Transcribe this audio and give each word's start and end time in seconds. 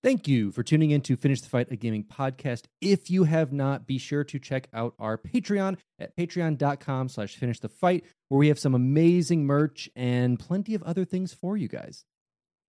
Thank 0.00 0.28
you 0.28 0.52
for 0.52 0.62
tuning 0.62 0.92
in 0.92 1.00
to 1.02 1.16
Finish 1.16 1.40
the 1.40 1.48
Fight, 1.48 1.72
a 1.72 1.76
gaming 1.76 2.04
podcast. 2.04 2.66
If 2.80 3.10
you 3.10 3.24
have 3.24 3.52
not, 3.52 3.84
be 3.84 3.98
sure 3.98 4.22
to 4.22 4.38
check 4.38 4.68
out 4.72 4.94
our 4.96 5.18
Patreon 5.18 5.76
at 5.98 6.16
patreon.com 6.16 7.08
slash 7.08 7.34
finish 7.34 7.58
the 7.58 7.68
fight, 7.68 8.04
where 8.28 8.38
we 8.38 8.46
have 8.46 8.60
some 8.60 8.76
amazing 8.76 9.44
merch 9.44 9.90
and 9.96 10.38
plenty 10.38 10.74
of 10.76 10.84
other 10.84 11.04
things 11.04 11.34
for 11.34 11.56
you 11.56 11.66
guys. 11.66 12.04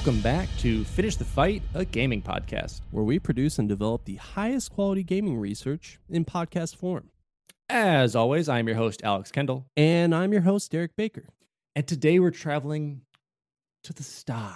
Welcome 0.00 0.22
back 0.22 0.48
to 0.60 0.82
Finish 0.84 1.16
the 1.16 1.26
Fight, 1.26 1.62
a 1.74 1.84
gaming 1.84 2.22
podcast. 2.22 2.80
where 2.90 3.04
we 3.04 3.18
produce 3.18 3.58
and 3.58 3.68
develop 3.68 4.06
the 4.06 4.14
highest 4.16 4.70
quality 4.72 5.02
gaming 5.02 5.36
research 5.36 5.98
in 6.08 6.24
podcast 6.24 6.74
form. 6.76 7.10
As 7.68 8.16
always, 8.16 8.48
I'm 8.48 8.66
your 8.66 8.78
host, 8.78 9.02
Alex 9.04 9.30
Kendall, 9.30 9.66
And 9.76 10.14
I'm 10.14 10.32
your 10.32 10.40
host, 10.40 10.70
Derek 10.72 10.96
Baker. 10.96 11.24
and 11.76 11.86
today 11.86 12.18
we're 12.18 12.30
traveling 12.30 13.02
to 13.84 13.92
the 13.92 14.02
stars. 14.02 14.54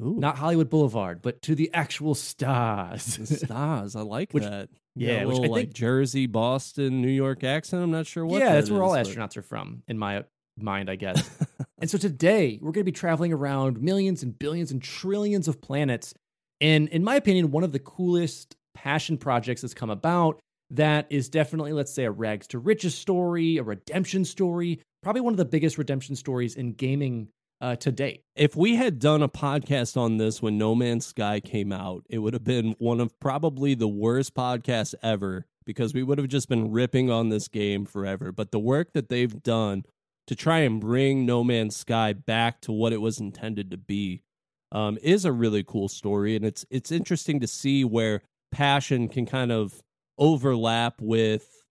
Ooh, 0.00 0.16
Not 0.18 0.36
Hollywood 0.36 0.68
Boulevard, 0.68 1.22
but 1.22 1.40
to 1.42 1.54
the 1.54 1.70
actual 1.72 2.16
stars. 2.16 3.16
the 3.18 3.26
stars. 3.26 3.94
I 3.94 4.00
like 4.00 4.32
Which- 4.32 4.42
that. 4.42 4.68
yeah, 4.96 5.20
a 5.22 5.26
which 5.28 5.36
I 5.36 5.40
little 5.42 5.54
like 5.54 5.64
think- 5.66 5.74
Jersey, 5.74 6.26
Boston, 6.26 7.02
New 7.02 7.08
York 7.08 7.44
accent. 7.44 7.84
I'm 7.84 7.92
not 7.92 8.06
sure 8.06 8.26
what. 8.26 8.40
yeah, 8.40 8.48
that 8.48 8.54
that's 8.56 8.70
where 8.70 8.82
all 8.82 8.96
is, 8.96 9.08
but- 9.08 9.16
astronauts 9.16 9.36
are 9.36 9.42
from, 9.42 9.84
in 9.86 9.96
my 9.96 10.24
mind, 10.56 10.90
I 10.90 10.96
guess. 10.96 11.28
and 11.80 11.90
so 11.90 11.98
today 11.98 12.58
we're 12.60 12.72
going 12.72 12.84
to 12.84 12.90
be 12.90 12.92
traveling 12.92 13.32
around 13.32 13.80
millions 13.80 14.22
and 14.22 14.38
billions 14.38 14.70
and 14.70 14.82
trillions 14.82 15.48
of 15.48 15.60
planets. 15.60 16.14
And 16.60 16.88
in 16.88 17.04
my 17.04 17.16
opinion, 17.16 17.50
one 17.50 17.64
of 17.64 17.72
the 17.72 17.78
coolest 17.78 18.56
passion 18.74 19.18
projects 19.18 19.62
that's 19.62 19.74
come 19.74 19.90
about 19.90 20.40
that 20.70 21.06
is 21.10 21.28
definitely, 21.28 21.72
let's 21.72 21.92
say, 21.92 22.04
a 22.04 22.10
rags 22.10 22.46
to 22.48 22.58
riches 22.58 22.94
story, 22.94 23.58
a 23.58 23.62
redemption 23.62 24.24
story, 24.24 24.80
probably 25.02 25.20
one 25.20 25.34
of 25.34 25.38
the 25.38 25.44
biggest 25.44 25.76
redemption 25.76 26.16
stories 26.16 26.54
in 26.54 26.72
gaming 26.72 27.28
uh, 27.60 27.76
to 27.76 27.92
date. 27.92 28.22
If 28.34 28.56
we 28.56 28.76
had 28.76 28.98
done 28.98 29.22
a 29.22 29.28
podcast 29.28 29.96
on 29.96 30.16
this 30.16 30.42
when 30.42 30.58
No 30.58 30.74
Man's 30.74 31.06
Sky 31.06 31.40
came 31.40 31.72
out, 31.72 32.04
it 32.10 32.18
would 32.18 32.34
have 32.34 32.44
been 32.44 32.74
one 32.78 33.00
of 33.00 33.18
probably 33.20 33.74
the 33.74 33.88
worst 33.88 34.34
podcasts 34.34 34.94
ever 35.02 35.46
because 35.64 35.94
we 35.94 36.02
would 36.02 36.18
have 36.18 36.28
just 36.28 36.48
been 36.48 36.72
ripping 36.72 37.10
on 37.10 37.28
this 37.28 37.46
game 37.46 37.84
forever. 37.84 38.32
But 38.32 38.50
the 38.50 38.58
work 38.58 38.92
that 38.94 39.08
they've 39.08 39.42
done 39.42 39.84
to 40.26 40.36
try 40.36 40.60
and 40.60 40.80
bring 40.80 41.26
No 41.26 41.42
Man's 41.42 41.76
Sky 41.76 42.12
back 42.12 42.60
to 42.62 42.72
what 42.72 42.92
it 42.92 43.00
was 43.00 43.18
intended 43.20 43.70
to 43.70 43.76
be 43.76 44.22
um, 44.70 44.98
is 45.02 45.24
a 45.24 45.32
really 45.32 45.62
cool 45.62 45.88
story, 45.88 46.36
and 46.36 46.44
it's 46.44 46.64
it's 46.70 46.90
interesting 46.92 47.40
to 47.40 47.46
see 47.46 47.84
where 47.84 48.22
passion 48.50 49.08
can 49.08 49.26
kind 49.26 49.52
of 49.52 49.82
overlap 50.18 51.00
with 51.00 51.64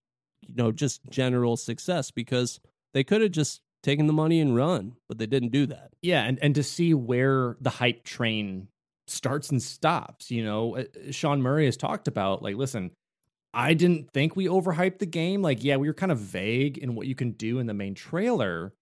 you 0.46 0.54
know 0.54 0.72
just 0.72 1.00
general 1.10 1.56
success 1.56 2.10
because 2.10 2.60
they 2.94 3.02
could 3.04 3.20
have 3.22 3.30
just 3.32 3.60
taken 3.82 4.06
the 4.06 4.12
money 4.12 4.40
and 4.40 4.54
run, 4.54 4.94
but 5.08 5.18
they 5.18 5.26
didn't 5.26 5.50
do 5.50 5.66
that. 5.66 5.90
Yeah, 6.02 6.22
and, 6.22 6.38
and 6.40 6.54
to 6.54 6.62
see 6.62 6.94
where 6.94 7.56
the 7.60 7.70
hype 7.70 8.04
train 8.04 8.68
starts 9.08 9.50
and 9.50 9.60
stops. 9.60 10.30
You 10.30 10.44
know, 10.44 10.76
Uh, 10.76 10.84
Sean 11.10 11.42
Murray 11.42 11.64
has 11.64 11.76
talked 11.76 12.06
about 12.06 12.42
like, 12.42 12.54
listen, 12.56 12.92
I 13.54 13.74
didn't 13.74 14.10
think 14.12 14.34
we 14.34 14.46
overhyped 14.46 14.98
the 14.98 15.06
game. 15.06 15.42
Like, 15.42 15.62
yeah, 15.62 15.76
we 15.76 15.88
were 15.88 15.94
kind 15.94 16.12
of 16.12 16.18
vague 16.18 16.78
in 16.78 16.94
what 16.94 17.06
you 17.06 17.14
can 17.14 17.32
do 17.32 17.58
in 17.58 17.66
the 17.66 17.74
main 17.74 17.94
trailer, 17.94 18.72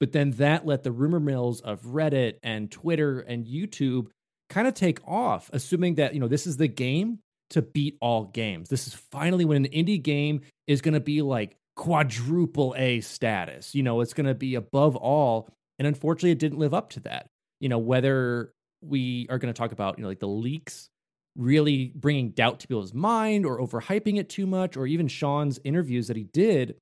but 0.00 0.12
then 0.12 0.32
that 0.32 0.66
let 0.66 0.82
the 0.82 0.92
rumor 0.92 1.20
mills 1.20 1.60
of 1.60 1.82
Reddit 1.82 2.38
and 2.42 2.70
Twitter 2.70 3.20
and 3.20 3.46
YouTube 3.46 4.08
kind 4.50 4.66
of 4.66 4.74
take 4.74 5.06
off, 5.06 5.50
assuming 5.52 5.96
that, 5.96 6.14
you 6.14 6.20
know, 6.20 6.28
this 6.28 6.46
is 6.46 6.56
the 6.56 6.68
game 6.68 7.20
to 7.50 7.62
beat 7.62 7.96
all 8.00 8.24
games. 8.24 8.68
This 8.68 8.86
is 8.86 8.94
finally 8.94 9.44
when 9.44 9.64
an 9.64 9.70
indie 9.70 10.02
game 10.02 10.40
is 10.66 10.80
going 10.80 10.94
to 10.94 11.00
be 11.00 11.22
like 11.22 11.56
quadruple 11.76 12.74
A 12.76 13.00
status. 13.00 13.74
You 13.74 13.82
know, 13.82 14.00
it's 14.00 14.14
going 14.14 14.26
to 14.26 14.34
be 14.34 14.56
above 14.56 14.96
all. 14.96 15.48
And 15.78 15.86
unfortunately, 15.86 16.32
it 16.32 16.38
didn't 16.38 16.58
live 16.58 16.74
up 16.74 16.90
to 16.90 17.00
that. 17.00 17.28
You 17.60 17.68
know, 17.68 17.78
whether 17.78 18.52
we 18.82 19.26
are 19.30 19.38
going 19.38 19.52
to 19.52 19.58
talk 19.58 19.72
about, 19.72 19.98
you 19.98 20.02
know, 20.02 20.08
like 20.08 20.20
the 20.20 20.26
leaks 20.26 20.88
really 21.36 21.92
bringing 21.94 22.30
doubt 22.30 22.60
to 22.60 22.68
people's 22.68 22.94
mind 22.94 23.44
or 23.44 23.60
overhyping 23.60 24.18
it 24.18 24.28
too 24.28 24.46
much, 24.46 24.76
or 24.76 24.86
even 24.86 25.08
Sean's 25.08 25.60
interviews 25.64 26.08
that 26.08 26.16
he 26.16 26.24
did, 26.24 26.76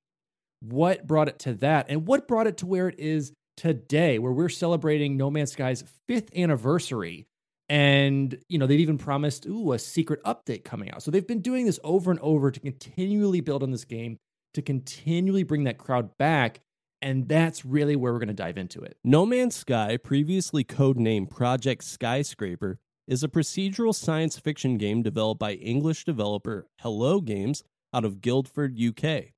what 0.61 1.07
brought 1.07 1.29
it 1.29 1.39
to 1.41 1.55
that? 1.55 1.87
And 1.89 2.07
what 2.07 2.29
brought 2.29 2.47
it 2.47 2.59
to 2.59 2.67
where 2.67 2.89
it 2.89 2.99
is 2.99 3.33
today, 3.57 4.19
where 4.19 4.33
we're 4.33 4.49
celebrating 4.49 5.17
No 5.17 5.31
Man's 5.31 5.53
Sky's 5.53 5.85
fifth 6.07 6.35
anniversary? 6.37 7.27
And, 7.69 8.39
you 8.49 8.59
know, 8.59 8.67
they've 8.67 8.81
even 8.81 8.99
promised, 8.99 9.47
ooh, 9.47 9.73
a 9.73 9.79
secret 9.79 10.23
update 10.25 10.65
coming 10.65 10.91
out. 10.91 11.03
So 11.03 11.11
they've 11.11 11.27
been 11.27 11.41
doing 11.41 11.67
this 11.67 11.81
over 11.83 12.11
and 12.11 12.21
over 12.21 12.51
to 12.51 12.61
continually 12.61 13.41
build 13.41 13.63
on 13.63 13.71
this 13.71 13.85
game, 13.85 14.19
to 14.53 14.63
continually 14.63 15.45
bring 15.45 15.65
that 15.65 15.79
crowd 15.79 16.11
back. 16.19 16.61
And 17.01 17.29
that's 17.29 17.65
really 17.65 17.97
where 17.97 18.13
we're 18.13 18.19
going 18.19 18.29
to 18.29 18.35
dive 18.35 18.57
into 18.57 18.81
it. 18.81 18.97
No 19.03 19.27
Man's 19.27 19.57
Sky, 19.57 19.97
previously 19.97 20.65
codenamed 20.65 21.31
Project 21.31 21.85
Skyscraper, 21.85 22.79
is 23.07 23.23
a 23.23 23.29
procedural 23.29 23.95
science 23.95 24.39
fiction 24.39 24.79
game 24.79 25.03
developed 25.03 25.39
by 25.39 25.55
English 25.55 26.05
developer 26.05 26.67
Hello 26.81 27.21
Games 27.21 27.63
out 27.93 28.05
of 28.05 28.21
Guildford, 28.21 28.79
UK. 28.81 29.33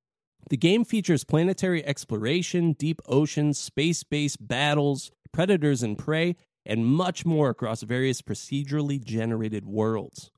The 0.49 0.57
game 0.57 0.85
features 0.85 1.25
planetary 1.25 1.85
exploration, 1.85 2.73
deep 2.73 3.01
oceans, 3.07 3.59
space 3.59 4.03
based 4.03 4.47
battles, 4.47 5.11
predators 5.33 5.83
and 5.83 5.97
prey, 5.97 6.35
and 6.65 6.85
much 6.85 7.25
more 7.25 7.49
across 7.49 7.81
various 7.83 8.21
procedurally 8.21 9.03
generated 9.03 9.65
worlds. 9.65 10.31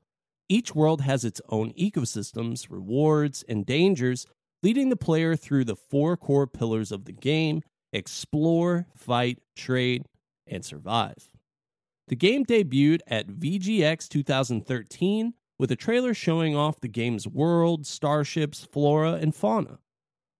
Each 0.48 0.74
world 0.74 1.02
has 1.02 1.24
its 1.24 1.40
own 1.48 1.72
ecosystems, 1.74 2.66
rewards, 2.68 3.44
and 3.48 3.64
dangers, 3.64 4.26
leading 4.62 4.88
the 4.88 4.96
player 4.96 5.36
through 5.36 5.64
the 5.64 5.76
four 5.76 6.16
core 6.16 6.48
pillars 6.48 6.90
of 6.90 7.04
the 7.04 7.12
game 7.12 7.62
explore, 7.92 8.86
fight, 8.94 9.38
trade, 9.56 10.04
and 10.46 10.64
survive. 10.64 11.30
The 12.10 12.16
game 12.16 12.44
debuted 12.44 13.02
at 13.06 13.28
VGX 13.28 14.08
2013 14.08 15.32
with 15.60 15.70
a 15.70 15.76
trailer 15.76 16.12
showing 16.12 16.56
off 16.56 16.80
the 16.80 16.88
game's 16.88 17.28
world, 17.28 17.86
starships, 17.86 18.66
flora, 18.72 19.12
and 19.12 19.32
fauna. 19.32 19.78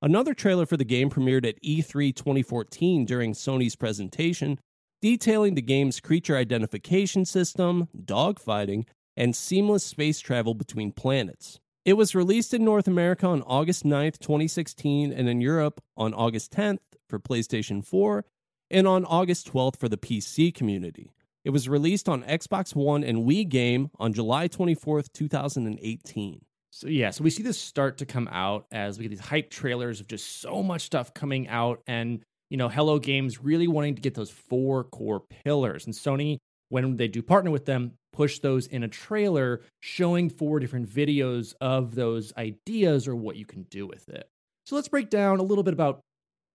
Another 0.02 0.34
trailer 0.34 0.66
for 0.66 0.76
the 0.76 0.84
game 0.84 1.10
premiered 1.10 1.46
at 1.46 1.60
E 1.62 1.80
E3 1.80 2.12
2014 2.12 3.04
during 3.04 3.34
Sony's 3.34 3.76
presentation, 3.76 4.58
detailing 5.00 5.54
the 5.54 5.62
game's 5.62 6.00
creature 6.00 6.36
identification 6.36 7.24
system, 7.24 7.86
dogfighting, 7.96 8.86
and 9.16 9.36
seamless 9.36 9.84
space 9.84 10.18
travel 10.18 10.54
between 10.54 10.90
planets. 10.90 11.60
It 11.84 11.92
was 11.92 12.16
released 12.16 12.52
in 12.52 12.64
North 12.64 12.88
America 12.88 13.28
on 13.28 13.42
August 13.42 13.84
9, 13.84 14.10
2016, 14.18 15.12
and 15.12 15.28
in 15.28 15.40
Europe 15.40 15.80
on 15.96 16.14
August 16.14 16.50
10th 16.50 16.80
for 17.08 17.20
PlayStation 17.20 17.84
4 17.84 18.24
and 18.72 18.88
on 18.88 19.04
August 19.04 19.52
12th 19.52 19.76
for 19.78 19.88
the 19.88 19.96
PC 19.96 20.52
community. 20.52 21.12
It 21.44 21.50
was 21.50 21.68
released 21.68 22.08
on 22.08 22.22
Xbox 22.24 22.74
One 22.74 23.02
and 23.02 23.26
Wii 23.26 23.48
Game 23.48 23.90
on 23.98 24.12
July 24.12 24.48
24th, 24.48 25.12
2018. 25.14 26.40
So 26.72 26.86
yeah, 26.86 27.10
so 27.10 27.24
we 27.24 27.30
see 27.30 27.42
this 27.42 27.58
start 27.58 27.98
to 27.98 28.06
come 28.06 28.28
out 28.30 28.66
as 28.70 28.98
we 28.98 29.04
get 29.04 29.08
these 29.08 29.20
hype 29.20 29.50
trailers 29.50 30.00
of 30.00 30.06
just 30.06 30.40
so 30.40 30.62
much 30.62 30.82
stuff 30.82 31.12
coming 31.14 31.48
out, 31.48 31.82
and 31.86 32.20
you 32.48 32.56
know, 32.56 32.68
Hello 32.68 32.98
Games 32.98 33.42
really 33.42 33.68
wanting 33.68 33.94
to 33.96 34.02
get 34.02 34.14
those 34.14 34.30
four 34.30 34.84
core 34.84 35.22
pillars, 35.44 35.86
and 35.86 35.94
Sony, 35.94 36.38
when 36.68 36.96
they 36.96 37.08
do 37.08 37.22
partner 37.22 37.50
with 37.50 37.64
them, 37.64 37.94
push 38.12 38.38
those 38.38 38.66
in 38.66 38.82
a 38.82 38.88
trailer 38.88 39.62
showing 39.80 40.30
four 40.30 40.60
different 40.60 40.88
videos 40.88 41.54
of 41.60 41.94
those 41.94 42.32
ideas 42.36 43.08
or 43.08 43.16
what 43.16 43.36
you 43.36 43.46
can 43.46 43.62
do 43.64 43.86
with 43.86 44.08
it. 44.08 44.28
So 44.66 44.76
let's 44.76 44.88
break 44.88 45.10
down 45.10 45.40
a 45.40 45.42
little 45.42 45.64
bit 45.64 45.74
about 45.74 46.00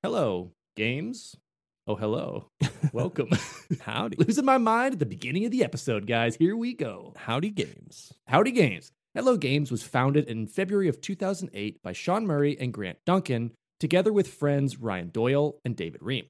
Hello 0.03 0.51
Games. 0.77 1.35
Oh, 1.87 1.95
hello, 1.95 2.49
welcome. 2.93 3.29
Howdy. 3.81 4.17
Losing 4.25 4.43
my 4.43 4.57
mind 4.57 4.93
at 4.93 4.99
the 4.99 5.05
beginning 5.05 5.45
of 5.45 5.51
the 5.51 5.63
episode, 5.63 6.07
guys. 6.07 6.35
Here 6.35 6.57
we 6.57 6.73
go. 6.73 7.13
Howdy 7.15 7.51
Games. 7.51 8.11
Howdy 8.25 8.53
Games. 8.53 8.91
Hello 9.13 9.37
Games 9.37 9.69
was 9.69 9.83
founded 9.83 10.27
in 10.27 10.47
February 10.47 10.87
of 10.87 10.99
2008 10.99 11.83
by 11.83 11.93
Sean 11.93 12.25
Murray 12.25 12.57
and 12.59 12.73
Grant 12.73 12.97
Duncan, 13.05 13.51
together 13.79 14.11
with 14.11 14.27
friends 14.27 14.79
Ryan 14.79 15.09
Doyle 15.09 15.59
and 15.63 15.75
David 15.75 16.01
Ream. 16.01 16.25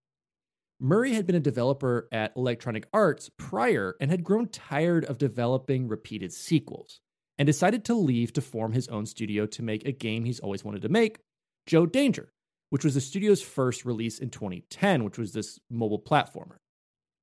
Murray 0.82 1.14
had 1.14 1.26
been 1.26 1.38
a 1.38 1.40
developer 1.40 2.10
at 2.12 2.36
Electronic 2.36 2.90
Arts 2.94 3.32
prior 3.38 3.96
and 4.02 4.12
had 4.12 4.26
grown 4.26 4.50
tired 4.50 5.06
of 5.06 5.18
developing 5.18 5.88
repeated 5.88 6.34
sequels 6.34 7.00
and 7.38 7.46
decided 7.46 7.86
to 7.86 7.94
leave 7.94 8.34
to 8.34 8.42
form 8.42 8.74
his 8.74 8.90
own 8.90 9.06
studio 9.06 9.46
to 9.46 9.64
make 9.64 9.88
a 9.88 9.94
game 9.94 10.26
he's 10.26 10.42
always 10.42 10.66
wanted 10.66 10.82
to 10.82 10.90
make, 10.90 11.20
Joe 11.66 11.86
Danger, 11.86 12.34
which 12.76 12.84
was 12.84 12.96
the 12.96 13.00
studio's 13.00 13.42
first 13.42 13.86
release 13.86 14.20
in 14.20 14.30
2010, 14.30 15.06
which 15.06 15.18
was 15.18 15.32
this 15.32 15.62
mobile 15.70 15.98
platformer. 15.98 16.58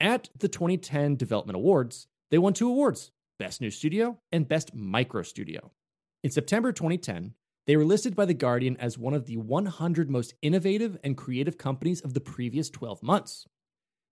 At 0.01 0.31
the 0.39 0.49
2010 0.49 1.17
Development 1.17 1.55
Awards, 1.55 2.07
they 2.31 2.39
won 2.39 2.55
two 2.55 2.71
awards 2.71 3.11
Best 3.39 3.61
New 3.61 3.71
Studio 3.71 4.17
and 4.33 4.49
Best 4.49 4.75
Micro 4.75 5.21
Studio. 5.23 5.71
In 6.25 6.31
September 6.31 6.73
2010, 6.73 7.35
they 7.67 7.77
were 7.77 7.85
listed 7.85 8.17
by 8.17 8.25
The 8.25 8.33
Guardian 8.33 8.79
as 8.79 8.97
one 8.97 9.13
of 9.13 9.27
the 9.27 9.37
100 9.37 10.09
most 10.09 10.33
innovative 10.41 10.97
and 11.05 11.19
creative 11.19 11.59
companies 11.59 12.01
of 12.01 12.15
the 12.15 12.21
previous 12.21 12.71
12 12.71 13.03
months. 13.03 13.47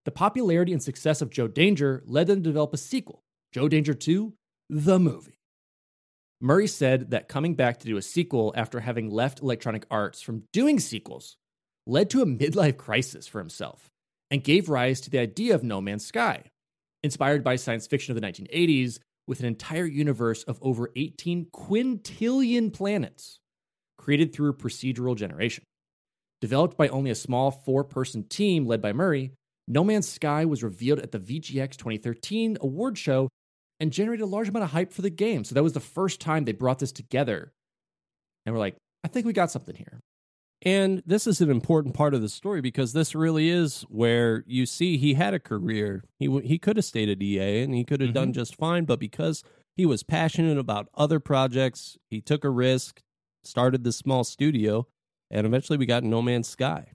The 0.04 0.10
popularity 0.10 0.74
and 0.74 0.82
success 0.82 1.22
of 1.22 1.30
Joe 1.30 1.48
Danger 1.48 2.02
led 2.04 2.26
them 2.26 2.42
to 2.42 2.50
develop 2.50 2.74
a 2.74 2.76
sequel, 2.76 3.22
Joe 3.50 3.66
Danger 3.66 3.94
2 3.94 4.34
The 4.68 4.98
Movie. 4.98 5.39
Murray 6.40 6.66
said 6.66 7.10
that 7.10 7.28
coming 7.28 7.54
back 7.54 7.78
to 7.78 7.86
do 7.86 7.98
a 7.98 8.02
sequel 8.02 8.54
after 8.56 8.80
having 8.80 9.10
left 9.10 9.40
Electronic 9.40 9.84
Arts 9.90 10.22
from 10.22 10.44
doing 10.52 10.80
sequels 10.80 11.36
led 11.86 12.08
to 12.10 12.22
a 12.22 12.26
midlife 12.26 12.78
crisis 12.78 13.26
for 13.26 13.38
himself 13.40 13.90
and 14.30 14.42
gave 14.42 14.70
rise 14.70 15.02
to 15.02 15.10
the 15.10 15.18
idea 15.18 15.54
of 15.54 15.62
No 15.62 15.82
Man's 15.82 16.06
Sky, 16.06 16.44
inspired 17.02 17.44
by 17.44 17.56
science 17.56 17.86
fiction 17.86 18.16
of 18.16 18.20
the 18.20 18.26
1980s 18.26 19.00
with 19.26 19.40
an 19.40 19.46
entire 19.46 19.84
universe 19.84 20.42
of 20.44 20.58
over 20.62 20.90
18 20.96 21.48
quintillion 21.52 22.72
planets 22.72 23.38
created 23.98 24.32
through 24.32 24.54
procedural 24.54 25.14
generation. 25.14 25.64
Developed 26.40 26.78
by 26.78 26.88
only 26.88 27.10
a 27.10 27.14
small 27.14 27.50
four 27.50 27.84
person 27.84 28.24
team 28.24 28.64
led 28.64 28.80
by 28.80 28.94
Murray, 28.94 29.32
No 29.68 29.84
Man's 29.84 30.08
Sky 30.08 30.46
was 30.46 30.62
revealed 30.62 31.00
at 31.00 31.12
the 31.12 31.18
VGX 31.18 31.76
2013 31.76 32.56
award 32.62 32.96
show 32.96 33.28
and 33.80 33.92
generated 33.92 34.22
a 34.22 34.26
large 34.26 34.48
amount 34.48 34.64
of 34.64 34.70
hype 34.70 34.92
for 34.92 35.02
the 35.02 35.10
game. 35.10 35.42
So 35.42 35.54
that 35.54 35.62
was 35.62 35.72
the 35.72 35.80
first 35.80 36.20
time 36.20 36.44
they 36.44 36.52
brought 36.52 36.78
this 36.78 36.92
together. 36.92 37.52
And 38.44 38.54
we're 38.54 38.60
like, 38.60 38.76
I 39.02 39.08
think 39.08 39.26
we 39.26 39.32
got 39.32 39.50
something 39.50 39.74
here. 39.74 40.00
And 40.62 41.02
this 41.06 41.26
is 41.26 41.40
an 41.40 41.50
important 41.50 41.94
part 41.94 42.12
of 42.12 42.20
the 42.20 42.28
story 42.28 42.60
because 42.60 42.92
this 42.92 43.14
really 43.14 43.48
is 43.48 43.82
where 43.88 44.44
you 44.46 44.66
see 44.66 44.98
he 44.98 45.14
had 45.14 45.32
a 45.32 45.38
career. 45.38 46.04
He 46.18 46.28
he 46.42 46.58
could 46.58 46.76
have 46.76 46.84
stayed 46.84 47.08
at 47.08 47.22
EA 47.22 47.62
and 47.62 47.74
he 47.74 47.82
could 47.82 48.00
have 48.02 48.08
mm-hmm. 48.08 48.14
done 48.14 48.32
just 48.34 48.56
fine, 48.56 48.84
but 48.84 49.00
because 49.00 49.42
he 49.74 49.86
was 49.86 50.02
passionate 50.02 50.58
about 50.58 50.88
other 50.94 51.18
projects, 51.18 51.96
he 52.10 52.20
took 52.20 52.44
a 52.44 52.50
risk, 52.50 53.00
started 53.42 53.84
this 53.84 53.96
small 53.96 54.22
studio, 54.22 54.86
and 55.30 55.46
eventually 55.46 55.78
we 55.78 55.86
got 55.86 56.04
No 56.04 56.20
Man's 56.20 56.48
Sky. 56.48 56.92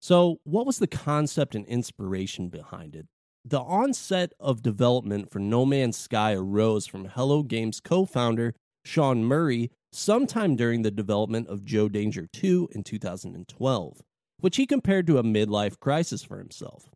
So, 0.00 0.40
what 0.42 0.66
was 0.66 0.78
the 0.78 0.88
concept 0.88 1.54
and 1.54 1.66
inspiration 1.66 2.48
behind 2.48 2.96
it? 2.96 3.06
The 3.44 3.60
onset 3.60 4.34
of 4.38 4.62
development 4.62 5.30
for 5.30 5.38
No 5.38 5.64
Man's 5.64 5.96
Sky 5.96 6.34
arose 6.34 6.86
from 6.86 7.06
Hello 7.06 7.42
Games 7.42 7.80
co 7.80 8.04
founder 8.04 8.54
Sean 8.84 9.24
Murray 9.24 9.70
sometime 9.92 10.56
during 10.56 10.82
the 10.82 10.90
development 10.90 11.48
of 11.48 11.64
Joe 11.64 11.88
Danger 11.88 12.28
2 12.30 12.68
in 12.72 12.84
2012, 12.84 14.02
which 14.40 14.56
he 14.56 14.66
compared 14.66 15.06
to 15.06 15.18
a 15.18 15.22
midlife 15.22 15.80
crisis 15.80 16.22
for 16.22 16.38
himself. 16.38 16.90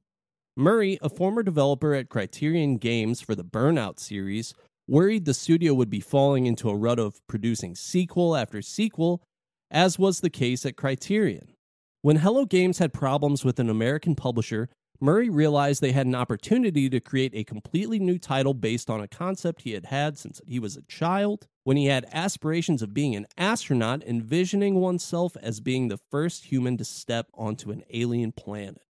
Murray, 0.54 0.98
a 1.00 1.08
former 1.08 1.42
developer 1.42 1.94
at 1.94 2.10
Criterion 2.10 2.76
Games 2.76 3.22
for 3.22 3.34
the 3.34 3.44
Burnout 3.44 3.98
series, 3.98 4.54
worried 4.86 5.24
the 5.24 5.34
studio 5.34 5.72
would 5.72 5.90
be 5.90 5.98
falling 5.98 6.44
into 6.44 6.68
a 6.68 6.76
rut 6.76 6.98
of 6.98 7.26
producing 7.26 7.74
sequel 7.74 8.36
after 8.36 8.60
sequel, 8.60 9.22
as 9.70 9.98
was 9.98 10.20
the 10.20 10.30
case 10.30 10.66
at 10.66 10.76
Criterion. 10.76 11.54
When 12.02 12.16
Hello 12.16 12.44
Games 12.44 12.78
had 12.78 12.92
problems 12.92 13.46
with 13.46 13.58
an 13.58 13.70
American 13.70 14.14
publisher 14.14 14.68
Murray 15.00 15.28
realized 15.28 15.80
they 15.80 15.92
had 15.92 16.06
an 16.06 16.14
opportunity 16.14 16.88
to 16.88 17.00
create 17.00 17.34
a 17.34 17.44
completely 17.44 17.98
new 17.98 18.18
title 18.18 18.54
based 18.54 18.88
on 18.88 19.00
a 19.00 19.08
concept 19.08 19.62
he 19.62 19.72
had 19.72 19.86
had 19.86 20.16
since 20.18 20.40
he 20.46 20.58
was 20.58 20.76
a 20.76 20.82
child, 20.82 21.46
when 21.64 21.76
he 21.76 21.86
had 21.86 22.06
aspirations 22.12 22.82
of 22.82 22.94
being 22.94 23.16
an 23.16 23.26
astronaut, 23.36 24.02
envisioning 24.04 24.76
oneself 24.76 25.36
as 25.42 25.60
being 25.60 25.88
the 25.88 25.98
first 26.10 26.46
human 26.46 26.76
to 26.76 26.84
step 26.84 27.26
onto 27.34 27.70
an 27.70 27.82
alien 27.90 28.32
planet. 28.32 28.82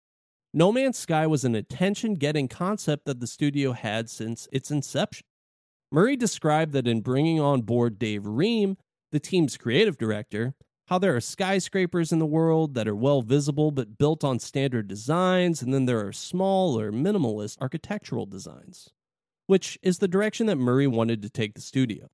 No 0.54 0.72
Man's 0.72 0.98
Sky 0.98 1.26
was 1.26 1.44
an 1.44 1.54
attention 1.54 2.14
getting 2.14 2.48
concept 2.48 3.06
that 3.06 3.20
the 3.20 3.26
studio 3.26 3.72
had 3.72 4.10
since 4.10 4.48
its 4.52 4.70
inception. 4.70 5.26
Murray 5.90 6.16
described 6.16 6.72
that 6.72 6.88
in 6.88 7.00
bringing 7.00 7.40
on 7.40 7.62
board 7.62 7.98
Dave 7.98 8.26
Ream, 8.26 8.76
the 9.12 9.20
team's 9.20 9.56
creative 9.56 9.98
director, 9.98 10.54
how 10.86 10.98
there 10.98 11.14
are 11.16 11.20
skyscrapers 11.20 12.12
in 12.12 12.18
the 12.18 12.26
world 12.26 12.74
that 12.74 12.88
are 12.88 12.94
well 12.94 13.22
visible 13.22 13.70
but 13.70 13.98
built 13.98 14.24
on 14.24 14.38
standard 14.38 14.88
designs, 14.88 15.62
and 15.62 15.72
then 15.72 15.86
there 15.86 16.04
are 16.06 16.12
small 16.12 16.78
or 16.78 16.92
minimalist 16.92 17.60
architectural 17.60 18.26
designs, 18.26 18.90
which 19.46 19.78
is 19.82 19.98
the 19.98 20.08
direction 20.08 20.46
that 20.46 20.56
Murray 20.56 20.86
wanted 20.86 21.22
to 21.22 21.30
take 21.30 21.54
the 21.54 21.60
studio. 21.60 22.08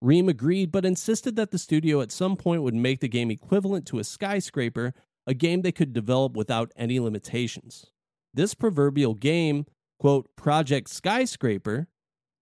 Ream 0.00 0.28
agreed, 0.28 0.72
but 0.72 0.86
insisted 0.86 1.36
that 1.36 1.50
the 1.50 1.58
studio 1.58 2.00
at 2.00 2.10
some 2.10 2.36
point 2.36 2.62
would 2.62 2.74
make 2.74 3.00
the 3.00 3.08
game 3.08 3.30
equivalent 3.30 3.86
to 3.86 3.98
a 3.98 4.04
skyscraper, 4.04 4.94
a 5.26 5.34
game 5.34 5.60
they 5.60 5.72
could 5.72 5.92
develop 5.92 6.34
without 6.34 6.72
any 6.74 6.98
limitations. 6.98 7.86
This 8.32 8.54
proverbial 8.54 9.14
game, 9.14 9.66
quote, 9.98 10.34
Project 10.36 10.88
Skyscraper, 10.88 11.88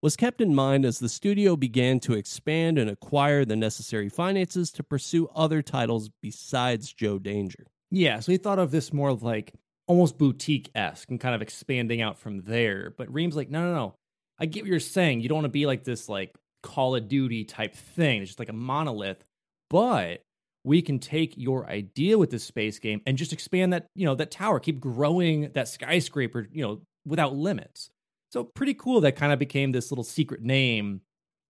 was 0.03 0.17
kept 0.17 0.41
in 0.41 0.55
mind 0.55 0.85
as 0.85 0.99
the 0.99 1.09
studio 1.09 1.57
began 1.57 1.99
to 2.01 2.15
expand 2.15 2.79
and 2.79 2.89
acquire 2.89 3.45
the 3.45 3.57
necessary 3.57 4.09
finances 4.09 4.71
to 4.73 4.83
pursue 4.83 5.29
other 5.35 5.61
titles 5.63 6.11
besides 6.23 6.93
Joe 6.93 7.19
Danger. 7.19 7.67
Yeah, 7.91 8.21
so 8.21 8.33
he 8.33 8.39
thought 8.39 8.59
of 8.59 8.71
this 8.71 8.93
more 8.93 9.09
of 9.09 9.23
like 9.23 9.55
almost 9.87 10.19
boutique 10.19 10.71
esque 10.75 11.11
and 11.11 11.19
kind 11.19 11.35
of 11.35 11.43
expanding 11.43 12.01
out 12.01 12.19
from 12.19 12.43
there. 12.43 12.95
But 12.97 13.13
Ream's 13.13 13.35
like, 13.35 13.51
no, 13.51 13.63
no, 13.63 13.75
no. 13.75 13.95
I 14.39 14.47
get 14.47 14.63
what 14.63 14.71
you're 14.71 14.81
saying. 14.81 15.21
You 15.21 15.29
don't 15.29 15.37
want 15.37 15.47
to 15.47 15.51
be 15.51 15.67
like 15.67 15.83
this 15.83 16.09
like 16.09 16.35
Call 16.63 16.95
of 16.95 17.09
Duty 17.09 17.45
type 17.45 17.75
thing. 17.75 18.23
It's 18.23 18.31
just 18.31 18.39
like 18.39 18.51
a 18.51 18.55
monolith. 18.55 19.25
But 19.71 20.23
we 20.65 20.83
can 20.83 20.99
take 20.99 21.37
your 21.37 21.67
idea 21.67 22.19
with 22.19 22.31
this 22.31 22.45
space 22.45 22.79
game 22.79 23.01
and 23.07 23.17
just 23.17 23.33
expand 23.33 23.73
that, 23.73 23.87
you 23.95 24.05
know, 24.05 24.15
that 24.15 24.31
tower, 24.31 24.61
keep 24.61 24.81
growing 24.81 25.51
that 25.53 25.69
skyscraper, 25.69 26.47
you 26.53 26.63
know, 26.63 26.83
without 27.07 27.35
limits. 27.35 27.91
So 28.31 28.45
pretty 28.45 28.75
cool 28.75 29.01
that 29.01 29.17
kind 29.17 29.33
of 29.33 29.39
became 29.39 29.73
this 29.73 29.91
little 29.91 30.05
secret 30.05 30.43
name 30.43 31.01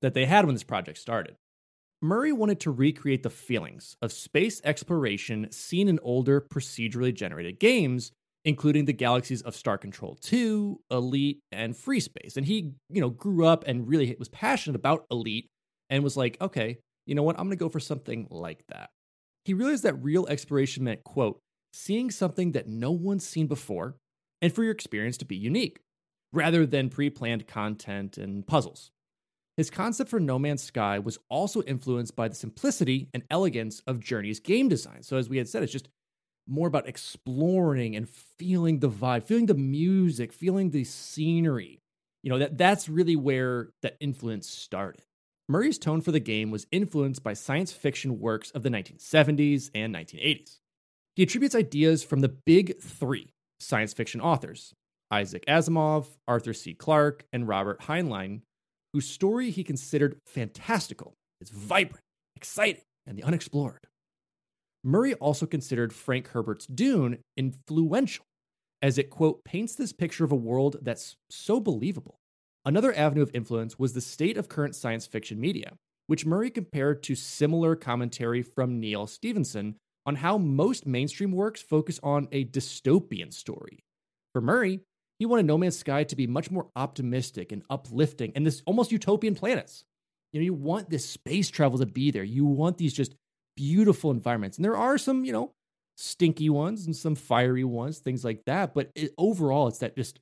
that 0.01 0.15
they 0.15 0.27
had 0.27 0.47
when 0.47 0.55
this 0.55 0.65
project 0.65 0.99
started. 0.99 1.37
Murray 2.01 2.33
wanted 2.33 2.61
to 2.61 2.71
recreate 2.71 3.25
the 3.25 3.31
feelings 3.31 3.97
of 4.01 4.13
space 4.13 4.61
exploration 4.63 5.51
seen 5.51 5.89
in 5.89 5.99
older 6.03 6.41
procedurally 6.41 7.13
generated 7.13 7.59
games, 7.59 8.13
including 8.45 8.85
the 8.85 8.93
galaxies 8.93 9.43
of 9.43 9.57
Star 9.57 9.77
Control 9.77 10.17
2, 10.21 10.81
Elite, 10.93 11.41
and 11.51 11.77
Free 11.77 11.99
Space. 11.99 12.37
And 12.37 12.47
he, 12.47 12.75
you 12.89 13.01
know, 13.01 13.11
grew 13.11 13.45
up 13.45 13.65
and 13.67 13.89
really 13.89 14.15
was 14.17 14.29
passionate 14.29 14.77
about 14.77 15.07
Elite 15.11 15.49
and 15.91 16.05
was 16.05 16.17
like, 16.17 16.37
okay, 16.41 16.79
you 17.07 17.17
know 17.17 17.25
what, 17.25 17.37
I'm 17.37 17.47
going 17.47 17.57
to 17.59 17.65
go 17.65 17.69
for 17.69 17.81
something 17.81 18.29
like 18.31 18.63
that. 18.69 18.91
He 19.45 19.55
realized 19.55 19.83
that 19.83 20.01
real 20.01 20.29
exploration 20.29 20.85
meant, 20.85 21.03
quote, 21.03 21.41
seeing 21.73 22.13
something 22.13 22.53
that 22.53 22.69
no 22.69 22.93
one's 22.93 23.27
seen 23.27 23.49
before 23.49 23.97
and 24.41 24.53
for 24.53 24.63
your 24.63 24.73
experience 24.73 25.17
to 25.19 25.25
be 25.25 25.37
unique 25.37 25.81
rather 26.33 26.67
than 26.67 26.91
pre 26.91 27.11
planned 27.11 27.47
content 27.47 28.19
and 28.19 28.47
puzzles. 28.47 28.91
His 29.57 29.71
concept 29.71 30.09
for 30.09 30.21
No 30.21 30.39
Man's 30.39 30.63
Sky 30.63 31.01
was 31.01 31.19
also 31.29 31.63
influenced 31.63 32.15
by 32.15 32.29
the 32.29 32.35
simplicity 32.35 33.09
and 33.13 33.25
elegance 33.29 33.83
of 33.87 33.99
Journey's 33.99 34.39
game 34.39 34.69
design. 34.69 35.03
So, 35.03 35.17
as 35.17 35.29
we 35.29 35.39
had 35.39 35.49
said, 35.49 35.63
it's 35.63 35.73
just 35.73 35.89
more 36.47 36.69
about 36.69 36.89
exploring 36.89 37.97
and 37.97 38.09
feeling 38.09 38.79
the 38.79 38.89
vibe, 38.89 39.25
feeling 39.25 39.47
the 39.47 39.55
music, 39.55 40.33
feeling 40.33 40.71
the 40.71 40.85
scenery. 40.85 41.83
You 42.23 42.31
know, 42.31 42.39
that, 42.39 42.57
that's 42.57 42.89
really 42.89 43.17
where 43.17 43.71
that 43.83 43.97
influence 44.01 44.49
started. 44.49 45.03
Murray's 45.49 45.79
tone 45.79 46.03
for 46.03 46.13
the 46.13 46.21
game 46.21 46.51
was 46.51 46.67
influenced 46.71 47.23
by 47.23 47.33
science 47.33 47.73
fiction 47.73 48.21
works 48.21 48.51
of 48.51 48.63
the 48.63 48.69
1970s 48.71 49.71
and 49.75 49.95
1980s. 49.95 50.59
He 51.17 51.23
attributes 51.23 51.55
ideas 51.55 52.05
from 52.05 52.21
the 52.21 52.29
big 52.29 52.81
three 52.81 53.33
science 53.59 53.93
fiction 53.93 54.21
authors 54.21 54.75
Isaac 55.11 55.45
Asimov, 55.47 56.07
Arthur 56.27 56.53
C. 56.53 56.75
Clarke, 56.75 57.25
and 57.33 57.49
Robert 57.49 57.81
Heinlein, 57.83 58.43
whose 58.93 59.09
story 59.09 59.51
he 59.51 59.65
considered 59.65 60.19
fantastical. 60.27 61.15
It's 61.41 61.51
vibrant, 61.51 62.05
exciting, 62.37 62.83
and 63.07 63.17
the 63.17 63.23
unexplored. 63.23 63.87
Murray 64.85 65.15
also 65.15 65.47
considered 65.47 65.93
Frank 65.93 66.29
Herbert's 66.29 66.67
Dune 66.67 67.19
influential, 67.37 68.25
as 68.81 68.99
it, 68.99 69.11
quote, 69.11 69.45
paints 69.45 69.75
this 69.75 69.93
picture 69.93 70.25
of 70.25 70.33
a 70.33 70.37
world 70.37 70.77
that's 70.83 71.17
so 71.31 71.61
believable. 71.61 72.17
Another 72.65 72.95
avenue 72.95 73.23
of 73.23 73.31
influence 73.35 73.79
was 73.79 73.93
the 73.93 74.01
state 74.01 74.37
of 74.37 74.49
current 74.49 74.75
science 74.75 75.07
fiction 75.07 75.41
media, 75.41 75.73
which 76.07 76.27
Murray 76.27 76.51
compared 76.51 77.03
to 77.05 77.15
similar 77.15 77.77
commentary 77.77 78.43
from 78.43 78.81
Neal 78.81 79.07
Stephenson 79.07 79.77
on 80.07 80.17
how 80.17 80.39
most 80.39 80.87
mainstream 80.87 81.33
works 81.33 81.61
focus 81.61 82.01
on 82.03 82.29
a 82.33 82.45
dystopian 82.45 83.33
story. 83.33 83.81
For 84.33 84.41
Murray, 84.41 84.81
he 85.19 85.27
wanted 85.27 85.47
No 85.47 85.59
Man's 85.59 85.79
Sky 85.79 86.05
to 86.05 86.17
be 86.17 86.27
much 86.27 86.51
more 86.51 86.69
optimistic 86.77 87.53
and 87.53 87.63
uplifting 87.69 88.33
and 88.35 88.47
this 88.47 88.63
almost 88.67 88.93
utopian 88.93 89.35
planets. 89.35 89.85
You 90.33 90.41
know, 90.41 90.45
you 90.45 90.55
want 90.55 90.91
this 90.91 91.09
space 91.09 91.49
travel 91.49 91.79
to 91.79 91.87
be 91.87 92.11
there. 92.11 92.23
You 92.23 92.45
want 92.45 92.79
these 92.79 92.93
just 92.93 93.15
beautiful 93.57 94.11
environments. 94.11 94.59
And 94.59 94.65
there 94.65 94.77
are 94.77 94.99
some, 94.99 95.25
you 95.25 95.33
know, 95.33 95.55
stinky 95.97 96.49
ones 96.49 96.87
and 96.87 96.95
some 96.95 97.15
fiery 97.15 97.65
ones, 97.65 97.99
things 97.99 98.25
like 98.25 98.45
that. 98.45 98.75
But 98.75 98.91
it, 98.95 99.13
overall, 99.19 99.69
it's 99.69 99.79
that 99.79 99.97
just 99.97 100.21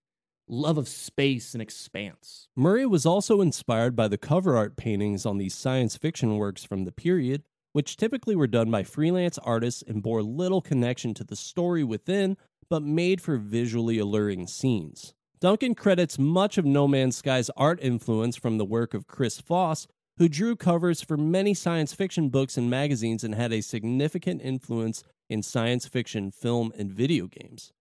love 0.49 0.79
of 0.79 0.89
space 0.89 1.53
and 1.55 1.61
expanse. 1.61 2.49
Murray 2.57 2.87
was 2.87 3.05
also 3.05 3.41
inspired 3.41 3.97
by 3.97 4.09
the 4.09 4.19
cover 4.19 4.57
art 4.57 4.77
paintings 4.77 5.27
on 5.27 5.39
these 5.39 5.55
science 5.55 5.97
fiction 5.97 6.37
works 6.37 6.65
from 6.65 6.85
the 6.85 6.93
period, 6.93 7.43
which 7.73 7.97
typically 7.97 8.37
were 8.37 8.47
done 8.47 8.71
by 8.71 8.85
freelance 8.85 9.39
artists 9.39 9.83
and 9.87 10.03
bore 10.03 10.23
little 10.23 10.63
connection 10.63 11.13
to 11.15 11.25
the 11.25 11.37
story 11.37 11.85
within, 11.85 12.37
but 12.69 12.83
made 12.83 13.21
for 13.21 13.37
visually 13.37 13.99
alluring 13.99 14.47
scenes. 14.47 15.15
Duncan 15.41 15.75
credits 15.75 16.19
much 16.19 16.57
of 16.57 16.65
No 16.65 16.89
Man's 16.89 17.17
Sky's 17.17 17.51
art 17.57 17.79
influence 17.83 18.37
from 18.37 18.59
the 18.59 18.65
work 18.65 18.95
of 18.95 19.07
Chris 19.07 19.41
Foss, 19.41 19.87
who 20.19 20.29
drew 20.29 20.57
covers 20.57 21.03
for 21.03 21.17
many 21.17 21.53
science 21.53 21.93
fiction 21.93 22.31
books 22.31 22.57
and 22.57 22.71
magazines 22.71 23.23
and 23.23 23.35
had 23.35 23.53
a 23.53 23.61
significant 23.61 24.41
influence 24.43 25.03
in 25.29 25.43
science 25.43 25.87
fiction, 25.87 26.31
film, 26.31 26.73
and 26.79 26.91
video 26.91 27.27
games. 27.27 27.73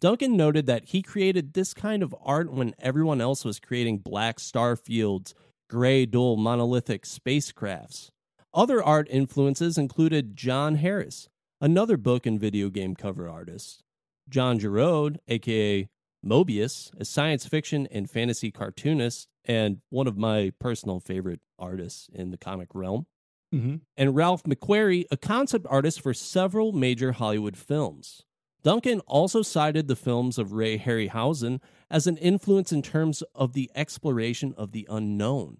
Duncan 0.00 0.36
noted 0.36 0.66
that 0.66 0.86
he 0.86 1.02
created 1.02 1.54
this 1.54 1.74
kind 1.74 2.02
of 2.02 2.14
art 2.22 2.52
when 2.52 2.74
everyone 2.78 3.20
else 3.20 3.44
was 3.44 3.58
creating 3.58 3.98
black 3.98 4.38
star 4.38 4.76
fields, 4.76 5.34
gray, 5.68 6.06
dull, 6.06 6.36
monolithic 6.36 7.04
spacecrafts. 7.04 8.10
Other 8.54 8.82
art 8.82 9.08
influences 9.10 9.76
included 9.76 10.36
John 10.36 10.76
Harris, 10.76 11.28
another 11.60 11.96
book 11.96 12.26
and 12.26 12.38
video 12.38 12.70
game 12.70 12.94
cover 12.94 13.28
artist, 13.28 13.82
John 14.28 14.58
Giraud, 14.58 15.18
aka 15.28 15.88
Moebius, 16.24 16.90
a 16.98 17.04
science 17.04 17.46
fiction 17.46 17.86
and 17.90 18.10
fantasy 18.10 18.50
cartoonist, 18.50 19.28
and 19.44 19.78
one 19.90 20.06
of 20.06 20.16
my 20.16 20.52
personal 20.58 21.00
favorite 21.00 21.40
artists 21.58 22.08
in 22.12 22.30
the 22.30 22.36
comic 22.36 22.68
realm. 22.74 23.06
Mm-hmm. 23.54 23.76
And 23.96 24.14
Ralph 24.14 24.42
McQuarrie, 24.42 25.06
a 25.10 25.16
concept 25.16 25.66
artist 25.70 26.00
for 26.00 26.12
several 26.12 26.72
major 26.72 27.12
Hollywood 27.12 27.56
films. 27.56 28.22
Duncan 28.62 29.00
also 29.00 29.42
cited 29.42 29.88
the 29.88 29.96
films 29.96 30.36
of 30.36 30.52
Ray 30.52 30.78
Harryhausen 30.78 31.60
as 31.90 32.06
an 32.06 32.16
influence 32.18 32.72
in 32.72 32.82
terms 32.82 33.22
of 33.34 33.52
the 33.52 33.70
exploration 33.74 34.52
of 34.58 34.72
the 34.72 34.86
unknown. 34.90 35.58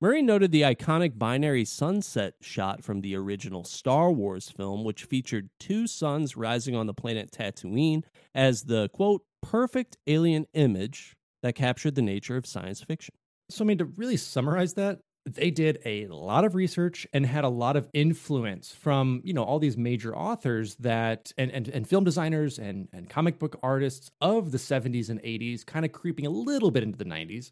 Murray 0.00 0.22
noted 0.22 0.52
the 0.52 0.62
iconic 0.62 1.18
binary 1.18 1.64
sunset 1.64 2.34
shot 2.40 2.84
from 2.84 3.00
the 3.00 3.16
original 3.16 3.64
Star 3.64 4.12
Wars 4.12 4.48
film, 4.48 4.84
which 4.84 5.04
featured 5.04 5.50
two 5.58 5.88
suns 5.88 6.36
rising 6.36 6.76
on 6.76 6.86
the 6.86 6.94
planet 6.94 7.32
Tatooine, 7.32 8.04
as 8.32 8.62
the 8.62 8.88
quote, 8.90 9.22
perfect 9.42 9.96
alien 10.06 10.46
image 10.54 11.16
that 11.42 11.56
captured 11.56 11.96
the 11.96 12.02
nature 12.02 12.36
of 12.36 12.46
science 12.46 12.80
fiction. 12.80 13.12
So, 13.50 13.64
I 13.64 13.66
mean, 13.66 13.78
to 13.78 13.86
really 13.86 14.16
summarize 14.16 14.74
that, 14.74 15.00
they 15.26 15.50
did 15.50 15.80
a 15.84 16.06
lot 16.06 16.44
of 16.44 16.54
research 16.54 17.06
and 17.12 17.26
had 17.26 17.44
a 17.44 17.48
lot 17.48 17.76
of 17.76 17.88
influence 17.92 18.72
from 18.72 19.20
you 19.24 19.34
know 19.34 19.42
all 19.42 19.58
these 19.58 19.76
major 19.76 20.16
authors 20.16 20.76
that 20.76 21.32
and 21.36 21.50
and, 21.50 21.68
and 21.68 21.86
film 21.86 22.04
designers 22.04 22.58
and 22.58 22.88
and 22.94 23.10
comic 23.10 23.38
book 23.38 23.58
artists 23.62 24.10
of 24.22 24.52
the 24.52 24.58
70s 24.58 25.10
and 25.10 25.20
80s 25.22 25.66
kind 25.66 25.84
of 25.84 25.92
creeping 25.92 26.24
a 26.24 26.30
little 26.30 26.70
bit 26.70 26.82
into 26.82 26.96
the 26.96 27.04
90s 27.04 27.50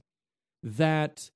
that 0.62 1.28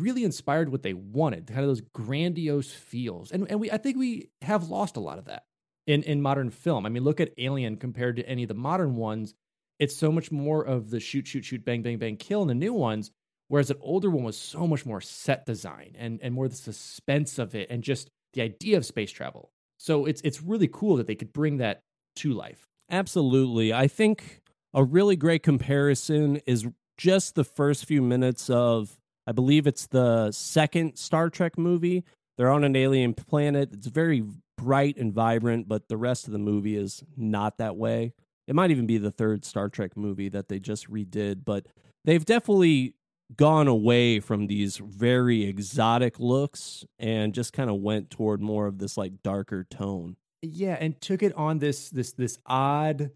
really 0.00 0.24
inspired 0.24 0.70
what 0.70 0.82
they 0.82 0.94
wanted 0.94 1.46
kind 1.46 1.60
of 1.60 1.66
those 1.66 1.82
grandiose 1.92 2.70
feels 2.70 3.30
and 3.30 3.50
and 3.50 3.60
we 3.60 3.70
i 3.70 3.76
think 3.76 3.96
we 3.96 4.28
have 4.42 4.68
lost 4.68 4.96
a 4.96 5.00
lot 5.00 5.18
of 5.18 5.26
that 5.26 5.44
in 5.86 6.02
in 6.02 6.20
modern 6.20 6.50
film 6.50 6.86
i 6.86 6.88
mean 6.88 7.02
look 7.02 7.20
at 7.20 7.32
alien 7.38 7.76
compared 7.76 8.16
to 8.16 8.28
any 8.28 8.42
of 8.42 8.48
the 8.48 8.54
modern 8.54 8.96
ones 8.96 9.34
it's 9.78 9.96
so 9.96 10.10
much 10.10 10.30
more 10.30 10.62
of 10.62 10.90
the 10.90 11.00
shoot 11.00 11.26
shoot 11.26 11.44
shoot 11.44 11.64
bang 11.64 11.82
bang 11.82 11.98
bang 11.98 12.16
kill 12.16 12.42
in 12.42 12.48
the 12.48 12.54
new 12.54 12.72
ones 12.72 13.10
Whereas 13.48 13.70
an 13.70 13.76
older 13.80 14.10
one 14.10 14.24
was 14.24 14.36
so 14.36 14.66
much 14.66 14.84
more 14.84 15.00
set 15.00 15.46
design 15.46 15.94
and, 15.98 16.18
and 16.22 16.34
more 16.34 16.48
the 16.48 16.56
suspense 16.56 17.38
of 17.38 17.54
it 17.54 17.68
and 17.70 17.82
just 17.82 18.10
the 18.32 18.42
idea 18.42 18.76
of 18.76 18.84
space 18.84 19.10
travel. 19.10 19.50
So 19.78 20.06
it's 20.06 20.20
it's 20.22 20.42
really 20.42 20.68
cool 20.68 20.96
that 20.96 21.06
they 21.06 21.14
could 21.14 21.32
bring 21.32 21.58
that 21.58 21.82
to 22.16 22.32
life. 22.32 22.66
Absolutely. 22.90 23.72
I 23.72 23.88
think 23.88 24.40
a 24.74 24.82
really 24.82 25.16
great 25.16 25.42
comparison 25.42 26.36
is 26.46 26.66
just 26.96 27.34
the 27.34 27.44
first 27.44 27.84
few 27.84 28.02
minutes 28.02 28.50
of 28.50 28.98
I 29.26 29.32
believe 29.32 29.66
it's 29.66 29.86
the 29.86 30.30
second 30.32 30.96
Star 30.96 31.30
Trek 31.30 31.58
movie. 31.58 32.04
They're 32.36 32.50
on 32.50 32.64
an 32.64 32.76
alien 32.76 33.14
planet. 33.14 33.70
It's 33.72 33.86
very 33.86 34.24
bright 34.56 34.96
and 34.96 35.12
vibrant, 35.12 35.68
but 35.68 35.88
the 35.88 35.96
rest 35.96 36.26
of 36.26 36.32
the 36.32 36.38
movie 36.38 36.76
is 36.76 37.02
not 37.16 37.58
that 37.58 37.76
way. 37.76 38.12
It 38.46 38.54
might 38.54 38.70
even 38.70 38.86
be 38.86 38.98
the 38.98 39.10
third 39.10 39.44
Star 39.44 39.68
Trek 39.68 39.96
movie 39.96 40.28
that 40.28 40.48
they 40.48 40.58
just 40.58 40.90
redid, 40.90 41.44
but 41.44 41.66
they've 42.04 42.24
definitely 42.24 42.94
gone 43.34 43.66
away 43.66 44.20
from 44.20 44.46
these 44.46 44.76
very 44.76 45.44
exotic 45.44 46.20
looks 46.20 46.84
and 46.98 47.34
just 47.34 47.52
kind 47.52 47.68
of 47.68 47.76
went 47.76 48.10
toward 48.10 48.40
more 48.40 48.66
of 48.66 48.78
this 48.78 48.96
like 48.96 49.22
darker 49.22 49.64
tone. 49.64 50.16
Yeah, 50.42 50.76
and 50.78 51.00
took 51.00 51.22
it 51.22 51.34
on 51.34 51.58
this 51.58 51.90
this 51.90 52.12
this 52.12 52.38
odd 52.46 53.10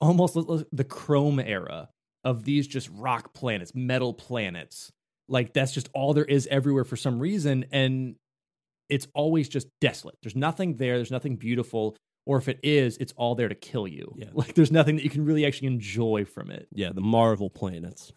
almost 0.00 0.34
the 0.72 0.84
chrome 0.84 1.40
era 1.40 1.88
of 2.22 2.44
these 2.44 2.66
just 2.66 2.90
rock 2.92 3.32
planets, 3.32 3.74
metal 3.74 4.12
planets. 4.12 4.92
Like 5.28 5.52
that's 5.52 5.72
just 5.72 5.88
all 5.92 6.14
there 6.14 6.24
is 6.24 6.46
everywhere 6.50 6.84
for 6.84 6.96
some 6.96 7.18
reason 7.18 7.66
and 7.72 8.16
it's 8.88 9.08
always 9.14 9.48
just 9.48 9.66
desolate. 9.80 10.16
There's 10.22 10.36
nothing 10.36 10.76
there, 10.76 10.96
there's 10.96 11.10
nothing 11.10 11.36
beautiful 11.36 11.96
or 12.26 12.38
if 12.38 12.48
it 12.48 12.58
is, 12.62 12.96
it's 12.98 13.12
all 13.16 13.34
there 13.34 13.48
to 13.48 13.54
kill 13.54 13.86
you. 13.86 14.12
Yeah. 14.16 14.26
Like 14.34 14.54
there's 14.54 14.72
nothing 14.72 14.96
that 14.96 15.04
you 15.04 15.10
can 15.10 15.24
really 15.24 15.46
actually 15.46 15.68
enjoy 15.68 16.24
from 16.24 16.50
it. 16.50 16.68
Yeah, 16.72 16.90
the 16.92 17.00
Marvel 17.00 17.50
planets. 17.50 18.12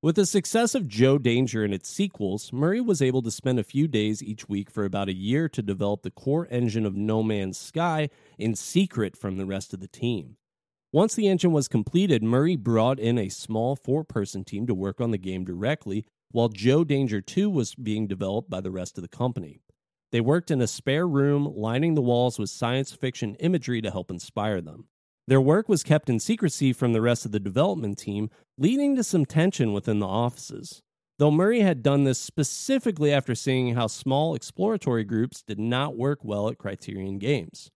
With 0.00 0.14
the 0.14 0.26
success 0.26 0.76
of 0.76 0.86
Joe 0.86 1.18
Danger 1.18 1.64
and 1.64 1.74
its 1.74 1.88
sequels, 1.88 2.52
Murray 2.52 2.80
was 2.80 3.02
able 3.02 3.20
to 3.22 3.32
spend 3.32 3.58
a 3.58 3.64
few 3.64 3.88
days 3.88 4.22
each 4.22 4.48
week 4.48 4.70
for 4.70 4.84
about 4.84 5.08
a 5.08 5.14
year 5.14 5.48
to 5.48 5.60
develop 5.60 6.02
the 6.02 6.12
core 6.12 6.46
engine 6.52 6.86
of 6.86 6.94
No 6.94 7.20
Man's 7.24 7.58
Sky 7.58 8.08
in 8.38 8.54
secret 8.54 9.16
from 9.16 9.38
the 9.38 9.46
rest 9.46 9.74
of 9.74 9.80
the 9.80 9.88
team. 9.88 10.36
Once 10.90 11.14
the 11.14 11.28
engine 11.28 11.52
was 11.52 11.68
completed, 11.68 12.22
Murray 12.22 12.56
brought 12.56 12.98
in 12.98 13.18
a 13.18 13.28
small 13.28 13.76
four 13.76 14.04
person 14.04 14.42
team 14.42 14.66
to 14.66 14.74
work 14.74 15.02
on 15.02 15.10
the 15.10 15.18
game 15.18 15.44
directly, 15.44 16.06
while 16.30 16.48
Joe 16.48 16.82
Danger 16.82 17.20
2 17.20 17.50
was 17.50 17.74
being 17.74 18.06
developed 18.06 18.48
by 18.48 18.62
the 18.62 18.70
rest 18.70 18.96
of 18.96 19.02
the 19.02 19.08
company. 19.08 19.60
They 20.12 20.22
worked 20.22 20.50
in 20.50 20.62
a 20.62 20.66
spare 20.66 21.06
room, 21.06 21.52
lining 21.54 21.94
the 21.94 22.00
walls 22.00 22.38
with 22.38 22.48
science 22.48 22.92
fiction 22.92 23.34
imagery 23.34 23.82
to 23.82 23.90
help 23.90 24.10
inspire 24.10 24.62
them. 24.62 24.88
Their 25.26 25.42
work 25.42 25.68
was 25.68 25.82
kept 25.82 26.08
in 26.08 26.20
secrecy 26.20 26.72
from 26.72 26.94
the 26.94 27.02
rest 27.02 27.26
of 27.26 27.32
the 27.32 27.40
development 27.40 27.98
team, 27.98 28.30
leading 28.56 28.96
to 28.96 29.04
some 29.04 29.26
tension 29.26 29.74
within 29.74 29.98
the 29.98 30.06
offices. 30.06 30.80
Though 31.18 31.30
Murray 31.30 31.60
had 31.60 31.82
done 31.82 32.04
this 32.04 32.18
specifically 32.18 33.12
after 33.12 33.34
seeing 33.34 33.74
how 33.74 33.88
small 33.88 34.34
exploratory 34.34 35.04
groups 35.04 35.42
did 35.42 35.58
not 35.58 35.98
work 35.98 36.20
well 36.22 36.48
at 36.48 36.56
Criterion 36.56 37.18
Games. 37.18 37.70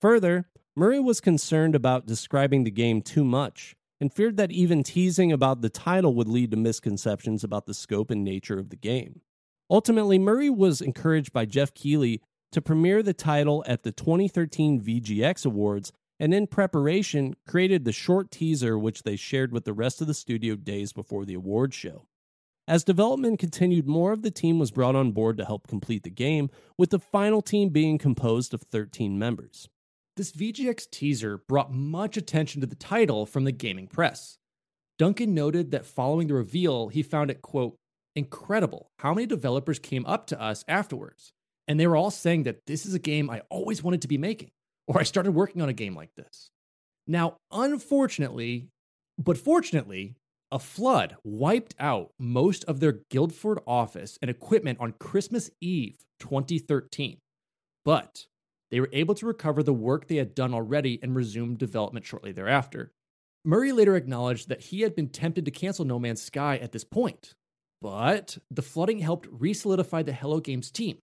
Further, 0.00 0.46
Murray 0.76 0.98
was 0.98 1.20
concerned 1.20 1.76
about 1.76 2.06
describing 2.06 2.64
the 2.64 2.70
game 2.70 3.00
too 3.00 3.24
much 3.24 3.76
and 4.00 4.12
feared 4.12 4.36
that 4.36 4.50
even 4.50 4.82
teasing 4.82 5.30
about 5.30 5.60
the 5.60 5.70
title 5.70 6.14
would 6.14 6.26
lead 6.26 6.50
to 6.50 6.56
misconceptions 6.56 7.44
about 7.44 7.66
the 7.66 7.74
scope 7.74 8.10
and 8.10 8.24
nature 8.24 8.58
of 8.58 8.70
the 8.70 8.76
game. 8.76 9.20
Ultimately, 9.70 10.18
Murray 10.18 10.50
was 10.50 10.80
encouraged 10.80 11.32
by 11.32 11.46
Geoff 11.46 11.74
Keighley 11.74 12.20
to 12.50 12.60
premiere 12.60 13.04
the 13.04 13.14
title 13.14 13.62
at 13.68 13.84
the 13.84 13.92
2013 13.92 14.80
VGX 14.80 15.46
Awards 15.46 15.92
and 16.18 16.34
in 16.34 16.48
preparation 16.48 17.34
created 17.46 17.84
the 17.84 17.92
short 17.92 18.32
teaser 18.32 18.76
which 18.76 19.04
they 19.04 19.14
shared 19.14 19.52
with 19.52 19.64
the 19.64 19.72
rest 19.72 20.00
of 20.00 20.08
the 20.08 20.14
studio 20.14 20.56
days 20.56 20.92
before 20.92 21.24
the 21.24 21.34
award 21.34 21.72
show. 21.72 22.06
As 22.66 22.82
development 22.82 23.38
continued, 23.38 23.86
more 23.86 24.12
of 24.12 24.22
the 24.22 24.30
team 24.30 24.58
was 24.58 24.72
brought 24.72 24.96
on 24.96 25.12
board 25.12 25.36
to 25.36 25.44
help 25.44 25.68
complete 25.68 26.02
the 26.02 26.10
game, 26.10 26.50
with 26.78 26.90
the 26.90 26.98
final 26.98 27.42
team 27.42 27.68
being 27.68 27.98
composed 27.98 28.54
of 28.54 28.62
13 28.62 29.18
members. 29.18 29.68
This 30.16 30.30
VGX 30.30 30.90
teaser 30.90 31.38
brought 31.48 31.72
much 31.72 32.16
attention 32.16 32.60
to 32.60 32.68
the 32.68 32.76
title 32.76 33.26
from 33.26 33.44
the 33.44 33.52
gaming 33.52 33.88
press. 33.88 34.38
Duncan 34.96 35.34
noted 35.34 35.72
that 35.72 35.86
following 35.86 36.28
the 36.28 36.34
reveal, 36.34 36.86
he 36.86 37.02
found 37.02 37.32
it, 37.32 37.42
quote, 37.42 37.76
incredible 38.14 38.90
how 39.00 39.12
many 39.12 39.26
developers 39.26 39.80
came 39.80 40.06
up 40.06 40.28
to 40.28 40.40
us 40.40 40.64
afterwards, 40.68 41.32
and 41.66 41.80
they 41.80 41.86
were 41.88 41.96
all 41.96 42.12
saying 42.12 42.44
that 42.44 42.60
this 42.66 42.86
is 42.86 42.94
a 42.94 43.00
game 43.00 43.28
I 43.28 43.42
always 43.50 43.82
wanted 43.82 44.02
to 44.02 44.08
be 44.08 44.18
making 44.18 44.52
or 44.86 45.00
I 45.00 45.02
started 45.02 45.32
working 45.32 45.62
on 45.62 45.68
a 45.68 45.72
game 45.74 45.96
like 45.96 46.14
this. 46.14 46.50
Now, 47.08 47.38
unfortunately, 47.50 48.68
but 49.18 49.36
fortunately, 49.36 50.14
a 50.52 50.58
flood 50.60 51.16
wiped 51.24 51.74
out 51.80 52.12
most 52.20 52.64
of 52.64 52.78
their 52.78 53.00
Guildford 53.10 53.58
office 53.66 54.18
and 54.22 54.30
equipment 54.30 54.78
on 54.80 54.92
Christmas 54.92 55.50
Eve 55.60 56.04
2013. 56.20 57.18
But 57.84 58.26
they 58.70 58.80
were 58.80 58.90
able 58.92 59.14
to 59.14 59.26
recover 59.26 59.62
the 59.62 59.72
work 59.72 60.06
they 60.06 60.16
had 60.16 60.34
done 60.34 60.54
already 60.54 60.98
and 61.02 61.14
resume 61.14 61.56
development 61.56 62.04
shortly 62.04 62.32
thereafter. 62.32 62.92
Murray 63.44 63.72
later 63.72 63.96
acknowledged 63.96 64.48
that 64.48 64.62
he 64.62 64.80
had 64.80 64.94
been 64.94 65.08
tempted 65.08 65.44
to 65.44 65.50
cancel 65.50 65.84
No 65.84 65.98
Man's 65.98 66.22
Sky 66.22 66.56
at 66.56 66.72
this 66.72 66.84
point, 66.84 67.34
but 67.82 68.38
the 68.50 68.62
flooding 68.62 69.00
helped 69.00 69.28
re 69.30 69.52
solidify 69.52 70.02
the 70.02 70.12
Hello 70.12 70.40
Games 70.40 70.70
team, 70.70 70.98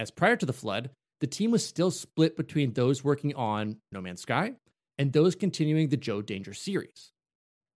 as 0.00 0.10
prior 0.10 0.34
to 0.34 0.46
the 0.46 0.54
flood, 0.54 0.88
the 1.20 1.26
team 1.26 1.50
was 1.50 1.62
still 1.64 1.90
split 1.90 2.34
between 2.34 2.72
those 2.72 3.04
working 3.04 3.34
on 3.34 3.76
No 3.92 4.00
Man's 4.00 4.22
Sky 4.22 4.54
and 4.98 5.12
those 5.12 5.34
continuing 5.34 5.90
the 5.90 5.98
Joe 5.98 6.22
Danger 6.22 6.54
series. 6.54 7.12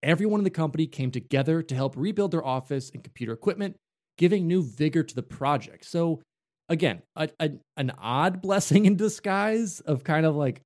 Everyone 0.02 0.40
in 0.40 0.44
the 0.44 0.50
company 0.50 0.86
came 0.86 1.10
together 1.10 1.60
to 1.62 1.74
help 1.74 1.94
rebuild 1.98 2.30
their 2.30 2.44
office 2.44 2.88
and 2.88 3.04
computer 3.04 3.34
equipment, 3.34 3.76
giving 4.16 4.46
new 4.46 4.62
vigor 4.62 5.02
to 5.02 5.14
the 5.14 5.22
project. 5.22 5.84
So, 5.84 6.22
again, 6.68 7.02
a, 7.16 7.28
a, 7.40 7.50
an 7.76 7.92
odd 7.98 8.40
blessing 8.40 8.86
in 8.86 8.96
disguise 8.96 9.80
of 9.80 10.04
kind 10.04 10.26
of 10.26 10.34
like 10.34 10.60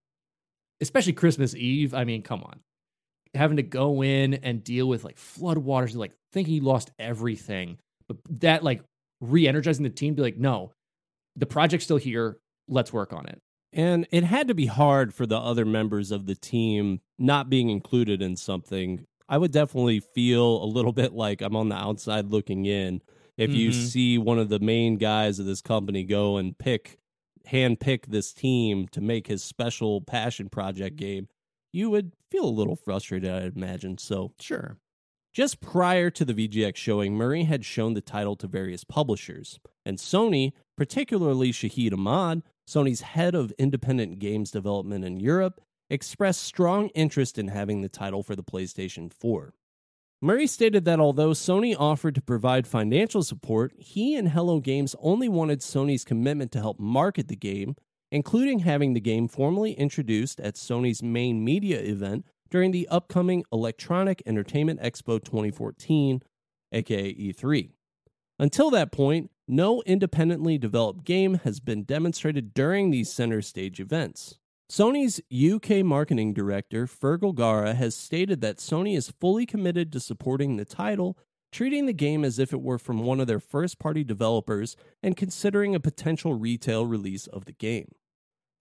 especially 0.81 1.13
Christmas 1.13 1.55
Eve. 1.55 1.95
I 1.95 2.05
mean, 2.05 2.23
come 2.23 2.43
on. 2.43 2.61
Having 3.35 3.59
to 3.59 3.63
go 3.63 4.03
in 4.03 4.35
and 4.35 4.65
deal 4.65 4.89
with 4.89 5.05
like 5.05 5.17
floodwaters, 5.17 5.95
like 5.95 6.13
thinking 6.33 6.55
you 6.55 6.61
lost 6.63 6.91
everything. 6.99 7.79
But 8.09 8.19
that 8.41 8.65
like 8.65 8.83
re 9.21 9.47
energizing 9.47 9.85
the 9.85 9.91
team, 9.91 10.15
be 10.15 10.23
like, 10.23 10.39
no, 10.39 10.73
the 11.37 11.47
project's 11.47 11.85
still 11.85 11.99
here. 11.99 12.39
Let's 12.69 12.93
work 12.93 13.13
on 13.13 13.27
it. 13.27 13.39
And 13.73 14.07
it 14.11 14.25
had 14.25 14.49
to 14.49 14.55
be 14.55 14.67
hard 14.67 15.13
for 15.13 15.27
the 15.27 15.37
other 15.37 15.67
members 15.67 16.11
of 16.11 16.27
the 16.27 16.35
team 16.35 17.01
not 17.19 17.51
being 17.51 17.69
included 17.69 18.23
in 18.23 18.37
something. 18.37 19.05
I 19.29 19.37
would 19.37 19.53
definitely 19.53 20.01
feel 20.01 20.63
a 20.63 20.65
little 20.65 20.93
bit 20.93 21.13
like 21.13 21.43
I'm 21.43 21.55
on 21.55 21.69
the 21.69 21.77
outside 21.77 22.31
looking 22.31 22.65
in 22.65 23.03
if 23.39 23.51
mm-hmm. 23.51 23.59
you 23.59 23.73
see 23.73 24.19
one 24.19 24.39
of 24.39 24.51
the 24.51 24.59
main 24.59 24.97
guys 24.97 25.39
of 25.39 25.47
this 25.47 25.63
company 25.63 26.05
go 26.05 26.37
and 26.37 26.59
pick 26.59 26.99
hand 27.47 27.81
pick 27.81 28.07
this 28.07 28.35
team 28.35 28.87
to 28.89 29.01
make 29.01 29.27
his 29.27 29.43
special 29.43 30.03
passion 30.03 30.51
project 30.51 30.97
game, 30.97 31.29
you 31.73 31.89
would 31.91 32.13
feel 32.31 32.45
a 32.45 32.51
little 32.51 32.77
frustrated, 32.77 33.31
I'd 33.31 33.57
imagine. 33.57 33.97
So, 33.99 34.33
sure. 34.39 34.77
Just 35.33 35.61
prior 35.61 36.11
to 36.11 36.25
the 36.25 36.35
VGX 36.35 36.77
showing, 36.77 37.15
Murray 37.15 37.45
had 37.45 37.65
shown 37.65 37.95
the 37.95 38.01
title 38.01 38.37
to 38.37 38.47
various 38.47 38.85
publishers, 38.85 39.59
and 39.85 39.99
Sony, 39.99 40.53
particularly 40.77 41.53
Shahid 41.53 41.93
Ahmad, 41.93 42.43
Sony's 42.69 43.03
head 43.03 43.35
of 43.35 43.53
independent 43.59 44.19
games 44.19 44.51
development 44.51 45.05
in 45.05 45.21
Europe, 45.21 45.61
expressed 45.91 46.43
strong 46.43 46.89
interest 46.89 47.39
in 47.39 47.49
having 47.49 47.83
the 47.83 47.89
title 47.89 48.23
for 48.23 48.37
the 48.37 48.43
PlayStation 48.43 49.13
4. 49.13 49.55
Murray 50.21 50.49
stated 50.49 50.85
that 50.85 50.99
although 50.99 51.31
Sony 51.31 51.77
offered 51.79 52.17
to 52.17 52.21
provide 52.21 52.67
financial 52.67 53.23
support, 53.23 53.73
he 53.79 54.17
and 54.17 54.31
Hello 54.31 54.59
Games 54.59 54.97
only 55.01 55.29
wanted 55.29 55.61
Sony's 55.61 56.05
commitment 56.05 56.51
to 56.53 56.59
help 56.59 56.81
market 56.81 57.29
the 57.29 57.37
game, 57.37 57.77
including 58.11 58.61
having 58.61 58.95
the 58.95 59.01
game 59.01 59.29
formally 59.29 59.75
introduced 59.75 60.41
at 60.41 60.57
Sony's 60.57 61.05
main 61.05 61.45
media 61.45 61.81
event 61.81 62.27
during 62.51 62.73
the 62.73 62.89
upcoming 62.89 63.45
Electronic 63.53 64.21
Entertainment 64.27 64.81
Expo 64.81 65.23
2014, 65.23 66.21
aka 66.73 67.15
E3. 67.15 67.71
Until 68.41 68.71
that 68.71 68.91
point, 68.91 69.31
no 69.47 69.83
independently 69.87 70.59
developed 70.59 71.05
game 71.05 71.35
has 71.45 71.61
been 71.61 71.85
demonstrated 71.85 72.55
during 72.55 72.91
these 72.91 73.13
center 73.13 73.41
stage 73.41 73.79
events. 73.79 74.39
Sony's 74.71 75.19
UK 75.33 75.83
marketing 75.83 76.35
director, 76.35 76.87
Fergal 76.87 77.35
Gara, 77.35 77.73
has 77.73 77.95
stated 77.95 78.43
that 78.43 78.59
Sony 78.59 78.95
is 78.99 79.15
fully 79.19 79.47
committed 79.47 79.91
to 79.91 79.99
supporting 79.99 80.57
the 80.57 80.67
title, 80.67 81.17
treating 81.51 81.87
the 81.87 81.95
game 81.95 82.23
as 82.23 82.39
if 82.39 82.53
it 82.53 82.61
were 82.61 82.79
from 82.79 83.03
one 83.03 83.19
of 83.19 83.27
their 83.27 83.41
first 83.41 83.79
party 83.79 84.05
developers 84.05 84.77
and 85.03 85.17
considering 85.17 85.75
a 85.75 85.81
potential 85.81 86.35
retail 86.35 86.85
release 86.85 87.27
of 87.29 87.47
the 87.47 87.53
game. 87.53 87.93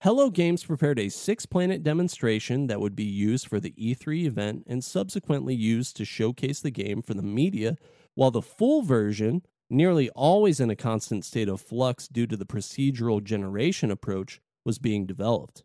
Hello 0.00 0.30
Games 0.30 0.64
prepared 0.64 0.98
a 0.98 1.10
six 1.10 1.44
planet 1.44 1.82
demonstration 1.82 2.68
that 2.68 2.80
would 2.80 2.96
be 2.96 3.04
used 3.04 3.46
for 3.46 3.60
the 3.60 3.72
E3 3.72 4.24
event 4.24 4.64
and 4.66 4.82
subsequently 4.82 5.54
used 5.54 5.94
to 5.96 6.06
showcase 6.06 6.60
the 6.60 6.70
game 6.70 7.02
for 7.02 7.12
the 7.12 7.22
media, 7.22 7.76
while 8.14 8.30
the 8.30 8.40
full 8.40 8.80
version, 8.80 9.42
nearly 9.68 10.08
always 10.10 10.58
in 10.58 10.70
a 10.70 10.76
constant 10.76 11.26
state 11.26 11.50
of 11.50 11.60
flux 11.60 12.08
due 12.08 12.26
to 12.26 12.36
the 12.36 12.46
procedural 12.46 13.22
generation 13.22 13.90
approach, 13.90 14.40
was 14.64 14.78
being 14.78 15.04
developed. 15.04 15.64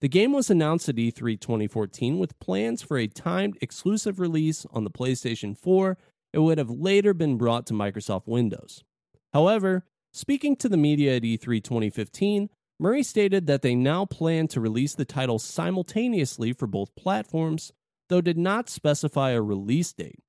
The 0.00 0.08
game 0.08 0.32
was 0.32 0.48
announced 0.48 0.88
at 0.88 0.94
E3 0.94 1.40
2014 1.40 2.18
with 2.18 2.38
plans 2.38 2.82
for 2.82 2.98
a 2.98 3.08
timed 3.08 3.58
exclusive 3.60 4.20
release 4.20 4.64
on 4.70 4.84
the 4.84 4.90
PlayStation 4.90 5.58
4. 5.58 5.98
It 6.32 6.38
would 6.38 6.58
have 6.58 6.70
later 6.70 7.12
been 7.12 7.36
brought 7.36 7.66
to 7.66 7.74
Microsoft 7.74 8.28
Windows. 8.28 8.84
However, 9.32 9.84
speaking 10.12 10.54
to 10.56 10.68
the 10.68 10.76
media 10.76 11.16
at 11.16 11.22
E3 11.22 11.64
2015, 11.64 12.48
Murray 12.78 13.02
stated 13.02 13.48
that 13.48 13.62
they 13.62 13.74
now 13.74 14.04
plan 14.04 14.46
to 14.48 14.60
release 14.60 14.94
the 14.94 15.04
title 15.04 15.40
simultaneously 15.40 16.52
for 16.52 16.68
both 16.68 16.94
platforms, 16.94 17.72
though 18.08 18.20
did 18.20 18.38
not 18.38 18.68
specify 18.68 19.30
a 19.30 19.42
release 19.42 19.92
date. 19.92 20.20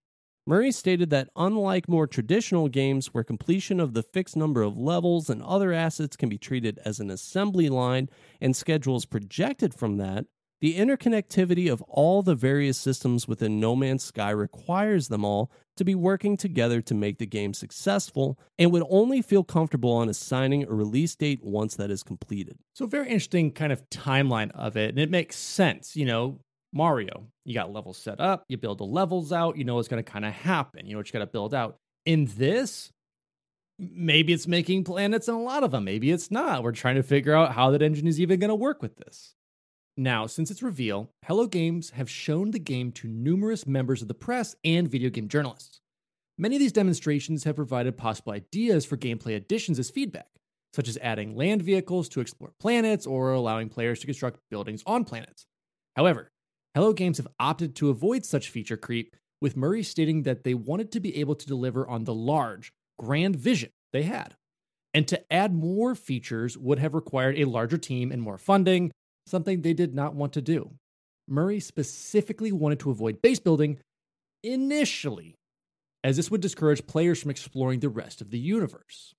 Murray 0.50 0.72
stated 0.72 1.12
that 1.12 1.30
unlike 1.36 1.88
more 1.88 2.08
traditional 2.08 2.70
games 2.70 3.14
where 3.14 3.24
completion 3.24 3.80
of 3.80 3.94
the 3.94 4.02
fixed 4.02 4.36
number 4.36 4.64
of 4.64 4.76
levels 4.76 5.30
and 5.30 5.44
other 5.44 5.72
assets 5.72 6.16
can 6.16 6.28
be 6.28 6.40
treated 6.40 6.80
as 6.84 7.00
an 7.00 7.12
assembly 7.12 7.70
line 7.70 8.10
and 8.42 8.56
schedules 8.56 9.06
projected 9.06 9.76
from 9.76 9.98
that, 9.98 10.26
the 10.60 10.76
interconnectivity 10.76 11.72
of 11.72 11.84
all 11.84 12.24
the 12.24 12.34
various 12.34 12.80
systems 12.80 13.28
within 13.28 13.60
No 13.60 13.76
Man's 13.76 14.04
Sky 14.04 14.32
requires 14.32 15.08
them 15.08 15.24
all 15.24 15.52
to 15.78 15.86
be 15.86 15.94
working 15.94 16.36
together 16.36 16.82
to 16.82 16.96
make 16.96 17.20
the 17.20 17.28
game 17.28 17.54
successful 17.54 18.40
and 18.58 18.72
would 18.72 18.84
only 18.90 19.22
feel 19.22 19.44
comfortable 19.44 19.92
on 19.92 20.10
assigning 20.10 20.64
a 20.64 20.74
release 20.74 21.16
date 21.16 21.44
once 21.44 21.76
that 21.76 21.92
is 21.92 22.02
completed. 22.02 22.58
So, 22.74 22.88
very 22.88 23.10
interesting 23.10 23.52
kind 23.52 23.72
of 23.72 23.88
timeline 23.92 24.50
of 24.56 24.76
it. 24.76 24.90
And 24.90 24.98
it 24.98 25.12
makes 25.12 25.36
sense. 25.36 25.96
You 25.96 26.06
know, 26.06 26.40
Mario, 26.72 27.28
you 27.46 27.54
got 27.54 27.74
levels 27.74 27.98
set 27.98 28.20
up, 28.20 28.44
you 28.48 28.58
build 28.58 28.78
the 28.78 28.86
levels 28.86 29.32
out, 29.32 29.58
you 29.58 29.64
know 29.64 29.76
what's 29.76 29.88
going 29.88 30.04
to 30.04 30.12
kind 30.12 30.26
of 30.26 30.34
happen, 30.34 30.86
you 30.86 30.94
know 30.94 31.00
what 31.00 31.08
you 31.08 31.14
got 31.14 31.20
to 31.20 31.28
build 31.28 31.54
out. 31.54 31.78
In 32.06 32.30
this, 32.38 32.92
maybe 33.80 34.34
it's 34.34 34.48
making 34.48 34.84
planets 34.84 35.28
and 35.28 35.38
a 35.38 35.42
lot 35.42 35.64
of 35.64 35.72
them, 35.72 35.86
maybe 35.86 36.12
it's 36.12 36.30
not. 36.30 36.64
We're 36.64 36.72
trying 36.72 36.96
to 36.96 37.04
figure 37.04 37.34
out 37.34 37.54
how 37.54 37.72
that 37.72 37.82
engine 37.82 38.08
is 38.08 38.20
even 38.20 38.40
going 38.40 38.50
to 38.50 38.56
work 38.56 38.82
with 38.82 38.98
this. 38.98 39.36
Now, 39.98 40.28
since 40.28 40.50
its 40.52 40.64
reveal, 40.64 41.12
Hello 41.26 41.48
Games 41.48 41.90
have 41.92 42.10
shown 42.10 42.52
the 42.52 42.60
game 42.60 42.92
to 42.94 43.08
numerous 43.08 43.68
members 43.68 44.02
of 44.02 44.08
the 44.08 44.14
press 44.14 44.56
and 44.64 44.88
video 44.88 45.10
game 45.10 45.28
journalists. 45.28 45.82
Many 46.38 46.56
of 46.56 46.62
these 46.62 46.72
demonstrations 46.72 47.44
have 47.44 47.58
provided 47.58 47.98
possible 47.98 48.32
ideas 48.32 48.86
for 48.86 48.96
gameplay 48.96 49.36
additions 49.36 49.78
as 49.78 49.90
feedback, 49.90 50.28
such 50.74 50.88
as 50.88 50.98
adding 51.02 51.36
land 51.36 51.62
vehicles 51.64 52.08
to 52.10 52.22
explore 52.22 52.54
planets 52.62 53.06
or 53.06 53.34
allowing 53.34 53.68
players 53.68 54.00
to 54.00 54.08
construct 54.08 54.40
buildings 54.50 54.84
on 54.86 55.04
planets. 55.04 55.46
However, 55.98 56.32
Hello 56.76 56.94
Games 56.94 57.18
have 57.18 57.28
opted 57.40 57.76
to 57.78 57.90
avoid 57.90 58.24
such 58.24 58.52
feature 58.52 58.78
creep, 58.78 59.16
with 59.42 59.58
Murray 59.58 59.82
stating 59.82 60.22
that 60.24 60.44
they 60.44 60.54
wanted 60.54 60.92
to 60.92 61.00
be 61.00 61.18
able 61.18 61.34
to 61.34 61.48
deliver 61.48 61.88
on 61.88 62.04
the 62.04 62.14
large, 62.14 62.72
grand 63.00 63.36
vision 63.36 63.72
they 63.92 64.04
had. 64.04 64.36
And 64.94 65.08
to 65.08 65.34
add 65.34 65.52
more 65.52 65.96
features 65.96 66.56
would 66.60 66.78
have 66.78 66.94
required 66.94 67.40
a 67.40 67.46
larger 67.46 67.78
team 67.80 68.12
and 68.12 68.22
more 68.22 68.38
funding, 68.38 68.92
something 69.26 69.62
they 69.62 69.74
did 69.74 69.96
not 69.96 70.14
want 70.14 70.34
to 70.34 70.42
do. 70.44 70.72
Murray 71.28 71.60
specifically 71.60 72.52
wanted 72.52 72.80
to 72.82 72.92
avoid 72.92 73.20
base 73.20 73.40
building 73.40 73.80
initially, 74.44 75.34
as 76.04 76.18
this 76.18 76.30
would 76.30 76.42
discourage 76.42 76.86
players 76.86 77.20
from 77.20 77.32
exploring 77.32 77.80
the 77.80 77.90
rest 77.90 78.22
of 78.22 78.30
the 78.30 78.40
universe. 78.40 79.16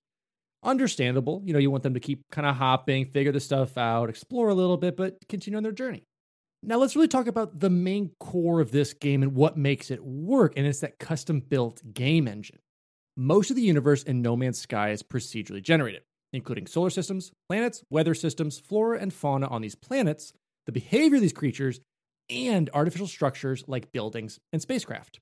Understandable, 0.63 1.41
you 1.43 1.51
know, 1.51 1.59
you 1.59 1.69
want 1.69 1.83
them 1.83 1.95
to 1.95 1.99
keep 1.99 2.21
kind 2.31 2.47
of 2.47 2.55
hopping, 2.55 3.07
figure 3.07 3.33
the 3.33 3.41
stuff 3.41 3.77
out, 3.77 4.09
explore 4.09 4.47
a 4.47 4.55
little 4.55 4.77
bit, 4.77 4.95
but 4.95 5.17
continue 5.27 5.57
on 5.57 5.63
their 5.63 5.73
journey. 5.73 6.05
Now, 6.63 6.77
let's 6.77 6.95
really 6.95 7.07
talk 7.07 7.25
about 7.25 7.59
the 7.59 7.71
main 7.71 8.11
core 8.19 8.61
of 8.61 8.71
this 8.71 8.93
game 8.93 9.23
and 9.23 9.33
what 9.33 9.57
makes 9.57 9.89
it 9.89 10.03
work, 10.03 10.53
and 10.55 10.67
it's 10.67 10.81
that 10.81 10.99
custom 10.99 11.39
built 11.39 11.81
game 11.93 12.27
engine. 12.27 12.59
Most 13.17 13.49
of 13.49 13.55
the 13.55 13.63
universe 13.63 14.03
in 14.03 14.21
No 14.21 14.35
Man's 14.35 14.61
Sky 14.61 14.91
is 14.91 15.01
procedurally 15.01 15.63
generated, 15.63 16.03
including 16.33 16.67
solar 16.67 16.91
systems, 16.91 17.31
planets, 17.49 17.83
weather 17.89 18.13
systems, 18.13 18.59
flora 18.59 18.99
and 18.99 19.11
fauna 19.11 19.47
on 19.47 19.61
these 19.63 19.73
planets, 19.73 20.33
the 20.67 20.71
behavior 20.71 21.15
of 21.15 21.21
these 21.21 21.33
creatures, 21.33 21.79
and 22.29 22.69
artificial 22.73 23.07
structures 23.07 23.63
like 23.67 23.91
buildings 23.91 24.39
and 24.53 24.61
spacecraft. 24.61 25.19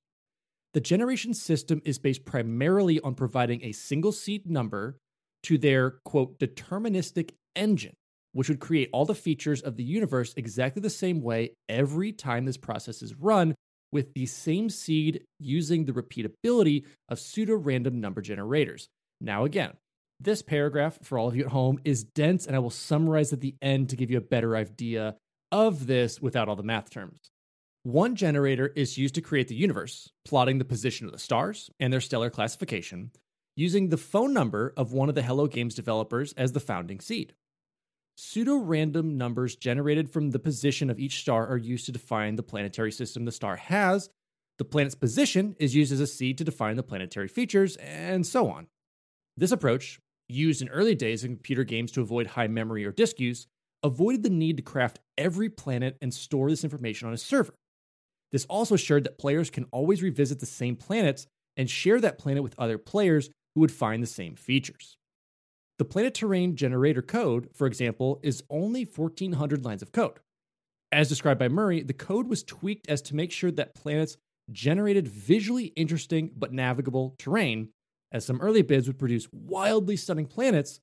The 0.74 0.82
generation 0.82 1.34
system 1.34 1.82
is 1.86 2.00
based 2.00 2.26
primarily 2.26 3.00
on 3.00 3.16
providing 3.16 3.64
a 3.64 3.72
single 3.72 4.12
seed 4.12 4.46
number 4.50 4.98
to 5.44 5.58
their 5.58 5.92
quote 6.04 6.38
deterministic 6.38 7.32
engine 7.56 7.96
which 8.34 8.50
would 8.50 8.60
create 8.60 8.90
all 8.94 9.06
the 9.06 9.16
features 9.16 9.62
of 9.62 9.76
the 9.76 9.84
universe 9.84 10.34
exactly 10.38 10.82
the 10.82 10.90
same 10.90 11.22
way 11.22 11.52
every 11.68 12.12
time 12.12 12.46
this 12.46 12.58
process 12.58 13.02
is 13.02 13.16
run 13.16 13.56
with 13.92 14.14
the 14.14 14.26
same 14.26 14.70
seed 14.70 15.24
using 15.40 15.86
the 15.86 15.92
repeatability 15.92 16.86
of 17.08 17.20
pseudo 17.20 17.56
random 17.56 18.00
number 18.00 18.22
generators. 18.22 18.88
Now, 19.20 19.46
again, 19.46 19.74
this 20.20 20.42
paragraph 20.42 21.00
for 21.02 21.18
all 21.18 21.28
of 21.28 21.36
you 21.36 21.46
at 21.46 21.52
home 21.52 21.80
is 21.86 22.04
dense, 22.04 22.46
and 22.46 22.56
I 22.56 22.60
will 22.60 22.70
summarize 22.70 23.34
at 23.34 23.42
the 23.42 23.56
end 23.62 23.90
to 23.90 23.96
give 23.96 24.12
you 24.12 24.18
a 24.18 24.22
better 24.22 24.56
idea 24.56 25.16
of 25.52 25.88
this 25.88 26.22
without 26.22 26.50
all 26.50 26.56
the 26.56 26.64
math 26.64 26.90
terms. 26.90 27.18
One 27.84 28.16
generator 28.16 28.68
is 28.76 28.98
used 28.98 29.16
to 29.16 29.22
create 29.22 29.48
the 29.48 29.56
universe, 29.56 30.12
plotting 30.26 30.58
the 30.58 30.66
position 30.66 31.06
of 31.06 31.14
the 31.14 31.18
stars 31.18 31.70
and 31.80 31.92
their 31.92 32.02
stellar 32.02 32.30
classification, 32.30 33.12
using 33.56 33.90
the 33.90 33.98
phone 33.98 34.34
number 34.34 34.74
of 34.76 34.92
one 34.92 35.10
of 35.10 35.16
the 35.16 35.22
Hello 35.22 35.48
Games 35.48 35.76
developers 35.76 36.34
as 36.34 36.52
the 36.52 36.60
founding 36.60 37.00
seed. 37.00 37.34
Pseudo 38.22 38.58
random 38.58 39.18
numbers 39.18 39.56
generated 39.56 40.10
from 40.10 40.32
the 40.32 40.40
position 40.40 40.90
of 40.90 41.00
each 41.00 41.22
star 41.22 41.48
are 41.48 41.56
used 41.56 41.86
to 41.86 41.94
define 41.94 42.36
the 42.36 42.44
planetary 42.44 42.92
system 42.92 43.24
the 43.24 43.32
star 43.32 43.56
has. 43.56 44.10
The 44.58 44.66
planet's 44.66 44.94
position 44.94 45.56
is 45.58 45.74
used 45.74 45.94
as 45.94 46.02
a 46.02 46.06
seed 46.06 46.38
to 46.38 46.44
define 46.44 46.76
the 46.76 46.84
planetary 46.84 47.30
features, 47.30 47.78
and 47.78 48.28
so 48.28 48.50
on. 48.50 48.68
This 49.38 49.54
approach, 49.54 50.02
used 50.28 50.62
in 50.62 50.68
early 50.68 50.96
days 50.96 51.24
in 51.24 51.38
computer 51.38 51.64
games 51.64 51.94
to 51.94 52.02
avoid 52.02 52.28
high 52.28 52.48
memory 52.48 52.84
or 52.84 52.92
disk 52.92 53.22
use, 53.22 53.48
avoided 53.84 54.24
the 54.24 54.30
need 54.30 54.58
to 54.58 54.64
craft 54.64 55.00
every 55.18 55.48
planet 55.48 55.96
and 56.02 56.14
store 56.14 56.50
this 56.50 56.66
information 56.66 57.08
on 57.08 57.14
a 57.14 57.18
server. 57.18 57.56
This 58.34 58.46
also 58.46 58.76
assured 58.76 59.06
that 59.06 59.18
players 59.18 59.50
can 59.50 59.64
always 59.72 60.04
revisit 60.04 60.42
the 60.42 60.46
same 60.46 60.76
planets 60.76 61.26
and 61.56 61.70
share 61.70 62.02
that 62.02 62.20
planet 62.20 62.44
with 62.44 62.60
other 62.60 62.78
players 62.78 63.30
who 63.56 63.62
would 63.62 63.72
find 63.72 64.04
the 64.04 64.08
same 64.08 64.36
features. 64.36 64.98
The 65.80 65.86
planet 65.86 66.14
terrain 66.14 66.58
generator 66.58 67.02
code, 67.02 67.48
for 67.54 67.66
example, 67.66 68.20
is 68.22 68.44
only 68.50 68.84
1400 68.84 69.64
lines 69.64 69.82
of 69.82 69.94
code. 69.94 70.20
As 70.92 71.08
described 71.08 71.40
by 71.40 71.48
Murray, 71.48 71.84
the 71.84 71.94
code 71.94 72.28
was 72.28 72.44
tweaked 72.44 72.90
as 72.90 73.02
to 73.04 73.16
make 73.16 73.32
sure 73.32 73.50
that 73.52 73.76
planets 73.76 74.18
generated 74.52 75.08
visually 75.08 75.68
interesting 75.78 76.32
but 76.36 76.52
navigable 76.52 77.16
terrain, 77.18 77.70
as 78.12 78.26
some 78.26 78.42
early 78.42 78.62
bids 78.62 78.88
would 78.88 79.00
produce 79.00 79.30
wildly 79.32 79.96
stunning 79.96 80.26
planets 80.26 80.82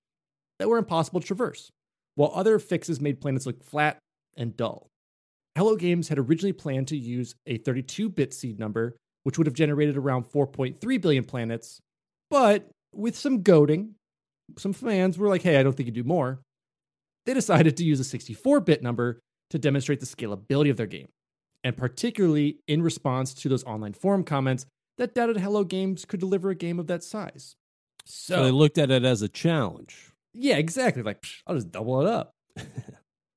that 0.59 0.69
were 0.69 0.79
impossible 0.79 1.21
to 1.21 1.27
traverse, 1.27 1.71
while 2.15 2.33
other 2.35 2.59
fixes 2.59 2.99
made 2.99 3.21
planets 3.21 3.45
look 3.45 3.63
flat 3.63 3.99
and 4.35 4.57
dull. 4.57 4.89
Hello 5.59 5.77
Games 5.77 6.09
had 6.09 6.19
originally 6.19 6.55
planned 6.55 6.89
to 6.89 6.97
use 6.97 7.35
a 7.47 7.59
32 7.59 8.09
bit 8.09 8.33
seed 8.33 8.59
number, 8.59 8.97
which 9.25 9.37
would 9.37 9.47
have 9.47 9.53
generated 9.53 9.99
around 9.99 10.25
4.3 10.25 11.01
billion 11.03 11.25
planets, 11.25 11.81
but 12.31 12.71
with 12.95 13.15
some 13.15 13.43
goading, 13.43 13.96
some 14.59 14.73
fans 14.73 15.19
were 15.19 15.29
like, 15.29 15.43
hey, 15.43 15.59
I 15.59 15.63
don't 15.63 15.77
think 15.77 15.87
you 15.87 15.93
do 15.93 16.05
more. 16.05 16.41
They 17.25 17.35
decided 17.35 17.77
to 17.77 17.85
use 17.85 18.01
a 18.01 18.05
64 18.05 18.61
bit 18.61 18.83
number 18.83 19.21
to 19.51 19.59
demonstrate 19.59 20.01
the 20.01 20.07
scalability 20.07 20.71
of 20.71 20.77
their 20.77 20.87
game, 20.87 21.09
and 21.65 21.77
particularly 21.77 22.59
in 22.67 22.83
response 22.83 23.35
to 23.35 23.49
those 23.49 23.65
online 23.65 23.93
forum 23.93 24.25
comments 24.25 24.67
that 24.99 25.15
doubted 25.15 25.39
Hello 25.39 25.65
Games 25.65 26.05
could 26.05 26.21
deliver 26.21 26.51
a 26.51 26.55
game 26.55 26.79
of 26.79 26.87
that 26.87 27.05
size. 27.05 27.57
So, 28.05 28.45
they 28.45 28.51
looked 28.51 28.79
at 28.79 28.91
it 28.91 29.05
as 29.05 29.23
a 29.23 29.29
challenge. 29.29 30.13
Yeah, 30.33 30.57
exactly. 30.57 31.03
Like, 31.03 31.23
psh, 31.23 31.43
I'll 31.47 31.57
just 31.57 31.73
double 31.73 32.01
it 32.01 32.07
up. 32.07 32.33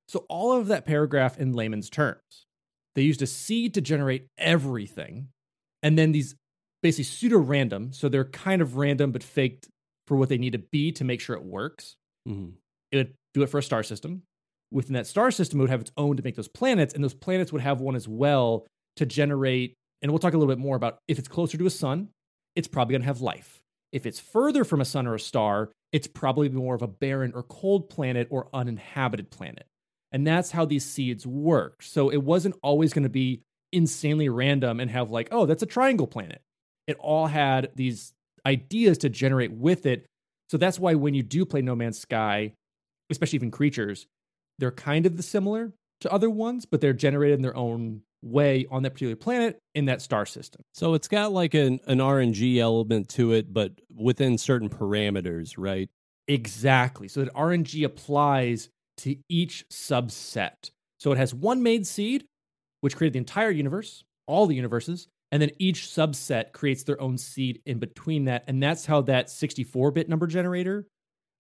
so, 0.07 0.25
all 0.29 0.53
of 0.53 0.67
that 0.67 0.85
paragraph 0.85 1.37
in 1.39 1.53
layman's 1.53 1.89
terms, 1.89 2.45
they 2.95 3.01
used 3.01 3.21
a 3.21 3.27
seed 3.27 3.73
to 3.73 3.81
generate 3.81 4.27
everything. 4.37 5.29
And 5.81 5.97
then 5.97 6.11
these 6.11 6.35
basically 6.83 7.05
pseudo 7.05 7.39
random. 7.39 7.93
So, 7.93 8.09
they're 8.09 8.25
kind 8.25 8.61
of 8.61 8.77
random, 8.77 9.11
but 9.11 9.23
faked 9.23 9.67
for 10.09 10.17
what 10.17 10.27
they 10.27 10.39
need 10.39 10.53
to 10.53 10.59
be 10.59 10.91
to 10.91 11.05
make 11.05 11.21
sure 11.21 11.35
it 11.35 11.43
works. 11.43 11.95
Mm-hmm. 12.27 12.49
It 12.91 12.97
would 12.97 13.13
do 13.33 13.43
it 13.43 13.47
for 13.47 13.59
a 13.59 13.63
star 13.63 13.83
system. 13.83 14.23
Within 14.71 14.95
that 14.95 15.07
star 15.07 15.31
system, 15.31 15.59
it 15.59 15.61
would 15.61 15.69
have 15.69 15.81
its 15.81 15.91
own 15.95 16.17
to 16.17 16.23
make 16.23 16.35
those 16.35 16.47
planets. 16.47 16.95
And 16.95 17.03
those 17.03 17.13
planets 17.13 17.53
would 17.53 17.61
have 17.61 17.79
one 17.79 17.95
as 17.95 18.07
well 18.07 18.65
to 18.97 19.05
generate. 19.05 19.75
And 20.01 20.11
we'll 20.11 20.19
talk 20.19 20.33
a 20.33 20.37
little 20.37 20.53
bit 20.53 20.61
more 20.61 20.75
about 20.75 20.97
if 21.07 21.19
it's 21.19 21.27
closer 21.27 21.57
to 21.57 21.65
a 21.67 21.69
sun, 21.69 22.09
it's 22.55 22.67
probably 22.67 22.93
going 22.93 23.03
to 23.03 23.07
have 23.07 23.21
life. 23.21 23.59
If 23.91 24.05
it's 24.05 24.19
further 24.19 24.65
from 24.65 24.81
a 24.81 24.85
sun 24.85 25.07
or 25.07 25.13
a 25.13 25.19
star, 25.19 25.71
it's 25.91 26.07
probably 26.07 26.49
more 26.49 26.75
of 26.75 26.81
a 26.81 26.87
barren 26.87 27.31
or 27.35 27.43
cold 27.43 27.89
planet 27.89 28.27
or 28.31 28.49
uninhabited 28.51 29.29
planet. 29.29 29.65
And 30.11 30.25
that's 30.25 30.49
how 30.49 30.65
these 30.65 30.85
seeds 30.85 31.25
work. 31.25 31.83
So 31.83 32.09
it 32.09 32.23
wasn't 32.23 32.55
always 32.63 32.93
going 32.93 33.03
to 33.03 33.09
be 33.09 33.43
insanely 33.71 34.27
random 34.27 34.79
and 34.79 34.89
have, 34.89 35.11
like, 35.11 35.27
oh, 35.31 35.45
that's 35.45 35.63
a 35.63 35.67
triangle 35.67 36.07
planet. 36.07 36.41
It 36.87 36.97
all 36.99 37.27
had 37.27 37.69
these 37.75 38.13
ideas 38.45 38.97
to 38.99 39.09
generate 39.09 39.51
with 39.51 39.85
it. 39.85 40.05
So 40.49 40.57
that's 40.57 40.79
why 40.79 40.95
when 40.95 41.13
you 41.13 41.23
do 41.23 41.45
play 41.45 41.61
No 41.61 41.75
Man's 41.75 41.99
Sky, 41.99 42.53
especially 43.09 43.37
even 43.37 43.51
creatures, 43.51 44.07
they're 44.57 44.71
kind 44.71 45.05
of 45.05 45.17
the 45.17 45.23
similar 45.23 45.73
to 46.01 46.11
other 46.11 46.29
ones, 46.29 46.65
but 46.65 46.81
they're 46.81 46.93
generated 46.93 47.37
in 47.37 47.41
their 47.41 47.55
own 47.55 48.01
way 48.21 48.65
on 48.69 48.83
that 48.83 48.91
particular 48.91 49.15
planet 49.15 49.59
in 49.75 49.85
that 49.85 50.01
star 50.01 50.25
system. 50.25 50.61
So 50.73 50.93
it's 50.93 51.07
got 51.07 51.31
like 51.31 51.53
an, 51.53 51.79
an 51.87 51.99
RNG 51.99 52.57
element 52.57 53.09
to 53.09 53.33
it, 53.33 53.53
but 53.53 53.71
within 53.95 54.37
certain 54.37 54.69
parameters, 54.69 55.55
right? 55.57 55.89
Exactly. 56.27 57.07
So 57.07 57.23
that 57.23 57.33
RNG 57.33 57.85
applies 57.85 58.69
to 58.97 59.15
each 59.29 59.65
subset. 59.71 60.71
So 60.99 61.11
it 61.11 61.17
has 61.17 61.33
one 61.33 61.63
made 61.63 61.87
seed, 61.87 62.25
which 62.81 62.95
created 62.95 63.13
the 63.13 63.19
entire 63.19 63.51
universe, 63.51 64.03
all 64.27 64.45
the 64.45 64.55
universes, 64.55 65.07
and 65.31 65.41
then 65.41 65.51
each 65.59 65.81
subset 65.83 66.51
creates 66.51 66.83
their 66.83 66.99
own 67.01 67.17
seed 67.17 67.61
in 67.65 67.79
between 67.79 68.25
that. 68.25 68.43
And 68.47 68.61
that's 68.61 68.85
how 68.85 69.01
that 69.01 69.29
64 69.29 69.91
bit 69.91 70.09
number 70.09 70.27
generator 70.27 70.87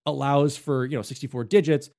allows 0.05 0.57
for, 0.57 0.85
you 0.85 0.95
know, 0.95 1.01
64 1.01 1.45
digits 1.45 1.89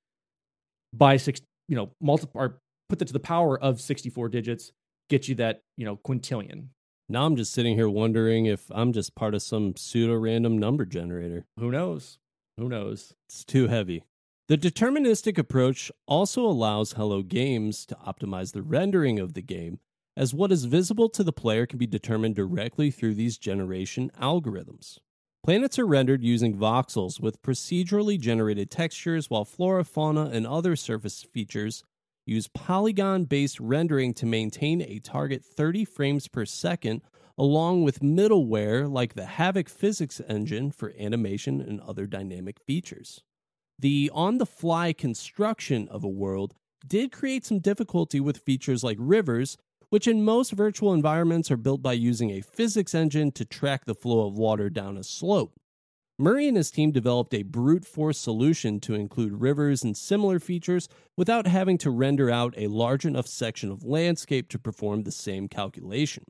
by 0.92 1.16
six, 1.16 1.40
you 1.68 1.76
know, 1.76 1.90
multiply 2.00 2.42
or 2.42 2.61
put 2.88 2.98
that 2.98 3.07
to 3.07 3.12
the 3.12 3.20
power 3.20 3.61
of 3.61 3.81
64 3.81 4.29
digits, 4.29 4.72
get 5.09 5.29
you 5.29 5.35
that, 5.37 5.62
you 5.76 5.85
know, 5.85 5.96
quintillion. 5.96 6.68
Now 7.09 7.26
I'm 7.26 7.37
just 7.37 7.53
sitting 7.53 7.74
here 7.74 7.88
wondering 7.88 8.46
if 8.46 8.70
I'm 8.70 8.92
just 8.92 9.16
part 9.16 9.35
of 9.35 9.42
some 9.42 9.74
pseudo 9.76 10.14
random 10.14 10.59
number 10.59 10.85
generator. 10.85 11.46
Who 11.59 11.72
knows? 11.72 12.18
Who 12.57 12.68
knows? 12.68 13.14
It's 13.29 13.44
too 13.44 13.66
heavy. 13.66 14.05
The 14.48 14.59
deterministic 14.59 15.38
approach 15.38 15.90
also 16.07 16.44
allows 16.44 16.92
Hello 16.92 17.22
Games 17.22 17.87
to 17.87 17.96
optimize 17.96 18.53
the 18.53 18.62
rendering 18.62 19.18
of 19.18 19.35
the 19.35 19.42
game, 19.42 19.79
as 20.20 20.35
what 20.35 20.52
is 20.52 20.66
visible 20.66 21.09
to 21.09 21.24
the 21.24 21.33
player 21.33 21.64
can 21.64 21.78
be 21.78 21.87
determined 21.87 22.35
directly 22.35 22.90
through 22.90 23.14
these 23.14 23.38
generation 23.38 24.11
algorithms. 24.20 24.98
Planets 25.42 25.78
are 25.78 25.87
rendered 25.87 26.22
using 26.22 26.59
voxels 26.59 27.18
with 27.18 27.40
procedurally 27.40 28.20
generated 28.20 28.70
textures, 28.70 29.30
while 29.30 29.46
flora, 29.46 29.83
fauna, 29.83 30.26
and 30.26 30.46
other 30.46 30.76
surface 30.76 31.22
features 31.22 31.85
use 32.26 32.48
polygon 32.48 33.24
based 33.24 33.59
rendering 33.59 34.12
to 34.12 34.26
maintain 34.26 34.83
a 34.83 34.98
target 34.98 35.42
30 35.42 35.87
frames 35.87 36.28
per 36.28 36.44
second, 36.44 37.00
along 37.38 37.83
with 37.83 38.00
middleware 38.00 38.92
like 38.92 39.14
the 39.14 39.22
Havok 39.22 39.70
physics 39.70 40.20
engine 40.28 40.70
for 40.70 40.92
animation 41.00 41.62
and 41.62 41.80
other 41.80 42.06
dynamic 42.06 42.59
features. 42.66 43.22
The 43.78 44.11
on 44.12 44.37
the 44.37 44.44
fly 44.44 44.92
construction 44.92 45.88
of 45.88 46.04
a 46.04 46.09
world 46.09 46.52
did 46.87 47.11
create 47.11 47.46
some 47.46 47.61
difficulty 47.61 48.20
with 48.20 48.37
features 48.37 48.85
like 48.85 48.98
rivers, 49.00 49.56
which 49.90 50.09
in 50.09 50.24
most 50.24 50.53
virtual 50.53 50.94
environments 50.94 51.50
are 51.50 51.57
built 51.57 51.83
by 51.83 51.92
using 51.92 52.31
a 52.31 52.40
physics 52.40 52.94
engine 52.94 53.31
to 53.33 53.44
track 53.44 53.85
the 53.85 53.94
flow 53.94 54.26
of 54.26 54.38
water 54.38 54.70
down 54.70 54.96
a 54.96 55.05
slope. 55.05 55.53
Murray 56.18 56.48
and 56.48 56.57
his 56.57 56.70
team 56.70 56.90
developed 56.90 57.33
a 57.33 57.42
brute 57.42 57.85
force 57.85 58.18
solution 58.18 58.79
to 58.81 58.94
include 58.94 59.40
rivers 59.40 59.83
and 59.83 59.96
similar 59.96 60.38
features 60.38 60.87
without 61.16 61.46
having 61.46 61.79
to 61.79 61.90
render 61.90 62.31
out 62.31 62.55
a 62.57 62.66
large 62.66 63.07
enough 63.07 63.26
section 63.26 63.70
of 63.70 63.85
landscape 63.85 64.48
to 64.50 64.59
perform 64.59 65.03
the 65.03 65.12
same 65.12 65.48
calculation. 65.48 66.24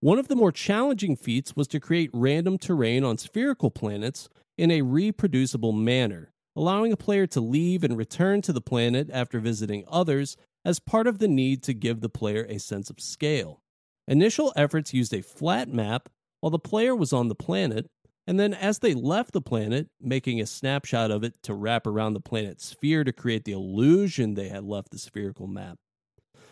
One 0.00 0.20
of 0.20 0.28
the 0.28 0.36
more 0.36 0.52
challenging 0.52 1.16
feats 1.16 1.56
was 1.56 1.66
to 1.68 1.80
create 1.80 2.10
random 2.14 2.58
terrain 2.58 3.02
on 3.02 3.18
spherical 3.18 3.72
planets 3.72 4.28
in 4.56 4.70
a 4.70 4.82
reproducible 4.82 5.72
manner, 5.72 6.30
allowing 6.54 6.92
a 6.92 6.96
player 6.96 7.26
to 7.26 7.40
leave 7.40 7.82
and 7.82 7.96
return 7.96 8.40
to 8.42 8.52
the 8.52 8.60
planet 8.60 9.10
after 9.12 9.40
visiting 9.40 9.82
others 9.88 10.36
as 10.68 10.78
part 10.78 11.06
of 11.06 11.18
the 11.18 11.26
need 11.26 11.62
to 11.62 11.72
give 11.72 12.02
the 12.02 12.10
player 12.10 12.44
a 12.46 12.58
sense 12.58 12.90
of 12.90 13.00
scale. 13.00 13.62
Initial 14.06 14.52
efforts 14.54 14.92
used 14.92 15.14
a 15.14 15.22
flat 15.22 15.66
map 15.66 16.10
while 16.40 16.50
the 16.50 16.58
player 16.58 16.94
was 16.94 17.10
on 17.10 17.28
the 17.28 17.34
planet, 17.34 17.86
and 18.26 18.38
then 18.38 18.52
as 18.52 18.80
they 18.80 18.92
left 18.92 19.32
the 19.32 19.40
planet, 19.40 19.88
making 19.98 20.42
a 20.42 20.46
snapshot 20.46 21.10
of 21.10 21.24
it 21.24 21.42
to 21.42 21.54
wrap 21.54 21.86
around 21.86 22.12
the 22.12 22.20
planet's 22.20 22.66
sphere 22.66 23.02
to 23.02 23.14
create 23.14 23.46
the 23.46 23.52
illusion 23.52 24.34
they 24.34 24.50
had 24.50 24.62
left 24.62 24.90
the 24.90 24.98
spherical 24.98 25.46
map. 25.46 25.78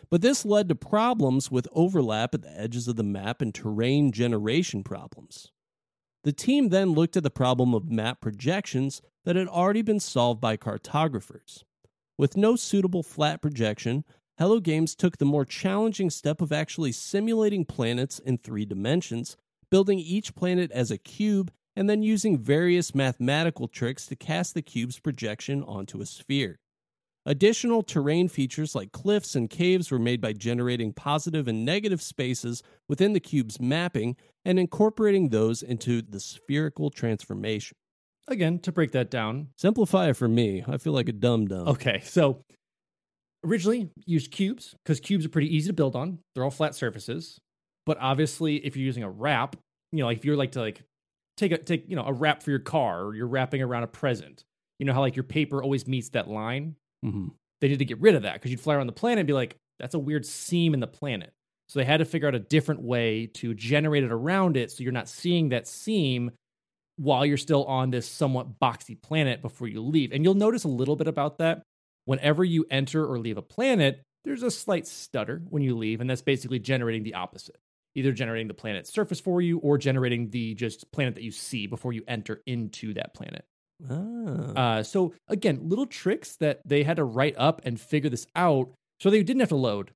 But 0.09 0.22
this 0.22 0.46
led 0.46 0.70
to 0.70 0.74
problems 0.74 1.50
with 1.50 1.68
overlap 1.72 2.33
at 2.33 2.40
the 2.40 2.59
edges 2.59 2.88
of 2.88 2.96
the 2.96 3.02
map 3.02 3.42
and 3.42 3.55
terrain 3.55 4.12
generation 4.12 4.83
problems. 4.83 5.52
The 6.24 6.33
team 6.33 6.70
then 6.70 6.92
looked 6.92 7.18
at 7.18 7.22
the 7.22 7.29
problem 7.29 7.74
of 7.74 7.90
map 7.90 8.22
projections 8.22 9.02
that 9.26 9.37
had 9.37 9.46
already 9.46 9.83
been 9.83 10.00
solved 10.00 10.40
by 10.40 10.57
cartographers. 10.57 11.66
With 12.18 12.35
no 12.35 12.57
suitable 12.57 13.02
flat 13.02 13.42
projection, 13.42 14.02
Hello 14.38 14.59
Games 14.59 14.94
took 14.94 15.18
the 15.18 15.26
more 15.26 15.44
challenging 15.44 16.09
step 16.09 16.40
of 16.40 16.50
actually 16.50 16.92
simulating 16.92 17.66
planets 17.66 18.18
in 18.18 18.38
three 18.38 18.64
dimensions, 18.64 19.37
building 19.70 19.98
each 19.98 20.35
planet 20.35 20.70
as 20.72 20.90
a 20.90 20.96
cube, 20.96 21.52
and 21.74 21.90
then 21.90 22.02
using 22.02 22.38
various 22.38 22.94
mathematical 22.94 23.68
tricks 23.68 24.07
to 24.07 24.16
cast 24.16 24.55
the 24.55 24.62
cube's 24.62 24.98
projection 24.98 25.62
onto 25.64 26.00
a 26.00 26.07
sphere. 26.07 26.59
Additional 27.26 27.83
terrain 27.83 28.29
features 28.29 28.74
like 28.74 28.92
cliffs 28.92 29.35
and 29.35 29.50
caves 29.50 29.90
were 29.90 29.98
made 29.98 30.22
by 30.22 30.33
generating 30.33 30.94
positive 30.94 31.46
and 31.46 31.66
negative 31.66 32.00
spaces 32.00 32.62
within 32.88 33.12
the 33.12 33.20
cube's 33.20 33.61
mapping 33.61 34.16
and 34.42 34.59
incorporating 34.59 35.29
those 35.29 35.62
into 35.62 36.00
the 36.00 36.20
spherical 36.20 36.88
transformation. 36.88 37.76
Again, 38.28 38.58
to 38.60 38.72
break 38.72 38.92
that 38.92 39.10
down. 39.10 39.48
Simplify 39.56 40.10
it 40.10 40.16
for 40.16 40.28
me. 40.28 40.64
I 40.66 40.78
feel 40.78 40.92
like 40.92 41.08
a 41.08 41.12
dumb 41.12 41.46
dumb. 41.46 41.68
Okay, 41.68 42.00
so 42.04 42.42
originally 43.44 43.90
used 44.04 44.30
cubes 44.32 44.74
because 44.84 45.00
cubes 45.00 45.24
are 45.24 45.28
pretty 45.28 45.54
easy 45.54 45.68
to 45.68 45.72
build 45.72 45.94
on. 45.94 46.18
They're 46.34 46.44
all 46.44 46.50
flat 46.50 46.74
surfaces. 46.74 47.38
But 47.84 47.98
obviously, 48.00 48.56
if 48.56 48.76
you're 48.76 48.84
using 48.84 49.04
a 49.04 49.10
wrap, 49.10 49.56
you 49.92 50.00
know, 50.00 50.06
like 50.06 50.18
if 50.18 50.24
you're 50.24 50.36
like 50.36 50.52
to 50.52 50.60
like 50.60 50.82
take 51.36 51.52
a 51.52 51.58
take, 51.58 51.88
you 51.88 51.94
know, 51.94 52.04
a 52.04 52.12
wrap 52.12 52.42
for 52.42 52.50
your 52.50 52.58
car 52.58 53.04
or 53.04 53.14
you're 53.14 53.28
wrapping 53.28 53.62
around 53.62 53.84
a 53.84 53.88
present, 53.88 54.44
you 54.78 54.86
know 54.86 54.92
how 54.92 55.00
like 55.00 55.16
your 55.16 55.22
paper 55.22 55.62
always 55.62 55.86
meets 55.86 56.08
that 56.10 56.28
line? 56.28 56.74
Mm-hmm. 57.04 57.28
They 57.60 57.68
need 57.68 57.78
to 57.78 57.84
get 57.84 58.00
rid 58.00 58.16
of 58.16 58.22
that 58.22 58.34
because 58.34 58.50
you'd 58.50 58.60
fly 58.60 58.74
around 58.74 58.88
the 58.88 58.92
planet 58.92 59.20
and 59.20 59.26
be 59.26 59.32
like, 59.32 59.56
that's 59.78 59.94
a 59.94 59.98
weird 59.98 60.26
seam 60.26 60.74
in 60.74 60.80
the 60.80 60.86
planet. 60.86 61.32
So 61.68 61.78
they 61.78 61.84
had 61.84 61.98
to 61.98 62.04
figure 62.04 62.28
out 62.28 62.34
a 62.34 62.40
different 62.40 62.82
way 62.82 63.26
to 63.34 63.54
generate 63.54 64.04
it 64.04 64.12
around 64.12 64.56
it 64.56 64.70
so 64.70 64.82
you're 64.82 64.92
not 64.92 65.08
seeing 65.08 65.48
that 65.48 65.66
seam 65.66 66.30
while 66.96 67.24
you're 67.26 67.37
still 67.37 67.64
on 67.64 67.90
this 67.90 68.09
somewhat 68.09 68.59
boxy 68.59 69.00
planet 69.00 69.42
before 69.42 69.68
you 69.68 69.82
leave. 69.82 70.12
And 70.12 70.24
you'll 70.24 70.35
notice 70.35 70.64
a 70.64 70.68
little 70.68 70.96
bit 70.96 71.09
about 71.09 71.38
that. 71.38 71.62
Whenever 72.04 72.44
you 72.44 72.66
enter 72.70 73.04
or 73.04 73.18
leave 73.18 73.37
a 73.37 73.42
planet, 73.42 74.00
there's 74.24 74.42
a 74.42 74.50
slight 74.50 74.87
stutter 74.87 75.42
when 75.48 75.62
you 75.62 75.76
leave, 75.76 76.00
and 76.00 76.09
that's 76.09 76.22
basically 76.22 76.59
generating 76.59 77.02
the 77.02 77.14
opposite. 77.14 77.56
Either 77.94 78.12
generating 78.12 78.48
the 78.48 78.54
planet's 78.54 78.92
surface 78.92 79.20
for 79.20 79.40
you 79.40 79.59
or 79.59 79.78
generating 79.78 80.30
the 80.30 80.54
just 80.54 80.90
planet 80.92 81.14
that 81.14 81.22
you 81.22 81.30
see 81.30 81.66
before 81.66 81.92
you 81.92 82.02
enter 82.06 82.42
into 82.46 82.92
that 82.94 83.14
planet. 83.14 83.44
Ah. 83.90 83.94
Uh, 84.78 84.82
so 84.82 85.14
again, 85.28 85.61
little 85.62 85.87
tricks 85.87 86.37
that 86.37 86.61
they 86.64 86.82
had 86.82 86.96
to 86.96 87.04
write 87.04 87.35
up 87.38 87.61
and 87.64 87.80
figure 87.80 88.11
this 88.11 88.26
out 88.35 88.70
So 89.00 89.11
they 89.11 89.22
didn't 89.22 89.40
have 89.40 89.50
to 89.50 89.56
load 89.56 89.92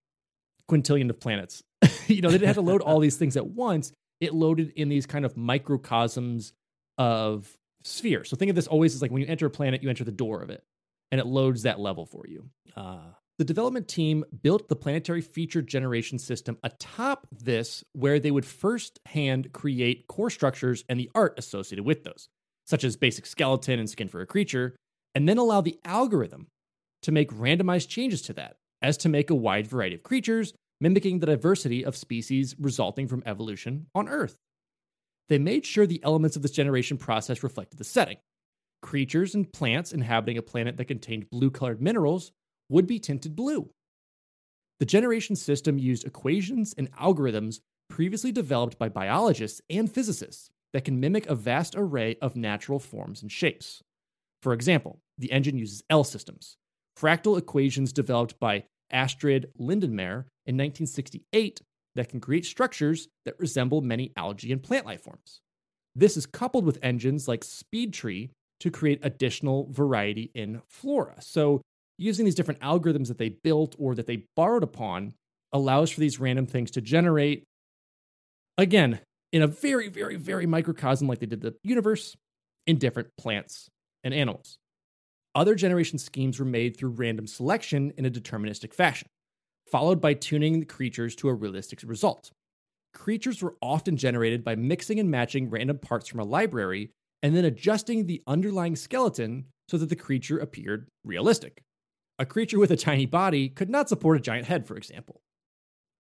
quintillion 0.69 1.11
of 1.11 1.21
planets. 1.21 1.63
you 2.07 2.21
know, 2.21 2.29
they 2.29 2.39
didn't 2.39 2.49
have 2.49 2.57
to 2.57 2.63
load 2.63 2.83
all 2.83 3.01
these 3.01 3.17
things 3.17 3.37
at 3.37 3.47
once. 3.47 3.93
It 4.21 4.35
loaded 4.35 4.73
in 4.77 4.89
these 4.89 5.07
kind 5.07 5.25
of 5.25 5.37
microcosms 5.37 6.53
of 7.01 7.51
sphere. 7.83 8.25
So 8.25 8.37
think 8.37 8.51
of 8.51 8.55
this 8.55 8.67
always 8.67 8.95
as 8.95 9.01
like 9.01 9.11
when 9.11 9.23
you 9.23 9.29
enter 9.29 9.47
a 9.47 9.51
planet, 9.51 9.83
you 9.83 9.89
enter 9.89 10.05
the 10.05 10.13
door 10.13 10.43
of 10.43 10.51
it, 10.51 10.63
and 11.11 11.19
it 11.19 11.27
loads 11.27 11.63
that 11.63 11.81
level 11.81 12.05
for 12.05 12.27
you. 12.29 12.51
Ah. 12.77 13.17
The 13.39 13.45
development 13.47 13.89
team 13.89 14.23
built 14.43 14.69
the 14.69 14.77
planetary 14.77 15.23
feature 15.23 15.63
generation 15.63 16.19
system 16.19 16.59
atop 16.63 17.27
this, 17.33 17.83
where 17.95 18.21
they 18.21 18.31
would 18.31 18.45
first 18.45 19.01
hand 19.07 19.51
create 19.55 20.09
core 20.09 20.29
structures 20.29 20.85
and 20.91 21.01
the 21.01 21.11
art 21.15 21.39
associated 21.39 21.87
with 21.87 22.05
those, 22.05 22.29
such 22.67 22.85
as 22.85 22.99
basic 22.99 23.25
skeleton 23.25 23.79
and 23.79 23.89
skin 23.89 24.09
for 24.09 24.21
a 24.21 24.27
creature, 24.27 24.77
and 25.15 25.27
then 25.27 25.39
allow 25.39 25.63
the 25.63 25.81
algorithm 25.87 26.49
to 27.01 27.13
make 27.13 27.33
randomized 27.33 27.89
changes 27.89 28.21
to 28.21 28.35
that, 28.35 28.57
as 28.83 28.99
to 28.99 29.09
make 29.09 29.31
a 29.31 29.35
wide 29.35 29.67
variety 29.67 29.95
of 29.95 30.03
creatures, 30.03 30.53
mimicking 30.83 31.21
the 31.21 31.27
diversity 31.27 31.83
of 31.83 31.97
species 31.97 32.55
resulting 32.59 33.09
from 33.09 33.23
evolution 33.25 33.87
on 33.95 34.07
Earth. 34.07 34.37
They 35.31 35.39
made 35.39 35.65
sure 35.65 35.87
the 35.87 36.03
elements 36.03 36.35
of 36.37 36.43
this 36.43 36.51
generation 36.51 36.99
process 36.99 37.45
reflected 37.45 37.79
the 37.79 37.85
setting. 37.85 38.17
Creatures 38.83 39.35
and 39.35 39.51
plants 39.51 39.93
inhabiting 39.93 40.37
a 40.37 40.43
planet 40.43 40.77
that 40.77 40.87
contained 40.87 41.31
blue 41.31 41.51
colored 41.51 41.81
minerals 41.81 42.33
would 42.69 42.87
be 42.87 42.99
tinted 42.99 43.37
blue. 43.37 43.71
The 44.81 44.87
generation 44.87 45.37
system 45.37 45.79
used 45.79 46.05
equations 46.05 46.75
and 46.77 46.91
algorithms 46.93 47.61
previously 47.89 48.33
developed 48.33 48.77
by 48.77 48.89
biologists 48.89 49.61
and 49.71 49.91
physicists 49.91 50.51
that 50.73 50.85
can 50.85 50.99
mimic 50.99 51.27
a 51.27 51.35
vast 51.37 51.75
array 51.77 52.17
of 52.21 52.35
natural 52.35 52.81
forms 52.81 53.23
and 53.23 53.31
shapes. 53.31 53.83
For 54.43 54.53
example, 54.53 54.99
the 55.17 55.31
engine 55.31 55.59
uses 55.59 55.85
L 55.89 56.03
systems, 56.03 56.57
fractal 56.99 57.39
equations 57.39 57.93
developed 57.93 58.41
by 58.41 58.65
Astrid 58.91 59.53
Lindenmayer 59.61 60.25
in 60.47 60.57
1968 60.57 61.61
that 61.95 62.09
can 62.09 62.21
create 62.21 62.45
structures 62.45 63.09
that 63.25 63.39
resemble 63.39 63.81
many 63.81 64.13
algae 64.17 64.53
and 64.53 64.63
plant 64.63 64.87
life 64.87 65.03
forms. 65.03 65.41
This 65.95 66.17
is 66.17 66.27
coupled 66.27 66.65
with 66.65 66.79
engines 66.83 67.27
like 67.27 67.43
SpeedTree 67.43 68.31
to 68.61 68.71
create 68.71 69.01
additional 69.03 69.69
variety 69.71 70.31
in 70.35 70.63
flora. 70.69 71.17
So, 71.21 71.63
using 71.99 72.25
these 72.25 72.35
different 72.35 72.61
algorithms 72.61 73.09
that 73.09 73.19
they 73.19 73.29
built 73.29 73.75
or 73.79 73.95
that 73.95 74.07
they 74.07 74.25
borrowed 74.37 74.63
upon 74.63 75.15
allows 75.53 75.91
for 75.91 76.01
these 76.01 76.21
random 76.21 76.47
things 76.47 76.71
to 76.73 76.81
generate, 76.81 77.45
again, 78.57 79.01
in 79.33 79.43
a 79.43 79.47
very, 79.47 79.89
very, 79.89 80.17
very 80.17 80.47
microcosm 80.47 81.09
like 81.09 81.19
they 81.19 81.27
did 81.27 81.41
the 81.41 81.55
universe, 81.63 82.17
in 82.67 82.79
different 82.79 83.09
plants 83.19 83.69
and 84.05 84.15
animals. 84.15 84.59
Other 85.35 85.55
generation 85.55 85.99
schemes 85.99 86.39
were 86.39 86.45
made 86.45 86.77
through 86.77 86.91
random 86.91 87.27
selection 87.27 87.93
in 87.97 88.05
a 88.05 88.11
deterministic 88.11 88.75
fashion, 88.75 89.09
followed 89.71 90.01
by 90.01 90.15
tuning 90.15 90.61
the 90.61 90.67
creatures 90.67 91.15
to 91.17 91.29
a 91.29 91.35
realistic 91.35 91.81
result. 91.85 92.31
Creatures 92.93 93.43
were 93.43 93.57
often 93.63 93.97
generated 93.97 94.43
by 94.43 94.57
mixing 94.57 94.99
and 94.99 95.11
matching 95.11 95.49
random 95.49 95.79
parts 95.79 96.09
from 96.09 96.21
a 96.21 96.25
library 96.25 96.91
and 97.23 97.37
then 97.37 97.45
adjusting 97.45 98.07
the 98.07 98.23
underlying 98.27 98.75
skeleton 98.75 99.47
so 99.69 99.79
that 99.79 99.89
the 99.89 99.97
creature 99.97 100.39
appeared 100.39 100.89
realistic. 101.05 101.63
A 102.19 102.27
creature 102.27 102.59
with 102.59 102.71
a 102.71 102.77
tiny 102.77 103.07
body 103.07 103.49
could 103.49 103.71
not 103.71 103.89
support 103.89 104.17
a 104.17 104.21
giant 104.21 104.47
head, 104.47 104.67
for 104.67 104.77
example. 104.77 105.21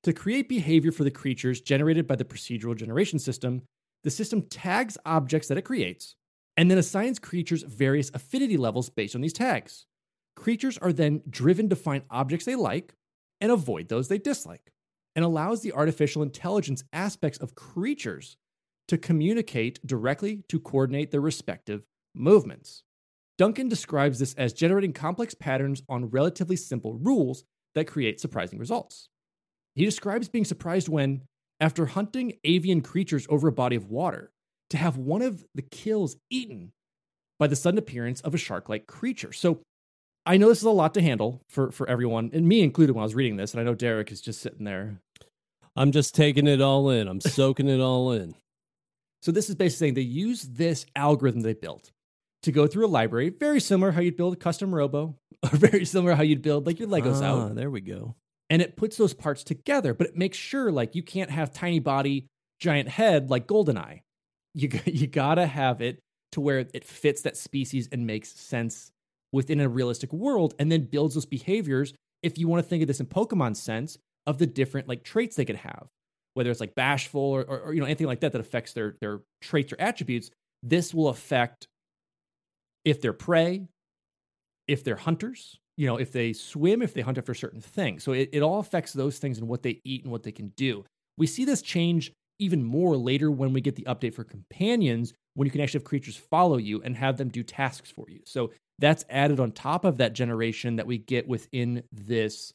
To 0.04 0.12
create 0.12 0.48
behavior 0.48 0.92
for 0.92 1.04
the 1.04 1.10
creatures 1.10 1.60
generated 1.60 2.06
by 2.06 2.16
the 2.16 2.24
procedural 2.24 2.76
generation 2.76 3.18
system, 3.18 3.62
the 4.02 4.10
system 4.10 4.42
tags 4.42 4.98
objects 5.04 5.48
that 5.48 5.58
it 5.58 5.62
creates 5.62 6.16
and 6.56 6.70
then 6.70 6.78
assigns 6.78 7.18
creatures 7.18 7.62
various 7.62 8.10
affinity 8.12 8.56
levels 8.56 8.90
based 8.90 9.14
on 9.14 9.20
these 9.20 9.32
tags. 9.32 9.86
Creatures 10.36 10.78
are 10.78 10.92
then 10.92 11.22
driven 11.28 11.68
to 11.68 11.76
find 11.76 12.02
objects 12.10 12.46
they 12.46 12.56
like 12.56 12.94
and 13.40 13.50
avoid 13.50 13.88
those 13.88 14.08
they 14.08 14.18
dislike, 14.18 14.72
and 15.16 15.24
allows 15.24 15.62
the 15.62 15.72
artificial 15.72 16.22
intelligence 16.22 16.84
aspects 16.92 17.38
of 17.38 17.54
creatures 17.54 18.36
to 18.88 18.98
communicate 18.98 19.84
directly 19.86 20.42
to 20.48 20.58
coordinate 20.58 21.10
their 21.10 21.20
respective 21.20 21.84
movements. 22.14 22.82
Duncan 23.38 23.68
describes 23.68 24.18
this 24.18 24.34
as 24.34 24.52
generating 24.52 24.92
complex 24.92 25.32
patterns 25.32 25.82
on 25.88 26.10
relatively 26.10 26.56
simple 26.56 26.94
rules 26.94 27.44
that 27.74 27.86
create 27.86 28.20
surprising 28.20 28.58
results. 28.58 29.08
He 29.74 29.84
describes 29.84 30.28
being 30.28 30.44
surprised 30.44 30.88
when, 30.88 31.22
after 31.60 31.86
hunting 31.86 32.34
avian 32.44 32.80
creatures 32.80 33.26
over 33.30 33.48
a 33.48 33.52
body 33.52 33.76
of 33.76 33.86
water, 33.86 34.32
to 34.70 34.76
have 34.76 34.96
one 34.96 35.22
of 35.22 35.44
the 35.54 35.62
kills 35.62 36.16
eaten 36.30 36.72
by 37.38 37.46
the 37.46 37.56
sudden 37.56 37.78
appearance 37.78 38.20
of 38.20 38.34
a 38.34 38.38
shark 38.38 38.68
like 38.68 38.86
creature. 38.86 39.32
So 39.32 39.62
I 40.26 40.36
know 40.36 40.48
this 40.48 40.58
is 40.58 40.64
a 40.64 40.70
lot 40.70 40.94
to 40.94 41.02
handle 41.02 41.42
for, 41.48 41.70
for 41.70 41.88
everyone, 41.88 42.30
and 42.32 42.46
me 42.46 42.62
included 42.62 42.92
when 42.92 43.02
I 43.02 43.04
was 43.04 43.14
reading 43.14 43.36
this. 43.36 43.52
And 43.52 43.60
I 43.60 43.64
know 43.64 43.74
Derek 43.74 44.12
is 44.12 44.20
just 44.20 44.40
sitting 44.40 44.64
there. 44.64 45.00
I'm 45.76 45.92
just 45.92 46.14
taking 46.14 46.46
it 46.46 46.60
all 46.60 46.90
in. 46.90 47.08
I'm 47.08 47.20
soaking 47.20 47.68
it 47.68 47.80
all 47.80 48.12
in. 48.12 48.34
So 49.22 49.32
this 49.32 49.50
is 49.50 49.54
basically 49.54 49.84
saying 49.84 49.94
they 49.94 50.00
use 50.00 50.44
this 50.44 50.86
algorithm 50.96 51.42
they 51.42 51.52
built 51.52 51.90
to 52.44 52.52
go 52.52 52.66
through 52.66 52.86
a 52.86 52.88
library, 52.88 53.28
very 53.28 53.60
similar 53.60 53.92
how 53.92 54.00
you'd 54.00 54.16
build 54.16 54.32
a 54.32 54.36
custom 54.36 54.74
robo, 54.74 55.14
or 55.42 55.50
very 55.50 55.84
similar 55.84 56.14
how 56.14 56.22
you'd 56.22 56.40
build 56.40 56.66
like 56.66 56.78
your 56.78 56.88
Legos 56.88 57.20
ah, 57.20 57.26
out. 57.26 57.54
There 57.54 57.70
we 57.70 57.82
go. 57.82 58.16
And 58.48 58.62
it 58.62 58.76
puts 58.76 58.96
those 58.96 59.12
parts 59.12 59.44
together, 59.44 59.92
but 59.92 60.06
it 60.06 60.16
makes 60.16 60.38
sure 60.38 60.72
like 60.72 60.94
you 60.94 61.02
can't 61.02 61.30
have 61.30 61.52
tiny 61.52 61.80
body, 61.80 62.28
giant 62.58 62.88
head 62.88 63.28
like 63.28 63.46
Goldeneye. 63.46 64.00
You 64.54 64.70
you 64.86 65.06
gotta 65.06 65.46
have 65.46 65.82
it 65.82 66.00
to 66.32 66.40
where 66.40 66.60
it 66.72 66.84
fits 66.86 67.20
that 67.22 67.36
species 67.36 67.90
and 67.92 68.06
makes 68.06 68.30
sense 68.30 68.90
within 69.32 69.60
a 69.60 69.68
realistic 69.68 70.12
world, 70.12 70.54
and 70.58 70.70
then 70.70 70.84
builds 70.84 71.14
those 71.14 71.26
behaviors. 71.26 71.92
If 72.22 72.38
you 72.38 72.48
want 72.48 72.62
to 72.62 72.68
think 72.68 72.82
of 72.82 72.88
this 72.88 73.00
in 73.00 73.06
Pokemon 73.06 73.56
sense, 73.56 73.96
of 74.26 74.38
the 74.38 74.46
different 74.46 74.88
like 74.88 75.02
traits 75.02 75.36
they 75.36 75.44
could 75.44 75.56
have, 75.56 75.88
whether 76.34 76.50
it's 76.50 76.60
like 76.60 76.74
bashful 76.74 77.20
or, 77.20 77.42
or, 77.42 77.60
or 77.60 77.74
you 77.74 77.80
know 77.80 77.86
anything 77.86 78.06
like 78.06 78.20
that 78.20 78.32
that 78.32 78.40
affects 78.40 78.72
their 78.72 78.96
their 79.00 79.20
traits 79.40 79.72
or 79.72 79.76
attributes, 79.80 80.30
this 80.62 80.92
will 80.94 81.08
affect 81.08 81.68
if 82.84 83.00
they're 83.00 83.12
prey, 83.12 83.66
if 84.68 84.84
they're 84.84 84.96
hunters, 84.96 85.58
you 85.76 85.86
know, 85.86 85.96
if 85.96 86.12
they 86.12 86.32
swim, 86.32 86.82
if 86.82 86.94
they 86.94 87.00
hunt 87.00 87.18
after 87.18 87.34
certain 87.34 87.60
things. 87.60 88.02
So 88.04 88.12
it, 88.12 88.30
it 88.32 88.42
all 88.42 88.60
affects 88.60 88.92
those 88.92 89.18
things 89.18 89.38
and 89.38 89.48
what 89.48 89.62
they 89.62 89.80
eat 89.84 90.02
and 90.02 90.12
what 90.12 90.22
they 90.22 90.32
can 90.32 90.52
do. 90.56 90.84
We 91.18 91.26
see 91.26 91.44
this 91.44 91.62
change 91.62 92.12
even 92.38 92.62
more 92.62 92.96
later 92.96 93.30
when 93.30 93.52
we 93.52 93.60
get 93.60 93.76
the 93.76 93.84
update 93.84 94.14
for 94.14 94.24
companions, 94.24 95.12
when 95.34 95.46
you 95.46 95.52
can 95.52 95.60
actually 95.60 95.80
have 95.80 95.84
creatures 95.84 96.16
follow 96.16 96.56
you 96.56 96.82
and 96.82 96.96
have 96.96 97.18
them 97.18 97.28
do 97.28 97.42
tasks 97.42 97.90
for 97.90 98.06
you. 98.08 98.20
So 98.24 98.50
that's 98.80 99.04
added 99.08 99.38
on 99.38 99.52
top 99.52 99.84
of 99.84 99.98
that 99.98 100.14
generation 100.14 100.76
that 100.76 100.86
we 100.86 100.98
get 100.98 101.28
within 101.28 101.84
this 101.92 102.52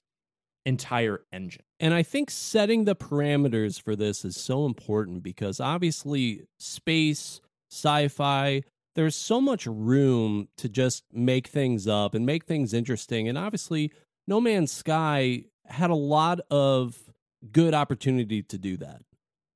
entire 0.65 1.21
engine. 1.31 1.63
And 1.79 1.93
I 1.93 2.03
think 2.03 2.31
setting 2.31 2.85
the 2.85 2.95
parameters 2.95 3.81
for 3.81 3.95
this 3.95 4.25
is 4.25 4.35
so 4.35 4.65
important 4.65 5.21
because 5.21 5.59
obviously, 5.59 6.47
space, 6.59 7.39
sci 7.71 8.07
fi, 8.07 8.63
there's 8.95 9.15
so 9.15 9.39
much 9.39 9.67
room 9.67 10.47
to 10.57 10.67
just 10.67 11.03
make 11.13 11.47
things 11.47 11.87
up 11.87 12.15
and 12.15 12.25
make 12.25 12.45
things 12.45 12.73
interesting. 12.73 13.27
And 13.27 13.37
obviously, 13.37 13.91
No 14.27 14.41
Man's 14.41 14.71
Sky 14.71 15.45
had 15.67 15.91
a 15.91 15.95
lot 15.95 16.39
of 16.49 16.97
good 17.51 17.73
opportunity 17.73 18.41
to 18.41 18.57
do 18.57 18.77
that. 18.77 19.01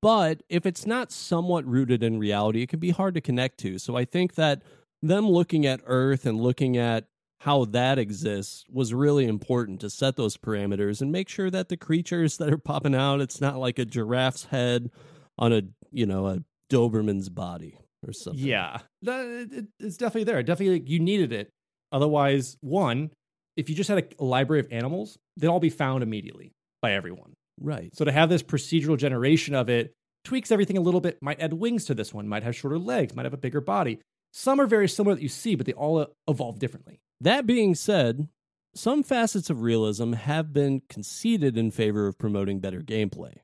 But 0.01 0.43
if 0.49 0.65
it's 0.65 0.85
not 0.85 1.11
somewhat 1.11 1.65
rooted 1.65 2.03
in 2.03 2.19
reality, 2.19 2.61
it 2.61 2.69
can 2.69 2.79
be 2.79 2.91
hard 2.91 3.15
to 3.15 3.21
connect 3.21 3.57
to. 3.59 3.79
So 3.79 3.97
I 3.97 4.05
think 4.05 4.35
that 4.35 4.61
them 5.01 5.27
looking 5.29 5.65
at 5.65 5.81
Earth 5.85 6.25
and 6.25 6.39
looking 6.39 6.77
at 6.77 7.05
how 7.41 7.65
that 7.65 7.97
exists 7.97 8.65
was 8.69 8.93
really 8.93 9.25
important 9.25 9.79
to 9.79 9.89
set 9.89 10.17
those 10.17 10.35
parameters 10.35 11.01
and 11.01 11.11
make 11.11 11.29
sure 11.29 11.49
that 11.49 11.69
the 11.69 11.77
creatures 11.77 12.37
that 12.37 12.51
are 12.51 12.57
popping 12.57 12.95
out, 12.95 13.21
it's 13.21 13.39
not 13.39 13.57
like 13.57 13.79
a 13.79 13.85
giraffe's 13.85 14.45
head 14.45 14.91
on 15.37 15.53
a, 15.53 15.61
you 15.91 16.05
know, 16.05 16.27
a 16.27 16.43
Doberman's 16.69 17.29
body 17.29 17.79
or 18.05 18.11
something. 18.11 18.43
Yeah, 18.43 18.79
it's 19.01 19.97
definitely 19.97 20.25
there. 20.25 20.43
Definitely, 20.43 20.83
you 20.85 20.99
needed 20.99 21.31
it. 21.31 21.49
Otherwise, 21.91 22.57
one, 22.59 23.11
if 23.55 23.69
you 23.69 23.75
just 23.75 23.89
had 23.89 23.99
a, 24.19 24.23
library 24.23 24.59
of 24.59 24.67
animals, 24.71 25.17
they'd 25.37 25.47
all 25.47 25.59
be 25.59 25.69
found 25.69 26.03
immediately 26.03 26.51
by 26.81 26.93
everyone. 26.93 27.33
Right. 27.59 27.95
So 27.95 28.05
to 28.05 28.11
have 28.11 28.29
this 28.29 28.43
procedural 28.43 28.97
generation 28.97 29.55
of 29.55 29.69
it 29.69 29.93
tweaks 30.25 30.51
everything 30.51 30.77
a 30.77 30.81
little 30.81 31.01
bit. 31.01 31.17
Might 31.21 31.39
add 31.39 31.53
wings 31.53 31.85
to 31.85 31.93
this 31.93 32.13
one. 32.13 32.27
Might 32.27 32.43
have 32.43 32.55
shorter 32.55 32.77
legs. 32.77 33.15
Might 33.15 33.25
have 33.25 33.33
a 33.33 33.37
bigger 33.37 33.61
body. 33.61 33.99
Some 34.31 34.59
are 34.61 34.67
very 34.67 34.87
similar 34.87 35.15
that 35.15 35.21
you 35.21 35.29
see, 35.29 35.55
but 35.55 35.65
they 35.65 35.73
all 35.73 36.05
evolve 36.27 36.59
differently. 36.59 36.99
That 37.21 37.45
being 37.45 37.75
said, 37.75 38.29
some 38.75 39.03
facets 39.03 39.49
of 39.49 39.61
realism 39.61 40.13
have 40.13 40.53
been 40.53 40.81
conceded 40.87 41.57
in 41.57 41.71
favor 41.71 42.07
of 42.07 42.17
promoting 42.17 42.59
better 42.59 42.81
gameplay. 42.81 43.37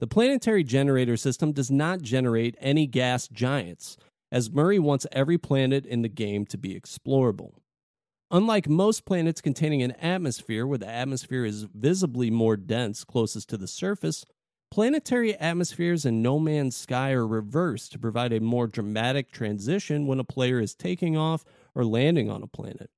The 0.00 0.06
planetary 0.06 0.62
generator 0.62 1.16
system 1.16 1.52
does 1.52 1.70
not 1.70 2.02
generate 2.02 2.56
any 2.60 2.86
gas 2.86 3.26
giants, 3.26 3.96
as 4.30 4.50
Murray 4.50 4.78
wants 4.78 5.06
every 5.10 5.38
planet 5.38 5.84
in 5.84 6.02
the 6.02 6.08
game 6.08 6.46
to 6.46 6.58
be 6.58 6.78
explorable. 6.78 7.54
Unlike 8.30 8.68
most 8.68 9.04
planets 9.04 9.40
containing 9.40 9.82
an 9.82 9.92
atmosphere 9.92 10.66
where 10.66 10.78
the 10.78 10.88
atmosphere 10.88 11.44
is 11.44 11.62
visibly 11.74 12.30
more 12.30 12.56
dense 12.56 13.02
closest 13.02 13.48
to 13.48 13.56
the 13.56 13.66
surface, 13.66 14.24
planetary 14.78 15.34
atmospheres 15.34 16.04
in 16.04 16.22
No 16.22 16.38
Man's 16.38 16.76
Sky 16.76 17.10
are 17.10 17.26
reversed 17.26 17.90
to 17.90 17.98
provide 17.98 18.32
a 18.32 18.38
more 18.38 18.68
dramatic 18.68 19.32
transition 19.32 20.06
when 20.06 20.20
a 20.20 20.24
player 20.24 20.60
is 20.60 20.76
taking 20.76 21.16
off 21.16 21.44
or 21.74 21.84
landing 21.84 22.30
on 22.30 22.44
a 22.44 22.46
planet. 22.46 22.88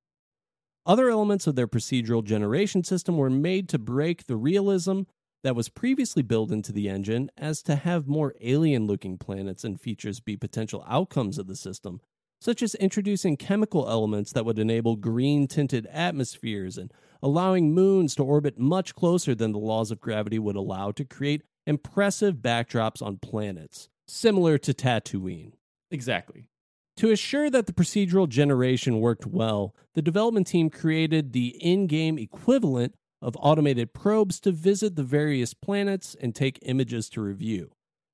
Other 0.85 1.09
elements 1.09 1.47
of 1.47 1.55
their 1.55 1.67
procedural 1.67 2.23
generation 2.23 2.83
system 2.83 3.17
were 3.17 3.31
made 3.31 3.67
to 3.69 3.79
break 3.79 4.27
the 4.27 4.35
realism 4.35 5.01
that 5.43 5.55
was 5.55 5.69
previously 5.69 6.21
built 6.21 6.51
into 6.51 6.71
the 6.71 6.87
engine 6.87 7.31
as 7.35 7.63
to 7.63 7.77
have 7.77 8.07
more 8.07 8.35
alien 8.41 8.85
looking 8.85 9.17
planets 9.17 9.63
and 9.63 9.81
features 9.81 10.19
be 10.19 10.37
potential 10.37 10.85
outcomes 10.87 11.39
of 11.39 11.47
the 11.47 11.55
system, 11.55 11.99
such 12.39 12.61
as 12.61 12.75
introducing 12.75 13.37
chemical 13.37 13.89
elements 13.89 14.31
that 14.33 14.45
would 14.45 14.59
enable 14.59 14.97
green 14.97 15.47
tinted 15.47 15.87
atmospheres 15.87 16.77
and 16.77 16.93
allowing 17.23 17.73
moons 17.73 18.13
to 18.13 18.23
orbit 18.23 18.59
much 18.59 18.93
closer 18.93 19.33
than 19.33 19.51
the 19.51 19.57
laws 19.57 19.89
of 19.89 19.99
gravity 19.99 20.37
would 20.37 20.55
allow 20.55 20.91
to 20.91 21.03
create 21.03 21.41
impressive 21.71 22.35
backdrops 22.35 23.01
on 23.01 23.17
planets, 23.17 23.87
similar 24.05 24.57
to 24.57 24.73
Tatooine. 24.73 25.53
Exactly. 25.89 26.49
To 26.97 27.11
assure 27.11 27.49
that 27.49 27.65
the 27.65 27.73
procedural 27.73 28.27
generation 28.27 28.99
worked 28.99 29.25
well, 29.25 29.73
the 29.95 30.01
development 30.01 30.47
team 30.47 30.69
created 30.69 31.31
the 31.31 31.55
in 31.61 31.87
game 31.87 32.19
equivalent 32.19 32.93
of 33.21 33.37
automated 33.39 33.93
probes 33.93 34.41
to 34.41 34.51
visit 34.51 34.97
the 34.97 35.03
various 35.03 35.53
planets 35.53 36.13
and 36.19 36.35
take 36.35 36.59
images 36.63 37.07
to 37.09 37.21
review. 37.21 37.71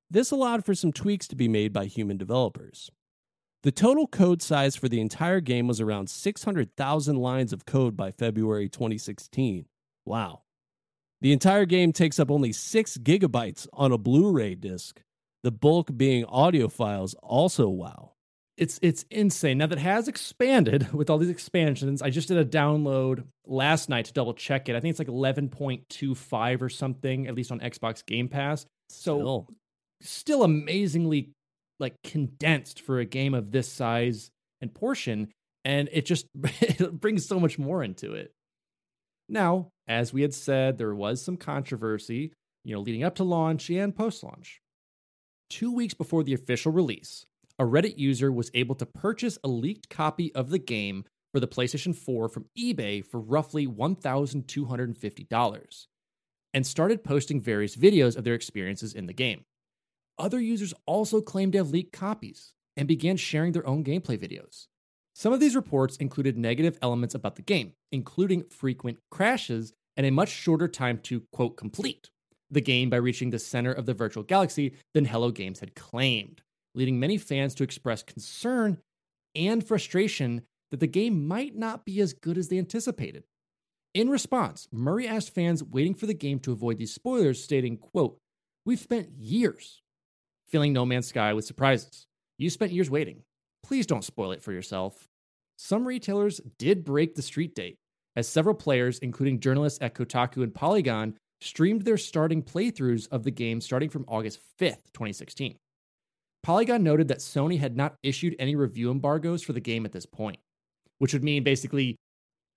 This 0.10 0.30
allowed 0.30 0.64
for 0.64 0.76
some 0.76 0.94
tweaks 0.94 1.28
to 1.30 1.36
be 1.36 1.48
made 1.48 1.74
by 1.74 1.86
human 1.86 2.18
developers. 2.18 2.92
The 3.64 3.72
total 3.72 4.06
code 4.06 4.44
size 4.44 4.76
for 4.76 4.88
the 4.88 5.02
entire 5.02 5.42
game 5.42 5.68
was 5.68 5.82
around 5.82 6.12
600,000 6.12 7.16
lines 7.16 7.52
of 7.52 7.66
code 7.66 7.98
by 7.98 8.12
February 8.12 8.70
2016. 8.70 9.66
Wow. 10.06 10.44
The 11.22 11.34
entire 11.34 11.66
game 11.66 11.94
takes 11.94 12.20
up 12.20 12.30
only 12.30 12.52
6 12.52 12.98
gigabytes 13.00 13.68
on 13.74 13.92
a 13.92 13.98
Blu 13.98 14.32
ray 14.32 14.56
disc, 14.56 15.02
the 15.44 15.52
bulk 15.52 15.96
being 15.98 16.26
audio 16.26 16.68
files, 16.68 17.16
also 17.24 17.68
wow. 17.68 18.14
It's 18.58 18.80
it's 18.82 19.06
insane. 19.12 19.60
Now 19.60 19.68
that 19.68 19.78
has 19.78 20.08
expanded 20.08 20.92
with 20.94 21.10
all 21.10 21.20
these 21.20 21.30
expansions. 21.30 22.02
I 22.02 22.10
just 22.10 22.28
did 22.28 22.38
a 22.38 22.46
download 22.46 23.24
last 23.46 23.88
night 23.88 24.06
to 24.06 24.14
double 24.14 24.34
check 24.34 24.68
it. 24.68 24.76
I 24.76 24.80
think 24.80 24.92
it's 24.92 25.00
like 25.00 25.08
11.25 25.08 26.62
or 26.62 26.70
something, 26.70 27.28
at 27.28 27.36
least 27.36 27.52
on 27.52 27.60
Xbox 27.60 28.04
Game 28.06 28.28
Pass. 28.28 28.66
So 28.90 29.20
Still. 29.20 29.48
still 30.02 30.44
amazingly 30.44 31.30
like 31.80 31.96
condensed 32.04 32.82
for 32.82 33.00
a 33.00 33.06
game 33.06 33.34
of 33.34 33.52
this 33.52 33.72
size 33.72 34.32
and 34.62 34.74
portion 34.74 35.30
and 35.66 35.90
it 35.92 36.06
just 36.06 36.26
it 36.62 37.00
brings 37.00 37.26
so 37.26 37.40
much 37.40 37.60
more 37.60 37.84
into 37.84 38.14
it 38.14 38.32
now 39.30 39.68
as 39.88 40.14
we 40.14 40.22
had 40.22 40.34
said 40.34 40.78
there 40.78 40.96
was 40.96 41.22
some 41.22 41.38
controversy 41.38 42.34
you 42.64 42.74
know 42.74 42.82
leading 42.82 43.04
up 43.04 43.16
to 43.16 43.24
launch 43.24 43.70
and 43.70 43.96
post 43.96 44.24
launch 44.24 44.62
two 45.50 45.74
weeks 45.74 45.94
before 45.94 46.24
the 46.24 46.34
official 46.34 46.72
release 46.72 47.26
a 47.60 47.64
reddit 47.64 47.98
user 47.98 48.32
was 48.32 48.52
able 48.54 48.76
to 48.76 48.86
purchase 48.86 49.38
a 49.44 49.48
leaked 49.48 49.90
copy 49.90 50.34
of 50.36 50.50
the 50.50 50.60
game 50.60 51.04
for 51.34 51.40
the 51.40 51.48
playstation 51.48 51.96
4 51.96 52.30
from 52.30 52.46
ebay 52.58 53.06
for 53.06 53.20
roughly 53.20 53.68
$1250 53.68 55.88
and 56.54 56.66
started 56.66 57.04
posting 57.04 57.42
various 57.42 57.76
videos 57.76 58.18
of 58.18 58.24
their 58.24 58.34
experiences 58.34 58.94
in 58.94 59.08
the 59.08 59.14
game 59.14 59.44
other 60.18 60.40
users 60.40 60.74
also 60.86 61.22
claimed 61.22 61.54
to 61.54 61.60
have 61.60 61.70
leaked 61.70 61.94
copies 61.94 62.54
and 62.76 62.88
began 62.88 63.18
sharing 63.18 63.52
their 63.52 63.68
own 63.68 63.84
gameplay 63.84 64.18
videos. 64.18 64.68
Some 65.18 65.34
of 65.34 65.40
these 65.40 65.56
reports 65.56 65.98
included 65.98 66.38
negative 66.38 66.78
elements 66.80 67.16
about 67.16 67.38
the 67.38 67.42
game, 67.42 67.74
including 67.92 68.44
frequent 68.52 69.00
crashes 69.10 69.74
and 69.96 70.06
a 70.06 70.12
much 70.12 70.30
shorter 70.30 70.68
time 70.68 71.00
to, 71.06 71.24
quote, 71.32 71.58
complete 71.58 72.12
the 72.52 72.62
game 72.62 72.92
by 72.92 72.98
reaching 72.98 73.32
the 73.32 73.40
center 73.40 73.72
of 73.72 73.88
the 73.88 73.96
virtual 73.96 74.22
galaxy 74.22 74.76
than 74.94 75.06
Hello 75.06 75.32
Games 75.32 75.60
had 75.60 75.74
claimed, 75.74 76.44
leading 76.76 77.00
many 77.00 77.18
fans 77.18 77.56
to 77.56 77.64
express 77.64 78.04
concern 78.04 78.78
and 79.34 79.68
frustration 79.68 80.44
that 80.70 80.82
the 80.82 80.86
game 80.86 81.28
might 81.28 81.56
not 81.56 81.84
be 81.84 82.00
as 82.00 82.14
good 82.14 82.38
as 82.38 82.50
they 82.50 82.60
anticipated. 82.60 83.24
In 83.96 84.12
response, 84.12 84.68
Murray 84.72 85.08
asked 85.08 85.34
fans 85.34 85.64
waiting 85.64 85.96
for 85.96 86.06
the 86.06 86.14
game 86.14 86.38
to 86.42 86.52
avoid 86.52 86.78
these 86.78 86.94
spoilers, 86.94 87.44
stating, 87.44 87.78
quote, 87.78 88.20
We've 88.68 88.78
spent 88.78 89.18
years 89.18 89.82
filling 90.48 90.74
No 90.74 90.86
Man's 90.86 91.08
Sky 91.08 91.34
with 91.34 91.46
surprises. 91.46 92.06
You 92.38 92.52
spent 92.52 92.72
years 92.72 92.92
waiting. 92.92 93.24
Please 93.68 93.86
don't 93.86 94.06
spoil 94.06 94.32
it 94.32 94.42
for 94.42 94.54
yourself. 94.54 95.10
Some 95.58 95.86
retailers 95.86 96.40
did 96.58 96.86
break 96.86 97.16
the 97.16 97.22
street 97.22 97.54
date, 97.54 97.76
as 98.16 98.26
several 98.26 98.56
players, 98.56 99.00
including 99.00 99.42
journalists 99.42 99.80
at 99.82 99.94
Kotaku 99.94 100.42
and 100.42 100.56
Polygon, 100.56 101.16
streamed 101.42 101.82
their 101.82 101.98
starting 101.98 102.42
playthroughs 102.42 103.10
of 103.12 103.26
the 103.26 103.32
game 103.32 103.60
starting 103.60 103.90
from 103.90 104.06
August 104.08 104.40
5th, 104.58 104.94
2016. 104.94 105.58
Polygon 106.44 106.82
noted 106.82 107.10
that 107.10 107.18
Sony 107.18 107.60
had 107.60 107.76
not 107.76 107.96
issued 108.04 108.38
any 108.40 108.56
review 108.56 108.90
embargoes 108.90 109.44
for 109.44 109.52
the 109.52 109.60
game 109.60 109.86
at 109.86 109.92
this 109.92 110.06
point, 110.06 110.38
which 111.00 111.12
would 111.12 111.24
mean 111.24 111.44
basically 111.44 111.98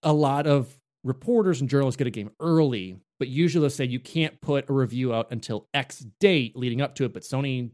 a 0.05 0.13
lot 0.13 0.47
of 0.47 0.73
reporters 1.03 1.61
and 1.61 1.69
journalists 1.69 1.97
get 1.97 2.07
a 2.07 2.11
game 2.11 2.31
early, 2.39 2.97
but 3.19 3.27
usually 3.27 3.63
they'll 3.63 3.71
say 3.71 3.85
you 3.85 3.99
can't 3.99 4.41
put 4.41 4.71
a 4.71 4.73
review 4.73 5.13
out 5.13 5.27
until 5.33 5.67
X 5.75 6.07
date 6.21 6.55
leading 6.55 6.81
up 6.81 6.95
to 6.95 7.05
it, 7.05 7.13
but 7.13 7.25
Sony 7.25 7.73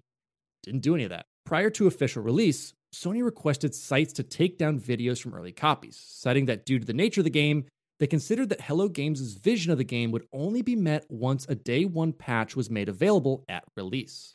didn't 0.63 0.81
do 0.81 0.95
any 0.95 1.05
of 1.05 1.11
that. 1.11 1.27
Prior 1.45 1.69
to 1.71 1.87
official 1.87 2.23
release, 2.23 2.73
Sony 2.97 3.23
requested 3.23 3.75
sites 3.75 4.15
to 4.15 4.23
take 4.23 4.57
down 4.57 4.81
videos 4.81 5.21
from 5.21 5.35
early 5.35 5.53
copies, 5.53 6.03
citing 6.03 6.47
that 6.47 6.65
due 6.65 6.79
to 6.79 6.85
the 6.85 6.95
nature 6.95 7.21
of 7.21 7.25
the 7.25 7.31
game, 7.31 7.67
they 7.99 8.07
considered 8.07 8.49
that 8.49 8.63
Hello 8.63 8.89
Games' 8.89 9.35
vision 9.35 9.71
of 9.71 9.77
the 9.77 9.85
game 9.85 10.13
would 10.13 10.27
only 10.33 10.63
be 10.63 10.77
met 10.77 11.05
once 11.11 11.47
a 11.47 11.55
day 11.55 11.85
one 11.85 12.15
patch 12.15 12.57
was 12.57 12.71
made 12.71 12.89
available 12.89 13.45
at 13.51 13.65
release. 13.77 14.35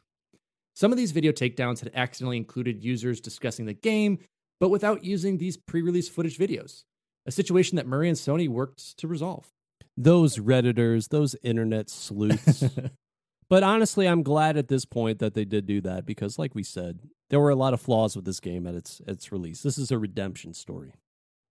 Some 0.76 0.92
of 0.92 0.98
these 0.98 1.12
video 1.12 1.32
takedowns 1.32 1.80
had 1.80 1.92
accidentally 1.96 2.38
included 2.38 2.84
users 2.84 3.20
discussing 3.20 3.66
the 3.66 3.74
game, 3.74 4.20
but 4.60 4.70
without 4.70 5.04
using 5.04 5.38
these 5.38 5.58
pre 5.58 5.82
release 5.82 6.08
footage 6.08 6.38
videos, 6.38 6.84
a 7.26 7.32
situation 7.32 7.78
that 7.78 7.88
Murray 7.88 8.10
and 8.10 8.18
Sony 8.18 8.48
worked 8.48 8.96
to 9.00 9.08
resolve. 9.08 9.48
Those 9.98 10.38
Redditors, 10.38 11.10
those 11.10 11.36
internet 11.42 11.90
sleuths. 11.90 12.64
but 13.52 13.64
honestly, 13.64 14.08
I'm 14.08 14.24
glad 14.24 14.56
at 14.56 14.70
this 14.70 14.86
point 14.86 15.20
that 15.20 15.34
they 15.34 15.44
did 15.44 15.66
do 15.66 15.82
that 15.82 16.06
because, 16.06 16.40
like 16.40 16.56
we 16.56 16.64
said, 16.64 17.02
there 17.30 17.40
were 17.42 17.50
a 17.50 17.56
lot 17.56 17.74
of 17.74 17.82
flaws 17.82 18.16
with 18.16 18.24
this 18.24 18.40
game 18.40 18.66
at 18.66 18.76
its, 18.76 19.02
its 19.06 19.30
release. 19.30 19.62
This 19.62 19.78
is 19.78 19.92
a 19.92 20.00
redemption 20.00 20.54
story. 20.54 20.94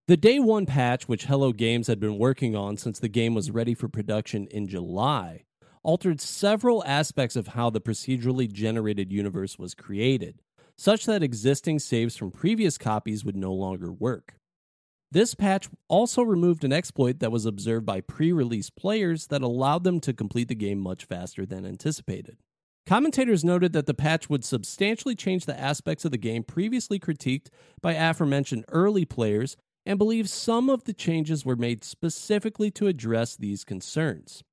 The 0.07 0.17
day 0.17 0.39
one 0.39 0.65
patch, 0.65 1.07
which 1.07 1.25
Hello 1.25 1.51
Games 1.51 1.85
had 1.85 1.99
been 1.99 2.17
working 2.17 2.55
on 2.55 2.77
since 2.77 2.97
the 2.97 3.07
game 3.07 3.35
was 3.35 3.51
ready 3.51 3.75
for 3.75 3.87
production 3.87 4.47
in 4.47 4.67
July, 4.67 5.43
altered 5.83 6.19
several 6.19 6.83
aspects 6.87 7.35
of 7.35 7.49
how 7.49 7.69
the 7.69 7.79
procedurally 7.79 8.51
generated 8.51 9.11
universe 9.11 9.59
was 9.59 9.75
created, 9.75 10.41
such 10.75 11.05
that 11.05 11.21
existing 11.21 11.77
saves 11.77 12.17
from 12.17 12.31
previous 12.31 12.79
copies 12.79 13.23
would 13.23 13.35
no 13.35 13.53
longer 13.53 13.91
work. 13.91 14.37
This 15.13 15.35
patch 15.35 15.67
also 15.89 16.21
removed 16.21 16.63
an 16.63 16.71
exploit 16.71 17.19
that 17.19 17.33
was 17.33 17.45
observed 17.45 17.85
by 17.85 17.99
pre 17.99 18.31
release 18.31 18.69
players 18.69 19.27
that 19.27 19.41
allowed 19.41 19.83
them 19.83 19.99
to 20.01 20.13
complete 20.13 20.47
the 20.47 20.55
game 20.55 20.79
much 20.79 21.03
faster 21.03 21.45
than 21.45 21.65
anticipated. 21.65 22.37
Commentators 22.85 23.43
noted 23.43 23.73
that 23.73 23.87
the 23.87 23.93
patch 23.93 24.29
would 24.29 24.45
substantially 24.45 25.15
change 25.15 25.45
the 25.45 25.59
aspects 25.59 26.05
of 26.05 26.11
the 26.11 26.17
game 26.17 26.43
previously 26.43 26.97
critiqued 26.97 27.47
by 27.81 27.93
aforementioned 27.93 28.65
early 28.69 29.03
players 29.03 29.57
and 29.85 29.99
believe 29.99 30.29
some 30.29 30.69
of 30.69 30.85
the 30.85 30.93
changes 30.93 31.45
were 31.45 31.55
made 31.55 31.83
specifically 31.83 32.71
to 32.71 32.87
address 32.87 33.35
these 33.35 33.63
concerns. 33.65 34.43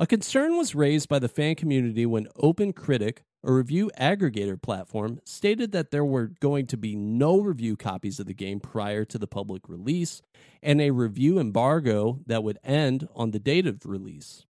A 0.00 0.06
concern 0.06 0.56
was 0.56 0.76
raised 0.76 1.08
by 1.08 1.18
the 1.18 1.28
fan 1.28 1.56
community 1.56 2.06
when 2.06 2.28
OpenCritic, 2.40 3.18
a 3.42 3.52
review 3.52 3.90
aggregator 3.98 4.60
platform, 4.60 5.18
stated 5.24 5.72
that 5.72 5.90
there 5.90 6.04
were 6.04 6.30
going 6.38 6.68
to 6.68 6.76
be 6.76 6.94
no 6.94 7.40
review 7.40 7.76
copies 7.76 8.20
of 8.20 8.26
the 8.26 8.34
game 8.34 8.60
prior 8.60 9.04
to 9.06 9.18
the 9.18 9.26
public 9.26 9.68
release 9.68 10.22
and 10.62 10.80
a 10.80 10.92
review 10.92 11.40
embargo 11.40 12.20
that 12.26 12.44
would 12.44 12.60
end 12.62 13.08
on 13.16 13.32
the 13.32 13.40
date 13.40 13.66
of 13.66 13.84
release. 13.84 14.46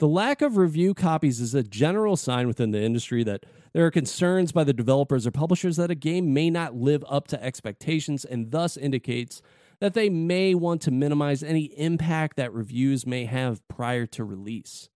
The 0.00 0.06
lack 0.08 0.42
of 0.42 0.58
review 0.58 0.92
copies 0.92 1.40
is 1.40 1.54
a 1.54 1.62
general 1.62 2.16
sign 2.16 2.46
within 2.46 2.70
the 2.70 2.82
industry 2.82 3.24
that 3.24 3.44
there 3.72 3.86
are 3.86 3.90
concerns 3.90 4.52
by 4.52 4.64
the 4.64 4.74
developers 4.74 5.26
or 5.26 5.30
publishers 5.30 5.76
that 5.76 5.90
a 5.90 5.94
game 5.94 6.34
may 6.34 6.50
not 6.50 6.74
live 6.74 7.02
up 7.08 7.26
to 7.28 7.42
expectations 7.42 8.22
and 8.22 8.50
thus 8.50 8.76
indicates 8.76 9.40
that 9.80 9.94
they 9.94 10.08
may 10.08 10.54
want 10.54 10.82
to 10.82 10.90
minimize 10.90 11.42
any 11.42 11.66
impact 11.78 12.36
that 12.36 12.52
reviews 12.52 13.06
may 13.06 13.24
have 13.24 13.66
prior 13.68 14.06
to 14.06 14.24
release. 14.24 14.88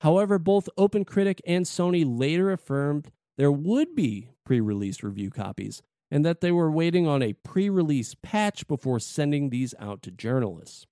However, 0.00 0.38
both 0.38 0.68
OpenCritic 0.78 1.40
and 1.46 1.64
Sony 1.64 2.04
later 2.06 2.52
affirmed 2.52 3.10
there 3.36 3.52
would 3.52 3.94
be 3.94 4.30
pre 4.44 4.60
release 4.60 5.02
review 5.02 5.30
copies 5.30 5.82
and 6.10 6.24
that 6.24 6.40
they 6.40 6.52
were 6.52 6.70
waiting 6.70 7.06
on 7.06 7.22
a 7.22 7.32
pre 7.32 7.68
release 7.68 8.14
patch 8.22 8.66
before 8.68 9.00
sending 9.00 9.50
these 9.50 9.74
out 9.78 10.02
to 10.02 10.10
journalists. 10.10 10.86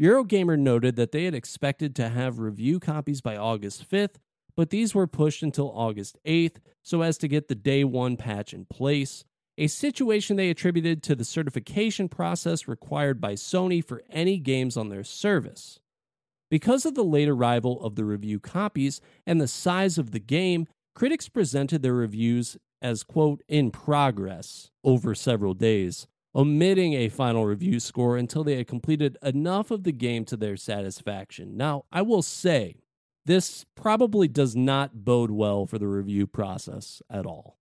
Eurogamer 0.00 0.58
noted 0.58 0.96
that 0.96 1.12
they 1.12 1.24
had 1.24 1.34
expected 1.34 1.96
to 1.96 2.10
have 2.10 2.38
review 2.38 2.78
copies 2.78 3.20
by 3.20 3.36
August 3.36 3.88
5th, 3.88 4.16
but 4.54 4.70
these 4.70 4.94
were 4.94 5.06
pushed 5.06 5.42
until 5.42 5.72
August 5.74 6.18
8th 6.26 6.56
so 6.82 7.02
as 7.02 7.18
to 7.18 7.28
get 7.28 7.48
the 7.48 7.54
day 7.54 7.82
one 7.82 8.16
patch 8.16 8.52
in 8.52 8.66
place, 8.66 9.24
a 9.58 9.66
situation 9.66 10.36
they 10.36 10.50
attributed 10.50 11.02
to 11.02 11.14
the 11.14 11.24
certification 11.24 12.08
process 12.08 12.68
required 12.68 13.20
by 13.20 13.34
Sony 13.34 13.84
for 13.84 14.02
any 14.10 14.38
games 14.38 14.76
on 14.76 14.88
their 14.88 15.04
service. 15.04 15.80
Because 16.50 16.86
of 16.86 16.94
the 16.94 17.04
late 17.04 17.28
arrival 17.28 17.82
of 17.82 17.96
the 17.96 18.04
review 18.04 18.38
copies 18.38 19.00
and 19.26 19.40
the 19.40 19.48
size 19.48 19.98
of 19.98 20.12
the 20.12 20.20
game, 20.20 20.66
critics 20.94 21.28
presented 21.28 21.82
their 21.82 21.94
reviews 21.94 22.56
as, 22.80 23.02
quote, 23.02 23.42
in 23.48 23.70
progress 23.70 24.70
over 24.84 25.14
several 25.14 25.54
days, 25.54 26.06
omitting 26.34 26.92
a 26.92 27.08
final 27.08 27.46
review 27.46 27.80
score 27.80 28.16
until 28.16 28.44
they 28.44 28.56
had 28.56 28.68
completed 28.68 29.16
enough 29.22 29.70
of 29.70 29.82
the 29.84 29.92
game 29.92 30.24
to 30.26 30.36
their 30.36 30.56
satisfaction. 30.56 31.56
Now, 31.56 31.84
I 31.90 32.02
will 32.02 32.22
say, 32.22 32.76
this 33.24 33.64
probably 33.74 34.28
does 34.28 34.54
not 34.54 35.04
bode 35.04 35.32
well 35.32 35.66
for 35.66 35.78
the 35.78 35.88
review 35.88 36.26
process 36.28 37.02
at 37.10 37.26
all. 37.26 37.58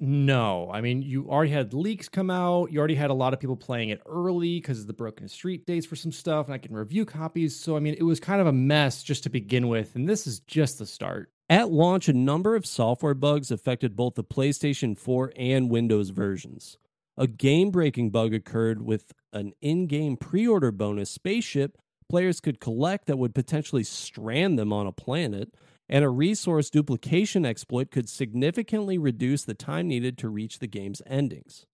No, 0.00 0.70
I 0.72 0.80
mean, 0.80 1.02
you 1.02 1.28
already 1.28 1.50
had 1.50 1.74
leaks 1.74 2.08
come 2.08 2.30
out. 2.30 2.70
You 2.70 2.78
already 2.78 2.94
had 2.94 3.10
a 3.10 3.14
lot 3.14 3.34
of 3.34 3.40
people 3.40 3.56
playing 3.56 3.88
it 3.88 4.00
early 4.06 4.60
because 4.60 4.80
of 4.80 4.86
the 4.86 4.92
broken 4.92 5.28
street 5.28 5.66
dates 5.66 5.86
for 5.86 5.96
some 5.96 6.12
stuff, 6.12 6.46
and 6.46 6.54
I 6.54 6.58
can 6.58 6.74
review 6.74 7.04
copies. 7.04 7.58
So, 7.58 7.76
I 7.76 7.80
mean, 7.80 7.96
it 7.98 8.04
was 8.04 8.20
kind 8.20 8.40
of 8.40 8.46
a 8.46 8.52
mess 8.52 9.02
just 9.02 9.24
to 9.24 9.30
begin 9.30 9.66
with, 9.66 9.96
and 9.96 10.08
this 10.08 10.26
is 10.26 10.38
just 10.40 10.78
the 10.78 10.86
start. 10.86 11.32
At 11.50 11.70
launch, 11.70 12.08
a 12.08 12.12
number 12.12 12.54
of 12.54 12.64
software 12.64 13.14
bugs 13.14 13.50
affected 13.50 13.96
both 13.96 14.14
the 14.14 14.22
PlayStation 14.22 14.96
4 14.96 15.32
and 15.36 15.68
Windows 15.68 16.10
versions. 16.10 16.78
A 17.16 17.26
game 17.26 17.70
breaking 17.70 18.10
bug 18.10 18.32
occurred 18.32 18.82
with 18.82 19.12
an 19.32 19.52
in 19.60 19.88
game 19.88 20.16
pre 20.16 20.46
order 20.46 20.70
bonus 20.70 21.10
spaceship 21.10 21.76
players 22.08 22.40
could 22.40 22.60
collect 22.60 23.06
that 23.06 23.18
would 23.18 23.34
potentially 23.34 23.84
strand 23.84 24.58
them 24.58 24.72
on 24.72 24.86
a 24.86 24.92
planet 24.92 25.54
and 25.88 26.04
a 26.04 26.08
resource 26.08 26.70
duplication 26.70 27.46
exploit 27.46 27.90
could 27.90 28.08
significantly 28.08 28.98
reduce 28.98 29.44
the 29.44 29.54
time 29.54 29.88
needed 29.88 30.18
to 30.18 30.28
reach 30.28 30.58
the 30.58 30.66
game's 30.66 31.02
endings. 31.06 31.66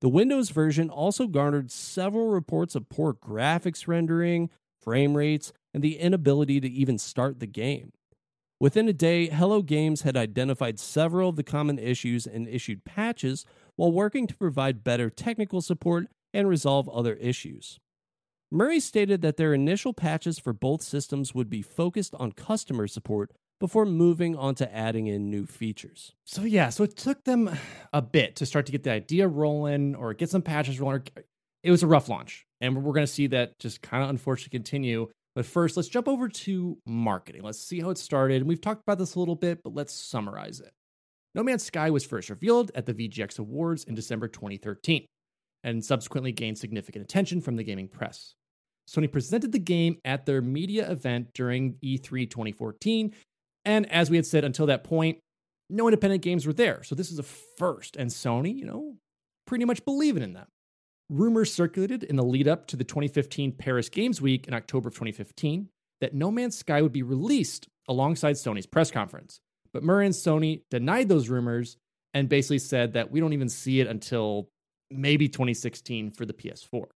The 0.00 0.08
Windows 0.08 0.50
version 0.50 0.90
also 0.90 1.26
garnered 1.26 1.70
several 1.70 2.28
reports 2.28 2.74
of 2.74 2.88
poor 2.88 3.14
graphics 3.14 3.86
rendering, 3.86 4.50
frame 4.80 5.16
rates, 5.16 5.52
and 5.72 5.82
the 5.82 5.98
inability 5.98 6.60
to 6.60 6.68
even 6.68 6.98
start 6.98 7.40
the 7.40 7.46
game. 7.46 7.92
Within 8.60 8.88
a 8.88 8.92
day, 8.92 9.28
Hello 9.28 9.62
Games 9.62 10.02
had 10.02 10.16
identified 10.16 10.78
several 10.78 11.30
of 11.30 11.36
the 11.36 11.42
common 11.42 11.78
issues 11.78 12.26
and 12.26 12.48
issued 12.48 12.84
patches 12.84 13.44
while 13.76 13.92
working 13.92 14.26
to 14.26 14.36
provide 14.36 14.84
better 14.84 15.10
technical 15.10 15.60
support 15.60 16.06
and 16.32 16.48
resolve 16.48 16.88
other 16.88 17.14
issues. 17.14 17.78
Murray 18.50 18.78
stated 18.78 19.22
that 19.22 19.36
their 19.36 19.52
initial 19.52 19.92
patches 19.92 20.38
for 20.38 20.52
both 20.52 20.82
systems 20.82 21.34
would 21.34 21.50
be 21.50 21.62
focused 21.62 22.14
on 22.14 22.32
customer 22.32 22.86
support 22.86 23.32
before 23.64 23.86
moving 23.86 24.36
on 24.36 24.54
to 24.54 24.76
adding 24.76 25.06
in 25.06 25.30
new 25.30 25.46
features. 25.46 26.12
So 26.26 26.42
yeah, 26.42 26.68
so 26.68 26.84
it 26.84 26.98
took 26.98 27.24
them 27.24 27.48
a 27.94 28.02
bit 28.02 28.36
to 28.36 28.44
start 28.44 28.66
to 28.66 28.72
get 28.72 28.82
the 28.82 28.90
idea 28.90 29.26
rolling 29.26 29.94
or 29.94 30.12
get 30.12 30.28
some 30.28 30.42
patches 30.42 30.78
rolling. 30.78 31.04
It 31.62 31.70
was 31.70 31.82
a 31.82 31.86
rough 31.86 32.10
launch, 32.10 32.44
and 32.60 32.76
we're 32.76 32.92
going 32.92 33.06
to 33.06 33.12
see 33.12 33.26
that 33.28 33.58
just 33.58 33.80
kind 33.80 34.04
of 34.04 34.10
unfortunately 34.10 34.58
continue. 34.58 35.08
But 35.34 35.46
first, 35.46 35.78
let's 35.78 35.88
jump 35.88 36.08
over 36.08 36.28
to 36.28 36.76
marketing. 36.84 37.40
Let's 37.42 37.58
see 37.58 37.80
how 37.80 37.88
it 37.88 37.96
started. 37.96 38.42
And 38.42 38.46
we've 38.46 38.60
talked 38.60 38.82
about 38.82 38.98
this 38.98 39.14
a 39.14 39.18
little 39.18 39.34
bit, 39.34 39.62
but 39.64 39.74
let's 39.74 39.94
summarize 39.94 40.60
it. 40.60 40.74
No 41.34 41.42
Man's 41.42 41.64
Sky 41.64 41.88
was 41.88 42.04
first 42.04 42.28
revealed 42.28 42.70
at 42.74 42.84
the 42.84 42.92
VGX 42.92 43.38
Awards 43.38 43.84
in 43.84 43.94
December 43.94 44.28
2013 44.28 45.06
and 45.64 45.82
subsequently 45.82 46.32
gained 46.32 46.58
significant 46.58 47.02
attention 47.02 47.40
from 47.40 47.56
the 47.56 47.64
gaming 47.64 47.88
press. 47.88 48.34
Sony 48.86 49.10
presented 49.10 49.52
the 49.52 49.58
game 49.58 49.96
at 50.04 50.26
their 50.26 50.42
media 50.42 50.90
event 50.90 51.32
during 51.32 51.78
E3 51.82 52.28
2014 52.28 53.14
and 53.64 53.90
as 53.90 54.10
we 54.10 54.16
had 54.16 54.26
said 54.26 54.44
until 54.44 54.66
that 54.66 54.84
point, 54.84 55.18
no 55.70 55.88
independent 55.88 56.22
games 56.22 56.46
were 56.46 56.52
there. 56.52 56.82
So 56.82 56.94
this 56.94 57.10
is 57.10 57.18
a 57.18 57.22
first. 57.22 57.96
And 57.96 58.10
Sony, 58.10 58.54
you 58.54 58.64
know, 58.64 58.96
pretty 59.46 59.64
much 59.64 59.84
believing 59.84 60.22
in 60.22 60.34
them. 60.34 60.46
Rumors 61.10 61.52
circulated 61.52 62.02
in 62.02 62.16
the 62.16 62.24
lead 62.24 62.48
up 62.48 62.66
to 62.68 62.76
the 62.76 62.84
2015 62.84 63.52
Paris 63.52 63.88
Games 63.88 64.20
Week 64.20 64.46
in 64.48 64.54
October 64.54 64.88
of 64.88 64.94
2015 64.94 65.68
that 66.00 66.14
No 66.14 66.30
Man's 66.30 66.56
Sky 66.56 66.82
would 66.82 66.92
be 66.92 67.02
released 67.02 67.68
alongside 67.88 68.36
Sony's 68.36 68.66
press 68.66 68.90
conference. 68.90 69.40
But 69.72 69.82
Murray 69.82 70.06
and 70.06 70.14
Sony 70.14 70.62
denied 70.70 71.08
those 71.08 71.28
rumors 71.28 71.76
and 72.14 72.28
basically 72.28 72.58
said 72.58 72.92
that 72.92 73.10
we 73.10 73.20
don't 73.20 73.32
even 73.32 73.48
see 73.48 73.80
it 73.80 73.86
until 73.86 74.48
maybe 74.90 75.28
2016 75.28 76.12
for 76.12 76.24
the 76.24 76.32
PS4. 76.32 76.86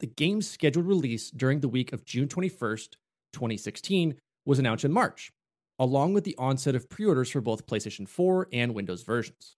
The 0.00 0.06
game's 0.06 0.50
scheduled 0.50 0.86
release 0.86 1.30
during 1.30 1.60
the 1.60 1.68
week 1.68 1.92
of 1.92 2.04
June 2.04 2.28
21st, 2.28 2.96
2016 3.32 4.16
was 4.44 4.58
announced 4.58 4.84
in 4.84 4.92
March, 4.92 5.30
along 5.78 6.14
with 6.14 6.24
the 6.24 6.36
onset 6.38 6.74
of 6.74 6.88
pre 6.88 7.06
orders 7.06 7.30
for 7.30 7.40
both 7.40 7.66
PlayStation 7.66 8.08
4 8.08 8.48
and 8.52 8.74
Windows 8.74 9.02
versions. 9.02 9.56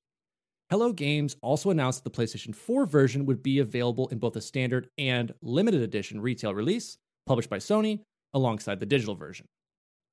Hello 0.70 0.92
Games 0.92 1.36
also 1.42 1.70
announced 1.70 2.02
the 2.02 2.10
PlayStation 2.10 2.54
4 2.54 2.86
version 2.86 3.26
would 3.26 3.42
be 3.42 3.60
available 3.60 4.08
in 4.08 4.18
both 4.18 4.34
a 4.36 4.40
standard 4.40 4.88
and 4.98 5.32
limited 5.40 5.80
edition 5.80 6.20
retail 6.20 6.54
release, 6.54 6.98
published 7.26 7.50
by 7.50 7.58
Sony, 7.58 8.00
alongside 8.34 8.80
the 8.80 8.86
digital 8.86 9.14
version. 9.14 9.46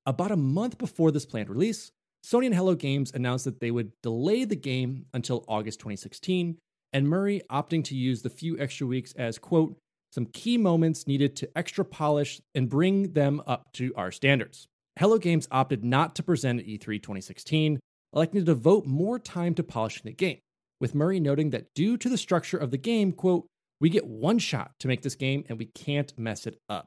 About 0.06 0.30
a 0.30 0.36
month 0.36 0.78
before 0.78 1.10
this 1.10 1.26
planned 1.26 1.48
release, 1.48 1.90
Sony 2.24 2.46
and 2.46 2.54
Hello 2.54 2.74
Games 2.74 3.10
announced 3.14 3.44
that 3.46 3.60
they 3.60 3.70
would 3.70 3.92
delay 4.02 4.44
the 4.44 4.56
game 4.56 5.06
until 5.12 5.44
August 5.48 5.80
2016, 5.80 6.56
and 6.92 7.08
Murray 7.08 7.42
opting 7.50 7.82
to 7.84 7.96
use 7.96 8.22
the 8.22 8.30
few 8.30 8.58
extra 8.58 8.86
weeks 8.86 9.12
as, 9.14 9.38
quote, 9.38 9.76
some 10.12 10.26
key 10.26 10.56
moments 10.56 11.08
needed 11.08 11.34
to 11.36 11.50
extra 11.58 11.84
polish 11.84 12.40
and 12.54 12.68
bring 12.68 13.12
them 13.12 13.42
up 13.48 13.72
to 13.72 13.92
our 13.96 14.12
standards. 14.12 14.68
Hello 14.96 15.18
Games 15.18 15.48
opted 15.50 15.84
not 15.84 16.14
to 16.14 16.22
present 16.22 16.60
at 16.60 16.66
E3 16.66 17.02
2016, 17.02 17.80
electing 18.14 18.40
to 18.40 18.44
devote 18.44 18.86
more 18.86 19.18
time 19.18 19.52
to 19.56 19.64
polishing 19.64 20.02
the 20.04 20.12
game, 20.12 20.38
with 20.80 20.94
Murray 20.94 21.18
noting 21.18 21.50
that 21.50 21.74
due 21.74 21.96
to 21.96 22.08
the 22.08 22.16
structure 22.16 22.56
of 22.56 22.70
the 22.70 22.78
game, 22.78 23.10
quote, 23.10 23.44
we 23.80 23.90
get 23.90 24.06
one 24.06 24.38
shot 24.38 24.70
to 24.78 24.86
make 24.86 25.02
this 25.02 25.16
game 25.16 25.44
and 25.48 25.58
we 25.58 25.66
can't 25.66 26.16
mess 26.16 26.46
it 26.46 26.60
up. 26.68 26.86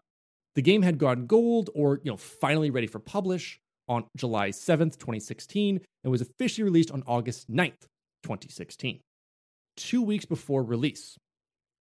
The 0.55 0.61
game 0.61 0.83
had 0.83 0.99
gone 0.99 1.27
gold 1.27 1.69
or, 1.75 1.99
you 2.01 2.09
know, 2.09 2.15
finally 2.15 2.69
ready 2.69 2.87
for 2.87 2.99
publish 2.99 3.59
on 3.89 4.05
July 4.15 4.51
7th, 4.51 4.97
2016, 4.97 5.81
and 6.05 6.11
was 6.11 6.21
officially 6.21 6.63
released 6.63 6.91
on 6.91 7.03
August 7.07 7.51
9th, 7.51 7.87
2016. 8.23 9.01
Two 9.75 10.01
weeks 10.01 10.23
before 10.23 10.63
release, 10.63 11.17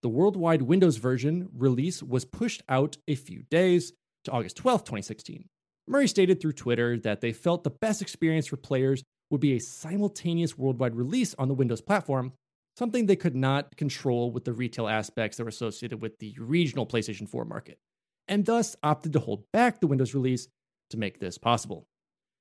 the 0.03 0.09
worldwide 0.09 0.63
Windows 0.63 0.97
version 0.97 1.51
release 1.57 2.03
was 2.03 2.25
pushed 2.25 2.65
out 2.69 2.97
a 3.07 3.15
few 3.15 3.45
days 3.49 3.93
to 4.25 4.33
August 4.33 4.57
12th, 4.57 4.81
2016, 4.87 5.45
Murray 5.89 6.09
stated 6.09 6.41
through 6.41 6.53
Twitter 6.53 6.99
that 6.99 7.21
they 7.21 7.33
felt 7.33 7.63
the 7.63 7.71
best 7.71 8.03
experience 8.03 8.47
for 8.47 8.57
players 8.57 9.05
would 9.31 9.41
be 9.41 9.55
a 9.55 9.61
simultaneous 9.61 10.59
worldwide 10.59 10.97
release 10.97 11.35
on 11.39 11.49
the 11.49 11.55
Windows 11.55 11.81
platform, 11.81 12.33
something 12.77 13.07
they 13.07 13.17
could 13.17 13.37
not 13.37 13.77
control 13.77 14.33
with 14.33 14.45
the 14.45 14.53
retail 14.53 14.89
aspects 14.89 15.37
that 15.37 15.45
were 15.45 15.49
associated 15.49 16.03
with 16.03 16.19
the 16.19 16.35
regional 16.39 16.87
PlayStation 16.87 17.29
4 17.29 17.45
market, 17.45 17.79
and 18.27 18.45
thus 18.45 18.75
opted 18.83 19.13
to 19.13 19.21
hold 19.21 19.45
back 19.53 19.81
the 19.81 19.87
Windows 19.87 20.15
release 20.15 20.49
to 20.91 20.97
make 20.97 21.21
this 21.21 21.39
possible. 21.39 21.87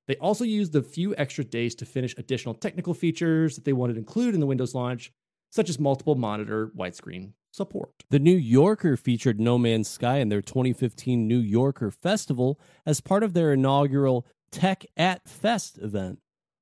They 0.07 0.15
also 0.17 0.43
used 0.43 0.73
the 0.73 0.83
few 0.83 1.15
extra 1.15 1.43
days 1.43 1.75
to 1.75 1.85
finish 1.85 2.15
additional 2.17 2.53
technical 2.55 2.93
features 2.93 3.55
that 3.55 3.65
they 3.65 3.73
wanted 3.73 3.93
to 3.93 3.99
include 3.99 4.33
in 4.33 4.39
the 4.39 4.45
Windows 4.47 4.75
launch, 4.75 5.11
such 5.51 5.69
as 5.69 5.79
multiple 5.79 6.15
monitor 6.15 6.71
widescreen 6.75 7.33
support. 7.55 8.03
The 8.09 8.19
New 8.19 8.35
Yorker 8.35 8.97
featured 8.97 9.39
No 9.39 9.57
Man's 9.57 9.87
Sky 9.87 10.17
in 10.17 10.29
their 10.29 10.41
2015 10.41 11.27
New 11.27 11.39
Yorker 11.39 11.89
Festival 11.89 12.59
as 12.85 13.01
part 13.01 13.23
of 13.23 13.33
their 13.33 13.53
inaugural 13.53 14.25
Tech 14.51 14.85
at 14.95 15.27
Fest 15.27 15.77
event, 15.79 16.19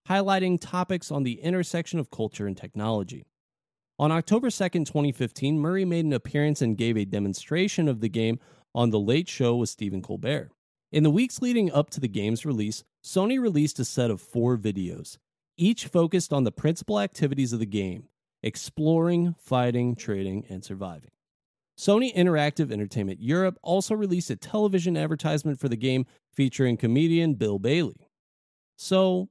highlighting 0.08 0.60
topics 0.60 1.12
on 1.12 1.24
the 1.24 1.42
intersection 1.42 2.00
of 2.00 2.12
culture 2.12 2.48
and 2.48 2.56
technology. 2.56 3.26
On 4.00 4.12
October 4.12 4.50
2, 4.50 4.70
2015, 4.70 5.60
Murray 5.60 5.86
made 5.86 6.06
an 6.06 6.14
appearance 6.14 6.62
and 6.62 6.78
gave 6.78 6.98
a 6.98 7.06
demonstration 7.06 7.88
of 7.88 8.00
the 8.00 8.10
game 8.10 8.40
on 8.74 8.90
The 8.90 9.00
Late 9.00 9.30
Show 9.30 9.56
with 9.56 9.70
Stephen 9.70 10.02
Colbert. 10.02 10.52
In 10.92 11.04
the 11.04 11.12
weeks 11.12 11.42
leading 11.42 11.72
up 11.72 11.90
to 11.92 12.00
the 12.00 12.08
game's 12.08 12.46
release, 12.46 12.84
Sony 13.04 13.40
released 13.40 13.80
a 13.80 13.86
set 13.86 14.10
of 14.10 14.22
four 14.22 14.58
videos, 14.58 15.18
each 15.58 15.86
focused 15.88 16.34
on 16.34 16.44
the 16.44 16.52
principal 16.52 17.00
activities 17.00 17.54
of 17.54 17.60
the 17.60 17.66
game 17.66 18.08
exploring, 18.44 19.36
fighting, 19.40 19.96
trading, 19.96 20.46
and 20.50 20.64
surviving. 20.64 21.10
Sony 21.78 22.14
Interactive 22.14 22.72
Entertainment 22.72 23.20
Europe 23.20 23.58
also 23.64 23.96
released 23.96 24.30
a 24.30 24.36
television 24.36 24.96
advertisement 24.96 25.60
for 25.60 25.68
the 25.70 25.76
game 25.76 26.06
featuring 26.32 26.78
comedian 26.78 27.34
Bill 27.34 27.58
Bailey. 27.58 28.08
So, 28.78 29.30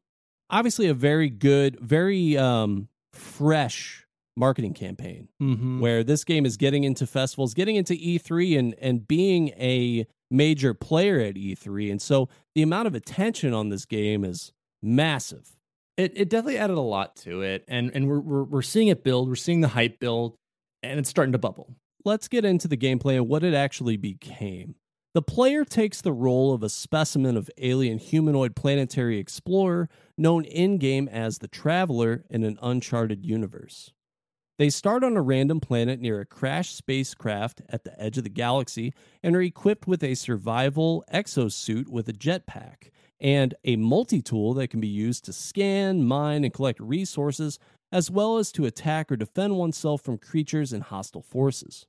obviously, 0.51 0.89
a 0.89 0.95
very 0.95 1.31
good, 1.31 1.79
very 1.81 2.37
um, 2.37 2.89
fresh 3.13 4.07
marketing 4.37 4.73
campaign 4.75 5.29
Mm-hmm. 5.41 5.81
where 5.81 6.03
this 6.03 6.25
game 6.25 6.47
is 6.47 6.57
getting 6.57 6.85
into 6.85 7.07
festivals, 7.07 7.55
getting 7.55 7.77
into 7.77 7.95
E3, 7.95 8.59
and 8.59 8.75
and 8.81 9.07
being 9.07 9.51
a 9.51 10.07
major 10.31 10.73
player 10.75 11.21
at 11.21 11.35
E3. 11.35 11.91
And 11.91 12.01
so, 12.03 12.29
the 12.55 12.63
amount 12.63 12.89
of 12.89 12.95
attention 12.95 13.53
on 13.55 13.69
this 13.69 13.85
game 13.85 14.25
is 14.25 14.53
massive. 14.83 15.59
It 15.97 16.13
it 16.17 16.29
definitely 16.31 16.59
added 16.59 16.77
a 16.77 16.81
lot 16.81 17.17
to 17.17 17.43
it, 17.43 17.65
and 17.69 17.91
and 17.95 18.09
we're 18.09 18.21
we're, 18.21 18.45
we're 18.45 18.63
seeing 18.63 18.89
it 18.89 19.05
build. 19.05 19.29
We're 19.29 19.35
seeing 19.37 19.61
the 19.61 19.69
hype 19.69 20.01
build, 20.01 20.37
and 20.83 20.99
it's 20.99 21.09
starting 21.09 21.33
to 21.33 21.39
bubble. 21.39 21.75
let's 22.05 22.29
get 22.29 22.45
into 22.45 22.69
the 22.69 22.77
gameplay 22.77 23.17
and 23.17 23.29
what 23.29 23.45
it 23.45 23.55
actually 23.55 23.97
became. 23.97 24.75
The 25.15 25.23
player 25.23 25.65
takes 25.65 26.01
the 26.01 26.13
role 26.13 26.55
of 26.55 26.63
a 26.63 26.69
specimen 26.71 27.37
of 27.37 27.51
alien 27.59 27.99
humanoid 27.99 28.57
planetary 28.57 29.19
explorer 29.19 29.89
known 30.17 30.45
in 30.45 30.79
game 30.79 31.07
as 31.09 31.39
the 31.39 31.49
Traveler 31.49 32.25
in 32.31 32.45
an 32.45 32.59
uncharted 32.63 33.25
universe. 33.27 33.93
They 34.59 34.71
start 34.71 35.05
on 35.05 35.17
a 35.17 35.23
random 35.23 35.61
planet 35.61 36.01
near 36.01 36.21
a 36.21 36.27
crashed 36.27 36.77
spacecraft 36.77 37.63
at 37.69 37.85
the 37.85 38.01
edge 38.01 38.17
of 38.17 38.25
the 38.25 38.31
galaxy 38.31 38.95
and 39.23 39.35
are 39.37 39.43
equipped 39.43 39.87
with 39.87 40.03
a 40.03 40.15
survival 40.15 41.05
exosuit 41.13 41.89
with 41.89 42.09
a 42.09 42.13
jetpack 42.13 42.91
and 43.23 43.55
a 43.65 43.77
multi 43.77 44.21
tool 44.21 44.53
that 44.55 44.69
can 44.69 44.81
be 44.81 44.89
used 44.89 45.25
to 45.25 45.33
scan, 45.33 46.05
mine, 46.05 46.45
and 46.45 46.53
collect 46.53 46.81
resources, 46.81 47.59
as 47.93 48.11
well 48.11 48.37
as 48.37 48.51
to 48.53 48.67
attack 48.67 49.13
or 49.13 49.17
defend 49.17 49.57
oneself 49.57 50.03
from 50.03 50.19
creatures 50.19 50.73
and 50.73 50.83
hostile 50.83 51.23
forces. 51.23 51.87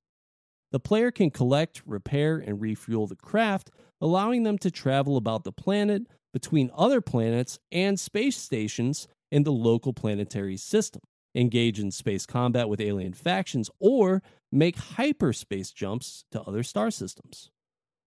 The 0.71 0.79
player 0.79 1.11
can 1.11 1.31
collect, 1.31 1.81
repair, 1.85 2.37
and 2.37 2.61
refuel 2.61 3.07
the 3.07 3.15
craft, 3.15 3.71
allowing 3.99 4.43
them 4.43 4.57
to 4.59 4.71
travel 4.71 5.17
about 5.17 5.43
the 5.43 5.51
planet, 5.51 6.03
between 6.33 6.71
other 6.75 7.01
planets, 7.01 7.59
and 7.71 7.99
space 7.99 8.37
stations 8.37 9.07
in 9.31 9.43
the 9.43 9.51
local 9.51 9.93
planetary 9.93 10.57
system, 10.57 11.01
engage 11.35 11.79
in 11.79 11.91
space 11.91 12.25
combat 12.25 12.69
with 12.69 12.81
alien 12.81 13.13
factions, 13.13 13.69
or 13.79 14.21
make 14.51 14.77
hyperspace 14.77 15.71
jumps 15.71 16.25
to 16.31 16.41
other 16.41 16.63
star 16.63 16.91
systems. 16.91 17.49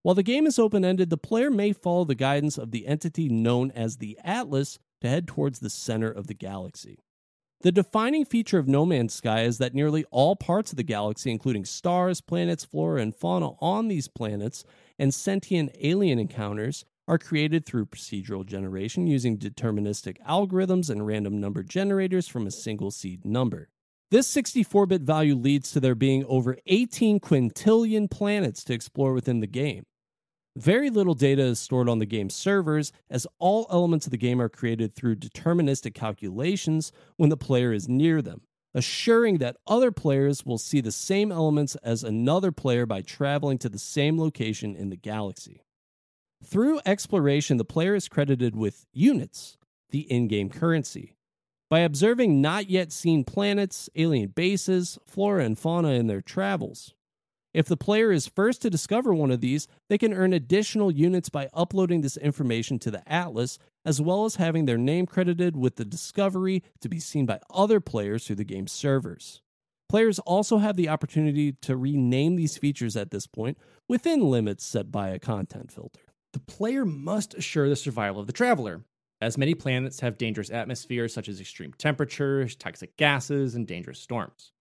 While 0.06 0.14
the 0.14 0.22
game 0.22 0.46
is 0.46 0.56
open 0.56 0.84
ended, 0.84 1.10
the 1.10 1.16
player 1.16 1.50
may 1.50 1.72
follow 1.72 2.04
the 2.04 2.14
guidance 2.14 2.58
of 2.58 2.70
the 2.70 2.86
entity 2.86 3.28
known 3.28 3.72
as 3.72 3.96
the 3.96 4.16
Atlas 4.22 4.78
to 5.00 5.08
head 5.08 5.26
towards 5.26 5.58
the 5.58 5.68
center 5.68 6.08
of 6.08 6.28
the 6.28 6.34
galaxy. 6.34 7.00
The 7.62 7.72
defining 7.72 8.24
feature 8.24 8.60
of 8.60 8.68
No 8.68 8.86
Man's 8.86 9.14
Sky 9.14 9.42
is 9.42 9.58
that 9.58 9.74
nearly 9.74 10.04
all 10.12 10.36
parts 10.36 10.70
of 10.70 10.76
the 10.76 10.84
galaxy, 10.84 11.32
including 11.32 11.64
stars, 11.64 12.20
planets, 12.20 12.64
flora, 12.64 13.02
and 13.02 13.16
fauna 13.16 13.54
on 13.60 13.88
these 13.88 14.06
planets, 14.06 14.64
and 14.96 15.12
sentient 15.12 15.74
alien 15.80 16.20
encounters, 16.20 16.84
are 17.08 17.18
created 17.18 17.66
through 17.66 17.86
procedural 17.86 18.46
generation 18.46 19.08
using 19.08 19.36
deterministic 19.36 20.18
algorithms 20.24 20.88
and 20.88 21.04
random 21.04 21.40
number 21.40 21.64
generators 21.64 22.28
from 22.28 22.46
a 22.46 22.52
single 22.52 22.92
seed 22.92 23.24
number. 23.24 23.70
This 24.12 24.28
64 24.28 24.86
bit 24.86 25.02
value 25.02 25.34
leads 25.34 25.72
to 25.72 25.80
there 25.80 25.96
being 25.96 26.24
over 26.26 26.58
18 26.66 27.18
quintillion 27.18 28.08
planets 28.08 28.62
to 28.62 28.72
explore 28.72 29.12
within 29.12 29.40
the 29.40 29.48
game. 29.48 29.84
Very 30.56 30.88
little 30.88 31.12
data 31.12 31.42
is 31.42 31.60
stored 31.60 31.86
on 31.86 31.98
the 31.98 32.06
game's 32.06 32.34
servers, 32.34 32.90
as 33.10 33.26
all 33.38 33.66
elements 33.70 34.06
of 34.06 34.10
the 34.10 34.16
game 34.16 34.40
are 34.40 34.48
created 34.48 34.94
through 34.94 35.16
deterministic 35.16 35.92
calculations 35.92 36.92
when 37.16 37.28
the 37.28 37.36
player 37.36 37.74
is 37.74 37.90
near 37.90 38.22
them, 38.22 38.40
assuring 38.74 39.36
that 39.36 39.58
other 39.66 39.92
players 39.92 40.46
will 40.46 40.56
see 40.56 40.80
the 40.80 40.90
same 40.90 41.30
elements 41.30 41.74
as 41.82 42.02
another 42.02 42.52
player 42.52 42.86
by 42.86 43.02
traveling 43.02 43.58
to 43.58 43.68
the 43.68 43.78
same 43.78 44.18
location 44.18 44.74
in 44.74 44.88
the 44.88 44.96
galaxy. 44.96 45.60
Through 46.42 46.80
exploration, 46.86 47.58
the 47.58 47.64
player 47.66 47.94
is 47.94 48.08
credited 48.08 48.56
with 48.56 48.86
units, 48.94 49.58
the 49.90 50.10
in 50.10 50.26
game 50.26 50.48
currency. 50.48 51.16
By 51.68 51.80
observing 51.80 52.40
not 52.40 52.70
yet 52.70 52.92
seen 52.92 53.24
planets, 53.24 53.90
alien 53.94 54.28
bases, 54.28 54.98
flora, 55.04 55.44
and 55.44 55.58
fauna 55.58 55.90
in 55.90 56.06
their 56.06 56.22
travels, 56.22 56.94
if 57.56 57.64
the 57.64 57.76
player 57.76 58.12
is 58.12 58.26
first 58.26 58.60
to 58.60 58.68
discover 58.68 59.14
one 59.14 59.30
of 59.30 59.40
these, 59.40 59.66
they 59.88 59.96
can 59.96 60.12
earn 60.12 60.34
additional 60.34 60.90
units 60.90 61.30
by 61.30 61.48
uploading 61.54 62.02
this 62.02 62.18
information 62.18 62.78
to 62.80 62.90
the 62.90 63.02
Atlas, 63.10 63.58
as 63.82 63.98
well 63.98 64.26
as 64.26 64.36
having 64.36 64.66
their 64.66 64.76
name 64.76 65.06
credited 65.06 65.56
with 65.56 65.76
the 65.76 65.84
discovery 65.86 66.62
to 66.82 66.90
be 66.90 67.00
seen 67.00 67.24
by 67.24 67.40
other 67.48 67.80
players 67.80 68.26
through 68.26 68.36
the 68.36 68.44
game's 68.44 68.72
servers. 68.72 69.40
Players 69.88 70.18
also 70.18 70.58
have 70.58 70.76
the 70.76 70.90
opportunity 70.90 71.52
to 71.62 71.78
rename 71.78 72.36
these 72.36 72.58
features 72.58 72.94
at 72.94 73.10
this 73.10 73.26
point 73.26 73.56
within 73.88 74.20
limits 74.20 74.62
set 74.62 74.92
by 74.92 75.08
a 75.08 75.18
content 75.18 75.72
filter. 75.72 76.02
The 76.34 76.40
player 76.40 76.84
must 76.84 77.32
assure 77.32 77.70
the 77.70 77.76
survival 77.76 78.20
of 78.20 78.26
the 78.26 78.34
traveler, 78.34 78.84
as 79.22 79.38
many 79.38 79.54
planets 79.54 80.00
have 80.00 80.18
dangerous 80.18 80.50
atmospheres 80.50 81.14
such 81.14 81.26
as 81.26 81.40
extreme 81.40 81.72
temperatures, 81.78 82.54
toxic 82.54 82.98
gases, 82.98 83.54
and 83.54 83.66
dangerous 83.66 83.98
storms. 83.98 84.52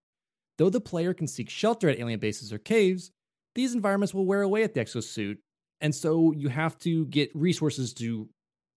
Though 0.58 0.70
the 0.70 0.82
player 0.82 1.14
can 1.14 1.28
seek 1.28 1.50
shelter 1.50 1.90
at 1.90 2.00
alien 2.00 2.20
bases 2.20 2.54
or 2.54 2.58
caves, 2.58 3.12
these 3.56 3.74
environments 3.74 4.14
will 4.14 4.26
wear 4.26 4.42
away 4.42 4.64
at 4.64 4.74
the 4.74 4.80
exosuit, 4.82 5.38
and 5.82 5.94
so 5.94 6.32
you 6.32 6.50
have 6.50 6.78
to 6.80 7.06
get 7.06 7.36
resources 7.36 7.94
to 7.96 8.30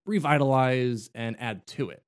revitalize 0.06 1.10
and 1.14 1.36
add 1.38 1.66
to 1.68 1.90
it. 1.90 2.02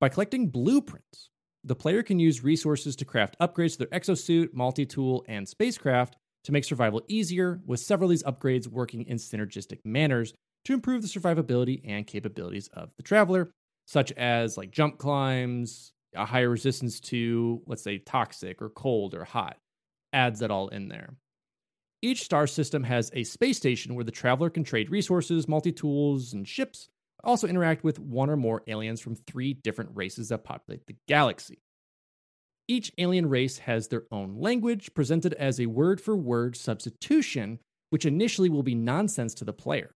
By 0.00 0.08
collecting 0.08 0.48
blueprints, 0.48 1.30
the 1.62 1.76
player 1.76 2.02
can 2.02 2.18
use 2.18 2.42
resources 2.42 2.96
to 2.96 3.04
craft 3.04 3.36
upgrades 3.38 3.72
to 3.72 3.78
their 3.78 4.00
exosuit, 4.00 4.54
multi 4.54 4.86
tool, 4.86 5.24
and 5.28 5.48
spacecraft 5.48 6.16
to 6.44 6.52
make 6.52 6.64
survival 6.64 7.02
easier, 7.06 7.60
with 7.66 7.80
several 7.80 8.08
of 8.08 8.10
these 8.10 8.22
upgrades 8.22 8.66
working 8.66 9.06
in 9.06 9.18
synergistic 9.18 9.78
manners 9.84 10.32
to 10.64 10.72
improve 10.72 11.02
the 11.02 11.08
survivability 11.08 11.82
and 11.84 12.06
capabilities 12.06 12.68
of 12.72 12.90
the 12.96 13.02
traveler, 13.02 13.50
such 13.86 14.10
as 14.12 14.56
like 14.56 14.70
jump 14.70 14.96
climbs, 14.98 15.92
a 16.14 16.24
higher 16.24 16.48
resistance 16.48 17.00
to, 17.00 17.62
let's 17.66 17.82
say, 17.82 17.98
toxic 17.98 18.60
or 18.60 18.68
cold 18.68 19.14
or 19.14 19.24
hot. 19.24 19.58
Adds 20.12 20.40
that 20.40 20.50
all 20.50 20.68
in 20.68 20.88
there. 20.88 21.14
Each 22.02 22.22
star 22.22 22.46
system 22.46 22.84
has 22.84 23.10
a 23.12 23.24
space 23.24 23.58
station 23.58 23.94
where 23.94 24.04
the 24.04 24.10
traveler 24.10 24.50
can 24.50 24.64
trade 24.64 24.90
resources, 24.90 25.46
multi 25.46 25.70
tools, 25.70 26.32
and 26.32 26.48
ships, 26.48 26.88
also 27.22 27.46
interact 27.46 27.84
with 27.84 27.98
one 27.98 28.30
or 28.30 28.36
more 28.36 28.62
aliens 28.66 29.00
from 29.00 29.14
three 29.14 29.52
different 29.52 29.90
races 29.94 30.30
that 30.30 30.44
populate 30.44 30.86
the 30.86 30.96
galaxy. 31.06 31.58
Each 32.66 32.92
alien 32.98 33.28
race 33.28 33.58
has 33.58 33.88
their 33.88 34.04
own 34.10 34.36
language, 34.40 34.94
presented 34.94 35.34
as 35.34 35.60
a 35.60 35.66
word 35.66 36.00
for 36.00 36.16
word 36.16 36.56
substitution, 36.56 37.58
which 37.90 38.06
initially 38.06 38.48
will 38.48 38.62
be 38.62 38.74
nonsense 38.74 39.34
to 39.34 39.44
the 39.44 39.52
player. 39.52 39.94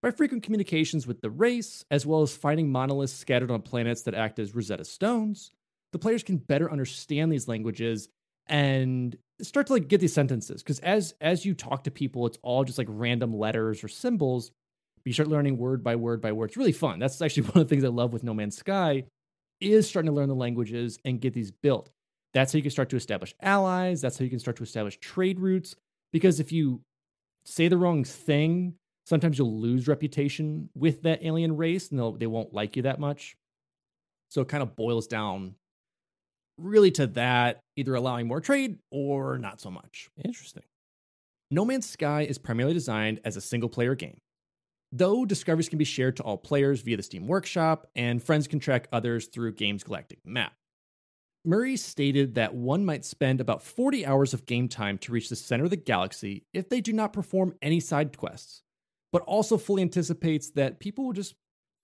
By 0.00 0.12
frequent 0.12 0.44
communications 0.44 1.06
with 1.06 1.20
the 1.20 1.30
race, 1.30 1.84
as 1.90 2.06
well 2.06 2.22
as 2.22 2.36
finding 2.36 2.70
monoliths 2.70 3.12
scattered 3.12 3.50
on 3.50 3.62
planets 3.62 4.02
that 4.02 4.14
act 4.14 4.38
as 4.38 4.54
Rosetta 4.54 4.84
Stones, 4.84 5.50
the 5.92 5.98
players 5.98 6.22
can 6.22 6.36
better 6.36 6.70
understand 6.70 7.32
these 7.32 7.48
languages 7.48 8.08
and 8.46 9.16
start 9.42 9.66
to 9.66 9.72
like 9.72 9.88
get 9.88 10.00
these 10.00 10.12
sentences. 10.12 10.62
Because 10.62 10.78
as 10.80 11.14
as 11.20 11.44
you 11.44 11.54
talk 11.54 11.84
to 11.84 11.90
people, 11.90 12.26
it's 12.26 12.38
all 12.42 12.64
just 12.64 12.78
like 12.78 12.86
random 12.90 13.32
letters 13.32 13.82
or 13.82 13.88
symbols. 13.88 14.50
But 14.98 15.06
you 15.06 15.12
start 15.12 15.28
learning 15.28 15.58
word 15.58 15.82
by 15.82 15.96
word 15.96 16.20
by 16.20 16.32
word. 16.32 16.50
It's 16.50 16.56
really 16.56 16.72
fun. 16.72 17.00
That's 17.00 17.20
actually 17.20 17.42
one 17.48 17.62
of 17.62 17.68
the 17.68 17.74
things 17.74 17.84
I 17.84 17.88
love 17.88 18.12
with 18.12 18.22
No 18.22 18.34
Man's 18.34 18.56
Sky 18.56 19.04
is 19.60 19.88
starting 19.88 20.10
to 20.10 20.14
learn 20.14 20.28
the 20.28 20.34
languages 20.34 21.00
and 21.04 21.20
get 21.20 21.34
these 21.34 21.50
built. 21.50 21.90
That's 22.34 22.52
how 22.52 22.58
you 22.58 22.62
can 22.62 22.70
start 22.70 22.90
to 22.90 22.96
establish 22.96 23.34
allies. 23.42 24.00
That's 24.00 24.18
how 24.18 24.22
you 24.22 24.30
can 24.30 24.38
start 24.38 24.56
to 24.58 24.62
establish 24.62 24.98
trade 24.98 25.40
routes. 25.40 25.74
Because 26.12 26.38
if 26.38 26.52
you 26.52 26.82
say 27.44 27.66
the 27.66 27.76
wrong 27.76 28.04
thing 28.04 28.74
sometimes 29.08 29.38
you'll 29.38 29.58
lose 29.58 29.88
reputation 29.88 30.68
with 30.74 31.02
that 31.02 31.24
alien 31.24 31.56
race 31.56 31.90
and 31.90 32.20
they 32.20 32.26
won't 32.26 32.52
like 32.52 32.76
you 32.76 32.82
that 32.82 33.00
much. 33.00 33.36
So 34.28 34.42
it 34.42 34.48
kind 34.48 34.62
of 34.62 34.76
boils 34.76 35.06
down 35.06 35.54
really 36.58 36.90
to 36.90 37.06
that, 37.06 37.60
either 37.76 37.94
allowing 37.94 38.28
more 38.28 38.42
trade 38.42 38.78
or 38.90 39.38
not 39.38 39.62
so 39.62 39.70
much. 39.70 40.10
Interesting. 40.22 40.64
No 41.50 41.64
Man's 41.64 41.88
Sky 41.88 42.22
is 42.22 42.36
primarily 42.36 42.74
designed 42.74 43.20
as 43.24 43.38
a 43.38 43.40
single 43.40 43.70
player 43.70 43.94
game. 43.94 44.18
Though 44.92 45.24
discoveries 45.24 45.70
can 45.70 45.78
be 45.78 45.84
shared 45.84 46.16
to 46.16 46.22
all 46.22 46.36
players 46.36 46.82
via 46.82 46.98
the 46.98 47.02
Steam 47.02 47.26
Workshop, 47.26 47.86
and 47.96 48.22
friends 48.22 48.46
can 48.46 48.58
track 48.58 48.88
others 48.92 49.26
through 49.26 49.54
Games 49.54 49.84
Galactic 49.84 50.18
Map. 50.26 50.52
Murray 51.46 51.76
stated 51.76 52.34
that 52.34 52.54
one 52.54 52.84
might 52.84 53.06
spend 53.06 53.40
about 53.40 53.62
40 53.62 54.04
hours 54.04 54.34
of 54.34 54.44
game 54.44 54.68
time 54.68 54.98
to 54.98 55.12
reach 55.12 55.30
the 55.30 55.36
center 55.36 55.64
of 55.64 55.70
the 55.70 55.76
galaxy 55.76 56.44
if 56.52 56.68
they 56.68 56.82
do 56.82 56.92
not 56.92 57.14
perform 57.14 57.54
any 57.62 57.80
side 57.80 58.16
quests 58.18 58.62
but 59.12 59.22
also 59.22 59.56
fully 59.56 59.82
anticipates 59.82 60.50
that 60.50 60.80
people 60.80 61.06
will 61.06 61.12
just 61.12 61.34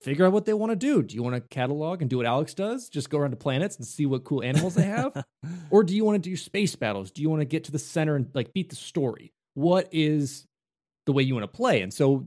figure 0.03 0.27
out 0.27 0.33
what 0.33 0.45
they 0.45 0.53
want 0.53 0.71
to 0.71 0.77
do. 0.77 1.03
Do 1.03 1.15
you 1.15 1.23
want 1.23 1.35
to 1.35 1.41
catalog 1.41 2.03
and 2.03 2.11
do 2.11 2.19
what 2.19 2.27
Alex 2.27 2.53
does? 2.53 2.89
Just 2.89 3.09
go 3.09 3.19
around 3.19 3.31
to 3.31 3.37
planets 3.37 3.77
and 3.77 3.87
see 3.87 4.07
what 4.07 4.25
cool 4.25 4.43
animals 4.43 4.75
they 4.75 4.85
have? 4.85 5.25
or 5.71 5.83
do 5.83 5.97
you 5.97 6.05
want 6.05 6.23
to 6.23 6.31
do 6.31 6.37
space 6.37 6.77
battles? 6.77 7.11
Do 7.11 7.23
you 7.23 7.31
want 7.31 7.41
to 7.41 7.47
get 7.47 7.65
to 7.65 7.73
the 7.73 7.79
center 7.79 8.17
and 8.17 8.29
like 8.35 8.53
beat 8.53 8.69
the 8.69 8.77
story? 8.77 9.33
What 9.55 9.89
is 9.93 10.47
the 11.07 11.13
way 11.13 11.23
you 11.23 11.35
want 11.35 11.51
to 11.51 11.57
play? 11.57 11.81
And 11.81 11.93
so 11.93 12.27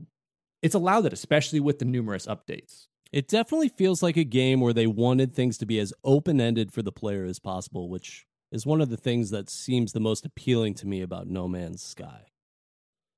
it's 0.62 0.74
allowed 0.74 1.06
it, 1.06 1.12
especially 1.12 1.60
with 1.60 1.78
the 1.78 1.84
numerous 1.84 2.26
updates. 2.26 2.86
It 3.12 3.28
definitely 3.28 3.68
feels 3.68 4.02
like 4.02 4.16
a 4.16 4.24
game 4.24 4.60
where 4.60 4.72
they 4.72 4.86
wanted 4.86 5.32
things 5.32 5.56
to 5.58 5.66
be 5.66 5.78
as 5.78 5.94
open 6.04 6.40
ended 6.40 6.72
for 6.72 6.82
the 6.82 6.92
player 6.92 7.24
as 7.24 7.38
possible, 7.38 7.88
which 7.88 8.26
is 8.50 8.66
one 8.66 8.80
of 8.80 8.90
the 8.90 8.96
things 8.96 9.30
that 9.30 9.48
seems 9.48 9.92
the 9.92 10.00
most 10.00 10.26
appealing 10.26 10.74
to 10.74 10.86
me 10.86 11.00
about 11.00 11.26
No 11.26 11.48
Man's 11.48 11.82
Sky. 11.82 12.26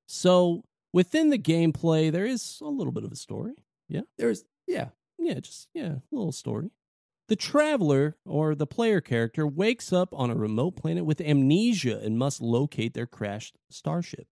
So, 0.07 0.65
within 0.93 1.31
the 1.31 1.39
gameplay, 1.39 2.11
there 2.11 2.27
is 2.27 2.59
a 2.61 2.69
little 2.69 2.93
bit 2.93 3.05
of 3.05 3.13
a 3.13 3.17
story. 3.17 3.55
Yeah. 3.89 4.03
There's, 4.19 4.45
yeah. 4.67 4.89
Yeah, 5.19 5.41
just, 5.41 5.69
yeah, 5.75 5.87
a 5.87 6.03
little 6.13 6.33
story. 6.33 6.71
The 7.29 7.37
traveler, 7.37 8.17
or 8.25 8.55
the 8.55 8.67
player 8.67 9.01
character, 9.01 9.47
wakes 9.47 9.93
up 9.93 10.13
on 10.13 10.31
a 10.31 10.35
remote 10.35 10.77
planet 10.77 11.05
with 11.05 11.21
amnesia 11.21 12.01
and 12.03 12.19
must 12.19 12.41
locate 12.41 12.95
their 12.95 13.07
crashed 13.07 13.57
starship. 13.71 14.27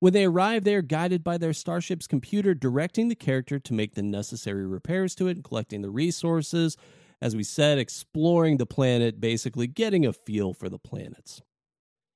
When 0.00 0.12
they 0.12 0.24
arrive, 0.24 0.64
they 0.64 0.74
are 0.74 0.82
guided 0.82 1.22
by 1.22 1.38
their 1.38 1.52
starship's 1.52 2.06
computer, 2.06 2.54
directing 2.54 3.08
the 3.08 3.14
character 3.14 3.58
to 3.58 3.74
make 3.74 3.94
the 3.94 4.02
necessary 4.02 4.66
repairs 4.66 5.14
to 5.16 5.28
it 5.28 5.36
and 5.36 5.44
collecting 5.44 5.82
the 5.82 5.90
resources. 5.90 6.76
As 7.20 7.36
we 7.36 7.44
said, 7.44 7.78
exploring 7.78 8.56
the 8.56 8.66
planet, 8.66 9.20
basically 9.20 9.66
getting 9.66 10.04
a 10.04 10.12
feel 10.12 10.52
for 10.52 10.68
the 10.68 10.78
planets. 10.78 11.42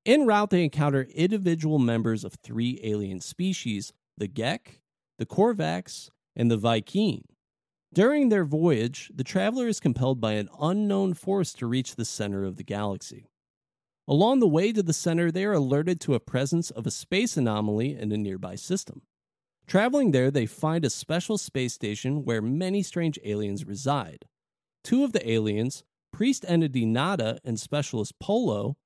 En 0.07 0.27
route, 0.27 0.51
they 0.51 0.65
encounter 0.65 1.03
individual 1.15 1.79
members 1.79 2.25
of 2.25 2.35
three 2.35 2.81
alien 2.83 3.21
species 3.21 3.93
the 4.17 4.29
Gek, 4.29 4.81
the 5.19 5.27
Korvax, 5.27 6.11
and 6.37 6.51
the 6.51 6.59
Vy'keen. 6.59 7.23
During 7.93 8.29
their 8.29 8.45
voyage, 8.45 9.11
the 9.15 9.25
traveler 9.25 9.67
is 9.67 9.81
compelled 9.81 10.21
by 10.21 10.33
an 10.35 10.49
unknown 10.61 11.15
force 11.15 11.53
to 11.55 11.67
reach 11.67 11.97
the 11.97 12.05
center 12.05 12.45
of 12.45 12.57
the 12.57 12.63
galaxy. 12.63 13.27
Along 14.07 14.41
the 14.41 14.49
way 14.49 14.73
to 14.73 14.83
the 14.83 14.93
center, 14.93 15.31
they 15.31 15.45
are 15.45 15.53
alerted 15.53 16.01
to 16.01 16.15
a 16.15 16.21
presence 16.21 16.71
of 16.71 16.87
a 16.87 16.91
space 16.91 17.37
anomaly 17.37 17.97
in 17.97 18.13
a 18.13 18.17
nearby 18.17 18.55
system. 18.55 19.03
Traveling 19.67 20.11
there, 20.11 20.31
they 20.31 20.47
find 20.47 20.85
a 20.85 20.91
special 20.91 21.39
space 21.39 21.75
station 21.75 22.25
where 22.25 22.43
many 22.43 22.83
strange 22.83 23.19
aliens 23.25 23.65
reside. 23.65 24.27
Two 24.83 25.05
of 25.05 25.13
the 25.13 25.31
aliens, 25.31 25.85
priest 26.13 26.45
entity 26.49 26.85
Nada 26.85 27.39
and 27.45 27.59
specialist 27.59 28.19
Polo 28.19 28.77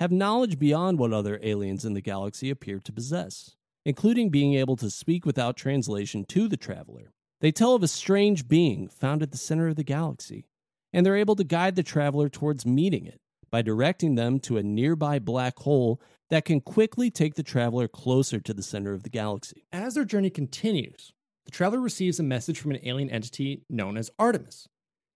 have 0.00 0.10
knowledge 0.10 0.58
beyond 0.58 0.98
what 0.98 1.12
other 1.12 1.38
aliens 1.42 1.84
in 1.84 1.92
the 1.92 2.00
galaxy 2.00 2.48
appear 2.48 2.80
to 2.80 2.90
possess, 2.92 3.54
including 3.84 4.30
being 4.30 4.54
able 4.54 4.74
to 4.74 4.88
speak 4.88 5.26
without 5.26 5.58
translation 5.58 6.24
to 6.24 6.48
the 6.48 6.56
traveler. 6.56 7.12
They 7.42 7.52
tell 7.52 7.74
of 7.74 7.82
a 7.82 7.88
strange 7.88 8.48
being 8.48 8.88
found 8.88 9.22
at 9.22 9.30
the 9.30 9.36
center 9.36 9.68
of 9.68 9.76
the 9.76 9.84
galaxy, 9.84 10.46
and 10.90 11.04
they're 11.04 11.16
able 11.16 11.36
to 11.36 11.44
guide 11.44 11.76
the 11.76 11.82
traveler 11.82 12.30
towards 12.30 12.64
meeting 12.64 13.04
it 13.04 13.20
by 13.50 13.60
directing 13.60 14.14
them 14.14 14.40
to 14.40 14.56
a 14.56 14.62
nearby 14.62 15.18
black 15.18 15.58
hole 15.58 16.00
that 16.30 16.46
can 16.46 16.62
quickly 16.62 17.10
take 17.10 17.34
the 17.34 17.42
traveler 17.42 17.86
closer 17.86 18.40
to 18.40 18.54
the 18.54 18.62
center 18.62 18.94
of 18.94 19.02
the 19.02 19.10
galaxy. 19.10 19.64
As 19.70 19.94
their 19.94 20.04
journey 20.06 20.30
continues, 20.30 21.12
the 21.44 21.50
traveler 21.50 21.80
receives 21.80 22.18
a 22.18 22.22
message 22.22 22.58
from 22.58 22.70
an 22.70 22.80
alien 22.84 23.10
entity 23.10 23.64
known 23.68 23.98
as 23.98 24.10
Artemis, 24.18 24.66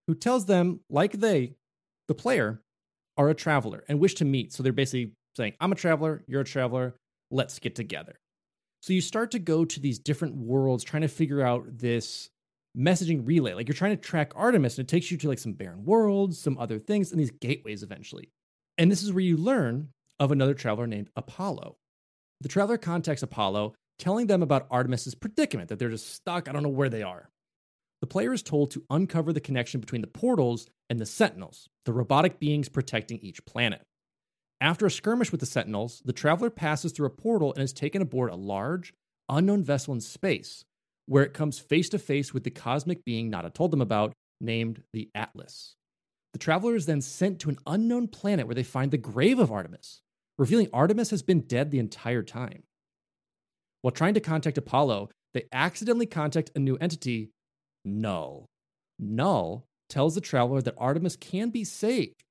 who 0.05 0.13
tells 0.13 0.45
them, 0.45 0.81
like 0.89 1.13
they, 1.13 1.55
the 2.07 2.13
player, 2.13 2.61
are 3.17 3.29
a 3.29 3.35
traveler 3.35 3.83
and 3.87 3.99
wish 3.99 4.15
to 4.15 4.25
meet. 4.25 4.53
So 4.53 4.63
they're 4.63 4.73
basically 4.73 5.13
saying, 5.35 5.53
I'm 5.59 5.71
a 5.71 5.75
traveler, 5.75 6.23
you're 6.27 6.41
a 6.41 6.45
traveler, 6.45 6.95
let's 7.31 7.59
get 7.59 7.75
together. 7.75 8.19
So 8.81 8.93
you 8.93 9.01
start 9.01 9.31
to 9.31 9.39
go 9.39 9.65
to 9.65 9.79
these 9.79 9.99
different 9.99 10.35
worlds 10.35 10.83
trying 10.83 11.01
to 11.01 11.07
figure 11.07 11.41
out 11.41 11.65
this 11.77 12.29
messaging 12.77 13.25
relay. 13.25 13.53
Like 13.53 13.67
you're 13.67 13.75
trying 13.75 13.95
to 13.95 14.01
track 14.01 14.33
Artemis 14.35 14.77
and 14.77 14.85
it 14.85 14.89
takes 14.89 15.09
you 15.09 15.17
to 15.17 15.27
like 15.27 15.39
some 15.39 15.53
barren 15.53 15.85
worlds, 15.85 16.37
some 16.39 16.57
other 16.57 16.77
things, 16.77 17.11
and 17.11 17.19
these 17.19 17.31
gateways 17.31 17.83
eventually. 17.83 18.29
And 18.77 18.91
this 18.91 19.01
is 19.01 19.13
where 19.13 19.23
you 19.23 19.37
learn 19.37 19.89
of 20.19 20.31
another 20.31 20.53
traveler 20.53 20.87
named 20.87 21.09
Apollo. 21.15 21.77
The 22.41 22.49
traveler 22.49 22.77
contacts 22.77 23.23
Apollo, 23.23 23.73
telling 23.97 24.27
them 24.27 24.43
about 24.43 24.67
Artemis's 24.69 25.15
predicament, 25.15 25.69
that 25.69 25.79
they're 25.79 25.89
just 25.89 26.13
stuck, 26.13 26.47
I 26.47 26.51
don't 26.51 26.63
know 26.63 26.69
where 26.69 26.89
they 26.89 27.01
are. 27.03 27.29
The 28.01 28.07
player 28.07 28.33
is 28.33 28.43
told 28.43 28.71
to 28.71 28.83
uncover 28.89 29.33
the 29.33 29.39
connection 29.39 29.79
between 29.79 30.01
the 30.01 30.07
portals 30.07 30.67
and 30.89 30.99
the 30.99 31.05
Sentinels, 31.05 31.69
the 31.85 31.93
robotic 31.93 32.39
beings 32.39 32.69
protecting 32.69 33.19
each 33.19 33.45
planet. 33.45 33.81
After 34.61 34.85
a 34.85 34.91
skirmish 34.91 35.31
with 35.31 35.39
the 35.39 35.45
Sentinels, 35.45 36.01
the 36.05 36.13
traveler 36.13 36.49
passes 36.49 36.91
through 36.91 37.07
a 37.07 37.11
portal 37.11 37.53
and 37.53 37.63
is 37.63 37.73
taken 37.73 38.01
aboard 38.01 38.31
a 38.31 38.35
large, 38.35 38.93
unknown 39.29 39.63
vessel 39.63 39.93
in 39.93 40.01
space, 40.01 40.65
where 41.07 41.23
it 41.23 41.33
comes 41.33 41.59
face 41.59 41.89
to 41.89 41.99
face 41.99 42.33
with 42.33 42.43
the 42.43 42.51
cosmic 42.51 43.03
being 43.05 43.29
Nada 43.29 43.49
told 43.49 43.71
them 43.71 43.81
about, 43.81 44.13
named 44.39 44.83
the 44.93 45.09
Atlas. 45.15 45.75
The 46.33 46.39
traveler 46.39 46.75
is 46.75 46.85
then 46.85 47.01
sent 47.01 47.39
to 47.39 47.49
an 47.49 47.59
unknown 47.65 48.07
planet 48.07 48.45
where 48.45 48.55
they 48.55 48.63
find 48.63 48.91
the 48.91 48.97
grave 48.97 49.39
of 49.39 49.51
Artemis, 49.51 50.01
revealing 50.37 50.69
Artemis 50.73 51.09
has 51.11 51.21
been 51.21 51.41
dead 51.41 51.71
the 51.71 51.79
entire 51.79 52.23
time. 52.23 52.63
While 53.81 53.91
trying 53.91 54.15
to 54.15 54.19
contact 54.19 54.57
Apollo, 54.57 55.09
they 55.33 55.45
accidentally 55.51 56.05
contact 56.05 56.51
a 56.55 56.59
new 56.59 56.75
entity, 56.77 57.31
Null. 57.85 58.45
Null 58.99 59.63
tells 59.89 60.15
the 60.15 60.21
traveler 60.21 60.61
that 60.61 60.75
Artemis 60.77 61.15
can 61.15 61.49
be 61.49 61.63
saved 61.63 62.23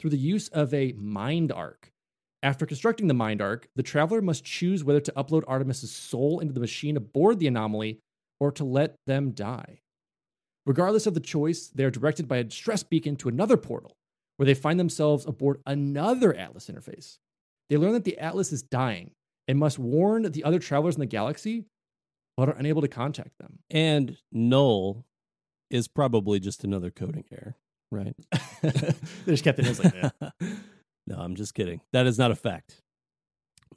through 0.00 0.10
the 0.10 0.16
use 0.16 0.48
of 0.48 0.72
a 0.72 0.92
mind 0.92 1.52
arc. 1.52 1.90
After 2.42 2.66
constructing 2.66 3.06
the 3.06 3.14
mind 3.14 3.40
arc, 3.40 3.68
the 3.76 3.84
traveler 3.84 4.20
must 4.20 4.44
choose 4.44 4.82
whether 4.82 5.00
to 5.00 5.12
upload 5.12 5.44
Artemis's 5.46 5.92
soul 5.92 6.40
into 6.40 6.52
the 6.52 6.60
machine 6.60 6.96
aboard 6.96 7.38
the 7.38 7.46
anomaly 7.46 8.00
or 8.40 8.50
to 8.52 8.64
let 8.64 8.96
them 9.06 9.30
die. 9.30 9.78
Regardless 10.66 11.06
of 11.06 11.14
the 11.14 11.20
choice, 11.20 11.68
they 11.68 11.84
are 11.84 11.90
directed 11.90 12.26
by 12.26 12.38
a 12.38 12.44
distress 12.44 12.82
beacon 12.82 13.14
to 13.16 13.28
another 13.28 13.56
portal, 13.56 13.92
where 14.36 14.46
they 14.46 14.54
find 14.54 14.80
themselves 14.80 15.26
aboard 15.26 15.60
another 15.66 16.34
Atlas 16.34 16.68
interface. 16.68 17.18
They 17.68 17.76
learn 17.76 17.92
that 17.92 18.04
the 18.04 18.18
Atlas 18.18 18.52
is 18.52 18.62
dying 18.62 19.12
and 19.46 19.58
must 19.58 19.78
warn 19.78 20.30
the 20.30 20.44
other 20.44 20.58
travelers 20.58 20.96
in 20.96 21.00
the 21.00 21.06
galaxy, 21.06 21.66
but 22.36 22.48
are 22.48 22.56
unable 22.56 22.82
to 22.82 22.88
contact 22.88 23.38
them. 23.38 23.60
And 23.70 24.16
null 24.30 25.04
is 25.70 25.88
probably 25.88 26.40
just 26.40 26.64
another 26.64 26.90
coding 26.90 27.24
error, 27.32 27.56
right? 27.90 28.14
they 28.62 29.32
just 29.32 29.44
kept 29.44 29.58
it 29.58 29.66
as 29.66 29.82
like 29.82 29.94
that. 29.94 30.32
no, 31.06 31.16
I'm 31.16 31.34
just 31.34 31.54
kidding. 31.54 31.80
That 31.92 32.06
is 32.06 32.18
not 32.18 32.30
a 32.30 32.36
fact. 32.36 32.82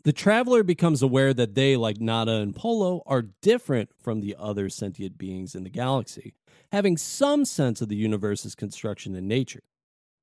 The 0.03 0.14
traveler 0.14 0.62
becomes 0.62 1.01
aware 1.01 1.34
that 1.34 1.56
they, 1.56 1.76
like 1.76 1.99
Nada 1.99 2.34
and 2.34 2.56
Polo, 2.56 3.01
are 3.08 3.24
different 3.41 3.89
from 3.97 4.22
the 4.22 4.36
other 4.38 4.70
sentient 4.70 5.18
beings 5.18 5.56
in 5.56 5.64
the 5.64 5.70
galaxy, 5.70 6.36
having 6.72 6.95
some 6.95 7.43
sense 7.43 7.82
of 7.82 7.89
the 7.89 7.95
universe's 7.95 8.53
construction 8.53 9.16
and 9.16 9.28
nature. 9.28 9.64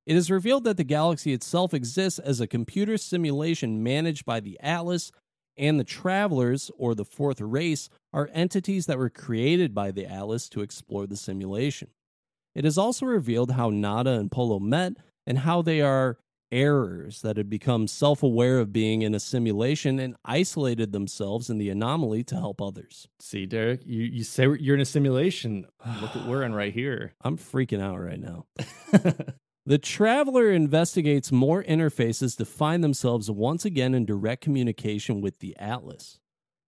It 0.07 0.17
is 0.17 0.31
revealed 0.31 0.65
that 0.65 0.77
the 0.77 0.85
galaxy 0.85 1.33
itself 1.33 1.73
exists 1.75 2.19
as 2.19 2.41
a 2.41 2.47
computer 2.47 2.97
simulation 2.97 3.83
managed 3.83 4.25
by 4.25 4.41
the 4.41 4.59
Atlas, 4.61 5.11
and 5.57 5.79
the 5.79 5.85
travelers, 5.85 6.71
or 6.77 6.95
the 6.95 7.05
fourth 7.05 7.41
race, 7.41 7.89
are 8.13 8.31
entities 8.33 8.87
that 8.87 8.99
were 8.99 9.11
created 9.11 9.75
by 9.75 9.91
the 9.91 10.07
Atlas 10.07 10.49
to 10.51 10.61
explore 10.63 11.07
the 11.07 11.17
simulation. 11.17 11.89
It 12.55 12.65
is 12.65 12.79
also 12.79 13.07
revealed 13.07 13.53
how 13.53 13.71
Nada 13.71 14.13
and 14.13 14.31
Polo 14.31 14.59
met 14.59 14.95
and 15.27 15.39
how 15.39 15.63
they 15.63 15.81
are 15.81 16.19
errors 16.53 17.23
that 17.23 17.39
had 17.39 17.49
become 17.49 17.89
self 17.89 18.23
aware 18.23 18.59
of 18.59 18.73
being 18.73 19.03
in 19.03 19.15
a 19.15 19.21
simulation 19.21 19.99
and 19.99 20.15
isolated 20.25 20.93
themselves 20.93 21.49
in 21.49 21.59
the 21.59 21.71
anomaly 21.71 22.23
to 22.25 22.35
help 22.37 22.61
others. 22.61 23.09
See, 23.19 23.47
Derek, 23.47 23.81
you, 23.87 24.03
you 24.03 24.23
say 24.23 24.47
you're 24.61 24.77
in 24.77 24.83
a 24.83 24.85
simulation. 24.85 25.67
Look 26.01 26.15
what 26.15 26.27
we're 26.27 26.43
in 26.43 26.55
right 26.63 26.73
here. 26.73 27.15
I'm 27.23 27.39
freaking 27.39 27.83
out 27.83 27.99
right 27.99 28.21
now. 28.21 28.47
the 29.65 29.79
traveler 29.79 30.51
investigates 30.51 31.31
more 31.31 31.63
interfaces 31.63 32.37
to 32.37 32.45
find 32.45 32.83
themselves 32.83 33.31
once 33.31 33.65
again 33.65 33.95
in 33.95 34.05
direct 34.05 34.43
communication 34.43 35.21
with 35.21 35.39
the 35.39 35.57
Atlas. 35.57 36.19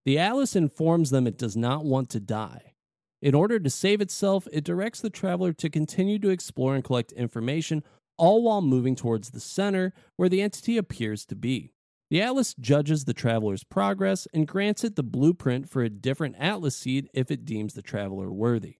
The 0.05 0.17
Atlas 0.17 0.55
informs 0.55 1.09
them 1.09 1.27
it 1.27 1.37
does 1.37 1.57
not 1.57 1.83
want 1.83 2.09
to 2.11 2.21
die. 2.21 2.75
In 3.21 3.35
order 3.35 3.59
to 3.59 3.69
save 3.69 3.99
itself, 3.99 4.47
it 4.53 4.63
directs 4.63 5.01
the 5.01 5.09
traveler 5.09 5.51
to 5.53 5.69
continue 5.69 6.19
to 6.19 6.29
explore 6.29 6.73
and 6.73 6.83
collect 6.83 7.11
information, 7.13 7.83
all 8.17 8.43
while 8.43 8.61
moving 8.61 8.95
towards 8.95 9.31
the 9.31 9.39
center 9.41 9.93
where 10.15 10.29
the 10.29 10.41
entity 10.41 10.77
appears 10.77 11.25
to 11.25 11.35
be. 11.35 11.73
The 12.09 12.21
Atlas 12.21 12.53
judges 12.53 13.03
the 13.03 13.13
traveler's 13.13 13.65
progress 13.65 14.25
and 14.33 14.47
grants 14.47 14.85
it 14.85 14.95
the 14.95 15.03
blueprint 15.03 15.69
for 15.69 15.81
a 15.81 15.89
different 15.89 16.35
Atlas 16.39 16.77
seed 16.77 17.09
if 17.13 17.29
it 17.29 17.43
deems 17.43 17.73
the 17.73 17.81
traveler 17.81 18.31
worthy. 18.31 18.77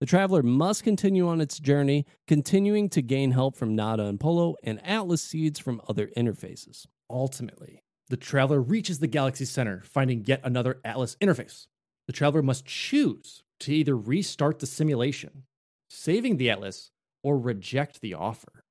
The 0.00 0.06
traveler 0.06 0.42
must 0.42 0.82
continue 0.82 1.28
on 1.28 1.42
its 1.42 1.58
journey, 1.58 2.06
continuing 2.26 2.88
to 2.88 3.02
gain 3.02 3.32
help 3.32 3.54
from 3.54 3.76
Nada 3.76 4.04
and 4.04 4.18
Polo 4.18 4.56
and 4.64 4.80
Atlas 4.82 5.20
seeds 5.20 5.58
from 5.58 5.82
other 5.88 6.06
interfaces. 6.16 6.86
Ultimately, 7.10 7.82
the 8.08 8.16
traveler 8.16 8.62
reaches 8.62 8.98
the 8.98 9.06
galaxy 9.06 9.44
center, 9.44 9.82
finding 9.84 10.24
yet 10.24 10.40
another 10.42 10.80
Atlas 10.86 11.16
interface. 11.20 11.66
The 12.06 12.14
traveler 12.14 12.42
must 12.42 12.64
choose 12.64 13.42
to 13.60 13.74
either 13.74 13.94
restart 13.94 14.58
the 14.58 14.66
simulation, 14.66 15.42
saving 15.90 16.38
the 16.38 16.48
Atlas, 16.48 16.92
or 17.22 17.38
reject 17.38 18.00
the 18.00 18.14
offer. 18.14 18.64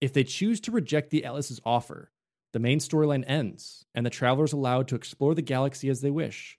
If 0.00 0.12
they 0.12 0.22
choose 0.22 0.60
to 0.60 0.70
reject 0.70 1.10
the 1.10 1.24
Atlas's 1.24 1.60
offer, 1.64 2.12
the 2.52 2.60
main 2.60 2.78
storyline 2.78 3.24
ends 3.26 3.84
and 3.96 4.06
the 4.06 4.10
traveler 4.10 4.44
is 4.44 4.52
allowed 4.52 4.86
to 4.88 4.94
explore 4.94 5.34
the 5.34 5.42
galaxy 5.42 5.88
as 5.88 6.02
they 6.02 6.10
wish. 6.10 6.56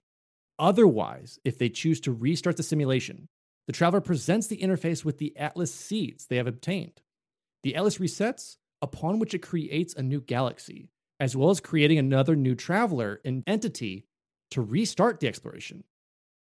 Otherwise, 0.58 1.38
if 1.42 1.56
they 1.56 1.70
choose 1.70 2.00
to 2.02 2.12
restart 2.12 2.58
the 2.58 2.62
simulation, 2.62 3.28
the 3.68 3.72
traveler 3.72 4.00
presents 4.00 4.46
the 4.46 4.56
interface 4.56 5.04
with 5.04 5.18
the 5.18 5.36
Atlas 5.36 5.72
seeds 5.72 6.24
they 6.24 6.36
have 6.36 6.46
obtained. 6.46 7.02
The 7.62 7.76
Atlas 7.76 7.98
resets, 7.98 8.56
upon 8.80 9.18
which 9.18 9.34
it 9.34 9.40
creates 9.40 9.92
a 9.92 10.02
new 10.02 10.22
galaxy, 10.22 10.88
as 11.20 11.36
well 11.36 11.50
as 11.50 11.60
creating 11.60 11.98
another 11.98 12.34
new 12.34 12.54
traveler 12.54 13.20
and 13.26 13.44
entity 13.46 14.06
to 14.52 14.62
restart 14.62 15.20
the 15.20 15.28
exploration. 15.28 15.84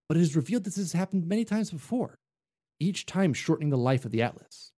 But 0.09 0.17
it 0.17 0.21
is 0.21 0.35
revealed 0.35 0.63
that 0.63 0.71
this 0.71 0.77
has 0.77 0.93
happened 0.93 1.27
many 1.27 1.45
times 1.45 1.69
before, 1.69 2.17
each 2.79 3.05
time 3.05 3.35
shortening 3.35 3.69
the 3.69 3.77
life 3.77 4.05
of 4.05 4.11
the 4.11 4.23
Atlas. 4.23 4.71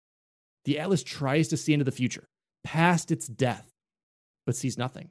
The 0.64 0.80
Atlas 0.80 1.04
tries 1.04 1.46
to 1.48 1.56
see 1.56 1.72
into 1.72 1.84
the 1.84 1.92
future, 1.92 2.26
past 2.64 3.12
its 3.12 3.28
death, 3.28 3.70
but 4.44 4.56
sees 4.56 4.76
nothing, 4.76 5.10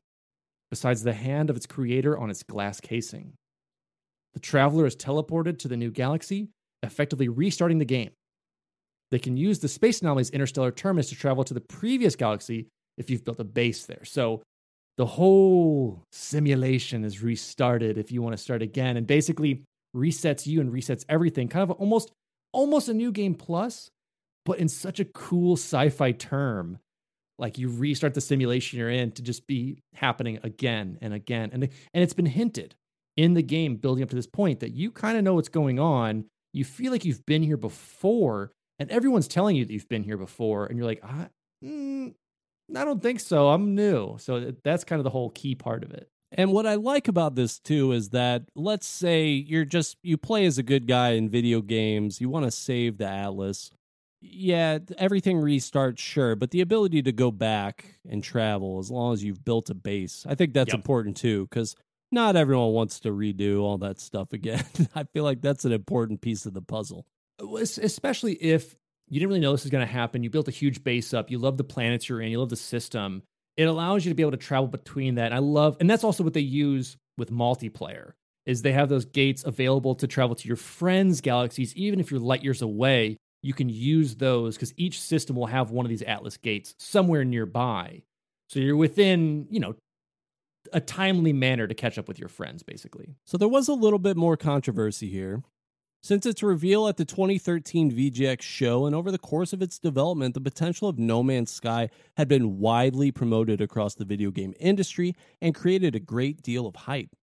besides 0.70 1.04
the 1.04 1.14
hand 1.14 1.50
of 1.50 1.56
its 1.56 1.68
creator 1.68 2.18
on 2.18 2.30
its 2.30 2.44
glass 2.44 2.82
casing. 2.82 3.36
The 4.34 4.42
traveler 4.42 4.86
is 4.86 4.98
teleported 4.98 5.58
to 5.60 5.70
the 5.70 5.78
new 5.78 5.90
galaxy, 5.90 6.50
effectively 6.84 7.30
restarting 7.30 7.80
the 7.80 7.86
game. 7.86 8.12
They 9.12 9.20
can 9.20 9.38
use 9.38 9.60
the 9.60 9.68
space 9.68 10.02
anomaly's 10.02 10.30
interstellar 10.32 10.72
terminus 10.72 11.10
to 11.10 11.16
travel 11.16 11.44
to 11.44 11.54
the 11.54 11.62
previous 11.62 12.16
galaxy 12.16 12.68
if 12.98 13.10
you've 13.10 13.26
built 13.26 13.40
a 13.40 13.44
base 13.44 13.86
there. 13.86 14.04
So 14.06 14.42
the 14.98 15.06
whole 15.06 16.04
simulation 16.12 17.04
is 17.04 17.22
restarted 17.22 17.98
if 17.98 18.12
you 18.12 18.22
want 18.22 18.36
to 18.36 18.42
start 18.42 18.62
again 18.62 18.98
and 18.98 19.08
basically 19.08 19.64
resets 19.96 20.46
you 20.46 20.62
and 20.62 20.72
resets 20.72 21.06
everything 21.10 21.48
kind 21.48 21.64
of 21.64 21.72
almost 21.72 22.12
almost 22.52 22.90
a 22.90 22.94
new 22.94 23.12
game 23.12 23.36
plus 23.36 23.90
but 24.46 24.60
in 24.60 24.68
such 24.68 25.00
a 25.00 25.06
cool 25.06 25.54
sci-fi 25.54 26.12
term 26.12 26.80
like 27.40 27.58
you 27.58 27.70
restart 27.70 28.14
the 28.14 28.22
simulation 28.22 28.80
you're 28.80 28.90
in 28.90 29.12
to 29.12 29.22
just 29.22 29.46
be 29.48 29.80
happening 29.94 30.40
again 30.44 30.98
and 31.02 31.14
again 31.14 31.50
and 31.54 31.64
and 31.64 32.04
it's 32.04 32.14
been 32.14 32.26
hinted 32.26 32.76
in 33.18 33.36
the 33.36 33.44
game 33.44 33.76
building 33.76 34.04
up 34.04 34.10
to 34.10 34.16
this 34.16 34.28
point 34.28 34.60
that 34.60 34.72
you 34.72 34.92
kind 34.92 35.18
of 35.18 35.24
know 35.24 35.36
what's 35.36 35.50
going 35.50 35.80
on 35.80 36.26
you 36.54 36.64
feel 36.66 36.92
like 36.92 37.06
you've 37.06 37.26
been 37.26 37.44
here 37.44 37.58
before 37.58 38.52
and 38.80 38.90
everyone's 38.92 39.28
telling 39.28 39.56
you 39.56 39.66
that 39.66 39.74
you've 39.74 39.90
been 39.90 40.04
here 40.04 40.18
before 40.18 40.66
and 40.68 40.78
you're 40.78 40.88
like 40.88 41.04
I, 41.04 41.28
mm, 41.64 42.14
I 42.76 42.86
don't 42.86 43.02
think 43.02 43.20
so. 43.20 43.50
I'm 43.50 43.76
new. 43.76 44.18
So 44.20 44.54
that's 44.64 44.84
kind 44.84 45.00
of 45.00 45.04
the 45.04 45.10
whole 45.10 45.30
key 45.32 45.56
part 45.56 45.84
of 45.84 45.92
it. 45.92 46.10
And 46.32 46.52
what 46.52 46.66
I 46.66 46.76
like 46.76 47.08
about 47.08 47.36
this 47.36 47.60
too 47.60 47.92
is 47.92 48.10
that 48.10 48.44
let's 48.56 48.88
say 48.88 49.28
you're 49.30 49.66
just 49.66 49.98
you 50.04 50.18
play 50.18 50.46
as 50.46 50.58
a 50.58 50.64
good 50.64 50.88
guy 50.88 51.12
in 51.12 51.30
video 51.30 51.62
games, 51.62 52.20
you 52.22 52.30
want 52.30 52.46
to 52.46 52.52
save 52.52 52.98
the 52.98 53.08
Atlas. 53.08 53.70
yeah, 54.22 54.80
everything 54.98 55.38
restarts, 55.38 56.00
sure, 56.00 56.36
but 56.36 56.52
the 56.52 56.62
ability 56.62 57.02
to 57.04 57.12
go 57.12 57.30
back 57.30 58.00
and 58.10 58.24
travel 58.24 58.80
as 58.80 58.90
long 58.90 59.14
as 59.14 59.24
you've 59.24 59.44
built 59.44 59.70
a 59.70 59.74
base, 59.76 60.26
I 60.28 60.34
think 60.36 60.54
that's 60.54 60.74
Yep. 60.74 60.80
important 60.80 61.18
too, 61.18 61.46
because 61.48 61.76
not 62.14 62.36
everyone 62.36 62.72
wants 62.72 63.02
to 63.02 63.10
redo 63.10 63.62
all 63.62 63.80
that 63.80 64.00
stuff 64.00 64.32
again. 64.32 64.64
I 64.96 65.04
feel 65.04 65.24
like 65.24 65.42
that's 65.42 65.66
an 65.66 65.74
important 65.74 66.22
piece 66.22 66.46
of 66.46 66.54
the 66.54 66.62
puzzle. 66.62 67.06
Uh, 67.42 67.56
especially 67.58 68.34
if 68.34 68.76
you 69.10 69.20
didn't 69.20 69.30
really 69.30 69.42
know 69.42 69.52
this 69.52 69.64
was 69.64 69.72
going 69.72 69.86
to 69.86 69.92
happen. 69.92 70.24
You 70.24 70.30
built 70.30 70.48
a 70.48 70.52
huge 70.52 70.84
base 70.84 71.14
up. 71.14 71.30
You 71.30 71.40
love 71.40 71.58
the 71.58 71.64
planets 71.64 72.08
you're 72.08 72.22
in. 72.22 72.32
You 72.32 72.40
love 72.40 72.50
the 72.50 72.56
system. 72.56 73.24
It 73.58 73.66
allows 73.66 74.06
you 74.06 74.12
to 74.12 74.16
be 74.16 74.24
able 74.24 74.32
to 74.32 74.38
travel 74.38 74.68
between 74.68 75.16
that. 75.16 75.28
And 75.28 75.36
I 75.36 75.40
love, 75.40 75.78
and 75.80 75.90
that's 75.90 76.04
also 76.04 76.24
what 76.24 76.34
they 76.34 76.40
use 76.40 76.98
with 77.18 77.32
multiplayer. 77.32 78.14
Is 78.46 78.62
they 78.62 78.74
have 78.74 78.90
those 78.90 79.06
gates 79.06 79.44
available 79.46 79.96
to 79.96 80.08
travel 80.08 80.36
to 80.36 80.48
your 80.48 80.58
friends' 80.58 81.22
galaxies, 81.22 81.74
even 81.76 82.00
if 82.00 82.12
you're 82.12 82.20
light 82.20 82.44
years 82.44 82.62
away. 82.62 83.18
You 83.42 83.54
can 83.54 83.70
use 83.70 84.16
those 84.16 84.56
because 84.56 84.74
each 84.78 85.00
system 85.00 85.36
will 85.36 85.46
have 85.46 85.72
one 85.72 85.86
of 85.86 85.90
these 85.90 86.02
Atlas 86.02 86.38
gates 86.38 86.76
somewhere 86.78 87.24
nearby. 87.24 88.04
So 88.50 88.60
you're 88.60 88.76
within, 88.76 89.48
you 89.50 89.60
know, 89.60 89.76
a 90.74 90.82
timely 90.82 91.34
manner 91.34 91.68
to 91.68 91.74
catch 91.74 91.98
up 91.98 92.08
with 92.08 92.20
your 92.20 92.30
friends, 92.30 92.64
basically. 92.64 93.16
So 93.26 93.38
there 93.38 93.48
was 93.48 93.68
a 93.68 93.74
little 93.74 94.00
bit 94.00 94.18
more 94.18 94.36
controversy 94.36 95.10
here. 95.10 95.44
Since 96.02 96.26
its 96.26 96.44
reveal 96.44 96.90
at 96.90 96.98
the 96.98 97.06
2013 97.06 97.90
VGX 97.92 98.42
show 98.42 98.86
and 98.86 98.94
over 98.94 99.10
the 99.10 99.18
course 99.18 99.54
of 99.54 99.62
its 99.62 99.80
development, 99.80 100.34
the 100.34 100.42
potential 100.42 100.90
of 100.90 101.00
No 101.00 101.24
Man's 101.24 101.52
Sky 101.52 101.90
had 102.18 102.28
been 102.28 102.60
widely 102.60 103.10
promoted 103.10 103.62
across 103.62 103.96
the 103.96 104.04
video 104.04 104.30
game 104.30 104.54
industry 104.60 105.16
and 105.42 105.56
created 105.56 105.96
a 105.96 106.02
great 106.02 106.42
deal 106.42 106.68
of 106.68 106.76
hype. 106.76 107.16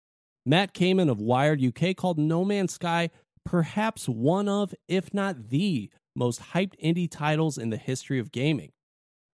Matt 0.45 0.73
Kamen 0.73 1.09
of 1.09 1.19
Wired 1.19 1.61
UK 1.61 1.93
called 1.95 2.17
No 2.17 2.45
Man's 2.45 2.73
Sky 2.73 3.09
perhaps 3.45 4.07
one 4.07 4.47
of, 4.47 4.73
if 4.87 5.13
not 5.13 5.49
the, 5.49 5.89
most 6.15 6.41
hyped 6.53 6.79
indie 6.83 7.09
titles 7.09 7.57
in 7.57 7.71
the 7.71 7.77
history 7.77 8.19
of 8.19 8.31
gaming. 8.31 8.71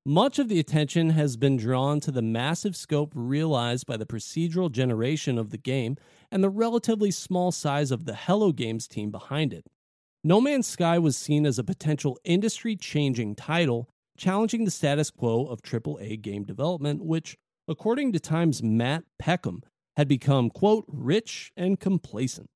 Much 0.07 0.37
of 0.37 0.49
the 0.49 0.59
attention 0.59 1.09
has 1.09 1.35
been 1.35 1.57
drawn 1.57 1.99
to 1.99 2.11
the 2.11 2.21
massive 2.21 2.75
scope 2.75 3.11
realized 3.15 3.87
by 3.87 3.97
the 3.97 4.05
procedural 4.05 4.71
generation 4.71 5.35
of 5.39 5.49
the 5.49 5.57
game 5.57 5.97
and 6.29 6.43
the 6.43 6.49
relatively 6.49 7.09
small 7.09 7.51
size 7.51 7.89
of 7.89 8.05
the 8.05 8.13
Hello 8.13 8.51
Games 8.51 8.87
team 8.87 9.09
behind 9.09 9.51
it. 9.51 9.65
No 10.23 10.39
Man's 10.39 10.67
Sky 10.67 10.99
was 10.99 11.17
seen 11.17 11.43
as 11.43 11.57
a 11.57 11.63
potential 11.63 12.19
industry 12.23 12.75
changing 12.75 13.33
title, 13.33 13.89
challenging 14.15 14.63
the 14.63 14.69
status 14.69 15.09
quo 15.09 15.47
of 15.47 15.63
AAA 15.63 16.21
game 16.21 16.43
development, 16.43 17.03
which, 17.03 17.35
according 17.67 18.13
to 18.13 18.19
Time's 18.19 18.61
Matt 18.61 19.05
Peckham, 19.17 19.63
had 19.97 20.07
become, 20.07 20.51
quote, 20.51 20.85
rich 20.87 21.51
and 21.57 21.79
complacent. 21.79 22.47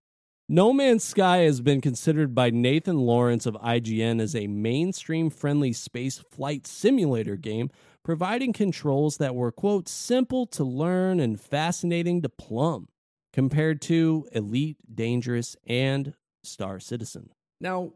No 0.51 0.73
Man's 0.73 1.03
Sky 1.03 1.41
has 1.41 1.61
been 1.61 1.79
considered 1.79 2.33
by 2.33 2.49
Nathan 2.49 2.97
Lawrence 2.97 3.45
of 3.45 3.53
IGN 3.63 4.19
as 4.19 4.35
a 4.35 4.47
mainstream 4.47 5.29
friendly 5.29 5.71
space 5.71 6.17
flight 6.17 6.65
simulator 6.65 7.35
game, 7.35 7.69
providing 8.03 8.51
controls 8.51 9.17
that 9.17 9.35
were, 9.35 9.51
quote, 9.51 9.87
simple 9.87 10.47
to 10.47 10.63
learn 10.63 11.19
and 11.19 11.39
fascinating 11.39 12.23
to 12.23 12.29
plumb, 12.29 12.87
compared 13.31 13.79
to 13.83 14.27
Elite, 14.31 14.77
Dangerous, 14.91 15.55
and 15.67 16.15
Star 16.43 16.79
Citizen. 16.79 17.29
Now, 17.61 17.93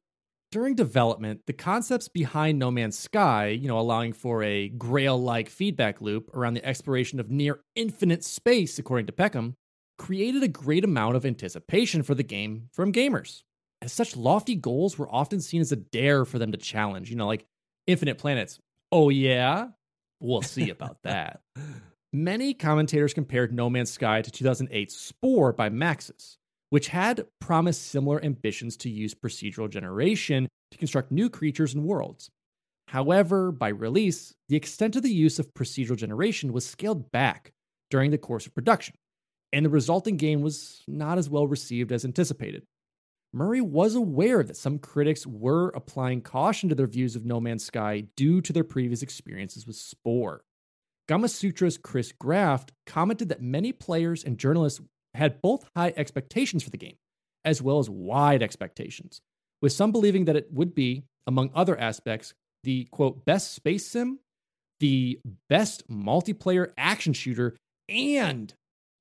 during 0.51 0.75
development, 0.75 1.47
the 1.47 1.53
concepts 1.53 2.07
behind 2.07 2.59
No 2.59 2.69
Man's 2.69 2.99
Sky, 2.99 3.47
you 3.47 3.67
know, 3.67 3.79
allowing 3.79 4.13
for 4.13 4.43
a 4.43 4.69
grail 4.69 5.19
like 5.19 5.49
feedback 5.49 6.01
loop 6.01 6.29
around 6.35 6.53
the 6.53 6.63
exploration 6.63 7.19
of 7.19 7.31
near 7.31 7.61
infinite 7.75 8.23
space, 8.23 8.77
according 8.77 9.07
to 9.07 9.11
Peckham, 9.11 9.55
created 9.97 10.43
a 10.43 10.47
great 10.47 10.83
amount 10.83 11.15
of 11.15 11.25
anticipation 11.25 12.03
for 12.03 12.15
the 12.15 12.23
game 12.23 12.69
from 12.71 12.91
gamers. 12.91 13.43
As 13.81 13.91
such 13.91 14.15
lofty 14.15 14.55
goals 14.55 14.97
were 14.97 15.13
often 15.13 15.41
seen 15.41 15.61
as 15.61 15.71
a 15.71 15.77
dare 15.77 16.25
for 16.25 16.39
them 16.39 16.51
to 16.51 16.57
challenge, 16.57 17.09
you 17.09 17.15
know, 17.15 17.27
like 17.27 17.45
infinite 17.87 18.17
planets. 18.17 18.59
Oh, 18.91 19.09
yeah? 19.09 19.69
We'll 20.19 20.41
see 20.41 20.69
about 20.69 20.97
that. 21.03 21.41
Many 22.13 22.53
commentators 22.53 23.13
compared 23.13 23.53
No 23.53 23.69
Man's 23.69 23.91
Sky 23.91 24.21
to 24.21 24.31
2008's 24.31 24.95
Spore 24.95 25.51
by 25.51 25.69
Maxis, 25.69 26.37
which 26.69 26.87
had 26.87 27.25
promised 27.41 27.87
similar 27.87 28.23
ambitions 28.23 28.77
to 28.77 28.89
use 28.89 29.13
procedural 29.13 29.69
generation 29.69 30.47
to 30.71 30.77
construct 30.77 31.11
new 31.11 31.29
creatures 31.29 31.73
and 31.73 31.83
worlds. 31.83 32.29
However, 32.87 33.51
by 33.51 33.69
release, 33.69 34.33
the 34.49 34.55
extent 34.55 34.95
of 34.95 35.03
the 35.03 35.13
use 35.13 35.39
of 35.39 35.53
procedural 35.53 35.97
generation 35.97 36.53
was 36.53 36.65
scaled 36.65 37.11
back 37.11 37.51
during 37.89 38.11
the 38.11 38.17
course 38.17 38.45
of 38.45 38.53
production, 38.53 38.95
and 39.53 39.63
the 39.63 39.69
resulting 39.69 40.17
game 40.17 40.41
was 40.41 40.83
not 40.87 41.17
as 41.17 41.29
well 41.29 41.47
received 41.47 41.91
as 41.91 42.03
anticipated. 42.03 42.63
Murray 43.31 43.61
was 43.61 43.95
aware 43.95 44.43
that 44.43 44.57
some 44.57 44.79
critics 44.79 45.25
were 45.25 45.69
applying 45.69 46.21
caution 46.21 46.69
to 46.69 46.75
their 46.75 46.87
views 46.87 47.15
of 47.15 47.25
No 47.25 47.39
Man's 47.39 47.63
Sky 47.63 48.05
due 48.15 48.41
to 48.41 48.51
their 48.51 48.63
previous 48.63 49.01
experiences 49.01 49.65
with 49.65 49.75
Spore. 49.75 50.43
Gamasutra's 51.09 51.77
Chris 51.77 52.11
Graft 52.11 52.71
commented 52.85 53.29
that 53.29 53.41
many 53.41 53.71
players 53.71 54.23
and 54.23 54.37
journalists 54.37 54.81
had 55.13 55.41
both 55.41 55.69
high 55.75 55.93
expectations 55.95 56.63
for 56.63 56.69
the 56.69 56.77
game, 56.77 56.97
as 57.45 57.61
well 57.61 57.79
as 57.79 57.89
wide 57.89 58.41
expectations, 58.41 59.21
with 59.61 59.71
some 59.71 59.91
believing 59.91 60.25
that 60.25 60.35
it 60.35 60.47
would 60.51 60.73
be, 60.73 61.03
among 61.27 61.51
other 61.53 61.77
aspects, 61.77 62.33
the 62.63 62.85
quote, 62.91 63.25
best 63.25 63.53
space 63.53 63.85
sim, 63.87 64.19
the 64.79 65.19
best 65.49 65.89
multiplayer 65.89 66.71
action 66.77 67.13
shooter, 67.13 67.55
and 67.89 68.53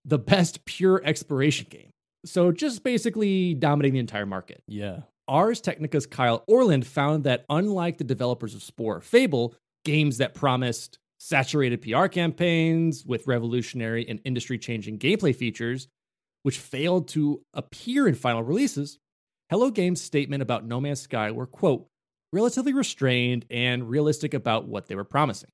the 0.04 0.18
best 0.18 0.64
pure 0.64 1.00
exploration 1.04 1.66
game. 1.70 1.90
So 2.24 2.52
just 2.52 2.82
basically 2.84 3.54
dominating 3.54 3.94
the 3.94 4.00
entire 4.00 4.26
market. 4.26 4.62
Yeah. 4.66 5.00
Ars 5.28 5.60
Technica's 5.60 6.06
Kyle 6.06 6.44
Orland 6.46 6.86
found 6.86 7.24
that 7.24 7.44
unlike 7.48 7.98
the 7.98 8.04
developers 8.04 8.54
of 8.54 8.62
Spore 8.62 8.96
or 8.96 9.00
Fable, 9.00 9.54
games 9.84 10.18
that 10.18 10.34
promised 10.34 10.98
saturated 11.18 11.82
PR 11.82 12.06
campaigns 12.06 13.04
with 13.06 13.26
revolutionary 13.26 14.08
and 14.08 14.20
industry 14.24 14.58
changing 14.58 14.98
gameplay 14.98 15.34
features, 15.34 15.88
which 16.42 16.58
failed 16.58 17.08
to 17.08 17.42
appear 17.54 18.08
in 18.08 18.14
final 18.14 18.42
releases, 18.42 18.98
Hello 19.48 19.70
Games' 19.70 20.00
statement 20.00 20.42
about 20.42 20.64
No 20.64 20.80
Man's 20.80 21.00
Sky 21.00 21.30
were, 21.30 21.46
quote, 21.46 21.86
relatively 22.32 22.72
restrained 22.72 23.44
and 23.50 23.88
realistic 23.88 24.34
about 24.34 24.66
what 24.66 24.86
they 24.86 24.94
were 24.94 25.04
promising. 25.04 25.50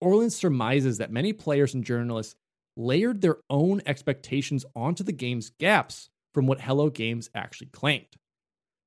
Orland 0.00 0.32
surmises 0.32 0.98
that 0.98 1.12
many 1.12 1.32
players 1.32 1.74
and 1.74 1.84
journalists 1.84 2.34
layered 2.76 3.20
their 3.20 3.38
own 3.48 3.82
expectations 3.86 4.64
onto 4.74 5.02
the 5.02 5.12
game's 5.12 5.50
gaps 5.50 6.08
from 6.34 6.46
what 6.46 6.60
Hello 6.60 6.90
Games 6.90 7.30
actually 7.34 7.68
claimed. 7.68 8.16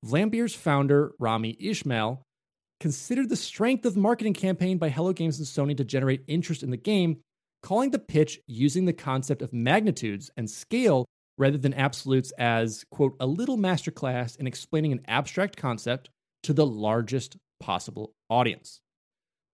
Vlambeer's 0.06 0.56
founder, 0.56 1.14
Rami 1.20 1.58
Ismail, 1.60 2.22
considered 2.80 3.30
the 3.30 3.36
strength 3.36 3.86
of 3.86 3.96
the 3.96 4.00
marketing 4.00 4.34
campaign 4.34 4.78
by 4.78 4.90
Hello 4.90 5.12
Games 5.12 5.40
and 5.40 5.48
Sony 5.48 5.76
to 5.76 5.84
generate 5.84 6.24
interest 6.28 6.64
in 6.64 6.70
the 6.70 6.78
game, 6.78 7.18
calling 7.64 7.92
the 7.92 8.00
pitch 8.00 8.40
using 8.48 8.86
the 8.86 8.94
concept 8.94 9.42
of 9.42 9.52
magnitudes 9.52 10.32
and 10.38 10.50
scale 10.50 11.06
rather 11.38 11.58
than 11.58 11.74
absolutes 11.74 12.32
as, 12.38 12.86
quote, 12.92 13.16
a 13.20 13.26
little 13.26 13.58
masterclass 13.58 14.38
in 14.38 14.48
explaining 14.48 14.92
an 14.92 15.02
abstract 15.08 15.58
concept 15.58 16.10
to 16.44 16.54
the 16.54 16.66
largest 16.66 17.38
possible 17.60 18.14
audience. 18.30 18.80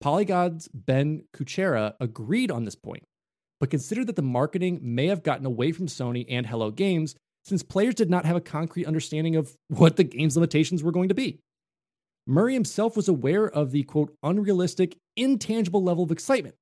Polygon's 0.02 0.68
Ben 0.68 1.24
Kuchera 1.36 1.94
agreed 2.00 2.52
on 2.52 2.66
this 2.66 2.76
point, 2.76 3.04
but 3.66 3.72
considered 3.72 4.06
that 4.06 4.16
the 4.16 4.22
marketing 4.22 4.80
may 4.84 5.08
have 5.08 5.24
gotten 5.24 5.44
away 5.44 5.72
from 5.72 5.88
Sony 5.88 6.24
and 6.30 6.46
Hello 6.46 6.70
Games 6.70 7.16
since 7.46 7.64
players 7.64 7.96
did 7.96 8.12
not 8.12 8.24
have 8.24 8.36
a 8.36 8.42
concrete 8.42 8.86
understanding 8.86 9.36
of 9.36 9.56
what 9.70 9.96
the 9.96 10.04
game's 10.04 10.38
limitations 10.38 10.84
were 10.84 10.92
going 10.92 11.10
to 11.10 11.16
be. 11.16 11.40
Murray 12.28 12.54
himself 12.54 12.96
was 12.96 13.08
aware 13.08 13.50
of 13.50 13.72
the 13.72 13.82
quote 13.82 14.14
unrealistic, 14.22 14.98
intangible 15.18 15.82
level 15.82 16.04
of 16.04 16.12
excitement 16.12 16.54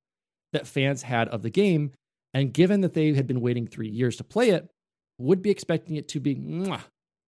that 0.53 0.65
fans 0.65 1.01
had 1.01 1.27
of 1.27 1.41
the 1.41 1.49
game, 1.49 1.91
and 2.33 2.53
given 2.53 2.79
that 2.79 2.93
they 2.93 3.11
had 3.11 3.27
been 3.27 3.41
waiting 3.41 3.67
three 3.67 3.89
years 3.89 4.15
to 4.15 4.23
play 4.23 4.51
it, 4.51 4.69
would 5.17 5.41
be 5.41 5.49
expecting 5.49 5.97
it 5.97 6.07
to 6.07 6.21
be 6.21 6.35
mwah, 6.35 6.83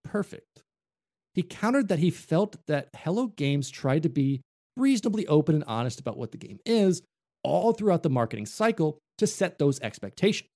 perfect. 0.05 0.63
He 1.33 1.43
countered 1.43 1.89
that 1.89 1.99
he 1.99 2.11
felt 2.11 2.55
that 2.67 2.87
Hello 2.95 3.27
Games 3.27 3.69
tried 3.69 4.03
to 4.03 4.09
be 4.09 4.39
reasonably 4.77 5.27
open 5.27 5.53
and 5.53 5.65
honest 5.65 5.99
about 5.99 6.17
what 6.17 6.31
the 6.31 6.37
game 6.37 6.59
is 6.65 7.01
all 7.43 7.73
throughout 7.73 8.03
the 8.03 8.09
marketing 8.09 8.45
cycle 8.45 8.99
to 9.17 9.27
set 9.27 9.57
those 9.57 9.79
expectations. 9.81 10.49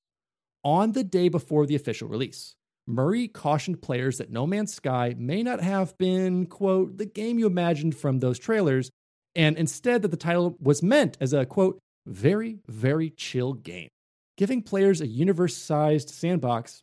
On 0.63 0.91
the 0.91 1.03
day 1.03 1.29
before 1.29 1.65
the 1.65 1.75
official 1.75 2.07
release, 2.07 2.55
Murray 2.85 3.27
cautioned 3.27 3.81
players 3.81 4.17
that 4.17 4.31
No 4.31 4.47
Man's 4.47 4.73
Sky 4.73 5.15
may 5.17 5.43
not 5.43 5.61
have 5.61 5.97
been, 5.97 6.47
quote, 6.47 6.97
the 6.97 7.05
game 7.05 7.39
you 7.39 7.45
imagined 7.45 7.95
from 7.95 8.19
those 8.19 8.39
trailers, 8.39 8.89
and 9.35 9.57
instead 9.57 10.01
that 10.01 10.09
the 10.09 10.17
title 10.17 10.57
was 10.59 10.81
meant 10.81 11.17
as 11.21 11.31
a, 11.31 11.45
quote, 11.45 11.79
very, 12.07 12.59
very 12.67 13.09
chill 13.11 13.53
game, 13.53 13.89
giving 14.37 14.61
players 14.61 15.01
a 15.01 15.07
universe 15.07 15.55
sized 15.55 16.09
sandbox 16.09 16.81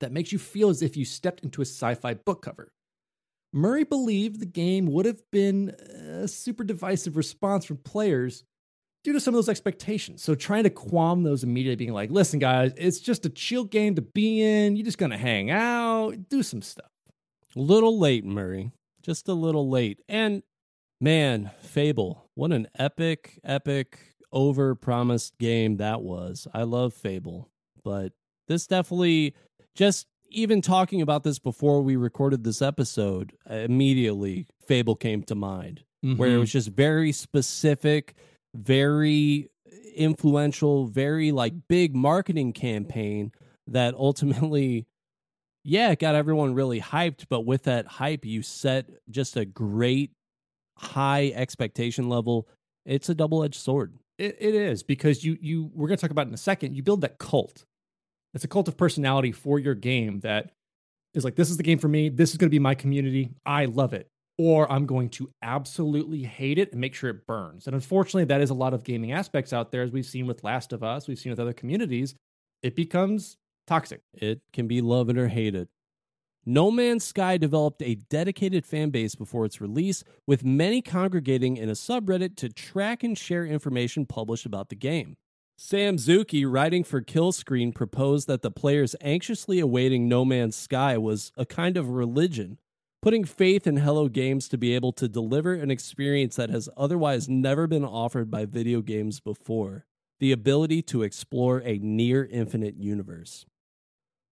that 0.00 0.12
makes 0.12 0.32
you 0.32 0.38
feel 0.38 0.68
as 0.68 0.82
if 0.82 0.96
you 0.96 1.04
stepped 1.04 1.44
into 1.44 1.62
a 1.62 1.64
sci 1.64 1.94
fi 1.94 2.14
book 2.14 2.42
cover. 2.42 2.72
Murray 3.52 3.84
believed 3.84 4.40
the 4.40 4.46
game 4.46 4.86
would 4.86 5.06
have 5.06 5.22
been 5.30 5.68
a 5.68 6.26
super 6.26 6.64
divisive 6.64 7.16
response 7.16 7.64
from 7.64 7.76
players 7.76 8.42
due 9.04 9.12
to 9.12 9.20
some 9.20 9.34
of 9.34 9.38
those 9.38 9.48
expectations. 9.48 10.22
So 10.22 10.34
trying 10.34 10.64
to 10.64 10.70
qualm 10.70 11.22
those 11.22 11.42
immediately, 11.42 11.76
being 11.76 11.92
like, 11.92 12.10
listen, 12.10 12.38
guys, 12.38 12.72
it's 12.76 13.00
just 13.00 13.26
a 13.26 13.30
chill 13.30 13.64
game 13.64 13.96
to 13.96 14.02
be 14.02 14.42
in. 14.42 14.76
You're 14.76 14.84
just 14.84 14.98
going 14.98 15.10
to 15.10 15.18
hang 15.18 15.50
out, 15.50 16.28
do 16.28 16.42
some 16.42 16.62
stuff. 16.62 16.90
A 17.56 17.60
little 17.60 17.98
late, 17.98 18.24
Murray. 18.24 18.70
Just 19.02 19.28
a 19.28 19.34
little 19.34 19.68
late. 19.68 20.00
And 20.08 20.42
Man, 21.02 21.50
Fable. 21.62 22.30
What 22.36 22.52
an 22.52 22.68
epic, 22.78 23.40
epic, 23.42 23.98
over 24.30 24.76
promised 24.76 25.36
game 25.36 25.78
that 25.78 26.00
was. 26.00 26.46
I 26.54 26.62
love 26.62 26.94
Fable, 26.94 27.50
but 27.82 28.12
this 28.46 28.68
definitely 28.68 29.34
just 29.74 30.06
even 30.28 30.62
talking 30.62 31.02
about 31.02 31.24
this 31.24 31.40
before 31.40 31.82
we 31.82 31.96
recorded 31.96 32.44
this 32.44 32.62
episode, 32.62 33.32
immediately 33.50 34.46
Fable 34.68 34.94
came 34.94 35.24
to 35.24 35.34
mind, 35.34 35.82
mm-hmm. 36.04 36.18
where 36.18 36.28
it 36.28 36.32
mm-hmm. 36.34 36.40
was 36.42 36.52
just 36.52 36.68
very 36.68 37.10
specific, 37.10 38.14
very 38.54 39.48
influential, 39.94 40.86
very 40.86 41.32
like 41.32 41.54
big 41.68 41.94
marketing 41.94 42.52
campaign 42.52 43.32
that 43.66 43.94
ultimately, 43.94 44.86
yeah, 45.64 45.94
got 45.94 46.14
everyone 46.14 46.54
really 46.54 46.80
hyped. 46.80 47.26
But 47.28 47.40
with 47.40 47.64
that 47.64 47.86
hype, 47.86 48.24
you 48.24 48.42
set 48.42 48.86
just 49.10 49.36
a 49.36 49.44
great 49.44 50.12
high 50.76 51.32
expectation 51.34 52.08
level. 52.08 52.48
It's 52.84 53.08
a 53.08 53.14
double 53.14 53.44
edged 53.44 53.60
sword. 53.60 53.94
It, 54.18 54.36
it 54.40 54.54
is 54.54 54.82
because 54.82 55.24
you 55.24 55.38
you 55.40 55.70
we're 55.74 55.88
going 55.88 55.96
to 55.96 56.00
talk 56.00 56.10
about 56.10 56.26
in 56.26 56.34
a 56.34 56.38
second. 56.38 56.74
You 56.74 56.82
build 56.82 57.00
that 57.02 57.18
cult. 57.18 57.64
It's 58.34 58.44
a 58.44 58.48
cult 58.48 58.68
of 58.68 58.76
personality 58.76 59.32
for 59.32 59.58
your 59.58 59.74
game 59.74 60.20
that 60.20 60.52
is 61.14 61.24
like 61.24 61.36
this 61.36 61.50
is 61.50 61.56
the 61.56 61.62
game 61.62 61.78
for 61.78 61.88
me. 61.88 62.08
This 62.08 62.30
is 62.30 62.36
going 62.36 62.48
to 62.48 62.54
be 62.54 62.58
my 62.58 62.74
community. 62.74 63.30
I 63.44 63.66
love 63.66 63.92
it. 63.92 64.08
Or 64.44 64.70
I'm 64.72 64.86
going 64.86 65.08
to 65.10 65.30
absolutely 65.40 66.24
hate 66.24 66.58
it 66.58 66.72
and 66.72 66.80
make 66.80 66.96
sure 66.96 67.08
it 67.08 67.28
burns. 67.28 67.68
And 67.68 67.76
unfortunately, 67.76 68.24
that 68.24 68.40
is 68.40 68.50
a 68.50 68.54
lot 68.54 68.74
of 68.74 68.82
gaming 68.82 69.12
aspects 69.12 69.52
out 69.52 69.70
there, 69.70 69.82
as 69.82 69.92
we've 69.92 70.04
seen 70.04 70.26
with 70.26 70.42
Last 70.42 70.72
of 70.72 70.82
Us, 70.82 71.06
we've 71.06 71.16
seen 71.16 71.30
with 71.30 71.38
other 71.38 71.52
communities. 71.52 72.16
It 72.60 72.74
becomes 72.74 73.36
toxic. 73.68 74.00
It 74.12 74.40
can 74.52 74.66
be 74.66 74.80
loved 74.80 75.16
or 75.16 75.28
hated. 75.28 75.68
No 76.44 76.72
Man's 76.72 77.04
Sky 77.04 77.36
developed 77.36 77.82
a 77.82 77.94
dedicated 78.10 78.66
fan 78.66 78.90
base 78.90 79.14
before 79.14 79.44
its 79.44 79.60
release, 79.60 80.02
with 80.26 80.44
many 80.44 80.82
congregating 80.82 81.56
in 81.56 81.68
a 81.68 81.74
subreddit 81.74 82.34
to 82.38 82.48
track 82.48 83.04
and 83.04 83.16
share 83.16 83.46
information 83.46 84.06
published 84.06 84.44
about 84.44 84.70
the 84.70 84.74
game. 84.74 85.14
Sam 85.56 85.98
Zucchi, 85.98 86.44
writing 86.52 86.82
for 86.82 87.00
Killscreen, 87.00 87.72
proposed 87.72 88.26
that 88.26 88.42
the 88.42 88.50
players 88.50 88.96
anxiously 89.00 89.60
awaiting 89.60 90.08
No 90.08 90.24
Man's 90.24 90.56
Sky 90.56 90.98
was 90.98 91.30
a 91.36 91.46
kind 91.46 91.76
of 91.76 91.90
religion, 91.90 92.58
putting 93.02 93.24
faith 93.24 93.66
in 93.66 93.78
Hello 93.78 94.08
Games 94.08 94.48
to 94.48 94.56
be 94.56 94.76
able 94.76 94.92
to 94.92 95.08
deliver 95.08 95.54
an 95.54 95.72
experience 95.72 96.36
that 96.36 96.50
has 96.50 96.68
otherwise 96.76 97.28
never 97.28 97.66
been 97.66 97.84
offered 97.84 98.30
by 98.30 98.44
video 98.44 98.80
games 98.80 99.18
before 99.18 99.84
the 100.20 100.30
ability 100.30 100.80
to 100.82 101.02
explore 101.02 101.60
a 101.64 101.78
near 101.78 102.24
infinite 102.24 102.76
universe. 102.76 103.44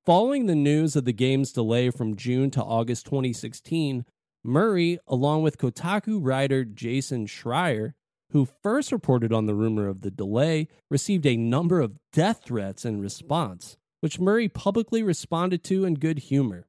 Following 0.06 0.46
the 0.46 0.54
news 0.54 0.94
of 0.94 1.04
the 1.04 1.12
game's 1.12 1.52
delay 1.52 1.90
from 1.90 2.14
June 2.14 2.48
to 2.52 2.62
August 2.62 3.06
2016, 3.06 4.04
Murray, 4.44 5.00
along 5.08 5.42
with 5.42 5.58
Kotaku 5.58 6.20
writer 6.22 6.64
Jason 6.64 7.26
Schreier, 7.26 7.94
who 8.30 8.46
first 8.62 8.92
reported 8.92 9.32
on 9.32 9.46
the 9.46 9.54
rumor 9.56 9.88
of 9.88 10.02
the 10.02 10.12
delay, 10.12 10.68
received 10.88 11.26
a 11.26 11.36
number 11.36 11.80
of 11.80 11.98
death 12.12 12.42
threats 12.44 12.84
in 12.84 13.00
response, 13.00 13.76
which 13.98 14.20
Murray 14.20 14.48
publicly 14.48 15.02
responded 15.02 15.64
to 15.64 15.84
in 15.84 15.94
good 15.94 16.20
humor. 16.20 16.68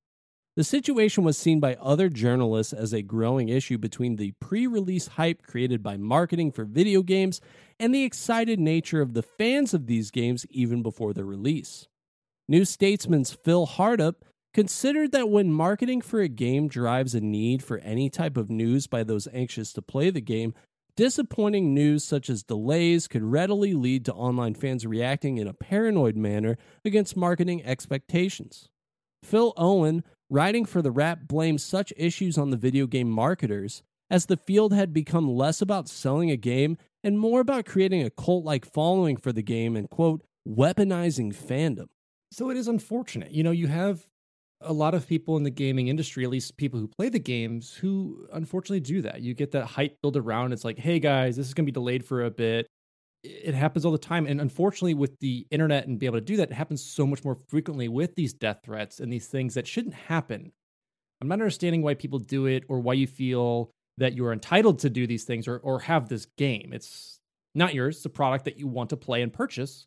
The 0.58 0.64
situation 0.66 1.24
was 1.24 1.38
seen 1.38 1.62
by 1.62 1.76
other 1.76 2.10
journalists 2.10 2.74
as 2.74 2.92
a 2.92 3.02
growing 3.02 3.48
issue 3.48 3.78
between 3.78 4.18
the 4.18 4.34
pre 4.42 4.68
release 4.68 5.08
hype 5.08 5.44
created 5.44 5.82
by 5.82 5.96
marketing 5.96 6.52
for 6.52 6.66
video 6.66 7.04
games 7.04 7.40
and 7.80 7.96
the 7.96 8.04
excited 8.04 8.60
nature 8.60 9.02
of 9.02 9.14
the 9.14 9.24
fans 9.24 9.74
of 9.74 9.88
these 9.88 10.12
games 10.12 10.46
even 10.50 10.84
before 10.84 11.14
their 11.14 11.26
release. 11.26 11.88
New 12.50 12.66
Statesman's 12.66 13.32
Phil 13.32 13.66
Hartup 13.66 14.16
considered 14.54 15.14
that 15.14 15.30
when 15.30 15.54
marketing 15.54 16.02
for 16.02 16.20
a 16.20 16.28
game 16.28 16.68
drives 16.68 17.16
a 17.16 17.22
need 17.22 17.64
for 17.64 17.78
any 17.78 18.10
type 18.10 18.36
of 18.36 18.50
news 18.50 18.88
by 18.88 19.04
those 19.04 19.30
anxious 19.32 19.72
to 19.72 19.82
play 19.82 20.10
the 20.10 20.20
game, 20.20 20.54
disappointing 20.98 21.74
news 21.74 22.04
such 22.04 22.30
as 22.30 22.44
delays 22.44 23.08
could 23.08 23.24
readily 23.24 23.74
lead 23.74 24.04
to 24.04 24.14
online 24.14 24.54
fans 24.54 24.86
reacting 24.86 25.38
in 25.38 25.48
a 25.48 25.54
paranoid 25.54 26.18
manner 26.18 26.58
against 26.84 27.16
marketing 27.16 27.64
expectations. 27.64 28.68
Phil 29.24 29.54
Owen, 29.56 30.04
writing 30.32 30.66
for 30.66 30.82
The 30.82 30.92
Wrap, 30.92 31.28
blames 31.28 31.64
such 31.64 31.92
issues 31.98 32.38
on 32.38 32.50
the 32.50 32.58
video 32.58 32.88
game 32.88 33.10
marketers, 33.10 33.84
as 34.10 34.26
the 34.26 34.38
field 34.38 34.74
had 34.74 34.94
become 34.94 35.30
less 35.30 35.62
about 35.62 35.90
selling 35.90 36.32
a 36.32 36.38
game 36.38 36.78
and 37.04 37.20
more 37.20 37.42
about 37.42 37.66
creating 37.66 38.02
a 38.02 38.10
cult 38.10 38.46
like 38.46 38.66
following 38.66 39.18
for 39.18 39.34
the 39.34 39.44
game 39.44 39.76
and, 39.76 39.90
quote, 39.90 40.24
weaponizing 40.48 41.36
fandom. 41.36 41.88
So 42.32 42.50
it 42.50 42.58
is 42.58 42.70
unfortunate. 42.70 43.32
You 43.32 43.44
know, 43.44 43.52
you 43.52 43.68
have 43.68 44.02
a 44.62 44.72
lot 44.72 44.94
of 44.94 45.08
people 45.08 45.36
in 45.36 45.44
the 45.44 45.50
gaming 45.50 45.90
industry, 45.90 46.24
at 46.24 46.30
least 46.30 46.56
people 46.56 46.80
who 46.80 46.88
play 46.88 47.10
the 47.10 47.20
games, 47.20 47.74
who 47.74 48.26
unfortunately 48.32 48.80
do 48.80 49.02
that. 49.02 49.22
You 49.22 49.34
get 49.34 49.52
that 49.52 49.66
hype 49.66 50.02
built 50.02 50.16
around. 50.16 50.54
It's 50.54 50.64
like, 50.64 50.78
hey 50.80 51.00
guys, 51.00 51.36
this 51.36 51.48
is 51.48 51.54
going 51.54 51.66
to 51.66 51.72
be 51.72 51.74
delayed 51.74 52.06
for 52.06 52.24
a 52.24 52.32
bit. 52.32 52.68
It 53.24 53.54
happens 53.54 53.86
all 53.86 53.92
the 53.92 53.98
time. 53.98 54.26
And 54.26 54.42
unfortunately, 54.42 54.96
with 54.96 55.20
the 55.20 55.46
internet 55.52 55.88
and 55.88 56.00
be 56.00 56.06
able 56.06 56.18
to 56.18 56.26
do 56.26 56.38
that, 56.38 56.52
it 56.52 56.56
happens 56.56 56.84
so 56.84 57.06
much 57.06 57.24
more 57.24 57.38
frequently 57.48 57.88
with 57.88 58.16
these 58.16 58.34
death 58.34 58.62
threats 58.64 59.00
and 59.00 59.14
these 59.14 59.28
things 59.28 59.54
that 59.54 59.68
shouldn't 59.68 59.94
happen. 59.94 60.52
I'm 61.22 61.28
not 61.28 61.36
understanding 61.36 61.84
why 61.84 61.94
people 61.94 62.20
do 62.20 62.48
it 62.48 62.64
or 62.68 62.80
why 62.80 62.94
you 62.94 63.06
feel 63.06 63.72
that 63.98 64.14
you're 64.14 64.34
entitled 64.34 64.80
to 64.80 64.90
do 64.90 65.06
these 65.06 65.24
things 65.24 65.48
or, 65.48 65.58
or 65.58 65.82
have 65.82 66.10
this 66.10 66.26
game. 66.38 66.72
It's 66.74 67.20
not 67.54 67.76
yours, 67.76 67.98
it's 67.98 68.06
a 68.06 68.10
product 68.10 68.46
that 68.46 68.58
you 68.58 68.66
want 68.66 68.90
to 68.90 68.98
play 68.98 69.22
and 69.22 69.32
purchase 69.32 69.86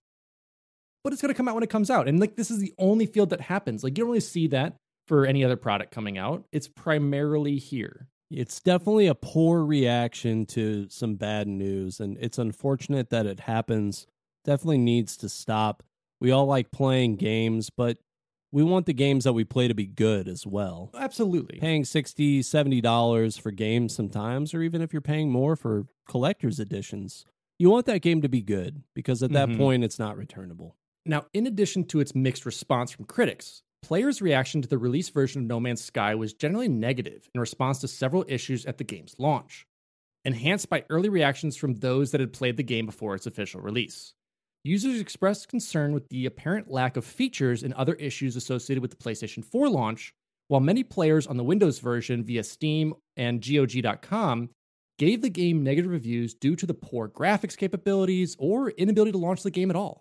but 1.04 1.12
it's 1.12 1.20
going 1.20 1.32
to 1.32 1.36
come 1.36 1.46
out 1.46 1.54
when 1.54 1.62
it 1.62 1.70
comes 1.70 1.90
out. 1.90 2.08
And 2.08 2.18
like 2.18 2.34
this 2.34 2.50
is 2.50 2.58
the 2.58 2.72
only 2.78 3.06
field 3.06 3.30
that 3.30 3.42
happens. 3.42 3.84
Like 3.84 3.96
you 3.96 4.02
don't 4.02 4.10
really 4.10 4.20
see 4.20 4.48
that 4.48 4.76
for 5.06 5.26
any 5.26 5.44
other 5.44 5.56
product 5.56 5.92
coming 5.92 6.16
out. 6.16 6.44
It's 6.50 6.66
primarily 6.66 7.58
here. 7.58 8.08
It's 8.30 8.60
definitely 8.60 9.06
a 9.06 9.14
poor 9.14 9.64
reaction 9.64 10.46
to 10.46 10.88
some 10.88 11.14
bad 11.14 11.46
news 11.46 12.00
and 12.00 12.16
it's 12.20 12.38
unfortunate 12.38 13.10
that 13.10 13.26
it 13.26 13.40
happens. 13.40 14.06
Definitely 14.44 14.78
needs 14.78 15.16
to 15.18 15.28
stop. 15.28 15.82
We 16.20 16.30
all 16.30 16.46
like 16.46 16.70
playing 16.70 17.16
games, 17.16 17.70
but 17.70 17.98
we 18.54 18.62
want 18.62 18.86
the 18.86 18.94
games 18.94 19.24
that 19.24 19.32
we 19.32 19.42
play 19.42 19.66
to 19.66 19.74
be 19.74 19.86
good 19.86 20.28
as 20.28 20.46
well. 20.46 20.90
Absolutely. 20.94 21.58
Paying 21.58 21.84
60 21.84 22.40
$70 22.40 23.40
for 23.40 23.50
games 23.50 23.94
sometimes, 23.94 24.54
or 24.54 24.62
even 24.62 24.80
if 24.80 24.92
you're 24.92 25.02
paying 25.02 25.28
more 25.28 25.56
for 25.56 25.86
collector's 26.08 26.60
editions, 26.60 27.26
you 27.58 27.68
want 27.68 27.86
that 27.86 28.00
game 28.00 28.22
to 28.22 28.28
be 28.28 28.42
good 28.42 28.84
because 28.94 29.24
at 29.24 29.32
that 29.32 29.48
mm-hmm. 29.48 29.58
point 29.58 29.82
it's 29.82 29.98
not 29.98 30.16
returnable. 30.16 30.76
Now, 31.04 31.26
in 31.34 31.48
addition 31.48 31.84
to 31.86 31.98
its 31.98 32.14
mixed 32.14 32.46
response 32.46 32.92
from 32.92 33.06
critics, 33.06 33.63
players' 33.84 34.22
reaction 34.22 34.62
to 34.62 34.68
the 34.68 34.78
release 34.78 35.10
version 35.10 35.42
of 35.42 35.46
No 35.46 35.60
Man's 35.60 35.84
Sky 35.84 36.14
was 36.14 36.32
generally 36.32 36.68
negative 36.68 37.28
in 37.34 37.40
response 37.40 37.80
to 37.80 37.88
several 37.88 38.24
issues 38.26 38.64
at 38.64 38.78
the 38.78 38.84
game's 38.84 39.14
launch, 39.18 39.66
enhanced 40.24 40.70
by 40.70 40.86
early 40.88 41.10
reactions 41.10 41.54
from 41.54 41.74
those 41.74 42.10
that 42.10 42.20
had 42.20 42.32
played 42.32 42.56
the 42.56 42.62
game 42.62 42.86
before 42.86 43.14
its 43.14 43.26
official 43.26 43.60
release. 43.60 44.14
Users 44.64 44.98
expressed 44.98 45.48
concern 45.48 45.92
with 45.92 46.08
the 46.08 46.24
apparent 46.24 46.70
lack 46.70 46.96
of 46.96 47.04
features 47.04 47.62
and 47.62 47.74
other 47.74 47.92
issues 47.96 48.36
associated 48.36 48.80
with 48.80 48.90
the 48.90 48.96
PlayStation 48.96 49.44
4 49.44 49.68
launch, 49.68 50.14
while 50.48 50.62
many 50.62 50.82
players 50.82 51.26
on 51.26 51.36
the 51.36 51.44
Windows 51.44 51.78
version 51.78 52.24
via 52.24 52.42
Steam 52.42 52.94
and 53.18 53.46
GOG.com 53.46 54.48
gave 54.98 55.20
the 55.20 55.28
game 55.28 55.62
negative 55.62 55.90
reviews 55.90 56.32
due 56.32 56.56
to 56.56 56.64
the 56.64 56.72
poor 56.72 57.06
graphics 57.06 57.54
capabilities 57.54 58.34
or 58.38 58.70
inability 58.70 59.12
to 59.12 59.18
launch 59.18 59.42
the 59.42 59.50
game 59.50 59.68
at 59.68 59.76
all. 59.76 60.00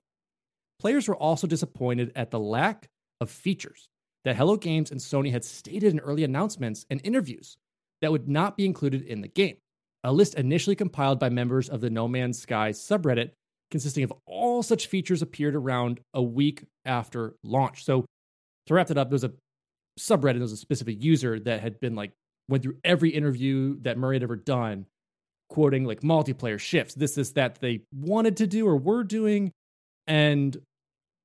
Players 0.80 1.10
were 1.10 1.18
also 1.18 1.48
disappointed 1.48 2.14
at 2.16 2.32
the 2.32 2.40
lack 2.40 2.88
of 3.22 3.30
features 3.30 3.88
that 4.24 4.36
Hello 4.36 4.56
Games 4.56 4.92
and 4.92 5.00
Sony 5.00 5.32
had 5.32 5.44
stated 5.44 5.94
in 5.94 6.00
early 6.00 6.24
announcements 6.24 6.86
and 6.90 7.02
interviews 7.04 7.58
that 8.02 8.12
would 8.12 8.28
not 8.28 8.58
be 8.58 8.66
included 8.66 9.04
in 9.04 9.22
the 9.22 9.28
game. 9.28 9.58
A 10.04 10.12
list 10.12 10.36
initially 10.36 10.76
compiled 10.76 11.20
by 11.20 11.30
members 11.30 11.70
of 11.70 11.82
the 11.82 11.90
No 11.90 12.08
Man's 12.08 12.40
Sky 12.40 12.72
subreddit, 12.72 13.32
consisting 13.72 14.04
of 14.04 14.14
all 14.26 14.62
such 14.62 14.88
features, 14.88 15.22
appeared 15.22 15.56
around 15.56 16.02
a 16.14 16.22
week 16.22 16.64
after 16.86 17.36
launch. 17.44 17.86
So, 17.86 18.06
to 18.68 18.74
wrap 18.74 18.92
it 18.92 18.98
up, 18.98 19.10
there 19.10 19.16
was 19.16 19.24
a 19.24 19.34
subreddit, 20.00 20.34
there 20.34 20.42
was 20.42 20.52
a 20.52 20.58
specific 20.58 21.02
user 21.04 21.40
that 21.40 21.62
had 21.62 21.80
been 21.80 21.96
like, 21.96 22.12
went 22.50 22.64
through 22.64 22.78
every 22.84 23.10
interview 23.10 23.78
that 23.82 23.98
Murray 23.98 24.18
had 24.18 24.24
ever 24.24 24.36
done, 24.36 24.86
quoting 25.50 25.86
like 25.86 26.02
multiplayer 26.02 26.60
shifts, 26.60 26.94
this, 26.96 27.16
this, 27.16 27.32
that 27.32 27.60
they 27.62 27.82
wanted 27.94 28.38
to 28.38 28.48
do 28.48 28.68
or 28.68 28.76
were 28.76 29.04
doing. 29.04 29.52
And 30.08 30.58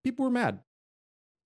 people 0.05 0.25
were 0.25 0.31
mad. 0.31 0.61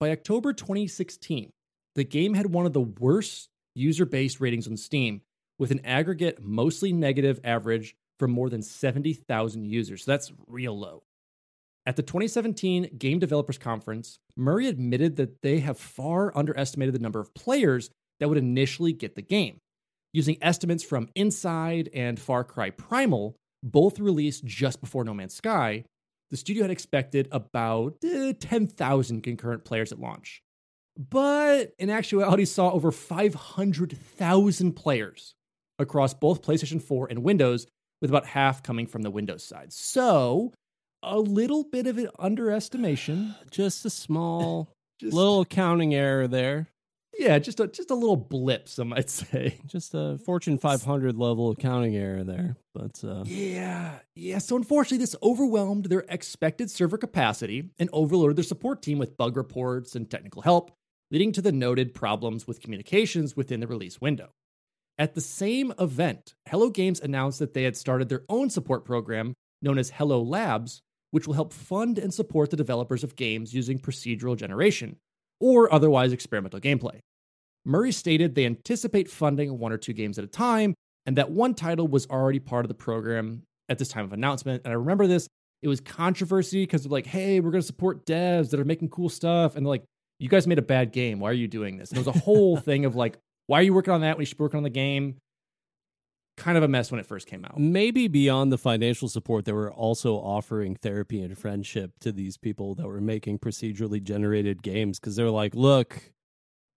By 0.02 0.10
October 0.10 0.52
2016, 0.52 1.52
the 1.94 2.02
game 2.02 2.34
had 2.34 2.46
one 2.46 2.66
of 2.66 2.72
the 2.72 2.80
worst 2.80 3.50
user 3.76 4.04
based 4.04 4.40
ratings 4.40 4.66
on 4.66 4.76
Steam, 4.76 5.20
with 5.60 5.70
an 5.70 5.78
aggregate 5.84 6.42
mostly 6.42 6.92
negative 6.92 7.38
average 7.44 7.94
for 8.18 8.26
more 8.26 8.50
than 8.50 8.62
70,000 8.62 9.64
users. 9.64 10.02
So 10.02 10.10
that's 10.10 10.32
real 10.48 10.76
low. 10.76 11.04
At 11.86 11.94
the 11.94 12.02
2017 12.02 12.96
Game 12.98 13.20
Developers 13.20 13.58
Conference, 13.58 14.18
Murray 14.36 14.66
admitted 14.66 15.14
that 15.18 15.40
they 15.42 15.60
have 15.60 15.78
far 15.78 16.36
underestimated 16.36 16.96
the 16.96 16.98
number 16.98 17.20
of 17.20 17.32
players 17.32 17.88
that 18.18 18.28
would 18.28 18.38
initially 18.38 18.92
get 18.92 19.14
the 19.14 19.22
game. 19.22 19.58
Using 20.12 20.36
estimates 20.42 20.82
from 20.82 21.10
Inside 21.14 21.88
and 21.94 22.18
Far 22.18 22.42
Cry 22.42 22.70
Primal, 22.70 23.36
both 23.62 24.00
released 24.00 24.44
just 24.44 24.80
before 24.80 25.04
No 25.04 25.14
Man's 25.14 25.34
Sky, 25.34 25.84
the 26.32 26.38
studio 26.38 26.64
had 26.64 26.70
expected 26.70 27.28
about 27.30 27.98
uh, 28.02 28.32
10,000 28.40 29.20
concurrent 29.20 29.64
players 29.66 29.92
at 29.92 30.00
launch. 30.00 30.42
But 30.98 31.74
in 31.78 31.90
actuality, 31.90 32.46
saw 32.46 32.70
over 32.70 32.90
500,000 32.90 34.72
players 34.72 35.34
across 35.78 36.14
both 36.14 36.40
PlayStation 36.40 36.80
4 36.80 37.08
and 37.10 37.22
Windows, 37.22 37.66
with 38.00 38.10
about 38.10 38.26
half 38.26 38.62
coming 38.62 38.86
from 38.86 39.02
the 39.02 39.10
Windows 39.10 39.44
side. 39.44 39.74
So, 39.74 40.54
a 41.02 41.18
little 41.18 41.64
bit 41.64 41.86
of 41.86 41.98
an 41.98 42.08
underestimation. 42.18 43.34
Just 43.50 43.84
a 43.84 43.90
small 43.90 44.72
Just, 45.00 45.12
little 45.12 45.42
accounting 45.42 45.94
error 45.94 46.28
there. 46.28 46.68
Yeah, 47.18 47.38
just 47.38 47.60
a 47.60 47.66
just 47.68 47.90
a 47.90 47.94
little 47.94 48.16
blip, 48.16 48.68
some 48.68 48.88
might 48.88 49.10
say. 49.10 49.58
Just 49.66 49.94
a 49.94 50.18
Fortune 50.24 50.58
500 50.58 51.16
level 51.16 51.50
accounting 51.50 51.96
error 51.96 52.24
there. 52.24 52.56
But 52.74 53.02
uh, 53.04 53.24
Yeah, 53.26 53.98
yeah. 54.14 54.38
So 54.38 54.56
unfortunately, 54.56 54.98
this 54.98 55.16
overwhelmed 55.22 55.86
their 55.86 56.04
expected 56.08 56.70
server 56.70 56.98
capacity 56.98 57.70
and 57.78 57.90
overloaded 57.92 58.36
their 58.36 58.44
support 58.44 58.82
team 58.82 58.98
with 58.98 59.16
bug 59.16 59.36
reports 59.36 59.94
and 59.94 60.10
technical 60.10 60.42
help, 60.42 60.72
leading 61.10 61.32
to 61.32 61.42
the 61.42 61.52
noted 61.52 61.94
problems 61.94 62.46
with 62.46 62.60
communications 62.60 63.36
within 63.36 63.60
the 63.60 63.66
release 63.66 64.00
window. 64.00 64.30
At 64.98 65.14
the 65.14 65.20
same 65.20 65.72
event, 65.78 66.34
Hello 66.48 66.70
Games 66.70 67.00
announced 67.00 67.38
that 67.38 67.54
they 67.54 67.62
had 67.62 67.76
started 67.76 68.08
their 68.08 68.24
own 68.28 68.50
support 68.50 68.84
program 68.84 69.34
known 69.60 69.78
as 69.78 69.90
Hello 69.90 70.22
Labs, 70.22 70.82
which 71.10 71.26
will 71.26 71.34
help 71.34 71.52
fund 71.52 71.98
and 71.98 72.12
support 72.12 72.50
the 72.50 72.56
developers 72.56 73.04
of 73.04 73.16
games 73.16 73.54
using 73.54 73.78
procedural 73.78 74.36
generation 74.36 74.96
or 75.42 75.72
otherwise 75.74 76.12
experimental 76.12 76.60
gameplay. 76.60 77.00
Murray 77.64 77.92
stated 77.92 78.34
they 78.34 78.46
anticipate 78.46 79.10
funding 79.10 79.58
one 79.58 79.72
or 79.72 79.76
two 79.76 79.92
games 79.92 80.18
at 80.18 80.24
a 80.24 80.28
time, 80.28 80.74
and 81.04 81.18
that 81.18 81.30
one 81.30 81.54
title 81.54 81.88
was 81.88 82.06
already 82.06 82.38
part 82.38 82.64
of 82.64 82.68
the 82.68 82.74
program 82.74 83.42
at 83.68 83.78
this 83.78 83.88
time 83.88 84.04
of 84.04 84.12
announcement. 84.12 84.62
And 84.64 84.72
I 84.72 84.76
remember 84.76 85.06
this, 85.06 85.28
it 85.60 85.68
was 85.68 85.80
controversy 85.80 86.62
because 86.62 86.84
they're 86.84 86.90
like, 86.90 87.06
hey, 87.06 87.40
we're 87.40 87.50
going 87.50 87.60
to 87.60 87.66
support 87.66 88.06
devs 88.06 88.50
that 88.50 88.60
are 88.60 88.64
making 88.64 88.90
cool 88.90 89.08
stuff. 89.08 89.56
And 89.56 89.66
they're 89.66 89.70
like, 89.70 89.84
you 90.18 90.28
guys 90.28 90.46
made 90.46 90.58
a 90.58 90.62
bad 90.62 90.92
game. 90.92 91.18
Why 91.18 91.30
are 91.30 91.34
you 91.34 91.48
doing 91.48 91.76
this? 91.76 91.90
And 91.90 91.98
it 91.98 92.06
was 92.06 92.16
a 92.16 92.20
whole 92.20 92.56
thing 92.68 92.84
of 92.84 92.94
like, 92.94 93.18
why 93.48 93.58
are 93.60 93.62
you 93.62 93.74
working 93.74 93.92
on 93.92 94.02
that 94.02 94.16
when 94.16 94.22
you 94.22 94.26
should 94.26 94.38
be 94.38 94.44
working 94.44 94.58
on 94.58 94.64
the 94.64 94.70
game? 94.70 95.16
Kind 96.36 96.56
of 96.56 96.64
a 96.64 96.68
mess 96.68 96.90
when 96.90 96.98
it 96.98 97.06
first 97.06 97.26
came 97.26 97.44
out. 97.44 97.58
maybe 97.58 98.08
beyond 98.08 98.50
the 98.50 98.58
financial 98.58 99.08
support, 99.08 99.44
they 99.44 99.52
were 99.52 99.70
also 99.70 100.14
offering 100.14 100.74
therapy 100.74 101.20
and 101.20 101.36
friendship 101.36 101.92
to 102.00 102.10
these 102.10 102.38
people 102.38 102.74
that 102.76 102.86
were 102.86 103.00
making 103.00 103.38
procedurally 103.38 104.02
generated 104.02 104.62
games 104.62 104.98
because 104.98 105.14
they're 105.14 105.30
like, 105.30 105.54
look, 105.54 106.12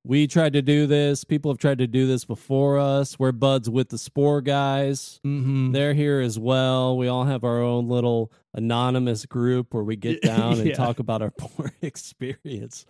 we 0.05 0.27
tried 0.27 0.53
to 0.53 0.61
do 0.61 0.85
this. 0.85 1.23
People 1.23 1.51
have 1.51 1.57
tried 1.57 1.79
to 1.79 1.87
do 1.87 2.05
this 2.05 2.25
before 2.25 2.77
us. 2.77 3.17
We're 3.17 3.31
buds 3.31 3.69
with 3.69 3.89
the 3.89 3.97
Spore 3.97 4.41
guys. 4.41 5.19
Mm-hmm. 5.25 5.71
They're 5.71 5.95
here 5.95 6.19
as 6.19 6.37
well. 6.37 6.95
We 6.95 7.07
all 7.07 7.23
have 7.23 7.43
our 7.43 7.61
own 7.61 7.89
little 7.89 8.31
anonymous 8.53 9.25
group 9.25 9.73
where 9.73 9.83
we 9.83 9.95
get 9.95 10.21
down 10.21 10.59
and 10.59 10.75
talk 10.75 10.99
about 10.99 11.21
our 11.23 11.31
poor 11.37 11.71
experience. 11.81 12.85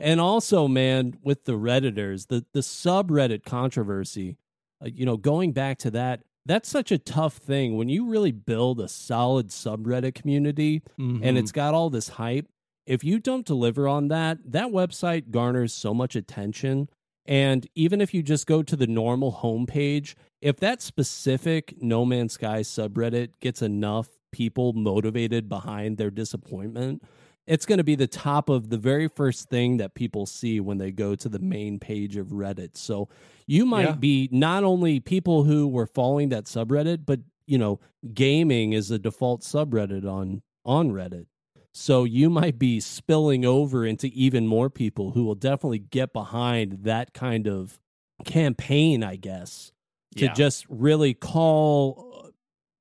And 0.00 0.20
also, 0.20 0.66
man, 0.66 1.16
with 1.22 1.44
the 1.44 1.52
Redditors, 1.52 2.26
the, 2.26 2.44
the 2.52 2.60
subreddit 2.60 3.44
controversy, 3.44 4.36
uh, 4.82 4.88
you 4.92 5.04
know, 5.06 5.16
going 5.16 5.52
back 5.52 5.78
to 5.78 5.90
that, 5.92 6.22
that's 6.44 6.68
such 6.68 6.92
a 6.92 6.98
tough 6.98 7.38
thing. 7.38 7.76
When 7.76 7.88
you 7.88 8.06
really 8.06 8.32
build 8.32 8.80
a 8.80 8.88
solid 8.88 9.48
subreddit 9.48 10.14
community 10.14 10.82
Mm-hmm. 10.98 11.24
and 11.24 11.36
it's 11.38 11.52
got 11.52 11.74
all 11.74 11.90
this 11.90 12.08
hype, 12.10 12.46
if 12.86 13.02
you 13.02 13.18
don't 13.18 13.44
deliver 13.44 13.88
on 13.88 14.08
that, 14.08 14.38
that 14.46 14.68
website 14.68 15.30
garners 15.30 15.72
so 15.72 15.92
much 15.92 16.14
attention. 16.14 16.88
And 17.24 17.66
even 17.74 18.00
if 18.00 18.14
you 18.14 18.22
just 18.22 18.46
go 18.46 18.62
to 18.62 18.76
the 18.76 18.86
normal 18.86 19.32
homepage, 19.42 20.14
if 20.40 20.58
that 20.58 20.80
specific 20.80 21.74
No 21.82 22.04
Man's 22.04 22.34
Sky 22.34 22.60
subreddit 22.60 23.30
gets 23.40 23.60
enough 23.62 24.08
people 24.30 24.72
motivated 24.72 25.48
behind 25.48 25.98
their 25.98 26.10
disappointment, 26.10 27.02
it's 27.46 27.64
going 27.66 27.78
to 27.78 27.84
be 27.84 27.94
the 27.94 28.06
top 28.06 28.48
of 28.48 28.70
the 28.70 28.76
very 28.78 29.08
first 29.08 29.48
thing 29.48 29.76
that 29.76 29.94
people 29.94 30.26
see 30.26 30.58
when 30.60 30.78
they 30.78 30.90
go 30.90 31.14
to 31.14 31.28
the 31.28 31.38
main 31.38 31.78
page 31.78 32.16
of 32.16 32.28
Reddit. 32.28 32.76
So 32.76 33.08
you 33.46 33.64
might 33.66 33.82
Yeah. 33.88 33.92
be 33.94 34.28
not 34.32 34.64
only 34.64 34.98
people 35.00 35.44
who 35.44 35.68
were 35.68 35.86
following 35.86 36.28
that 36.30 36.44
subreddit, 36.44 37.06
but 37.06 37.20
you 37.46 37.58
know, 37.58 37.78
gaming 38.12 38.72
is 38.72 38.90
a 38.90 38.98
default 38.98 39.42
subreddit 39.42 40.04
on 40.04 40.42
on 40.64 40.90
Reddit. 40.90 41.26
So 41.72 42.02
you 42.04 42.28
might 42.30 42.58
be 42.58 42.80
spilling 42.80 43.44
over 43.44 43.86
into 43.86 44.08
even 44.08 44.46
more 44.48 44.68
people 44.70 45.12
who 45.12 45.24
will 45.24 45.34
definitely 45.36 45.78
get 45.78 46.12
behind 46.12 46.78
that 46.84 47.12
kind 47.14 47.46
of 47.46 47.78
campaign, 48.24 49.04
I 49.04 49.16
guess, 49.16 49.70
to 50.16 50.24
Yeah. 50.24 50.32
just 50.32 50.66
really 50.68 51.14
call 51.14 52.05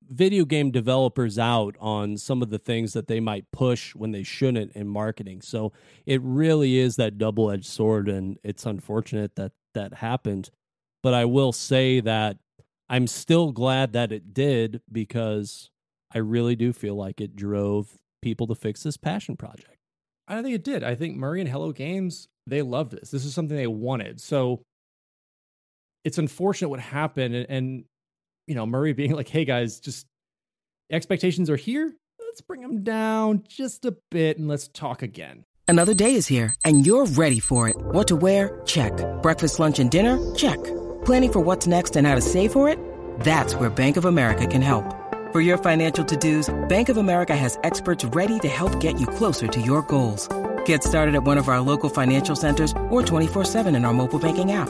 video 0.09 0.45
game 0.45 0.71
developers 0.71 1.39
out 1.39 1.75
on 1.79 2.17
some 2.17 2.41
of 2.41 2.49
the 2.49 2.59
things 2.59 2.93
that 2.93 3.07
they 3.07 3.19
might 3.19 3.45
push 3.51 3.95
when 3.95 4.11
they 4.11 4.23
shouldn't 4.23 4.71
in 4.73 4.87
marketing. 4.87 5.41
So 5.41 5.73
it 6.05 6.21
really 6.23 6.77
is 6.77 6.95
that 6.95 7.17
double-edged 7.17 7.65
sword 7.65 8.07
and 8.07 8.37
it's 8.43 8.65
unfortunate 8.65 9.35
that 9.35 9.51
that 9.73 9.95
happened. 9.95 10.49
But 11.03 11.13
I 11.13 11.25
will 11.25 11.51
say 11.51 11.99
that 12.01 12.37
I'm 12.89 13.07
still 13.07 13.51
glad 13.51 13.93
that 13.93 14.11
it 14.11 14.33
did 14.33 14.81
because 14.91 15.69
I 16.13 16.19
really 16.19 16.55
do 16.55 16.71
feel 16.71 16.95
like 16.95 17.19
it 17.19 17.35
drove 17.35 17.97
people 18.21 18.47
to 18.47 18.55
fix 18.55 18.83
this 18.83 18.97
passion 18.97 19.35
project. 19.35 19.77
I 20.27 20.41
think 20.41 20.55
it 20.55 20.63
did. 20.63 20.83
I 20.83 20.95
think 20.95 21.15
Murray 21.15 21.41
and 21.41 21.49
Hello 21.49 21.71
Games, 21.71 22.27
they 22.47 22.61
loved 22.61 22.91
this. 22.91 23.11
This 23.11 23.25
is 23.25 23.33
something 23.33 23.57
they 23.57 23.67
wanted. 23.67 24.19
So 24.21 24.61
it's 26.03 26.17
unfortunate 26.17 26.69
what 26.69 26.79
happened. 26.79 27.35
And, 27.35 27.45
and, 27.49 27.83
you 28.47 28.55
know, 28.55 28.65
Murray 28.65 28.93
being 29.01 29.11
like, 29.11 29.27
hey 29.27 29.45
guys, 29.45 29.79
just 29.79 30.07
expectations 30.91 31.49
are 31.49 31.55
here. 31.55 31.93
Let's 32.19 32.41
bring 32.41 32.61
them 32.61 32.83
down 32.83 33.43
just 33.47 33.85
a 33.85 33.95
bit 34.11 34.37
and 34.37 34.47
let's 34.47 34.67
talk 34.67 35.01
again. 35.01 35.45
Another 35.67 35.95
day 35.95 36.13
is 36.13 36.27
here, 36.27 36.53
and 36.63 36.85
you're 36.85 37.07
ready 37.07 37.39
for 37.39 37.67
it. 37.67 37.75
What 37.77 38.07
to 38.09 38.15
wear? 38.15 38.61
Check. 38.65 38.93
Breakfast, 39.23 39.59
lunch, 39.59 39.79
and 39.79 39.89
dinner? 39.89 40.35
Check. 40.35 40.63
Planning 41.05 41.31
for 41.31 41.39
what's 41.39 41.65
next 41.65 41.95
and 41.95 42.05
how 42.05 42.13
to 42.13 42.21
save 42.21 42.51
for 42.51 42.69
it? 42.69 42.77
That's 43.21 43.55
where 43.55 43.69
Bank 43.69 43.97
of 43.97 44.05
America 44.05 44.45
can 44.45 44.61
help. 44.61 44.83
For 45.31 45.41
your 45.41 45.57
financial 45.57 46.05
to 46.05 46.15
dos, 46.15 46.53
Bank 46.69 46.89
of 46.89 46.97
America 46.97 47.35
has 47.35 47.57
experts 47.63 48.05
ready 48.05 48.37
to 48.39 48.47
help 48.47 48.79
get 48.79 48.99
you 48.99 49.07
closer 49.07 49.47
to 49.47 49.59
your 49.61 49.81
goals. 49.81 50.29
Get 50.65 50.83
started 50.83 51.15
at 51.15 51.23
one 51.23 51.37
of 51.37 51.49
our 51.49 51.61
local 51.61 51.89
financial 51.89 52.35
centers 52.35 52.71
or 52.89 53.01
24-7 53.01 53.75
in 53.75 53.85
our 53.85 53.93
mobile 53.93 54.19
banking 54.19 54.51
app. 54.51 54.69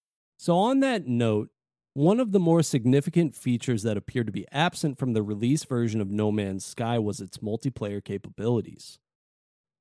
So, 0.41 0.57
on 0.57 0.79
that 0.79 1.05
note, 1.05 1.51
one 1.93 2.19
of 2.19 2.31
the 2.31 2.39
more 2.39 2.63
significant 2.63 3.35
features 3.35 3.83
that 3.83 3.95
appeared 3.95 4.25
to 4.25 4.31
be 4.31 4.47
absent 4.51 4.97
from 4.97 5.13
the 5.13 5.21
release 5.21 5.65
version 5.65 6.01
of 6.01 6.09
No 6.09 6.31
Man's 6.31 6.65
Sky 6.65 6.97
was 6.97 7.19
its 7.19 7.37
multiplayer 7.37 8.03
capabilities. 8.03 8.97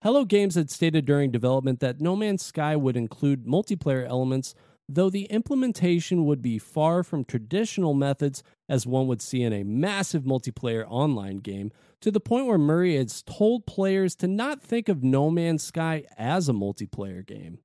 Hello 0.03 0.27
Games 0.27 0.57
had 0.57 0.71
stated 0.71 1.07
during 1.07 1.31
development 1.31 1.81
that 1.81 2.03
No 2.03 2.15
Man's 2.15 2.45
Sky 2.45 2.77
would 2.77 2.95
include 2.95 3.47
multiplayer 3.47 4.07
elements, 4.07 4.55
though 4.87 5.09
the 5.09 5.25
implementation 5.31 6.27
would 6.27 6.43
be 6.43 6.59
far 6.59 7.03
from 7.03 7.25
traditional 7.25 7.95
methods 7.95 8.43
as 8.69 8.87
one 8.87 9.07
would 9.07 9.23
see 9.23 9.43
in 9.43 9.55
a 9.55 9.65
massive 9.65 10.25
multiplayer 10.25 10.85
online 10.91 11.39
game, 11.39 11.73
to 12.03 12.11
the 12.11 12.21
point 12.21 12.45
where 12.45 12.59
Murray 12.59 12.99
has 12.99 13.23
told 13.23 13.65
players 13.65 14.15
to 14.17 14.29
not 14.29 14.61
think 14.61 14.91
of 14.91 15.03
No 15.03 15.31
Man's 15.31 15.63
Sky 15.63 16.05
as 16.19 16.51
a 16.51 16.53
multiplayer 16.53 17.27
game. 17.27 17.61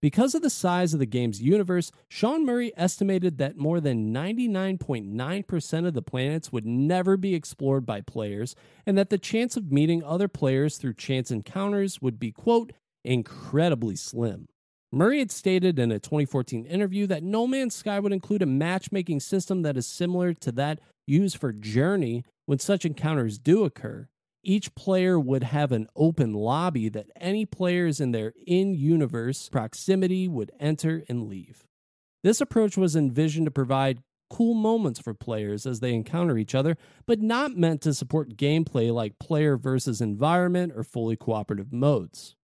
Because 0.00 0.36
of 0.36 0.42
the 0.42 0.50
size 0.50 0.94
of 0.94 1.00
the 1.00 1.06
game's 1.06 1.42
universe, 1.42 1.90
Sean 2.08 2.46
Murray 2.46 2.72
estimated 2.76 3.38
that 3.38 3.56
more 3.56 3.80
than 3.80 4.14
99.9% 4.14 5.86
of 5.86 5.94
the 5.94 6.02
planets 6.02 6.52
would 6.52 6.64
never 6.64 7.16
be 7.16 7.34
explored 7.34 7.84
by 7.84 8.00
players, 8.00 8.54
and 8.86 8.96
that 8.96 9.10
the 9.10 9.18
chance 9.18 9.56
of 9.56 9.72
meeting 9.72 10.04
other 10.04 10.28
players 10.28 10.78
through 10.78 10.94
chance 10.94 11.32
encounters 11.32 12.00
would 12.00 12.20
be, 12.20 12.30
quote, 12.30 12.72
incredibly 13.04 13.96
slim. 13.96 14.46
Murray 14.92 15.18
had 15.18 15.32
stated 15.32 15.80
in 15.80 15.90
a 15.90 15.98
2014 15.98 16.64
interview 16.64 17.06
that 17.08 17.24
No 17.24 17.48
Man's 17.48 17.74
Sky 17.74 17.98
would 17.98 18.12
include 18.12 18.42
a 18.42 18.46
matchmaking 18.46 19.18
system 19.18 19.62
that 19.62 19.76
is 19.76 19.86
similar 19.86 20.32
to 20.32 20.52
that 20.52 20.78
used 21.08 21.36
for 21.38 21.52
Journey 21.52 22.24
when 22.46 22.60
such 22.60 22.84
encounters 22.84 23.38
do 23.38 23.64
occur. 23.64 24.08
Each 24.42 24.74
player 24.74 25.18
would 25.18 25.42
have 25.42 25.72
an 25.72 25.88
open 25.96 26.32
lobby 26.32 26.88
that 26.90 27.10
any 27.20 27.44
players 27.44 28.00
in 28.00 28.12
their 28.12 28.32
in 28.46 28.74
universe 28.74 29.48
proximity 29.48 30.28
would 30.28 30.52
enter 30.60 31.04
and 31.08 31.28
leave. 31.28 31.64
This 32.22 32.40
approach 32.40 32.76
was 32.76 32.96
envisioned 32.96 33.46
to 33.46 33.50
provide 33.50 34.02
cool 34.30 34.54
moments 34.54 35.00
for 35.00 35.14
players 35.14 35.66
as 35.66 35.80
they 35.80 35.94
encounter 35.94 36.36
each 36.36 36.54
other, 36.54 36.76
but 37.06 37.20
not 37.20 37.56
meant 37.56 37.80
to 37.82 37.94
support 37.94 38.36
gameplay 38.36 38.92
like 38.92 39.18
player 39.18 39.56
versus 39.56 40.00
environment 40.00 40.72
or 40.76 40.84
fully 40.84 41.16
cooperative 41.16 41.72
modes. 41.72 42.36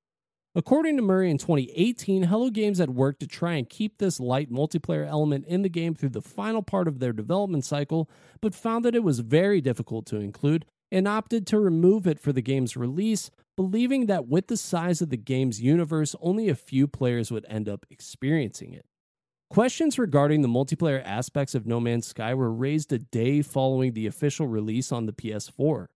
According 0.56 0.96
to 0.96 1.02
Murray 1.02 1.30
in 1.30 1.38
2018, 1.38 2.24
Hello 2.24 2.48
Games 2.48 2.78
had 2.78 2.90
worked 2.90 3.18
to 3.20 3.26
try 3.26 3.54
and 3.54 3.68
keep 3.68 3.98
this 3.98 4.20
light 4.20 4.52
multiplayer 4.52 5.06
element 5.06 5.46
in 5.46 5.62
the 5.62 5.68
game 5.68 5.94
through 5.94 6.10
the 6.10 6.22
final 6.22 6.62
part 6.62 6.86
of 6.86 7.00
their 7.00 7.12
development 7.12 7.64
cycle, 7.64 8.08
but 8.40 8.54
found 8.54 8.84
that 8.84 8.94
it 8.94 9.02
was 9.02 9.18
very 9.18 9.60
difficult 9.60 10.06
to 10.06 10.16
include 10.16 10.64
and 10.94 11.08
opted 11.08 11.44
to 11.44 11.58
remove 11.58 12.06
it 12.06 12.20
for 12.20 12.32
the 12.32 12.40
game's 12.40 12.76
release, 12.76 13.28
believing 13.56 14.06
that 14.06 14.28
with 14.28 14.46
the 14.46 14.56
size 14.56 15.02
of 15.02 15.10
the 15.10 15.16
game's 15.16 15.60
universe, 15.60 16.14
only 16.20 16.48
a 16.48 16.54
few 16.54 16.86
players 16.86 17.32
would 17.32 17.44
end 17.48 17.68
up 17.68 17.84
experiencing 17.90 18.72
it. 18.72 18.86
Questions 19.50 19.98
regarding 19.98 20.42
the 20.42 20.48
multiplayer 20.48 21.02
aspects 21.04 21.52
of 21.52 21.66
No 21.66 21.80
Man's 21.80 22.06
Sky 22.06 22.32
were 22.32 22.52
raised 22.52 22.92
a 22.92 23.00
day 23.00 23.42
following 23.42 23.92
the 23.92 24.06
official 24.06 24.46
release 24.46 24.92
on 24.92 25.06
the 25.06 25.12
PS4. 25.12 25.86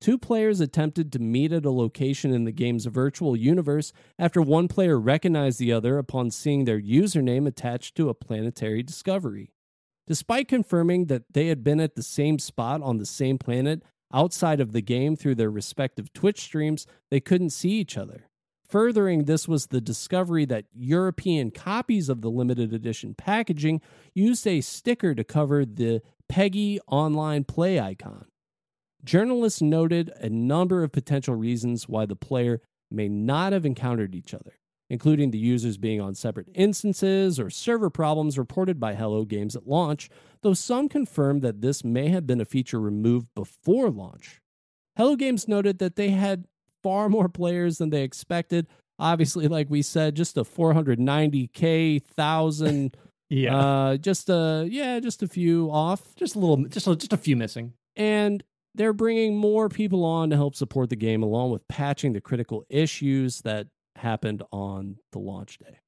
Two 0.00 0.16
players 0.16 0.60
attempted 0.60 1.10
to 1.12 1.18
meet 1.18 1.50
at 1.50 1.64
a 1.64 1.70
location 1.72 2.32
in 2.32 2.44
the 2.44 2.52
game's 2.52 2.86
virtual 2.86 3.36
universe 3.36 3.92
after 4.16 4.40
one 4.40 4.68
player 4.68 5.00
recognized 5.00 5.58
the 5.58 5.72
other 5.72 5.98
upon 5.98 6.30
seeing 6.30 6.66
their 6.66 6.80
username 6.80 7.48
attached 7.48 7.96
to 7.96 8.08
a 8.08 8.14
planetary 8.14 8.84
discovery. 8.84 9.50
Despite 10.06 10.46
confirming 10.46 11.06
that 11.06 11.24
they 11.32 11.48
had 11.48 11.64
been 11.64 11.80
at 11.80 11.96
the 11.96 12.02
same 12.02 12.38
spot 12.38 12.80
on 12.80 12.98
the 12.98 13.06
same 13.06 13.38
planet 13.38 13.82
outside 14.12 14.60
of 14.60 14.72
the 14.72 14.82
game 14.82 15.16
through 15.16 15.34
their 15.34 15.50
respective 15.50 16.12
Twitch 16.12 16.40
streams, 16.40 16.86
they 17.10 17.20
couldn't 17.20 17.50
see 17.50 17.70
each 17.70 17.96
other. 17.96 18.28
Furthering 18.68 19.24
this 19.24 19.46
was 19.46 19.66
the 19.66 19.80
discovery 19.80 20.44
that 20.46 20.64
European 20.74 21.50
copies 21.52 22.08
of 22.08 22.20
the 22.20 22.30
limited 22.30 22.72
edition 22.72 23.14
packaging 23.14 23.80
used 24.14 24.46
a 24.46 24.60
sticker 24.60 25.14
to 25.14 25.22
cover 25.22 25.64
the 25.64 26.02
PEGI 26.30 26.78
online 26.88 27.44
play 27.44 27.78
icon. 27.78 28.26
Journalists 29.04 29.62
noted 29.62 30.10
a 30.20 30.28
number 30.28 30.82
of 30.82 30.90
potential 30.90 31.36
reasons 31.36 31.88
why 31.88 32.06
the 32.06 32.16
player 32.16 32.60
may 32.90 33.08
not 33.08 33.52
have 33.52 33.64
encountered 33.64 34.16
each 34.16 34.34
other, 34.34 34.58
including 34.88 35.30
the 35.30 35.38
users 35.38 35.76
being 35.78 36.00
on 36.00 36.14
separate 36.14 36.48
instances 36.54 37.40
or 37.40 37.50
server 37.50 37.90
problems 37.90 38.38
reported 38.38 38.78
by 38.78 38.94
Hello 38.94 39.24
Games 39.24 39.56
at 39.56 39.66
launch, 39.66 40.08
though 40.42 40.54
some 40.54 40.88
confirmed 40.88 41.42
that 41.42 41.60
this 41.60 41.82
may 41.84 42.08
have 42.08 42.26
been 42.26 42.40
a 42.40 42.44
feature 42.44 42.80
removed 42.80 43.28
before 43.34 43.90
launch. 43.90 44.40
Hello 44.96 45.16
Games 45.16 45.48
noted 45.48 45.78
that 45.78 45.96
they 45.96 46.10
had 46.10 46.44
far 46.82 47.08
more 47.10 47.28
players 47.28 47.78
than 47.78 47.90
they 47.90 48.02
expected. 48.02 48.66
Obviously, 48.98 49.46
like 49.48 49.68
we 49.68 49.82
said, 49.82 50.14
just 50.14 50.36
a 50.38 50.42
490k 50.44 52.02
thousand. 52.02 52.96
Yeah. 53.28 53.56
Uh, 53.58 53.96
just 53.96 54.28
a 54.30 54.68
yeah, 54.70 55.00
just 55.00 55.20
a 55.20 55.26
few 55.26 55.68
off, 55.68 56.14
just 56.14 56.36
a 56.36 56.38
little, 56.38 56.58
just 56.66 56.86
a, 56.86 56.94
just 56.94 57.12
a 57.12 57.16
few 57.16 57.34
missing. 57.36 57.72
and 57.96 58.44
they're 58.76 58.92
bringing 58.92 59.36
more 59.36 59.68
people 59.68 60.04
on 60.04 60.30
to 60.30 60.36
help 60.36 60.54
support 60.54 60.90
the 60.90 60.96
game, 60.96 61.24
along 61.24 61.50
with 61.50 61.66
patching 61.66 62.12
the 62.12 62.20
critical 62.20 62.64
issues 62.70 63.40
that 63.40 63.66
happened 63.96 64.42
on 64.52 64.96
the 65.12 65.18
launch 65.18 65.58
day. 65.58 65.78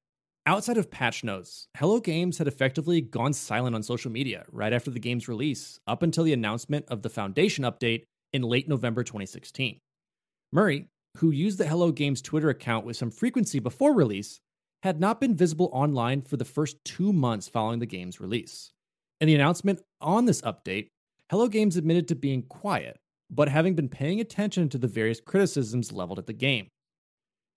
Outside 0.45 0.77
of 0.77 0.89
patch 0.89 1.23
notes, 1.23 1.67
Hello 1.77 1.99
Games 1.99 2.37
had 2.37 2.47
effectively 2.47 3.01
gone 3.01 3.33
silent 3.33 3.75
on 3.75 3.83
social 3.83 4.11
media 4.11 4.45
right 4.51 4.73
after 4.73 4.89
the 4.89 4.99
game's 4.99 5.27
release, 5.27 5.79
up 5.85 6.01
until 6.01 6.23
the 6.23 6.33
announcement 6.33 6.85
of 6.87 7.01
the 7.01 7.09
Foundation 7.09 7.63
update 7.63 8.03
in 8.33 8.41
late 8.41 8.67
November 8.67 9.03
2016. 9.03 9.79
Murray, 10.51 10.87
who 11.17 11.31
used 11.31 11.57
the 11.57 11.67
Hello 11.67 11.91
Games 11.91 12.21
Twitter 12.21 12.49
account 12.49 12.85
with 12.85 12.97
some 12.97 13.11
frequency 13.11 13.59
before 13.59 13.93
release, 13.93 14.39
had 14.81 14.99
not 14.99 15.19
been 15.19 15.35
visible 15.35 15.69
online 15.73 16.21
for 16.21 16.37
the 16.37 16.45
first 16.45 16.77
two 16.85 17.11
months 17.11 17.47
following 17.47 17.79
the 17.79 17.85
game's 17.85 18.19
release. 18.19 18.71
In 19.21 19.27
the 19.27 19.35
announcement 19.35 19.81
on 19.99 20.25
this 20.25 20.41
update, 20.41 20.87
Hello 21.29 21.47
Games 21.47 21.75
admitted 21.75 22.07
to 22.07 22.15
being 22.15 22.43
quiet, 22.43 22.97
but 23.29 23.49
having 23.49 23.75
been 23.75 23.89
paying 23.89 24.19
attention 24.19 24.69
to 24.69 24.77
the 24.77 24.87
various 24.87 25.19
criticisms 25.19 25.91
leveled 25.91 26.17
at 26.17 26.25
the 26.25 26.33
game. 26.33 26.69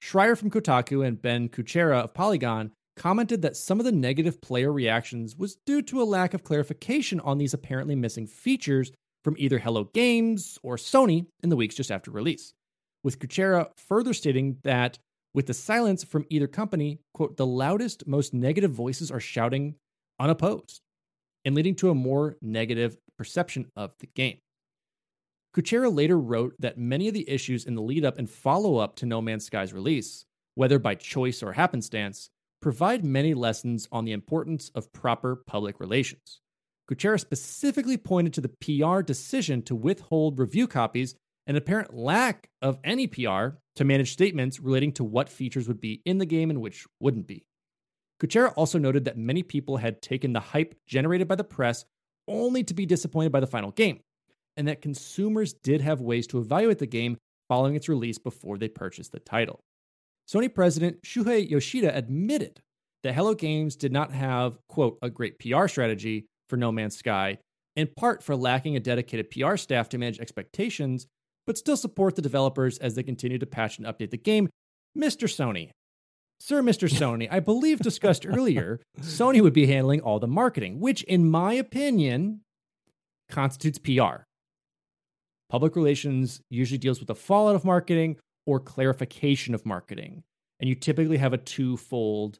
Schreier 0.02 0.36
from 0.36 0.50
Kotaku 0.50 1.06
and 1.06 1.22
Ben 1.22 1.48
Kuchera 1.48 2.02
of 2.02 2.12
Polygon 2.12 2.72
commented 2.96 3.40
that 3.42 3.56
some 3.56 3.78
of 3.78 3.86
the 3.86 3.92
negative 3.92 4.42
player 4.42 4.72
reactions 4.72 5.36
was 5.36 5.56
due 5.64 5.80
to 5.82 6.02
a 6.02 6.04
lack 6.04 6.34
of 6.34 6.42
clarification 6.42 7.20
on 7.20 7.38
these 7.38 7.54
apparently 7.54 7.94
missing 7.94 8.26
features 8.26 8.90
from 9.22 9.36
either 9.38 9.60
Hello 9.60 9.84
Games 9.94 10.58
or 10.64 10.76
Sony 10.76 11.26
in 11.44 11.50
the 11.50 11.56
weeks 11.56 11.76
just 11.76 11.92
after 11.92 12.10
release. 12.10 12.52
With 13.04 13.20
Kuchera 13.20 13.68
further 13.76 14.12
stating 14.12 14.58
that 14.64 14.98
with 15.34 15.46
the 15.46 15.54
silence 15.54 16.02
from 16.02 16.26
either 16.28 16.48
company, 16.48 16.98
quote, 17.14 17.36
the 17.36 17.46
loudest, 17.46 18.04
most 18.06 18.34
negative 18.34 18.72
voices 18.72 19.10
are 19.10 19.20
shouting 19.20 19.76
unopposed 20.18 20.80
and 21.44 21.54
leading 21.54 21.76
to 21.76 21.90
a 21.90 21.94
more 21.94 22.36
negative 22.42 22.96
perception 23.16 23.70
of 23.76 23.96
the 24.00 24.08
game. 24.08 24.38
Kuchera 25.54 25.94
later 25.94 26.18
wrote 26.18 26.54
that 26.58 26.78
many 26.78 27.08
of 27.08 27.14
the 27.14 27.28
issues 27.28 27.66
in 27.66 27.74
the 27.74 27.82
lead 27.82 28.04
up 28.04 28.18
and 28.18 28.28
follow 28.28 28.78
up 28.78 28.96
to 28.96 29.06
No 29.06 29.20
Man's 29.20 29.44
Sky's 29.44 29.72
release, 29.72 30.24
whether 30.54 30.78
by 30.78 30.94
choice 30.94 31.42
or 31.42 31.52
happenstance, 31.52 32.30
provide 32.62 33.04
many 33.04 33.34
lessons 33.34 33.86
on 33.92 34.04
the 34.04 34.12
importance 34.12 34.70
of 34.74 34.92
proper 34.92 35.36
public 35.36 35.78
relations. 35.78 36.40
Kuchera 36.90 37.20
specifically 37.20 37.96
pointed 37.96 38.32
to 38.34 38.40
the 38.40 38.48
PR 38.48 39.02
decision 39.02 39.62
to 39.62 39.74
withhold 39.74 40.38
review 40.38 40.66
copies 40.66 41.14
and 41.46 41.56
apparent 41.56 41.92
lack 41.92 42.48
of 42.62 42.78
any 42.82 43.06
PR 43.06 43.56
to 43.76 43.84
manage 43.84 44.12
statements 44.12 44.60
relating 44.60 44.92
to 44.92 45.04
what 45.04 45.28
features 45.28 45.68
would 45.68 45.80
be 45.80 46.00
in 46.04 46.18
the 46.18 46.26
game 46.26 46.50
and 46.50 46.60
which 46.60 46.86
wouldn't 47.00 47.26
be. 47.26 47.44
Kuchera 48.22 48.52
also 48.56 48.78
noted 48.78 49.04
that 49.04 49.18
many 49.18 49.42
people 49.42 49.78
had 49.78 50.00
taken 50.00 50.32
the 50.32 50.40
hype 50.40 50.74
generated 50.86 51.28
by 51.28 51.34
the 51.34 51.44
press 51.44 51.84
only 52.28 52.62
to 52.64 52.72
be 52.72 52.86
disappointed 52.86 53.32
by 53.32 53.40
the 53.40 53.46
final 53.46 53.72
game, 53.72 54.00
and 54.56 54.68
that 54.68 54.82
consumers 54.82 55.52
did 55.52 55.80
have 55.80 56.00
ways 56.00 56.26
to 56.28 56.38
evaluate 56.38 56.78
the 56.78 56.86
game 56.86 57.16
following 57.48 57.74
its 57.74 57.88
release 57.88 58.18
before 58.18 58.58
they 58.58 58.68
purchased 58.68 59.12
the 59.12 59.18
title. 59.20 59.60
Sony 60.28 60.52
president 60.52 61.02
Shuhei 61.02 61.48
Yoshida 61.48 61.94
admitted 61.96 62.60
that 63.02 63.14
Hello 63.14 63.34
Games 63.34 63.76
did 63.76 63.92
not 63.92 64.12
have, 64.12 64.58
quote, 64.68 64.98
a 65.02 65.10
great 65.10 65.38
PR 65.38 65.66
strategy 65.66 66.26
for 66.48 66.56
No 66.56 66.70
Man's 66.70 66.96
Sky, 66.96 67.38
in 67.76 67.88
part 67.96 68.22
for 68.22 68.36
lacking 68.36 68.76
a 68.76 68.80
dedicated 68.80 69.30
PR 69.30 69.56
staff 69.56 69.88
to 69.90 69.98
manage 69.98 70.20
expectations, 70.20 71.06
but 71.46 71.58
still 71.58 71.76
support 71.76 72.14
the 72.14 72.22
developers 72.22 72.78
as 72.78 72.94
they 72.94 73.02
continue 73.02 73.38
to 73.38 73.46
patch 73.46 73.78
and 73.78 73.86
update 73.86 74.10
the 74.10 74.16
game. 74.16 74.48
Mr. 74.96 75.26
Sony, 75.26 75.70
Sir 76.38 76.62
Mr. 76.62 76.88
Sony, 76.88 77.28
I 77.30 77.40
believe 77.40 77.78
discussed 77.80 78.26
earlier, 78.28 78.80
Sony 79.00 79.40
would 79.40 79.52
be 79.52 79.66
handling 79.66 80.00
all 80.00 80.18
the 80.18 80.26
marketing, 80.26 80.80
which, 80.80 81.02
in 81.04 81.30
my 81.30 81.52
opinion, 81.54 82.40
constitutes 83.28 83.78
PR. 83.78 84.24
Public 85.52 85.76
relations 85.76 86.40
usually 86.48 86.78
deals 86.78 86.98
with 86.98 87.08
the 87.08 87.14
fallout 87.14 87.54
of 87.54 87.62
marketing 87.62 88.16
or 88.46 88.58
clarification 88.58 89.54
of 89.54 89.66
marketing. 89.66 90.22
And 90.58 90.66
you 90.66 90.74
typically 90.74 91.18
have 91.18 91.34
a 91.34 91.36
twofold 91.36 92.38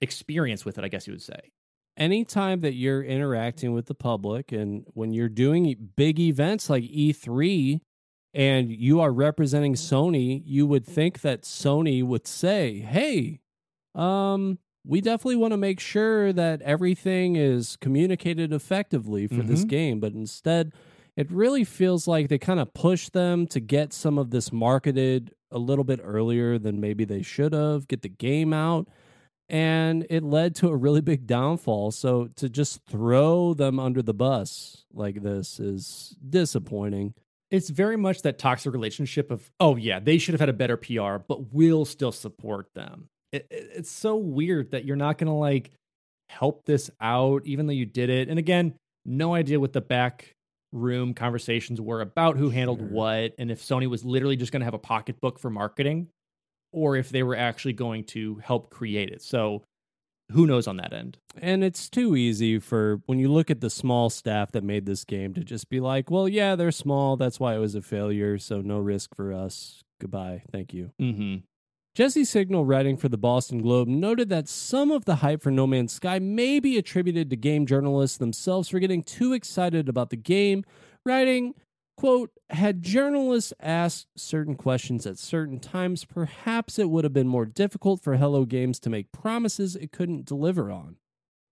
experience 0.00 0.64
with 0.64 0.78
it, 0.78 0.84
I 0.84 0.88
guess 0.88 1.08
you 1.08 1.12
would 1.12 1.22
say. 1.22 1.50
Anytime 1.96 2.60
that 2.60 2.74
you're 2.74 3.02
interacting 3.02 3.72
with 3.72 3.86
the 3.86 3.96
public 3.96 4.52
and 4.52 4.84
when 4.94 5.12
you're 5.12 5.28
doing 5.28 5.90
big 5.96 6.20
events 6.20 6.70
like 6.70 6.84
E3 6.84 7.80
and 8.32 8.70
you 8.70 9.00
are 9.00 9.10
representing 9.10 9.74
Sony, 9.74 10.40
you 10.46 10.68
would 10.68 10.86
think 10.86 11.22
that 11.22 11.42
Sony 11.42 12.04
would 12.04 12.28
say, 12.28 12.78
"Hey, 12.78 13.40
um 13.96 14.60
we 14.86 15.00
definitely 15.00 15.34
want 15.36 15.50
to 15.52 15.56
make 15.58 15.80
sure 15.80 16.32
that 16.32 16.62
everything 16.62 17.34
is 17.34 17.76
communicated 17.76 18.52
effectively 18.52 19.26
for 19.26 19.42
this 19.42 19.64
Mhm. 19.64 19.68
game, 19.68 20.00
but 20.00 20.12
instead 20.12 20.72
it 21.18 21.28
really 21.32 21.64
feels 21.64 22.06
like 22.06 22.28
they 22.28 22.38
kind 22.38 22.60
of 22.60 22.72
pushed 22.72 23.12
them 23.12 23.46
to 23.48 23.58
get 23.58 23.92
some 23.92 24.18
of 24.18 24.30
this 24.30 24.52
marketed 24.52 25.34
a 25.50 25.58
little 25.58 25.82
bit 25.82 25.98
earlier 26.02 26.58
than 26.58 26.80
maybe 26.80 27.04
they 27.04 27.22
should 27.22 27.52
have, 27.52 27.88
get 27.88 28.02
the 28.02 28.08
game 28.08 28.52
out. 28.52 28.86
And 29.48 30.06
it 30.10 30.22
led 30.22 30.54
to 30.56 30.68
a 30.68 30.76
really 30.76 31.00
big 31.00 31.26
downfall. 31.26 31.90
So 31.90 32.28
to 32.36 32.48
just 32.48 32.80
throw 32.86 33.52
them 33.52 33.80
under 33.80 34.00
the 34.00 34.14
bus 34.14 34.84
like 34.92 35.22
this 35.22 35.58
is 35.58 36.14
disappointing. 36.28 37.14
It's 37.50 37.70
very 37.70 37.96
much 37.96 38.22
that 38.22 38.38
toxic 38.38 38.72
relationship 38.72 39.30
of, 39.32 39.50
oh, 39.58 39.74
yeah, 39.74 39.98
they 39.98 40.18
should 40.18 40.34
have 40.34 40.40
had 40.40 40.50
a 40.50 40.52
better 40.52 40.76
PR, 40.76 41.16
but 41.16 41.52
we'll 41.52 41.84
still 41.86 42.12
support 42.12 42.68
them. 42.74 43.08
It, 43.32 43.46
it- 43.50 43.70
it's 43.74 43.90
so 43.90 44.14
weird 44.16 44.70
that 44.70 44.84
you're 44.84 44.96
not 44.96 45.18
going 45.18 45.28
to 45.28 45.32
like 45.32 45.72
help 46.28 46.64
this 46.64 46.90
out, 47.00 47.42
even 47.44 47.66
though 47.66 47.72
you 47.72 47.86
did 47.86 48.08
it. 48.10 48.28
And 48.28 48.38
again, 48.38 48.74
no 49.04 49.34
idea 49.34 49.58
what 49.58 49.72
the 49.72 49.80
back 49.80 50.34
room 50.72 51.14
conversations 51.14 51.80
were 51.80 52.00
about 52.00 52.36
who 52.36 52.50
handled 52.50 52.80
Sure. 52.80 52.88
what, 52.88 53.34
and 53.38 53.50
if 53.50 53.62
Sony 53.62 53.88
was 53.88 54.04
literally 54.04 54.36
just 54.36 54.52
going 54.52 54.60
to 54.60 54.64
have 54.66 54.74
a 54.74 54.78
pocketbook 54.78 55.38
for 55.38 55.50
marketing, 55.50 56.08
or 56.72 56.96
if 56.96 57.08
they 57.08 57.22
were 57.22 57.36
actually 57.36 57.72
going 57.72 58.04
to 58.04 58.36
help 58.36 58.70
create 58.70 59.08
it. 59.10 59.22
So 59.22 59.62
who 60.32 60.46
knows 60.46 60.66
on 60.66 60.76
that 60.76 60.92
end? 60.92 61.16
And 61.40 61.64
it's 61.64 61.88
too 61.88 62.14
easy 62.14 62.58
for 62.58 63.00
when 63.06 63.18
you 63.18 63.32
look 63.32 63.50
at 63.50 63.62
the 63.62 63.70
small 63.70 64.10
staff 64.10 64.52
that 64.52 64.62
made 64.62 64.84
this 64.84 65.04
game 65.04 65.32
to 65.34 65.42
just 65.42 65.70
be 65.70 65.80
like, 65.80 66.10
well, 66.10 66.28
yeah, 66.28 66.54
they're 66.54 66.70
small. 66.70 67.16
That's 67.16 67.40
why 67.40 67.54
it 67.54 67.58
was 67.58 67.74
a 67.74 67.80
failure. 67.80 68.36
So 68.36 68.60
no 68.60 68.78
risk 68.78 69.14
for 69.14 69.32
us. 69.32 69.80
Goodbye. 70.00 70.42
Thank 70.52 70.74
you. 70.74 70.90
Mm-hmm. 71.00 71.36
Jesse 71.98 72.22
Singal, 72.22 72.62
writing 72.64 72.96
for 72.96 73.08
the 73.08 73.18
Boston 73.18 73.60
Globe, 73.60 73.88
noted 73.88 74.28
that 74.28 74.46
some 74.46 74.92
of 74.92 75.04
the 75.04 75.16
hype 75.16 75.42
for 75.42 75.50
No 75.50 75.66
Man's 75.66 75.94
Sky 75.94 76.20
may 76.20 76.60
be 76.60 76.78
attributed 76.78 77.28
to 77.28 77.34
game 77.34 77.66
journalists 77.66 78.18
themselves 78.18 78.68
for 78.68 78.78
getting 78.78 79.02
too 79.02 79.32
excited 79.32 79.88
about 79.88 80.10
the 80.10 80.16
game, 80.16 80.62
writing, 81.04 81.54
quote, 81.96 82.30
had 82.50 82.84
journalists 82.84 83.52
asked 83.58 84.06
certain 84.16 84.54
questions 84.54 85.06
at 85.06 85.18
certain 85.18 85.58
times, 85.58 86.04
perhaps 86.04 86.78
it 86.78 86.88
would 86.88 87.02
have 87.02 87.12
been 87.12 87.26
more 87.26 87.46
difficult 87.46 88.00
for 88.00 88.16
Hello 88.16 88.44
Games 88.44 88.78
to 88.78 88.90
make 88.90 89.10
promises 89.10 89.74
it 89.74 89.90
couldn't 89.90 90.24
deliver 90.24 90.70
on. 90.70 90.98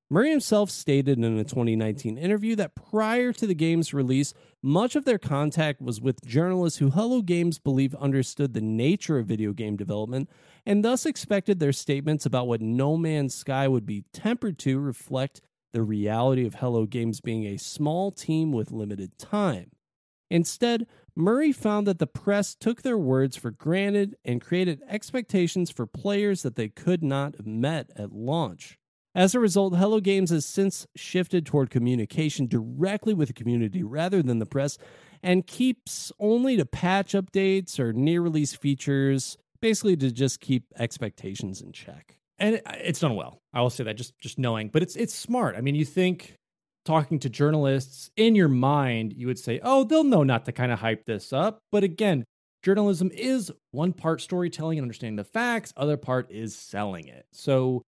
Murray 0.08 0.30
himself 0.30 0.70
stated 0.70 1.18
in 1.18 1.24
a 1.36 1.42
2019 1.42 2.16
interview 2.16 2.54
that 2.54 2.76
prior 2.76 3.32
to 3.32 3.44
the 3.44 3.56
game's 3.56 3.92
release, 3.92 4.34
much 4.62 4.94
of 4.94 5.04
their 5.04 5.18
contact 5.18 5.82
was 5.82 6.00
with 6.00 6.24
journalists 6.24 6.78
who 6.78 6.90
Hello 6.90 7.22
Games 7.22 7.58
believe 7.58 7.92
understood 7.96 8.54
the 8.54 8.60
nature 8.60 9.18
of 9.18 9.26
video 9.26 9.52
game 9.52 9.76
development 9.76 10.30
and 10.64 10.84
thus 10.84 11.06
expected 11.06 11.58
their 11.58 11.72
statements 11.72 12.24
about 12.24 12.46
what 12.46 12.60
No 12.60 12.96
Man's 12.96 13.34
Sky 13.34 13.66
would 13.66 13.84
be 13.84 14.04
tempered 14.12 14.60
to 14.60 14.78
reflect 14.78 15.40
the 15.72 15.82
reality 15.82 16.46
of 16.46 16.54
Hello 16.54 16.86
Games 16.86 17.20
being 17.20 17.44
a 17.44 17.56
small 17.56 18.12
team 18.12 18.52
with 18.52 18.70
limited 18.70 19.18
time. 19.18 19.72
Instead, 20.30 20.86
Murray 21.16 21.50
found 21.50 21.84
that 21.88 21.98
the 21.98 22.06
press 22.06 22.54
took 22.54 22.82
their 22.82 22.98
words 22.98 23.34
for 23.34 23.50
granted 23.50 24.14
and 24.24 24.40
created 24.40 24.82
expectations 24.88 25.68
for 25.68 25.84
players 25.84 26.42
that 26.42 26.54
they 26.54 26.68
could 26.68 27.02
not 27.02 27.34
have 27.34 27.46
met 27.46 27.90
at 27.96 28.12
launch. 28.12 28.78
As 29.16 29.34
a 29.34 29.40
result, 29.40 29.74
Hello 29.74 29.98
Games 29.98 30.28
has 30.28 30.44
since 30.44 30.86
shifted 30.94 31.46
toward 31.46 31.70
communication 31.70 32.46
directly 32.46 33.14
with 33.14 33.28
the 33.28 33.32
community 33.32 33.82
rather 33.82 34.22
than 34.22 34.40
the 34.40 34.44
press 34.44 34.76
and 35.22 35.46
keeps 35.46 36.12
only 36.20 36.58
to 36.58 36.66
patch 36.66 37.14
updates 37.14 37.80
or 37.80 37.94
near 37.94 38.20
release 38.20 38.54
features, 38.54 39.38
basically 39.62 39.96
to 39.96 40.12
just 40.12 40.40
keep 40.40 40.64
expectations 40.78 41.62
in 41.62 41.72
check. 41.72 42.18
And 42.38 42.60
it's 42.74 43.00
done 43.00 43.14
well. 43.14 43.40
I 43.54 43.62
will 43.62 43.70
say 43.70 43.84
that 43.84 43.96
just 43.96 44.12
just 44.18 44.38
knowing, 44.38 44.68
but 44.68 44.82
it's 44.82 44.96
it's 44.96 45.14
smart. 45.14 45.56
I 45.56 45.62
mean, 45.62 45.76
you 45.76 45.86
think 45.86 46.34
talking 46.84 47.18
to 47.20 47.30
journalists 47.30 48.10
in 48.18 48.34
your 48.34 48.48
mind, 48.48 49.14
you 49.16 49.28
would 49.28 49.38
say, 49.38 49.60
"Oh, 49.62 49.84
they'll 49.84 50.04
know 50.04 50.24
not 50.24 50.44
to 50.44 50.52
kind 50.52 50.70
of 50.70 50.78
hype 50.80 51.06
this 51.06 51.32
up." 51.32 51.60
But 51.72 51.84
again, 51.84 52.26
journalism 52.62 53.10
is 53.14 53.50
one 53.70 53.94
part 53.94 54.20
storytelling 54.20 54.76
and 54.76 54.84
understanding 54.84 55.16
the 55.16 55.24
facts, 55.24 55.72
other 55.74 55.96
part 55.96 56.30
is 56.30 56.54
selling 56.54 57.08
it. 57.08 57.24
So 57.32 57.80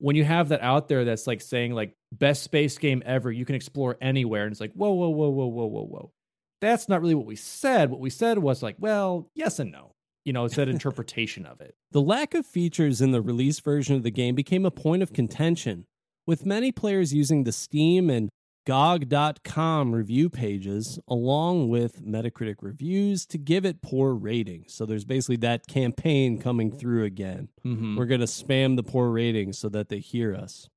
when 0.00 0.16
you 0.16 0.24
have 0.24 0.48
that 0.48 0.62
out 0.62 0.88
there 0.88 1.04
that's 1.04 1.26
like 1.26 1.40
saying 1.40 1.74
like 1.74 1.94
best 2.10 2.42
space 2.42 2.78
game 2.78 3.02
ever, 3.06 3.30
you 3.30 3.44
can 3.44 3.54
explore 3.54 3.96
anywhere, 4.00 4.44
and 4.44 4.52
it's 4.52 4.60
like 4.60 4.72
whoa, 4.72 4.92
whoa, 4.92 5.10
whoa, 5.10 5.28
whoa, 5.28 5.46
whoa, 5.46 5.66
whoa, 5.66 5.84
whoa. 5.84 6.12
That's 6.60 6.88
not 6.88 7.00
really 7.00 7.14
what 7.14 7.26
we 7.26 7.36
said. 7.36 7.90
What 7.90 8.00
we 8.00 8.10
said 8.10 8.38
was 8.38 8.62
like, 8.62 8.76
well, 8.78 9.28
yes 9.34 9.58
and 9.58 9.70
no. 9.72 9.92
You 10.24 10.34
know, 10.34 10.44
it's 10.44 10.56
that 10.56 10.68
interpretation 10.68 11.46
of 11.46 11.60
it. 11.62 11.74
The 11.92 12.02
lack 12.02 12.34
of 12.34 12.44
features 12.44 13.00
in 13.00 13.10
the 13.10 13.22
release 13.22 13.60
version 13.60 13.96
of 13.96 14.02
the 14.02 14.10
game 14.10 14.34
became 14.34 14.66
a 14.66 14.70
point 14.70 15.02
of 15.02 15.14
contention, 15.14 15.86
with 16.26 16.44
many 16.44 16.72
players 16.72 17.14
using 17.14 17.44
the 17.44 17.52
Steam 17.52 18.10
and 18.10 18.28
GOG.com 18.66 19.94
review 19.94 20.28
pages 20.28 20.98
along 21.08 21.70
with 21.70 22.04
Metacritic 22.04 22.56
reviews 22.60 23.24
to 23.26 23.38
give 23.38 23.64
it 23.64 23.80
poor 23.80 24.12
ratings. 24.12 24.74
So 24.74 24.84
there's 24.84 25.06
basically 25.06 25.36
that 25.36 25.66
campaign 25.66 26.38
coming 26.38 26.70
through 26.70 27.04
again. 27.04 27.48
Mm-hmm. 27.64 27.96
We're 27.96 28.06
going 28.06 28.20
to 28.20 28.26
spam 28.26 28.76
the 28.76 28.82
poor 28.82 29.08
ratings 29.10 29.58
so 29.58 29.68
that 29.70 29.88
they 29.88 29.98
hear 29.98 30.34
us. 30.34 30.68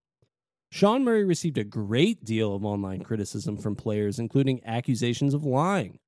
Sean 0.72 1.04
Murray 1.04 1.26
received 1.26 1.58
a 1.58 1.64
great 1.64 2.24
deal 2.24 2.56
of 2.56 2.66
online 2.66 3.04
criticism 3.04 3.58
from 3.58 3.76
players, 3.76 4.18
including 4.18 4.62
accusations 4.66 5.34
of 5.34 5.44
lying. 5.44 6.00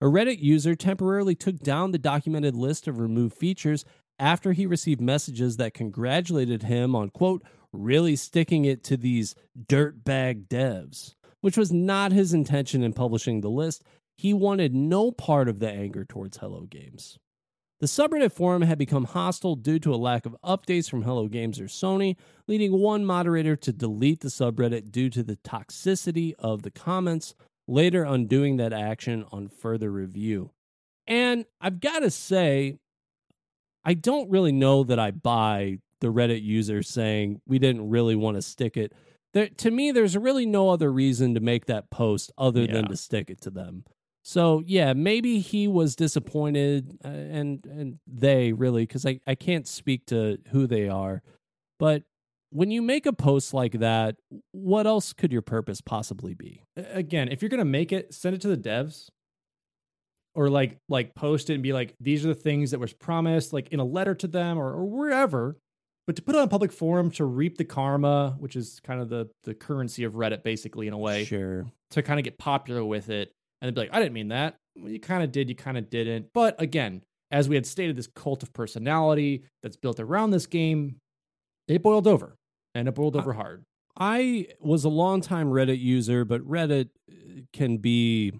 A 0.00 0.06
Reddit 0.06 0.40
user 0.40 0.74
temporarily 0.74 1.34
took 1.34 1.58
down 1.58 1.92
the 1.92 1.98
documented 1.98 2.56
list 2.56 2.88
of 2.88 2.98
removed 2.98 3.36
features 3.36 3.84
after 4.18 4.52
he 4.52 4.66
received 4.66 5.00
messages 5.00 5.56
that 5.58 5.74
congratulated 5.74 6.64
him 6.64 6.96
on, 6.96 7.10
quote, 7.10 7.44
really 7.72 8.16
sticking 8.16 8.64
it 8.64 8.82
to 8.82 8.96
these 8.96 9.34
dirtbag 9.68 10.48
devs 10.48 11.14
which 11.40 11.56
was 11.56 11.72
not 11.72 12.12
his 12.12 12.32
intention 12.32 12.82
in 12.82 12.92
publishing 12.92 13.40
the 13.40 13.50
list. 13.50 13.84
He 14.16 14.34
wanted 14.34 14.74
no 14.74 15.12
part 15.12 15.48
of 15.48 15.60
the 15.60 15.70
anger 15.70 16.04
towards 16.04 16.38
Hello 16.38 16.62
Games. 16.62 17.18
The 17.80 17.86
subreddit 17.86 18.32
forum 18.32 18.62
had 18.62 18.76
become 18.76 19.04
hostile 19.04 19.54
due 19.54 19.78
to 19.78 19.94
a 19.94 19.96
lack 19.96 20.26
of 20.26 20.36
updates 20.44 20.90
from 20.90 21.02
Hello 21.02 21.28
Games 21.28 21.60
or 21.60 21.66
Sony, 21.66 22.16
leading 22.48 22.72
one 22.72 23.04
moderator 23.04 23.54
to 23.54 23.72
delete 23.72 24.20
the 24.20 24.28
subreddit 24.28 24.90
due 24.90 25.08
to 25.10 25.22
the 25.22 25.36
toxicity 25.36 26.32
of 26.40 26.62
the 26.62 26.72
comments, 26.72 27.36
later 27.68 28.02
undoing 28.02 28.56
that 28.56 28.72
action 28.72 29.24
on 29.30 29.46
further 29.48 29.92
review. 29.92 30.50
And 31.06 31.44
I've 31.60 31.80
got 31.80 32.00
to 32.00 32.10
say, 32.10 32.78
I 33.84 33.94
don't 33.94 34.28
really 34.28 34.52
know 34.52 34.82
that 34.82 34.98
I 34.98 35.12
buy 35.12 35.78
the 36.00 36.12
Reddit 36.12 36.42
user 36.42 36.82
saying 36.82 37.40
we 37.46 37.58
didn't 37.60 37.88
really 37.88 38.16
want 38.16 38.36
to 38.36 38.42
stick 38.42 38.76
it 38.76 38.92
there, 39.34 39.48
to 39.48 39.70
me, 39.70 39.90
there's 39.90 40.16
really 40.16 40.46
no 40.46 40.70
other 40.70 40.90
reason 40.90 41.34
to 41.34 41.40
make 41.40 41.66
that 41.66 41.90
post 41.90 42.32
other 42.38 42.62
yeah. 42.62 42.72
than 42.72 42.88
to 42.88 42.96
stick 42.96 43.30
it 43.30 43.40
to 43.42 43.50
them. 43.50 43.84
So 44.22 44.62
yeah, 44.66 44.92
maybe 44.92 45.38
he 45.38 45.68
was 45.68 45.96
disappointed, 45.96 46.98
uh, 47.04 47.08
and 47.08 47.64
and 47.64 47.98
they 48.06 48.52
really 48.52 48.82
because 48.82 49.06
I 49.06 49.20
I 49.26 49.34
can't 49.34 49.66
speak 49.66 50.06
to 50.06 50.38
who 50.50 50.66
they 50.66 50.88
are, 50.88 51.22
but 51.78 52.02
when 52.50 52.70
you 52.70 52.82
make 52.82 53.06
a 53.06 53.12
post 53.12 53.52
like 53.52 53.72
that, 53.80 54.16
what 54.52 54.86
else 54.86 55.12
could 55.12 55.32
your 55.32 55.42
purpose 55.42 55.80
possibly 55.80 56.34
be? 56.34 56.62
Again, 56.76 57.28
if 57.28 57.42
you're 57.42 57.48
gonna 57.48 57.64
make 57.64 57.92
it, 57.92 58.12
send 58.12 58.34
it 58.34 58.40
to 58.42 58.48
the 58.48 58.56
devs, 58.56 59.08
or 60.34 60.48
like 60.48 60.78
like 60.88 61.14
post 61.14 61.50
it 61.50 61.54
and 61.54 61.62
be 61.62 61.72
like, 61.72 61.94
these 62.00 62.24
are 62.24 62.28
the 62.28 62.34
things 62.34 62.70
that 62.72 62.80
was 62.80 62.92
promised, 62.92 63.52
like 63.52 63.68
in 63.68 63.80
a 63.80 63.84
letter 63.84 64.14
to 64.14 64.26
them 64.26 64.58
or, 64.58 64.72
or 64.72 64.84
wherever, 64.84 65.56
but 66.08 66.16
to 66.16 66.22
put 66.22 66.34
it 66.34 66.38
on 66.38 66.44
a 66.44 66.48
public 66.48 66.72
forum 66.72 67.10
to 67.10 67.26
reap 67.26 67.58
the 67.58 67.66
karma, 67.66 68.34
which 68.38 68.56
is 68.56 68.80
kind 68.82 69.02
of 69.02 69.10
the 69.10 69.28
the 69.44 69.52
currency 69.52 70.04
of 70.04 70.14
Reddit, 70.14 70.42
basically 70.42 70.86
in 70.86 70.94
a 70.94 70.98
way, 70.98 71.26
sure, 71.26 71.66
to 71.90 72.02
kind 72.02 72.18
of 72.18 72.24
get 72.24 72.38
popular 72.38 72.82
with 72.82 73.10
it, 73.10 73.30
and 73.60 73.74
be 73.74 73.82
like, 73.82 73.90
I 73.92 73.98
didn't 74.00 74.14
mean 74.14 74.28
that. 74.28 74.56
Well, 74.74 74.90
you 74.90 75.00
kind 75.00 75.22
of 75.22 75.32
did, 75.32 75.50
you 75.50 75.54
kind 75.54 75.76
of 75.76 75.90
didn't. 75.90 76.28
But 76.32 76.60
again, 76.62 77.02
as 77.30 77.46
we 77.46 77.56
had 77.56 77.66
stated, 77.66 77.94
this 77.94 78.06
cult 78.06 78.42
of 78.42 78.54
personality 78.54 79.44
that's 79.62 79.76
built 79.76 80.00
around 80.00 80.30
this 80.30 80.46
game, 80.46 80.96
it 81.68 81.82
boiled 81.82 82.06
over, 82.06 82.36
and 82.74 82.88
it 82.88 82.94
boiled 82.94 83.14
over 83.14 83.34
hard. 83.34 83.64
I 84.00 84.46
was 84.60 84.84
a 84.84 84.88
longtime 84.88 85.50
Reddit 85.50 85.78
user, 85.78 86.24
but 86.24 86.40
Reddit 86.40 86.88
uh, 87.12 87.42
can 87.52 87.76
be 87.76 88.32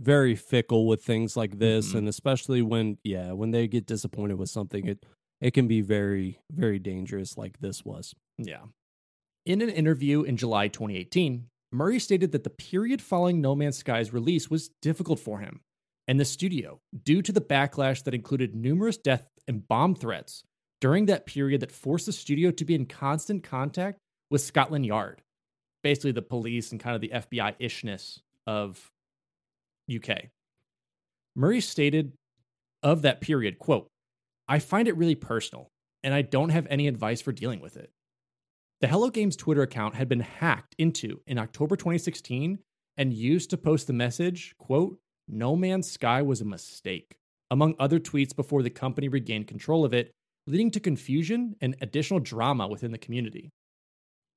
very 0.00 0.34
fickle 0.34 0.88
with 0.88 1.04
things 1.04 1.36
like 1.36 1.60
this, 1.60 1.90
mm-hmm. 1.90 1.98
and 1.98 2.08
especially 2.08 2.60
when, 2.60 2.98
yeah, 3.04 3.30
when 3.30 3.52
they 3.52 3.68
get 3.68 3.86
disappointed 3.86 4.36
with 4.36 4.50
something, 4.50 4.88
it 4.88 5.06
it 5.40 5.52
can 5.52 5.68
be 5.68 5.80
very, 5.80 6.40
very 6.50 6.78
dangerous, 6.78 7.36
like 7.36 7.58
this 7.60 7.84
was. 7.84 8.14
Yeah. 8.38 8.62
In 9.46 9.62
an 9.62 9.70
interview 9.70 10.22
in 10.22 10.36
July 10.36 10.68
2018, 10.68 11.46
Murray 11.72 11.98
stated 11.98 12.32
that 12.32 12.44
the 12.44 12.50
period 12.50 13.02
following 13.02 13.40
No 13.40 13.54
Man's 13.54 13.76
Sky's 13.76 14.12
release 14.12 14.50
was 14.50 14.70
difficult 14.82 15.20
for 15.20 15.38
him 15.40 15.60
and 16.08 16.18
the 16.18 16.24
studio 16.24 16.80
due 17.04 17.22
to 17.22 17.30
the 17.30 17.40
backlash 17.40 18.02
that 18.04 18.14
included 18.14 18.56
numerous 18.56 18.96
death 18.96 19.28
and 19.46 19.68
bomb 19.68 19.94
threats 19.94 20.42
during 20.80 21.06
that 21.06 21.26
period 21.26 21.60
that 21.60 21.70
forced 21.70 22.06
the 22.06 22.12
studio 22.12 22.50
to 22.50 22.64
be 22.64 22.74
in 22.74 22.86
constant 22.86 23.44
contact 23.44 23.98
with 24.30 24.40
Scotland 24.40 24.86
Yard, 24.86 25.22
basically 25.82 26.12
the 26.12 26.22
police 26.22 26.72
and 26.72 26.80
kind 26.80 26.94
of 26.94 27.02
the 27.02 27.08
FBI 27.10 27.54
ishness 27.58 28.20
of 28.46 28.90
UK. 29.94 30.26
Murray 31.36 31.60
stated 31.60 32.12
of 32.82 33.02
that 33.02 33.20
period, 33.20 33.58
quote, 33.58 33.88
I 34.48 34.58
find 34.58 34.88
it 34.88 34.96
really 34.96 35.14
personal, 35.14 35.70
and 36.02 36.14
I 36.14 36.22
don't 36.22 36.48
have 36.48 36.66
any 36.70 36.88
advice 36.88 37.20
for 37.20 37.32
dealing 37.32 37.60
with 37.60 37.76
it. 37.76 37.90
The 38.80 38.86
Hello 38.86 39.10
Games 39.10 39.36
Twitter 39.36 39.62
account 39.62 39.94
had 39.94 40.08
been 40.08 40.20
hacked 40.20 40.74
into 40.78 41.20
in 41.26 41.36
October 41.36 41.76
2016 41.76 42.58
and 42.96 43.12
used 43.12 43.50
to 43.50 43.58
post 43.58 43.86
the 43.86 43.92
message, 43.92 44.54
quote, 44.58 44.98
No 45.28 45.54
Man's 45.54 45.90
Sky 45.90 46.22
was 46.22 46.40
a 46.40 46.46
mistake, 46.46 47.18
among 47.50 47.74
other 47.78 48.00
tweets 48.00 48.34
before 48.34 48.62
the 48.62 48.70
company 48.70 49.08
regained 49.08 49.48
control 49.48 49.84
of 49.84 49.92
it, 49.92 50.12
leading 50.46 50.70
to 50.70 50.80
confusion 50.80 51.54
and 51.60 51.76
additional 51.80 52.20
drama 52.20 52.66
within 52.66 52.92
the 52.92 52.98
community. 52.98 53.50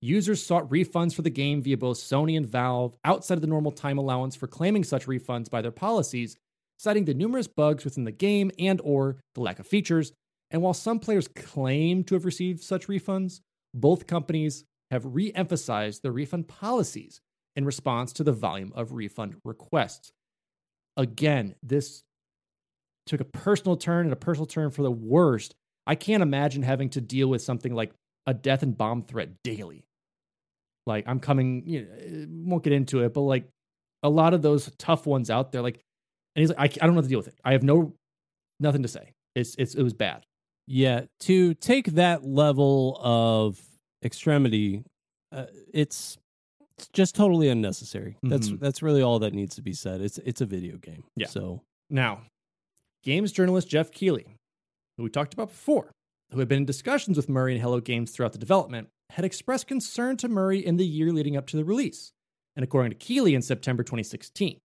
Users 0.01 0.43
sought 0.43 0.69
refunds 0.69 1.13
for 1.13 1.21
the 1.21 1.29
game 1.29 1.61
via 1.61 1.77
both 1.77 1.97
Sony 1.97 2.35
and 2.35 2.45
Valve 2.45 2.95
outside 3.05 3.35
of 3.35 3.41
the 3.41 3.47
normal 3.47 3.71
time 3.71 3.99
allowance 3.99 4.35
for 4.35 4.47
claiming 4.47 4.83
such 4.83 5.05
refunds 5.05 5.49
by 5.49 5.61
their 5.61 5.71
policies, 5.71 6.35
citing 6.81 7.05
the 7.05 7.13
numerous 7.13 7.47
bugs 7.47 7.85
within 7.85 8.05
the 8.05 8.11
game 8.11 8.49
and 8.57 8.81
or 8.83 9.17
the 9.35 9.41
lack 9.41 9.59
of 9.59 9.67
features. 9.67 10.13
And 10.49 10.63
while 10.63 10.73
some 10.73 10.99
players 10.99 11.27
claim 11.27 12.03
to 12.05 12.15
have 12.15 12.25
received 12.25 12.63
such 12.63 12.87
refunds, 12.87 13.41
both 13.73 14.07
companies 14.07 14.63
have 14.89 15.05
re-emphasized 15.05 16.01
their 16.01 16.11
refund 16.11 16.47
policies 16.47 17.21
in 17.55 17.65
response 17.65 18.11
to 18.13 18.23
the 18.23 18.31
volume 18.31 18.73
of 18.75 18.93
refund 18.93 19.35
requests. 19.45 20.11
Again, 20.97 21.53
this 21.61 22.01
took 23.05 23.21
a 23.21 23.25
personal 23.25 23.77
turn 23.77 24.07
and 24.07 24.13
a 24.13 24.17
personal 24.17 24.47
turn 24.47 24.71
for 24.71 24.81
the 24.81 24.91
worst. 24.91 25.53
I 25.85 25.93
can't 25.93 26.23
imagine 26.23 26.63
having 26.63 26.89
to 26.91 27.01
deal 27.01 27.27
with 27.27 27.43
something 27.43 27.75
like 27.75 27.91
a 28.25 28.33
death 28.33 28.63
and 28.63 28.75
bomb 28.75 29.03
threat 29.03 29.29
daily. 29.43 29.85
Like 30.87 31.05
I'm 31.07 31.19
coming, 31.19 31.63
you 31.67 31.81
know, 31.81 32.49
won't 32.49 32.63
get 32.63 32.73
into 32.73 33.03
it, 33.03 33.13
but 33.13 33.21
like 33.21 33.47
a 34.01 34.09
lot 34.09 34.33
of 34.33 34.41
those 34.41 34.71
tough 34.79 35.05
ones 35.05 35.29
out 35.29 35.51
there, 35.51 35.61
like 35.61 35.79
and 36.35 36.41
he's 36.41 36.49
like, 36.49 36.59
I, 36.59 36.63
I 36.63 36.85
don't 36.85 36.89
know 36.95 36.99
what 36.99 37.03
to 37.03 37.09
deal 37.09 37.19
with 37.19 37.27
it. 37.27 37.35
I 37.43 37.51
have 37.53 37.63
no 37.63 37.93
nothing 38.59 38.83
to 38.83 38.87
say. 38.87 39.11
It's 39.35 39.55
it's 39.57 39.75
it 39.75 39.83
was 39.83 39.93
bad. 39.93 40.23
Yeah, 40.67 41.05
to 41.21 41.53
take 41.55 41.87
that 41.93 42.23
level 42.23 42.99
of 43.01 43.59
extremity, 44.03 44.83
uh, 45.31 45.45
it's 45.73 46.17
it's 46.77 46.87
just 46.93 47.15
totally 47.15 47.49
unnecessary. 47.49 48.17
That's 48.23 48.49
Mhm. 48.49 48.59
that's 48.59 48.81
really 48.81 49.01
all 49.01 49.19
that 49.19 49.33
needs 49.33 49.55
to 49.55 49.61
be 49.61 49.73
said. 49.73 50.01
It's 50.01 50.17
it's 50.19 50.41
a 50.41 50.45
video 50.45 50.77
game. 50.77 51.03
Yeah. 51.15 51.27
So 51.27 51.61
Now, 51.89 52.21
games 53.03 53.31
journalist 53.31 53.67
Geoff 53.69 53.91
Keighley, 53.91 54.25
who 54.97 55.03
we 55.03 55.09
talked 55.09 55.33
about 55.33 55.49
before, 55.49 55.91
who 56.31 56.39
had 56.39 56.47
been 56.47 56.59
in 56.59 56.65
discussions 56.65 57.17
with 57.17 57.27
Murray 57.29 57.53
and 57.53 57.61
Hello 57.61 57.79
Games 57.81 58.11
throughout 58.11 58.31
the 58.33 58.37
development, 58.39 58.87
had 59.11 59.25
expressed 59.25 59.67
concern 59.67 60.15
to 60.17 60.29
Murray 60.29 60.65
in 60.65 60.77
the 60.77 60.85
year 60.87 61.11
leading 61.11 61.35
up 61.35 61.47
to 61.47 61.57
the 61.57 61.65
release. 61.65 62.11
And 62.55 62.63
according 62.63 62.91
to 62.91 62.97
Keighley 62.97 63.33
in 63.35 63.41
September 63.41 63.83
2016, 63.83 64.57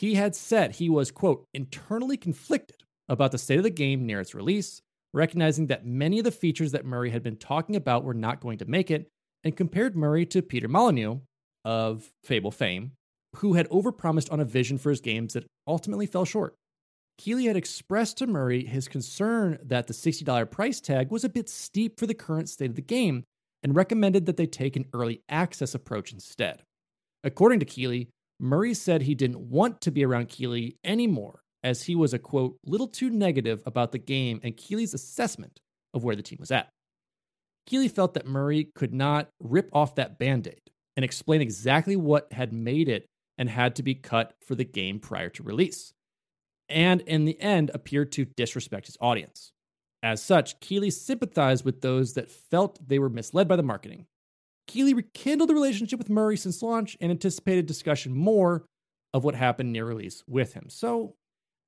he 0.00 0.14
had 0.14 0.34
said 0.34 0.76
he 0.76 0.88
was, 0.88 1.10
quote, 1.10 1.44
internally 1.52 2.16
conflicted 2.16 2.84
about 3.06 3.32
the 3.32 3.38
state 3.38 3.58
of 3.58 3.64
the 3.64 3.68
game 3.68 4.06
near 4.06 4.18
its 4.18 4.34
release, 4.34 4.80
recognizing 5.12 5.66
that 5.66 5.84
many 5.84 6.16
of 6.18 6.24
the 6.24 6.30
features 6.30 6.72
that 6.72 6.86
Murray 6.86 7.10
had 7.10 7.22
been 7.22 7.36
talking 7.36 7.76
about 7.76 8.02
were 8.02 8.14
not 8.14 8.40
going 8.40 8.56
to 8.56 8.64
make 8.64 8.90
it, 8.90 9.08
and 9.44 9.54
compared 9.54 9.94
Murray 9.94 10.24
to 10.24 10.40
Peter 10.40 10.68
Molyneux 10.68 11.18
of 11.66 12.10
Fable 12.24 12.50
fame, 12.50 12.92
who 13.36 13.52
had 13.52 13.68
overpromised 13.68 14.32
on 14.32 14.40
a 14.40 14.44
vision 14.46 14.78
for 14.78 14.88
his 14.88 15.02
games 15.02 15.34
that 15.34 15.44
ultimately 15.66 16.06
fell 16.06 16.24
short. 16.24 16.54
Keighley 17.18 17.44
had 17.44 17.56
expressed 17.56 18.16
to 18.16 18.26
Murray 18.26 18.64
his 18.64 18.88
concern 18.88 19.58
that 19.62 19.86
the 19.86 19.92
$60 19.92 20.50
price 20.50 20.80
tag 20.80 21.10
was 21.10 21.24
a 21.24 21.28
bit 21.28 21.50
steep 21.50 22.00
for 22.00 22.06
the 22.06 22.14
current 22.14 22.48
state 22.48 22.70
of 22.70 22.76
the 22.76 22.80
game 22.80 23.24
and 23.62 23.76
recommended 23.76 24.24
that 24.24 24.38
they 24.38 24.46
take 24.46 24.76
an 24.76 24.86
early 24.94 25.20
access 25.28 25.74
approach 25.74 26.10
instead. 26.10 26.62
According 27.22 27.60
to 27.60 27.66
Keighley, 27.66 28.08
Murray 28.40 28.74
said 28.74 29.02
he 29.02 29.14
didn't 29.14 29.50
want 29.50 29.80
to 29.82 29.90
be 29.90 30.04
around 30.04 30.28
Keighley 30.28 30.76
anymore 30.82 31.42
as 31.62 31.82
he 31.82 31.94
was 31.94 32.14
a 32.14 32.18
quote, 32.18 32.56
little 32.64 32.88
too 32.88 33.10
negative 33.10 33.62
about 33.66 33.92
the 33.92 33.98
game 33.98 34.40
and 34.42 34.56
Keighley's 34.56 34.94
assessment 34.94 35.60
of 35.92 36.04
where 36.04 36.16
the 36.16 36.22
team 36.22 36.38
was 36.40 36.50
at. 36.50 36.70
Keighley 37.66 37.88
felt 37.88 38.14
that 38.14 38.26
Murray 38.26 38.70
could 38.74 38.94
not 38.94 39.28
rip 39.40 39.68
off 39.72 39.94
that 39.96 40.18
band 40.18 40.48
aid 40.48 40.60
and 40.96 41.04
explain 41.04 41.40
exactly 41.40 41.96
what 41.96 42.32
had 42.32 42.52
made 42.52 42.88
it 42.88 43.06
and 43.36 43.48
had 43.48 43.76
to 43.76 43.82
be 43.82 43.94
cut 43.94 44.34
for 44.46 44.54
the 44.54 44.64
game 44.64 44.98
prior 44.98 45.28
to 45.30 45.42
release, 45.42 45.92
and 46.68 47.00
in 47.02 47.24
the 47.24 47.40
end 47.40 47.70
appeared 47.74 48.12
to 48.12 48.24
disrespect 48.36 48.86
his 48.86 48.96
audience. 49.00 49.52
As 50.02 50.22
such, 50.22 50.60
Keighley 50.60 50.90
sympathized 50.90 51.64
with 51.64 51.82
those 51.82 52.14
that 52.14 52.30
felt 52.30 52.86
they 52.88 52.98
were 52.98 53.10
misled 53.10 53.48
by 53.48 53.56
the 53.56 53.62
marketing. 53.62 54.06
Keighley 54.70 54.94
rekindled 54.94 55.48
the 55.48 55.54
relationship 55.54 55.98
with 55.98 56.08
Murray 56.08 56.36
since 56.36 56.62
launch 56.62 56.96
and 57.00 57.10
anticipated 57.10 57.66
discussion 57.66 58.14
more 58.14 58.64
of 59.12 59.24
what 59.24 59.34
happened 59.34 59.72
near 59.72 59.84
release 59.84 60.22
with 60.28 60.52
him. 60.52 60.66
So, 60.68 61.16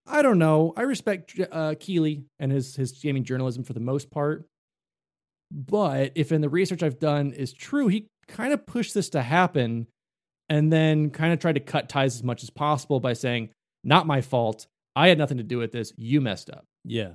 I 0.06 0.22
don't 0.22 0.38
know. 0.38 0.72
I 0.76 0.82
respect 0.82 1.38
uh, 1.50 1.74
Keighley 1.80 2.24
and 2.38 2.52
his 2.52 2.76
his 2.76 2.92
gaming 2.92 3.24
journalism 3.24 3.64
for 3.64 3.72
the 3.72 3.80
most 3.80 4.10
part, 4.10 4.46
but 5.50 6.12
if 6.14 6.30
in 6.30 6.40
the 6.40 6.48
research 6.48 6.82
I've 6.82 7.00
done 7.00 7.32
is 7.32 7.52
true, 7.52 7.88
he 7.88 8.06
kind 8.28 8.52
of 8.52 8.66
pushed 8.66 8.94
this 8.94 9.10
to 9.10 9.22
happen 9.22 9.88
and 10.48 10.72
then 10.72 11.10
kind 11.10 11.32
of 11.32 11.40
tried 11.40 11.54
to 11.54 11.60
cut 11.60 11.88
ties 11.88 12.14
as 12.14 12.22
much 12.22 12.42
as 12.42 12.50
possible 12.50 13.00
by 13.00 13.14
saying, 13.14 13.50
"Not 13.82 14.06
my 14.06 14.20
fault. 14.20 14.66
I 14.94 15.08
had 15.08 15.18
nothing 15.18 15.38
to 15.38 15.44
do 15.44 15.58
with 15.58 15.72
this. 15.72 15.92
You 15.96 16.20
messed 16.20 16.50
up." 16.50 16.64
yeah. 16.84 17.14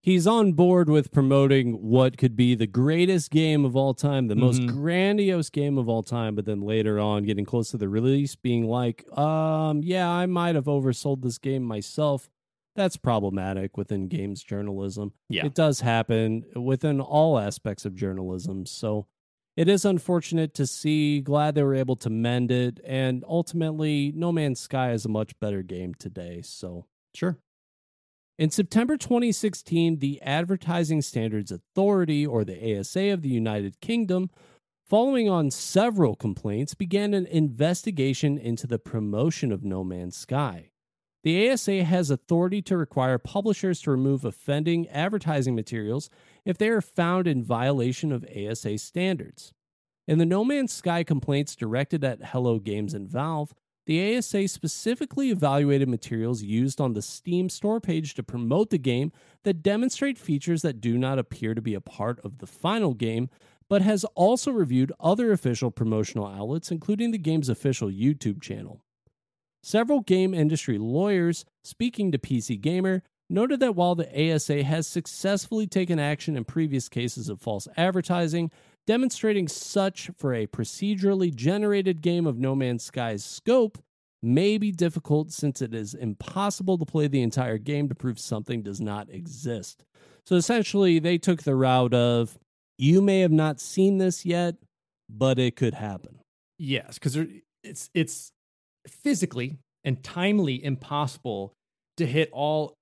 He's 0.00 0.26
on 0.26 0.52
board 0.52 0.88
with 0.88 1.10
promoting 1.10 1.72
what 1.74 2.16
could 2.16 2.36
be 2.36 2.54
the 2.54 2.66
greatest 2.68 3.30
game 3.30 3.64
of 3.64 3.74
all 3.74 3.94
time, 3.94 4.28
the 4.28 4.36
most 4.36 4.62
Mhm. 4.62 4.68
grandiose 4.68 5.50
game 5.50 5.76
of 5.76 5.88
all 5.88 6.02
time, 6.04 6.34
but 6.34 6.44
then 6.44 6.60
later 6.60 6.98
on, 7.00 7.24
getting 7.24 7.44
close 7.44 7.70
to 7.72 7.76
the 7.76 7.88
release, 7.88 8.36
being 8.36 8.66
like, 8.68 9.04
um, 9.18 9.82
yeah, 9.82 10.08
I 10.08 10.26
might 10.26 10.54
have 10.54 10.66
oversold 10.66 11.22
this 11.22 11.38
game 11.38 11.62
myself. 11.64 12.30
That's 12.76 12.96
problematic 12.96 13.76
within 13.76 14.06
games 14.06 14.42
journalism. 14.44 15.12
Yeah. 15.28 15.44
It 15.46 15.54
does 15.54 15.80
happen 15.80 16.44
within 16.54 17.00
all 17.00 17.36
aspects 17.38 17.84
of 17.84 17.96
journalism. 17.96 18.66
So 18.66 19.06
it 19.56 19.66
is 19.68 19.84
unfortunate 19.84 20.54
to 20.54 20.66
see. 20.68 21.20
Glad 21.20 21.56
they 21.56 21.64
were 21.64 21.74
able 21.74 21.96
to 21.96 22.08
mend 22.08 22.52
it. 22.52 22.78
And 22.84 23.24
ultimately, 23.28 24.12
No 24.14 24.30
Man's 24.30 24.60
Sky 24.60 24.92
is 24.92 25.04
a 25.04 25.08
much 25.08 25.38
better 25.40 25.64
game 25.64 25.94
today. 25.94 26.40
So 26.42 26.86
Sure. 27.14 27.36
In 28.38 28.50
September 28.50 28.96
2016, 28.96 29.98
the 29.98 30.22
Advertising 30.22 31.02
Standards 31.02 31.50
Authority, 31.50 32.24
or 32.24 32.44
the 32.44 32.78
ASA 32.78 33.08
of 33.08 33.22
the 33.22 33.28
United 33.28 33.80
Kingdom, 33.80 34.30
following 34.86 35.28
on 35.28 35.50
several 35.50 36.14
complaints, 36.14 36.74
began 36.74 37.14
an 37.14 37.26
investigation 37.26 38.38
into 38.38 38.68
the 38.68 38.78
promotion 38.78 39.50
of 39.50 39.64
No 39.64 39.82
Man's 39.82 40.16
Sky. 40.16 40.70
The 41.24 41.50
ASA 41.50 41.82
has 41.82 42.10
authority 42.10 42.62
to 42.62 42.76
require 42.76 43.18
publishers 43.18 43.82
to 43.82 43.90
remove 43.90 44.24
offending 44.24 44.88
advertising 44.88 45.56
materials 45.56 46.08
if 46.44 46.56
they 46.56 46.68
are 46.68 46.80
found 46.80 47.26
in 47.26 47.42
violation 47.42 48.12
of 48.12 48.24
ASA 48.24 48.78
standards. 48.78 49.52
In 50.06 50.18
the 50.18 50.24
No 50.24 50.44
Man's 50.44 50.72
Sky 50.72 51.02
complaints 51.02 51.56
directed 51.56 52.04
at 52.04 52.26
Hello 52.26 52.60
Games 52.60 52.94
and 52.94 53.08
Valve, 53.08 53.52
the 53.88 54.18
ASA 54.18 54.46
specifically 54.48 55.30
evaluated 55.30 55.88
materials 55.88 56.42
used 56.42 56.78
on 56.78 56.92
the 56.92 57.00
Steam 57.00 57.48
store 57.48 57.80
page 57.80 58.12
to 58.12 58.22
promote 58.22 58.68
the 58.68 58.76
game 58.76 59.12
that 59.44 59.62
demonstrate 59.62 60.18
features 60.18 60.60
that 60.60 60.82
do 60.82 60.98
not 60.98 61.18
appear 61.18 61.54
to 61.54 61.62
be 61.62 61.72
a 61.72 61.80
part 61.80 62.20
of 62.22 62.36
the 62.36 62.46
final 62.46 62.92
game, 62.92 63.30
but 63.66 63.80
has 63.80 64.04
also 64.14 64.50
reviewed 64.50 64.92
other 65.00 65.32
official 65.32 65.70
promotional 65.70 66.26
outlets, 66.26 66.70
including 66.70 67.12
the 67.12 67.18
game's 67.18 67.48
official 67.48 67.88
YouTube 67.88 68.42
channel. 68.42 68.82
Several 69.62 70.02
game 70.02 70.34
industry 70.34 70.76
lawyers, 70.76 71.46
speaking 71.64 72.12
to 72.12 72.18
PC 72.18 72.60
Gamer, 72.60 73.02
noted 73.30 73.58
that 73.60 73.74
while 73.74 73.94
the 73.94 74.34
ASA 74.34 74.64
has 74.64 74.86
successfully 74.86 75.66
taken 75.66 75.98
action 75.98 76.36
in 76.36 76.44
previous 76.44 76.90
cases 76.90 77.30
of 77.30 77.40
false 77.40 77.66
advertising, 77.78 78.50
demonstrating 78.88 79.46
such 79.46 80.08
for 80.16 80.32
a 80.32 80.46
procedurally 80.46 81.32
generated 81.32 82.00
game 82.00 82.26
of 82.26 82.38
No 82.38 82.54
Man's 82.54 82.82
Sky's 82.82 83.22
scope 83.22 83.76
may 84.22 84.56
be 84.56 84.72
difficult 84.72 85.30
since 85.30 85.60
it 85.60 85.74
is 85.74 85.92
impossible 85.92 86.78
to 86.78 86.86
play 86.86 87.06
the 87.06 87.20
entire 87.20 87.58
game 87.58 87.90
to 87.90 87.94
prove 87.94 88.18
something 88.18 88.62
does 88.62 88.80
not 88.80 89.10
exist. 89.10 89.84
So 90.24 90.36
essentially, 90.36 90.98
they 91.00 91.18
took 91.18 91.42
the 91.42 91.54
route 91.54 91.92
of 91.92 92.38
you 92.78 93.02
may 93.02 93.20
have 93.20 93.30
not 93.30 93.60
seen 93.60 93.98
this 93.98 94.24
yet, 94.24 94.54
but 95.10 95.38
it 95.38 95.54
could 95.54 95.74
happen. 95.74 96.20
Yes, 96.58 96.94
because 96.94 97.18
it's 97.62 97.90
it's 97.92 98.30
physically 98.86 99.58
and 99.84 100.02
timely 100.02 100.64
impossible 100.64 101.52
to 101.98 102.06
hit 102.06 102.30
all 102.32 102.72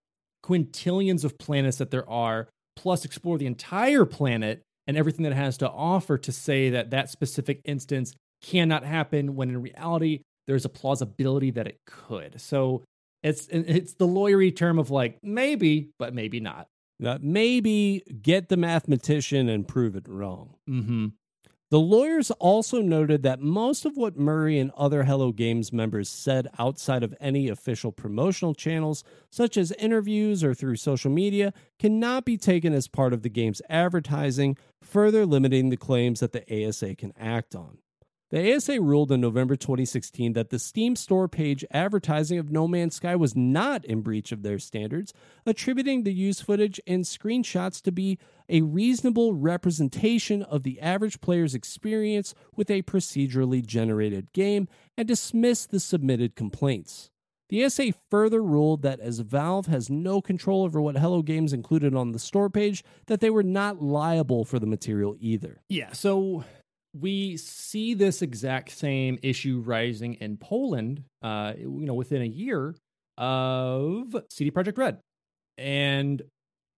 quintillions 0.45 1.25
of 1.25 1.37
planets 1.37 1.79
that 1.79 1.91
there 1.91 2.09
are, 2.09 2.49
plus 2.77 3.05
explore 3.05 3.39
the 3.39 3.47
entire 3.47 4.05
planet 4.05 4.63
and 4.87 4.97
everything 4.97 5.23
that 5.25 5.33
it 5.33 5.37
has 5.37 5.59
to 5.59 5.71
offer 5.71 6.19
to 6.19 6.33
say 6.33 6.71
that 6.71 6.91
that 6.91 7.11
specific 7.11 7.61
instance 7.65 8.13
cannot 8.43 8.85
happen 8.85 9.35
when 9.35 9.49
in 9.49 9.61
reality 9.63 10.21
there's 10.47 10.65
a 10.65 10.69
plausibility 10.69 11.51
that 11.51 11.67
it 11.67 11.81
could. 11.87 12.41
So 12.41 12.85
it's 13.23 13.49
it's 13.51 13.95
the 13.95 14.07
lawyery 14.07 14.55
term 14.55 14.79
of 14.79 14.91
like 14.91 15.19
maybe, 15.23 15.91
but 15.99 16.15
maybe 16.15 16.41
not. 16.41 16.69
Uh, 17.05 17.19
maybe 17.21 18.03
get 18.23 18.49
the 18.49 18.57
mathematician 18.57 19.49
and 19.49 19.69
prove 19.69 19.97
it 19.97 20.09
wrong. 20.09 20.55
Mm-hmm. 20.69 21.09
The 21.69 21.81
lawyers 21.81 22.31
also 22.31 22.81
noted 22.81 23.25
that 23.25 23.41
most 23.41 23.85
of 23.85 23.97
what 23.97 24.17
Murray 24.17 24.61
and 24.61 24.71
other 24.77 25.03
Hello 25.03 25.33
Games 25.33 25.73
members 25.73 26.09
said 26.09 26.49
outside 26.61 27.03
of 27.03 27.13
any 27.21 27.49
official 27.49 27.91
promotional 27.91 28.55
channels, 28.55 29.03
such 29.31 29.57
as 29.57 29.73
interviews 29.73 30.45
or 30.45 30.55
through 30.55 30.77
social 30.77 31.11
media, 31.11 31.53
cannot 31.81 32.25
be 32.25 32.37
taken 32.37 32.73
as 32.73 32.87
part 32.87 33.13
of 33.13 33.23
the 33.23 33.29
game's 33.29 33.61
advertising, 33.69 34.57
further 34.87 35.27
limiting 35.27 35.69
the 35.69 35.77
claims 35.77 36.21
that 36.21 36.33
the 36.33 36.69
ASA 36.69 36.95
can 36.95 37.13
act 37.19 37.55
on. 37.55 37.79
The 38.31 38.57
ASA 38.57 38.81
ruled 38.81 39.13
in 39.13 39.21
November 39.21 39.55
2016 39.55 40.33
that 40.33 40.51
the 40.51 40.59
Steam 40.59 40.97
store 40.97 41.29
page 41.29 41.65
advertising 41.71 42.39
of 42.39 42.51
No 42.51 42.67
Man's 42.67 42.97
Sky 42.97 43.15
was 43.15 43.37
not 43.37 43.85
in 43.85 44.01
breach 44.01 44.33
of 44.33 44.43
their 44.43 44.59
standards, 44.59 45.13
attributing 45.45 46.03
the 46.03 46.13
use 46.13 46.41
footage 46.41 46.81
and 46.89 47.05
screenshots 47.05 47.81
to 47.83 47.93
be 47.93 48.19
a 48.49 48.63
reasonable 48.63 49.35
representation 49.35 50.43
of 50.43 50.65
the 50.65 50.81
average 50.81 51.21
player's 51.21 51.55
experience 51.55 52.35
with 52.57 52.69
a 52.69 52.83
procedurally 52.83 53.65
generated 53.65 54.33
game 54.33 54.67
and 54.97 55.07
dismissed 55.07 55.71
the 55.71 55.79
submitted 55.79 56.35
complaints. 56.35 57.11
The 57.49 57.65
ASA 57.65 57.95
further 58.11 58.43
ruled 58.43 58.83
that 58.83 58.99
as 58.99 59.21
Valve 59.21 59.67
has 59.67 59.89
no 59.89 60.21
control 60.21 60.65
over 60.65 60.81
what 60.81 60.97
Hello 60.97 61.23
Games 61.23 61.53
included 61.53 61.95
on 61.95 62.13
the 62.13 62.19
store 62.19 62.51
page, 62.51 62.83
that 63.07 63.21
they 63.21 63.31
were 63.31 63.45
not 63.45 63.81
liable 63.81 64.45
for 64.45 64.59
the 64.59 64.67
material 64.67 65.17
either. 65.21 65.61
Yeah, 65.69 65.93
so 65.93 66.45
we 67.01 67.37
see 67.37 67.95
this 67.95 68.23
exact 68.23 68.71
same 68.71 69.19
issue 69.23 69.63
rising 69.65 70.15
in 70.15 70.39
Poland, 70.39 71.05
uh, 71.23 71.53
you 71.57 71.87
know, 71.87 71.95
within 71.95 72.23
a 72.23 72.27
year 72.27 72.75
of 73.19 74.17
CD 74.31 74.51
Projekt 74.51 74.79
Red 74.79 74.99
and 75.57 76.23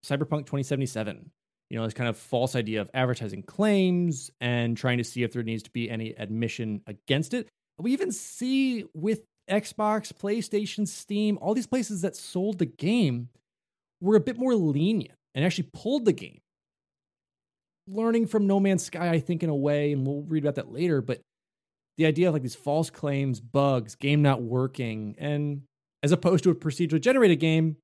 Cyberpunk 0.05 0.47
2077. 0.47 1.31
You 1.71 1.79
know, 1.79 1.85
this 1.85 1.95
kind 1.95 2.09
of 2.09 2.17
false 2.17 2.57
idea 2.57 2.81
of 2.81 2.91
advertising 2.95 3.43
claims 3.43 4.31
and 4.41 4.77
trying 4.77 4.99
to 4.99 5.05
see 5.05 5.23
if 5.23 5.33
there 5.33 5.43
needs 5.43 5.63
to 5.65 5.71
be 5.71 5.91
any 5.91 6.15
admission 6.17 6.83
against 6.87 7.35
it. 7.35 7.49
We 7.79 7.93
even 7.93 8.11
see 8.11 8.87
with 8.95 9.23
Xbox, 9.49 10.13
PlayStation, 10.13 10.87
Steam, 10.87 11.39
all 11.41 11.55
these 11.55 11.67
places 11.67 12.03
that 12.03 12.17
sold 12.17 12.59
the 12.59 12.67
game 12.67 13.29
were 14.01 14.17
a 14.17 14.21
bit 14.21 14.39
more 14.39 14.55
lenient 14.55 15.17
and 15.35 15.45
actually 15.45 15.69
pulled 15.73 16.05
the 16.05 16.13
game 16.13 16.41
learning 17.89 18.27
from 18.27 18.47
No 18.47 18.61
Man's 18.61 18.85
Sky, 18.85 19.11
I 19.11 19.21
think, 19.21 19.43
in 19.43 19.51
a 19.51 19.55
way, 19.55 19.93
and 19.93 20.07
we'll 20.07 20.23
read 20.23 20.45
about 20.45 20.57
that 20.57 20.73
later. 20.73 21.01
But 21.01 21.21
the 21.97 22.07
idea 22.07 22.29
of 22.29 22.35
like 22.35 22.43
these 22.43 22.55
false 22.55 22.91
claims, 22.91 23.41
bugs, 23.41 23.95
game 23.95 24.23
not 24.23 24.43
working, 24.43 25.15
and 25.19 25.63
as 26.03 26.13
opposed 26.13 26.45
to 26.45 26.51
a 26.51 26.55
procedurally 26.55 27.01
generated 27.01 27.41
game, 27.41 27.77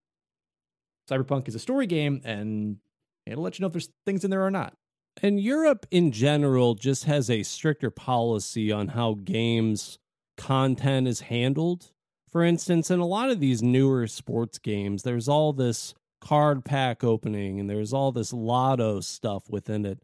Cyberpunk 1.10 1.48
is 1.48 1.54
a 1.54 1.58
story 1.58 1.86
game, 1.86 2.20
and 2.24 2.78
it'll 3.26 3.42
let 3.42 3.58
you 3.58 3.62
know 3.62 3.66
if 3.68 3.72
there's 3.72 3.90
things 4.06 4.24
in 4.24 4.30
there 4.30 4.44
or 4.44 4.50
not. 4.50 4.74
And 5.22 5.40
Europe 5.40 5.86
in 5.90 6.12
general 6.12 6.74
just 6.74 7.04
has 7.04 7.30
a 7.30 7.42
stricter 7.42 7.90
policy 7.90 8.72
on 8.72 8.88
how 8.88 9.14
games 9.14 9.98
content 10.36 11.08
is 11.08 11.20
handled. 11.20 11.92
For 12.28 12.42
instance, 12.42 12.90
in 12.90 13.00
a 13.00 13.06
lot 13.06 13.30
of 13.30 13.40
these 13.40 13.62
newer 13.62 14.06
sports 14.06 14.58
games, 14.58 15.02
there's 15.02 15.28
all 15.28 15.52
this 15.52 15.94
card 16.20 16.64
pack 16.64 17.04
opening 17.04 17.60
and 17.60 17.68
there's 17.68 17.92
all 17.92 18.10
this 18.10 18.32
lotto 18.32 19.00
stuff 19.00 19.48
within 19.48 19.84
it. 19.84 20.00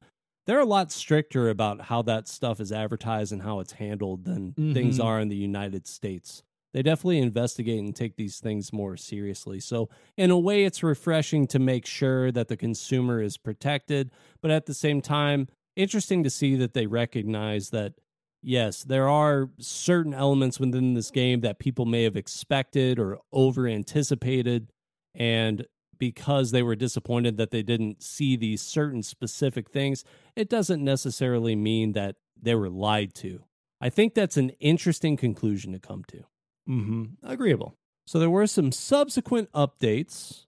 They're 0.46 0.60
a 0.60 0.64
lot 0.64 0.92
stricter 0.92 1.48
about 1.48 1.82
how 1.82 2.02
that 2.02 2.28
stuff 2.28 2.60
is 2.60 2.72
advertised 2.72 3.32
and 3.32 3.42
how 3.42 3.60
it's 3.60 3.72
handled 3.72 4.24
than 4.24 4.52
mm-hmm. 4.52 4.72
things 4.72 5.00
are 5.00 5.20
in 5.20 5.28
the 5.28 5.36
United 5.36 5.86
States. 5.86 6.42
They 6.72 6.82
definitely 6.82 7.18
investigate 7.18 7.80
and 7.80 7.94
take 7.94 8.16
these 8.16 8.38
things 8.38 8.72
more 8.72 8.96
seriously. 8.96 9.60
So, 9.60 9.88
in 10.16 10.30
a 10.30 10.38
way, 10.38 10.64
it's 10.64 10.82
refreshing 10.82 11.46
to 11.48 11.58
make 11.58 11.84
sure 11.84 12.30
that 12.30 12.48
the 12.48 12.56
consumer 12.56 13.20
is 13.20 13.36
protected, 13.36 14.12
but 14.40 14.52
at 14.52 14.66
the 14.66 14.74
same 14.74 15.00
time, 15.00 15.48
interesting 15.74 16.22
to 16.22 16.30
see 16.30 16.54
that 16.56 16.74
they 16.74 16.86
recognize 16.86 17.70
that 17.70 17.94
yes, 18.42 18.82
there 18.82 19.08
are 19.08 19.50
certain 19.58 20.14
elements 20.14 20.60
within 20.60 20.94
this 20.94 21.10
game 21.10 21.40
that 21.40 21.58
people 21.58 21.84
may 21.84 22.04
have 22.04 22.16
expected 22.16 22.98
or 22.98 23.18
over 23.32 23.66
anticipated. 23.66 24.70
And 25.14 25.66
because 25.98 26.50
they 26.50 26.62
were 26.62 26.76
disappointed 26.76 27.36
that 27.36 27.50
they 27.50 27.62
didn't 27.62 28.02
see 28.02 28.36
these 28.36 28.62
certain 28.62 29.02
specific 29.02 29.70
things, 29.70 30.04
it 30.34 30.48
doesn't 30.48 30.82
necessarily 30.82 31.54
mean 31.54 31.92
that 31.92 32.16
they 32.40 32.54
were 32.54 32.70
lied 32.70 33.14
to. 33.14 33.44
I 33.80 33.90
think 33.90 34.14
that's 34.14 34.36
an 34.36 34.50
interesting 34.60 35.16
conclusion 35.16 35.72
to 35.72 35.78
come 35.78 36.04
to. 36.08 36.24
Mm-hmm. 36.68 37.04
Agreeable. 37.22 37.74
So 38.06 38.18
there 38.18 38.30
were 38.30 38.46
some 38.46 38.72
subsequent 38.72 39.52
updates. 39.52 40.46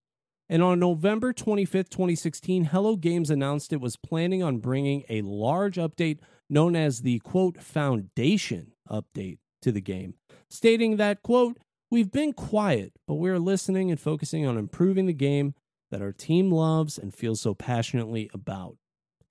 And 0.48 0.62
on 0.62 0.80
November 0.80 1.32
25th, 1.32 1.88
2016, 1.88 2.64
Hello 2.64 2.96
Games 2.96 3.30
announced 3.30 3.72
it 3.72 3.80
was 3.80 3.96
planning 3.96 4.42
on 4.42 4.58
bringing 4.58 5.04
a 5.08 5.22
large 5.22 5.76
update 5.76 6.18
known 6.52 6.76
as 6.76 7.00
the 7.00 7.18
quote 7.20 7.60
foundation 7.60 8.72
update 8.88 9.38
to 9.62 9.72
the 9.72 9.80
game, 9.80 10.14
stating 10.50 10.96
that 10.96 11.22
quote, 11.22 11.58
We've 11.90 12.10
been 12.10 12.32
quiet, 12.32 12.92
but 13.06 13.16
we're 13.16 13.38
listening 13.38 13.90
and 13.90 14.00
focusing 14.00 14.46
on 14.46 14.56
improving 14.56 15.06
the 15.06 15.12
game 15.12 15.54
that 15.90 16.00
our 16.00 16.12
team 16.12 16.50
loves 16.50 16.96
and 16.96 17.14
feels 17.14 17.40
so 17.42 17.52
passionately 17.52 18.30
about. 18.32 18.76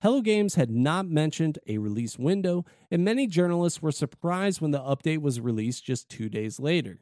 Hello 0.00 0.20
Games 0.20 0.54
had 0.54 0.70
not 0.70 1.08
mentioned 1.08 1.58
a 1.66 1.78
release 1.78 2.18
window, 2.18 2.64
and 2.90 3.04
many 3.04 3.26
journalists 3.26 3.82
were 3.82 3.92
surprised 3.92 4.60
when 4.60 4.70
the 4.70 4.80
update 4.80 5.22
was 5.22 5.40
released 5.40 5.84
just 5.84 6.08
two 6.08 6.28
days 6.28 6.60
later. 6.60 7.00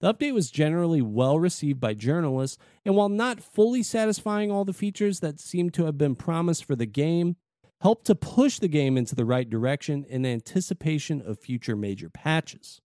The 0.00 0.14
update 0.14 0.32
was 0.32 0.50
generally 0.50 1.02
well 1.02 1.38
received 1.38 1.80
by 1.80 1.94
journalists, 1.94 2.58
and 2.84 2.94
while 2.94 3.10
not 3.10 3.40
fully 3.40 3.82
satisfying 3.82 4.50
all 4.50 4.64
the 4.64 4.72
features 4.72 5.20
that 5.20 5.40
seemed 5.40 5.74
to 5.74 5.84
have 5.84 5.98
been 5.98 6.14
promised 6.14 6.64
for 6.64 6.76
the 6.76 6.86
game, 6.86 7.36
helped 7.80 8.06
to 8.06 8.14
push 8.14 8.58
the 8.58 8.68
game 8.68 8.96
into 8.96 9.14
the 9.14 9.24
right 9.24 9.48
direction 9.48 10.04
in 10.08 10.26
anticipation 10.26 11.22
of 11.22 11.38
future 11.38 11.76
major 11.76 12.10
patches. 12.10 12.80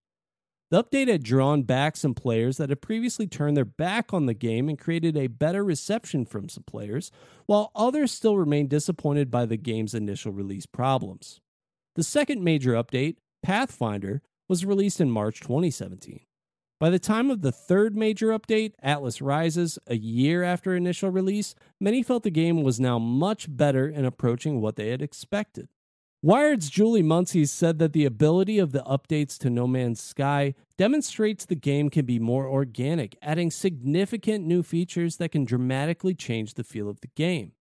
The 0.71 0.83
update 0.83 1.07
had 1.07 1.23
drawn 1.23 1.63
back 1.63 1.95
some 1.95 2.15
players 2.15 2.57
that 2.57 2.69
had 2.69 2.81
previously 2.81 3.27
turned 3.27 3.55
their 3.55 3.65
back 3.65 4.13
on 4.13 4.25
the 4.25 4.33
game 4.33 4.67
and 4.67 4.79
created 4.79 5.15
a 5.15 5.27
better 5.27 5.63
reception 5.63 6.25
from 6.25 6.49
some 6.49 6.63
players, 6.63 7.11
while 7.45 7.71
others 7.75 8.11
still 8.11 8.35
remained 8.35 8.69
disappointed 8.69 9.29
by 9.29 9.45
the 9.45 9.57
game's 9.57 9.93
initial 9.93 10.31
release 10.31 10.65
problems. 10.65 11.39
The 11.95 12.03
second 12.03 12.43
major 12.43 12.73
update, 12.73 13.17
Pathfinder, 13.43 14.21
was 14.49 14.65
released 14.65 14.99
in 14.99 15.11
March 15.11 15.39
2017. 15.39 16.21
By 16.77 16.89
the 16.89 16.99
time 16.99 17.31
of 17.31 17.41
the 17.41 17.53
third 17.53 17.95
major 17.95 18.37
update, 18.37 18.73
Atlas 18.83 19.21
Rises, 19.21 19.79
a 19.87 19.95
year 19.95 20.43
after 20.43 20.75
initial 20.75 21.09
release, 21.09 21.55
many 21.79 22.03
felt 22.03 22.23
the 22.23 22.29
game 22.29 22.63
was 22.63 22.81
now 22.81 22.99
much 22.99 23.47
better 23.49 23.87
in 23.87 24.03
approaching 24.03 24.59
what 24.59 24.75
they 24.75 24.89
had 24.89 25.01
expected. 25.01 25.69
Wired's 26.21 26.69
Julie 26.69 27.03
Muncy 27.03 27.47
said 27.47 27.79
that 27.79 27.93
the 27.93 28.03
ability 28.03 28.59
of 28.59 28.73
the 28.73 28.83
updates 28.83 29.37
to 29.37 29.49
No 29.49 29.67
Man's 29.67 30.01
Sky 30.01 30.53
demonstrates 30.77 31.45
the 31.45 31.55
game 31.55 31.89
can 31.89 32.05
be 32.05 32.19
more 32.19 32.47
organic, 32.47 33.15
adding 33.21 33.51
significant 33.51 34.45
new 34.45 34.61
features 34.61 35.15
that 35.15 35.31
can 35.31 35.45
dramatically 35.45 36.13
change 36.13 36.55
the 36.55 36.63
feel 36.65 36.89
of 36.89 36.99
the 36.99 37.09
game. 37.15 37.53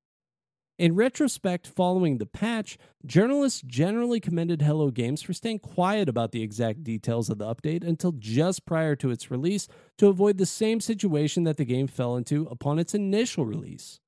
In 0.77 0.97
retrospect, 0.97 1.69
following 1.69 2.19
the 2.19 2.27
patch, 2.27 2.79
journalists 3.07 3.63
generally 3.65 4.19
commended 4.19 4.61
Hello 4.61 4.91
Games 4.91 5.23
for 5.23 5.33
staying 5.33 5.61
quiet 5.61 6.09
about 6.09 6.33
the 6.33 6.43
exact 6.43 6.83
details 6.83 7.31
of 7.31 7.39
the 7.39 7.47
update 7.47 7.87
until 7.87 8.11
just 8.11 8.67
prior 8.67 8.97
to 8.97 9.11
its 9.11 9.31
release 9.31 9.69
to 9.99 10.09
avoid 10.09 10.37
the 10.37 10.47
same 10.47 10.81
situation 10.81 11.45
that 11.45 11.59
the 11.59 11.65
game 11.65 11.87
fell 11.87 12.17
into 12.17 12.49
upon 12.51 12.81
its 12.81 12.93
initial 12.93 13.47
release. 13.47 14.01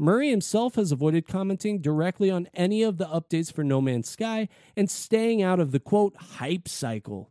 Murray 0.00 0.30
himself 0.30 0.74
has 0.74 0.90
avoided 0.90 1.28
commenting 1.28 1.80
directly 1.80 2.28
on 2.28 2.48
any 2.54 2.82
of 2.82 2.96
the 2.96 3.06
updates 3.06 3.52
for 3.52 3.62
No 3.62 3.80
Man's 3.80 4.08
Sky 4.08 4.48
and 4.76 4.90
staying 4.90 5.42
out 5.42 5.60
of 5.60 5.70
the 5.70 5.78
quote 5.78 6.16
hype 6.16 6.66
cycle 6.66 7.30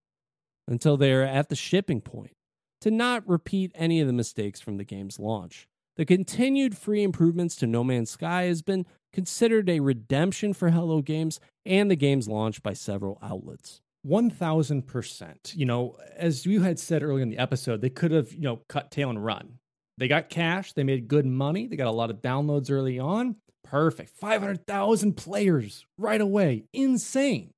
until 0.69 0.95
they're 0.95 1.25
at 1.25 1.49
the 1.49 1.55
shipping 1.55 1.99
point 1.99 2.31
to 2.79 2.91
not 2.91 3.27
repeat 3.27 3.73
any 3.75 3.99
of 3.99 4.07
the 4.07 4.13
mistakes 4.13 4.61
from 4.61 4.77
the 4.77 4.85
game's 4.85 5.19
launch. 5.19 5.67
The 5.99 6.05
continued 6.05 6.77
free 6.77 7.03
improvements 7.03 7.57
to 7.57 7.67
No 7.67 7.83
Man's 7.83 8.11
Sky 8.11 8.43
has 8.43 8.61
been 8.61 8.85
considered 9.11 9.69
a 9.69 9.81
redemption 9.81 10.53
for 10.53 10.69
Hello 10.69 11.01
Games 11.01 11.41
and 11.65 11.91
the 11.91 11.97
game's 11.97 12.25
launch 12.25 12.63
by 12.63 12.71
several 12.71 13.19
outlets. 13.21 13.81
1000%. 14.07 15.57
You 15.57 15.65
know, 15.65 15.97
as 16.15 16.45
you 16.45 16.61
had 16.61 16.79
said 16.79 17.03
earlier 17.03 17.21
in 17.21 17.29
the 17.29 17.37
episode, 17.37 17.81
they 17.81 17.89
could 17.89 18.11
have, 18.11 18.31
you 18.31 18.43
know, 18.43 18.61
cut 18.69 18.91
tail 18.91 19.09
and 19.09 19.25
run. 19.25 19.55
They 19.97 20.07
got 20.07 20.29
cash. 20.29 20.71
They 20.71 20.85
made 20.85 21.09
good 21.09 21.25
money. 21.25 21.67
They 21.67 21.75
got 21.75 21.87
a 21.87 21.91
lot 21.91 22.11
of 22.11 22.21
downloads 22.21 22.71
early 22.71 22.97
on. 22.97 23.35
Perfect. 23.65 24.11
500,000 24.21 25.17
players 25.17 25.85
right 25.97 26.21
away. 26.21 26.63
Insane. 26.71 27.51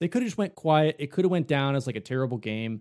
They 0.00 0.08
could 0.08 0.22
have 0.22 0.30
just 0.30 0.36
went 0.36 0.56
quiet. 0.56 0.96
It 0.98 1.12
could 1.12 1.24
have 1.24 1.30
went 1.30 1.46
down 1.46 1.76
as 1.76 1.86
like 1.86 1.94
a 1.94 2.00
terrible 2.00 2.38
game, 2.38 2.80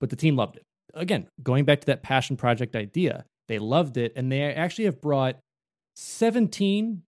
but 0.00 0.10
the 0.10 0.16
team 0.16 0.34
loved 0.34 0.56
it. 0.56 0.64
Again, 0.94 1.28
going 1.44 1.64
back 1.64 1.82
to 1.82 1.86
that 1.86 2.02
passion 2.02 2.36
project 2.36 2.74
idea, 2.74 3.24
they 3.50 3.58
loved 3.58 3.96
it 3.96 4.12
and 4.16 4.30
they 4.30 4.42
actually 4.42 4.84
have 4.84 5.00
brought 5.00 5.36
17 5.96 7.02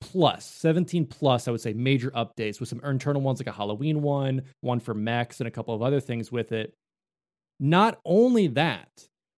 plus 0.00 0.46
17 0.46 1.04
plus 1.04 1.46
i 1.46 1.50
would 1.50 1.60
say 1.60 1.74
major 1.74 2.10
updates 2.12 2.58
with 2.58 2.68
some 2.70 2.80
internal 2.82 3.20
ones 3.20 3.38
like 3.38 3.46
a 3.46 3.52
halloween 3.52 4.00
one 4.00 4.42
one 4.62 4.80
for 4.80 4.94
mechs 4.94 5.40
and 5.40 5.46
a 5.46 5.50
couple 5.50 5.74
of 5.74 5.82
other 5.82 6.00
things 6.00 6.32
with 6.32 6.52
it 6.52 6.72
not 7.58 8.00
only 8.06 8.46
that 8.46 8.88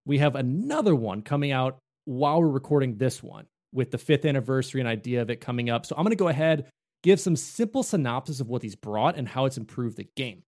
we 0.06 0.18
have 0.18 0.36
another 0.36 0.94
one 0.94 1.22
coming 1.22 1.50
out 1.52 1.78
while 2.04 2.40
we're 2.40 2.48
recording 2.48 2.96
this 2.96 3.22
one 3.22 3.46
with 3.72 3.90
the 3.90 3.98
fifth 3.98 4.24
anniversary 4.24 4.80
and 4.80 4.88
idea 4.88 5.22
of 5.22 5.30
it 5.30 5.40
coming 5.40 5.70
up. 5.70 5.86
So 5.86 5.94
I'm 5.96 6.04
going 6.04 6.10
to 6.10 6.16
go 6.16 6.28
ahead, 6.28 6.66
give 7.02 7.20
some 7.20 7.36
simple 7.36 7.82
synopsis 7.82 8.40
of 8.40 8.48
what 8.48 8.62
he's 8.62 8.76
brought 8.76 9.16
and 9.16 9.28
how 9.28 9.46
it's 9.46 9.56
improved 9.56 9.96
the 9.96 10.08
game. 10.16 10.42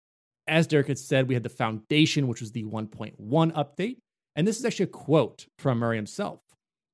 As 0.48 0.66
Derek 0.66 0.88
had 0.88 0.98
said, 0.98 1.28
we 1.28 1.34
had 1.34 1.44
the 1.44 1.48
Foundation, 1.48 2.26
which 2.26 2.40
was 2.40 2.52
the 2.52 2.64
1.1 2.64 3.16
update. 3.20 3.98
And 4.34 4.46
this 4.46 4.58
is 4.58 4.64
actually 4.64 4.84
a 4.84 4.88
quote 4.88 5.46
from 5.58 5.78
Murray 5.78 5.96
himself. 5.96 6.40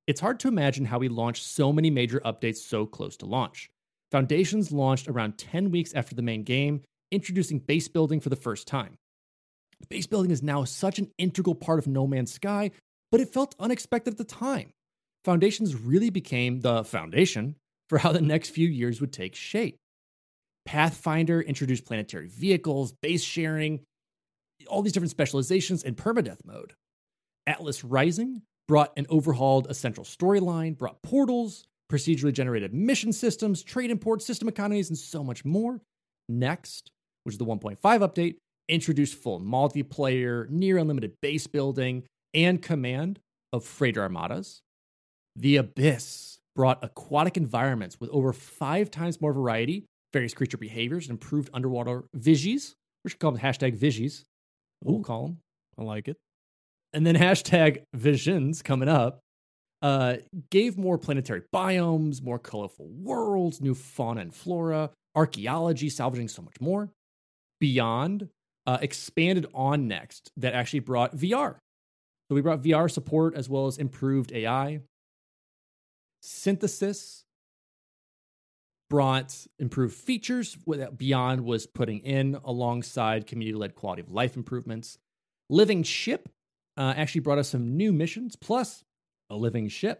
It's 0.06 0.20
hard 0.20 0.40
to 0.40 0.48
imagine 0.48 0.86
how 0.86 0.98
we 0.98 1.08
launched 1.08 1.44
so 1.44 1.72
many 1.72 1.90
major 1.90 2.20
updates 2.20 2.56
so 2.56 2.86
close 2.86 3.16
to 3.18 3.26
launch. 3.26 3.70
Foundations 4.10 4.72
launched 4.72 5.06
around 5.06 5.36
10 5.36 5.70
weeks 5.70 5.92
after 5.92 6.14
the 6.14 6.22
main 6.22 6.42
game, 6.42 6.82
introducing 7.10 7.58
base 7.58 7.88
building 7.88 8.20
for 8.20 8.30
the 8.30 8.36
first 8.36 8.66
time. 8.66 8.96
Base 9.88 10.06
building 10.06 10.30
is 10.30 10.42
now 10.42 10.64
such 10.64 10.98
an 10.98 11.10
integral 11.18 11.54
part 11.54 11.78
of 11.78 11.86
No 11.86 12.06
Man's 12.06 12.32
Sky, 12.32 12.70
but 13.12 13.20
it 13.20 13.32
felt 13.32 13.54
unexpected 13.60 14.14
at 14.14 14.18
the 14.18 14.24
time. 14.24 14.70
Foundations 15.24 15.74
really 15.74 16.10
became 16.10 16.60
the 16.60 16.84
foundation 16.84 17.56
for 17.88 17.98
how 17.98 18.12
the 18.12 18.20
next 18.20 18.50
few 18.50 18.66
years 18.66 19.00
would 19.00 19.12
take 19.12 19.34
shape. 19.34 19.76
Pathfinder 20.64 21.40
introduced 21.40 21.86
planetary 21.86 22.28
vehicles, 22.28 22.92
base 23.00 23.22
sharing, 23.22 23.80
all 24.66 24.82
these 24.82 24.92
different 24.92 25.10
specializations, 25.10 25.82
and 25.82 25.96
permadeath 25.96 26.44
mode. 26.44 26.74
Atlas 27.48 27.82
Rising 27.82 28.42
brought 28.68 28.92
an 28.98 29.06
overhauled 29.08 29.66
essential 29.70 30.04
storyline, 30.04 30.76
brought 30.76 31.02
portals, 31.02 31.64
procedurally 31.90 32.32
generated 32.32 32.74
mission 32.74 33.12
systems, 33.12 33.62
trade 33.62 33.90
import, 33.90 34.20
system 34.22 34.46
economies, 34.46 34.90
and 34.90 34.98
so 34.98 35.24
much 35.24 35.44
more. 35.44 35.80
Next, 36.28 36.92
which 37.24 37.34
is 37.34 37.38
the 37.38 37.46
1.5 37.46 37.78
update, 37.80 38.36
introduced 38.68 39.14
full 39.14 39.40
multiplayer, 39.40 40.48
near 40.50 40.76
unlimited 40.76 41.14
base 41.22 41.46
building, 41.46 42.04
and 42.34 42.60
command 42.60 43.18
of 43.54 43.64
freighter 43.64 44.02
armadas. 44.02 44.60
The 45.34 45.56
Abyss 45.56 46.40
brought 46.54 46.84
aquatic 46.84 47.38
environments 47.38 47.98
with 47.98 48.10
over 48.10 48.34
five 48.34 48.90
times 48.90 49.22
more 49.22 49.32
variety, 49.32 49.86
various 50.12 50.34
creature 50.34 50.58
behaviors, 50.58 51.06
and 51.06 51.12
improved 51.12 51.48
underwater 51.54 52.04
vigies. 52.14 52.74
Which 53.02 53.04
we 53.04 53.10
should 53.12 53.20
call 53.20 53.32
them 53.32 53.40
hashtag 53.40 53.78
vigies. 53.78 54.24
We'll 54.82 55.02
call 55.02 55.28
them. 55.28 55.38
I 55.78 55.84
like 55.84 56.08
it. 56.08 56.18
And 56.92 57.06
then 57.06 57.16
hashtag 57.16 57.82
visions 57.94 58.62
coming 58.62 58.88
up. 58.88 59.20
uh, 59.80 60.16
gave 60.50 60.76
more 60.76 60.98
planetary 60.98 61.42
biomes, 61.54 62.20
more 62.22 62.38
colorful 62.38 62.88
worlds, 62.88 63.60
new 63.60 63.74
fauna 63.74 64.22
and 64.22 64.34
flora, 64.34 64.90
archaeology, 65.14 65.88
salvaging 65.88 66.28
so 66.28 66.42
much 66.42 66.60
more. 66.60 66.90
Beyond 67.60 68.28
uh, 68.66 68.78
expanded 68.82 69.46
on 69.54 69.88
next 69.88 70.30
that 70.36 70.54
actually 70.54 70.80
brought 70.80 71.16
VR. 71.16 71.56
So 72.28 72.34
we 72.34 72.40
brought 72.42 72.62
VR 72.62 72.90
support 72.90 73.34
as 73.34 73.48
well 73.48 73.66
as 73.66 73.78
improved 73.78 74.32
AI. 74.32 74.80
Synthesis 76.20 77.24
brought 78.90 79.46
improved 79.58 79.94
features. 79.94 80.56
What 80.64 80.98
Beyond 80.98 81.44
was 81.44 81.66
putting 81.66 82.00
in 82.00 82.36
alongside 82.44 83.26
community 83.26 83.56
led 83.56 83.74
quality 83.74 84.02
of 84.02 84.10
life 84.10 84.36
improvements. 84.36 84.98
Living 85.48 85.82
Ship 85.82 86.28
uh, 86.78 86.94
actually 86.96 87.20
brought 87.20 87.38
us 87.38 87.48
some 87.48 87.76
new 87.76 87.92
missions 87.92 88.36
plus 88.36 88.84
a 89.28 89.36
living 89.36 89.68
ship. 89.68 89.98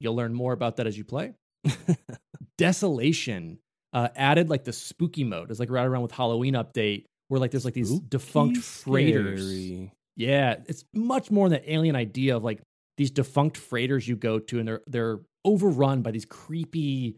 You'll 0.00 0.16
learn 0.16 0.34
more 0.34 0.52
about 0.52 0.76
that 0.76 0.86
as 0.86 0.98
you 0.98 1.04
play. 1.04 1.32
Desolation 2.58 3.58
uh, 3.92 4.08
added 4.16 4.50
like 4.50 4.64
the 4.64 4.72
spooky 4.72 5.24
mode. 5.24 5.50
It's 5.50 5.60
like 5.60 5.70
right 5.70 5.86
around 5.86 6.02
with 6.02 6.12
Halloween 6.12 6.54
update 6.54 7.04
where 7.28 7.40
like 7.40 7.50
there's 7.52 7.64
like 7.64 7.74
these 7.74 7.88
Spooky 7.88 8.06
defunct 8.08 8.58
freighters. 8.58 9.40
scary. 9.40 9.92
Yeah, 10.16 10.56
it's 10.66 10.84
much 10.92 11.30
more 11.30 11.48
than 11.48 11.60
that 11.60 11.72
alien 11.72 11.96
idea 11.96 12.36
of 12.36 12.44
like 12.44 12.60
these 12.98 13.10
defunct 13.10 13.56
freighters 13.56 14.06
you 14.06 14.16
go 14.16 14.38
to 14.38 14.58
and 14.58 14.68
they're 14.68 14.82
they're 14.86 15.20
overrun 15.44 16.02
by 16.02 16.10
these 16.10 16.26
creepy 16.26 17.16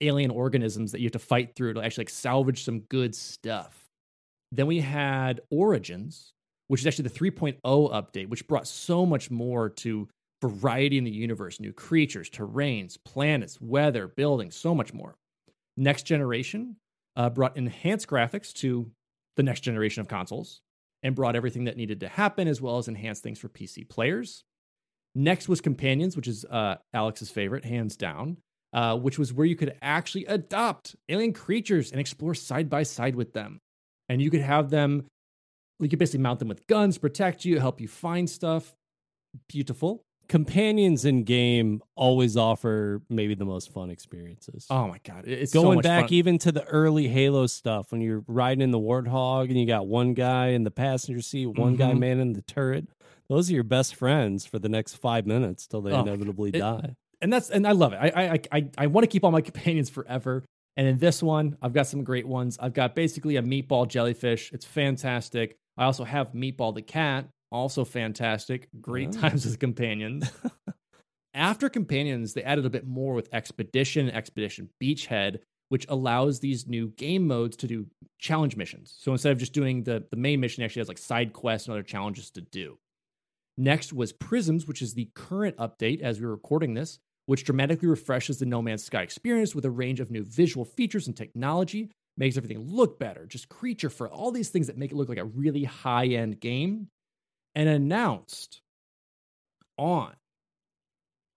alien 0.00 0.30
organisms 0.30 0.92
that 0.92 1.00
you 1.00 1.06
have 1.06 1.12
to 1.12 1.18
fight 1.18 1.54
through 1.56 1.74
to 1.74 1.80
actually 1.82 2.02
like 2.02 2.10
salvage 2.10 2.64
some 2.64 2.80
good 2.80 3.14
stuff. 3.14 3.86
Then 4.52 4.66
we 4.66 4.80
had 4.80 5.40
Origins, 5.50 6.33
which 6.68 6.80
is 6.80 6.86
actually 6.86 7.08
the 7.08 7.18
3.0 7.18 7.60
update, 7.62 8.28
which 8.28 8.46
brought 8.46 8.66
so 8.66 9.04
much 9.04 9.30
more 9.30 9.68
to 9.68 10.08
variety 10.42 10.98
in 10.98 11.04
the 11.04 11.10
universe, 11.10 11.60
new 11.60 11.72
creatures, 11.72 12.28
terrains, 12.28 12.98
planets, 13.04 13.60
weather, 13.60 14.08
buildings, 14.08 14.56
so 14.56 14.74
much 14.74 14.92
more. 14.92 15.14
Next 15.76 16.02
generation 16.02 16.76
uh, 17.16 17.30
brought 17.30 17.56
enhanced 17.56 18.08
graphics 18.08 18.52
to 18.54 18.90
the 19.36 19.42
next 19.42 19.60
generation 19.60 20.00
of 20.00 20.08
consoles 20.08 20.60
and 21.02 21.14
brought 21.14 21.36
everything 21.36 21.64
that 21.64 21.76
needed 21.76 22.00
to 22.00 22.08
happen 22.08 22.48
as 22.48 22.60
well 22.60 22.78
as 22.78 22.88
enhanced 22.88 23.22
things 23.22 23.38
for 23.38 23.48
PC 23.48 23.88
players. 23.88 24.44
Next 25.14 25.48
was 25.48 25.60
Companions, 25.60 26.16
which 26.16 26.26
is 26.26 26.44
uh, 26.44 26.76
Alex's 26.92 27.30
favorite, 27.30 27.64
hands 27.64 27.96
down, 27.96 28.38
uh, 28.72 28.96
which 28.96 29.18
was 29.18 29.32
where 29.32 29.46
you 29.46 29.54
could 29.54 29.76
actually 29.80 30.24
adopt 30.26 30.96
alien 31.08 31.32
creatures 31.32 31.92
and 31.92 32.00
explore 32.00 32.34
side 32.34 32.68
by 32.68 32.82
side 32.82 33.14
with 33.14 33.32
them. 33.32 33.60
And 34.08 34.20
you 34.20 34.30
could 34.30 34.40
have 34.40 34.70
them, 34.70 35.06
you 35.84 35.90
could 35.90 35.98
basically 35.98 36.20
mount 36.20 36.38
them 36.38 36.48
with 36.48 36.66
guns, 36.66 36.98
protect 36.98 37.44
you, 37.44 37.60
help 37.60 37.80
you 37.80 37.88
find 37.88 38.28
stuff. 38.28 38.74
Beautiful. 39.48 40.02
Companions 40.28 41.04
in 41.04 41.24
game 41.24 41.82
always 41.96 42.36
offer 42.36 43.02
maybe 43.10 43.34
the 43.34 43.44
most 43.44 43.70
fun 43.72 43.90
experiences. 43.90 44.66
Oh 44.70 44.88
my 44.88 44.98
God. 45.04 45.26
it- 45.28 45.38
It's 45.42 45.52
so 45.52 45.62
Going 45.62 45.76
much 45.76 45.82
back 45.82 46.04
fun. 46.04 46.14
even 46.14 46.38
to 46.38 46.52
the 46.52 46.64
early 46.64 47.08
Halo 47.08 47.46
stuff 47.46 47.92
when 47.92 48.00
you're 48.00 48.24
riding 48.26 48.62
in 48.62 48.70
the 48.70 48.78
Warthog 48.78 49.50
and 49.50 49.58
you 49.60 49.66
got 49.66 49.86
one 49.86 50.14
guy 50.14 50.48
in 50.48 50.64
the 50.64 50.70
passenger 50.70 51.20
seat, 51.20 51.46
one 51.46 51.76
guy 51.76 51.92
Mhm. 51.92 51.98
manning 51.98 52.32
the 52.32 52.40
turret. 52.42 52.88
Those 53.28 53.50
are 53.50 53.54
your 53.54 53.64
best 53.64 53.94
friends 53.96 54.46
for 54.46 54.58
the 54.58 54.68
next 54.68 54.94
five 54.94 55.26
minutes 55.26 55.66
till 55.66 55.82
they 55.82 55.92
Oh 55.92 56.00
inevitably 56.00 56.50
It- 56.54 56.58
die. 56.58 56.96
and 57.20 57.30
that's 57.32 57.50
and 57.50 57.66
I 57.66 57.72
love 57.72 57.92
it. 57.92 57.96
I 57.96 58.34
I 58.34 58.40
I 58.58 58.68
I 58.78 58.86
want 58.86 59.04
to 59.04 59.08
keep 59.08 59.24
all 59.24 59.30
my 59.30 59.40
companions 59.42 59.90
forever. 59.90 60.42
And 60.76 60.88
in 60.88 60.98
this 60.98 61.22
one, 61.22 61.56
I've 61.62 61.72
got 61.74 61.86
some 61.86 62.02
great 62.02 62.26
ones. 62.26 62.56
I've 62.60 62.72
got 62.74 62.94
basically 62.94 63.36
a 63.36 63.42
meatball 63.42 63.86
jellyfish. 63.86 64.50
It's 64.52 64.64
fantastic. 64.64 65.56
I 65.76 65.84
also 65.84 66.04
have 66.04 66.32
meatball 66.32 66.74
the 66.74 66.82
cat, 66.82 67.28
also 67.50 67.84
fantastic. 67.84 68.68
Great 68.80 69.08
Oh. 69.16 69.20
times 69.20 69.44
as 69.46 69.56
companions. 69.56 70.30
After 71.34 71.68
companions, 71.68 72.32
they 72.34 72.44
added 72.44 72.64
a 72.64 72.70
bit 72.70 72.86
more 72.86 73.14
with 73.14 73.28
expedition, 73.32 74.08
expedition 74.08 74.70
beachhead, 74.80 75.40
which 75.68 75.84
allows 75.88 76.38
these 76.38 76.68
new 76.68 76.88
game 76.90 77.26
modes 77.26 77.56
to 77.56 77.66
do 77.66 77.86
challenge 78.20 78.56
missions. 78.56 78.94
So 79.00 79.10
instead 79.12 79.32
of 79.32 79.38
just 79.38 79.52
doing 79.52 79.82
the 79.82 80.04
the 80.10 80.16
main 80.16 80.38
mission, 80.40 80.62
it 80.62 80.66
actually 80.66 80.80
has 80.80 80.88
like 80.88 80.98
side 80.98 81.32
quests 81.32 81.66
and 81.66 81.72
other 81.72 81.82
challenges 81.82 82.30
to 82.32 82.40
do. 82.40 82.78
Next 83.56 83.92
was 83.92 84.12
Prisms, 84.12 84.66
which 84.66 84.82
is 84.82 84.94
the 84.94 85.10
current 85.14 85.56
update 85.56 86.00
as 86.02 86.20
we're 86.20 86.28
recording 86.28 86.74
this, 86.74 86.98
which 87.26 87.44
dramatically 87.44 87.88
refreshes 87.88 88.38
the 88.38 88.46
No 88.46 88.60
Man's 88.62 88.84
Sky 88.84 89.02
experience 89.02 89.54
with 89.54 89.64
a 89.64 89.70
range 89.70 90.00
of 90.00 90.10
new 90.10 90.22
visual 90.24 90.64
features 90.64 91.06
and 91.08 91.16
technology, 91.16 91.90
makes 92.16 92.36
everything 92.36 92.60
look 92.60 92.98
better, 92.98 93.26
just 93.26 93.48
creature 93.48 93.90
for 93.90 94.08
all 94.08 94.30
these 94.30 94.48
things 94.48 94.68
that 94.68 94.78
make 94.78 94.92
it 94.92 94.96
look 94.96 95.08
like 95.08 95.18
a 95.18 95.24
really 95.24 95.64
high 95.64 96.06
end 96.06 96.40
game. 96.40 96.88
And 97.56 97.68
announced 97.68 98.60
on, 99.78 100.12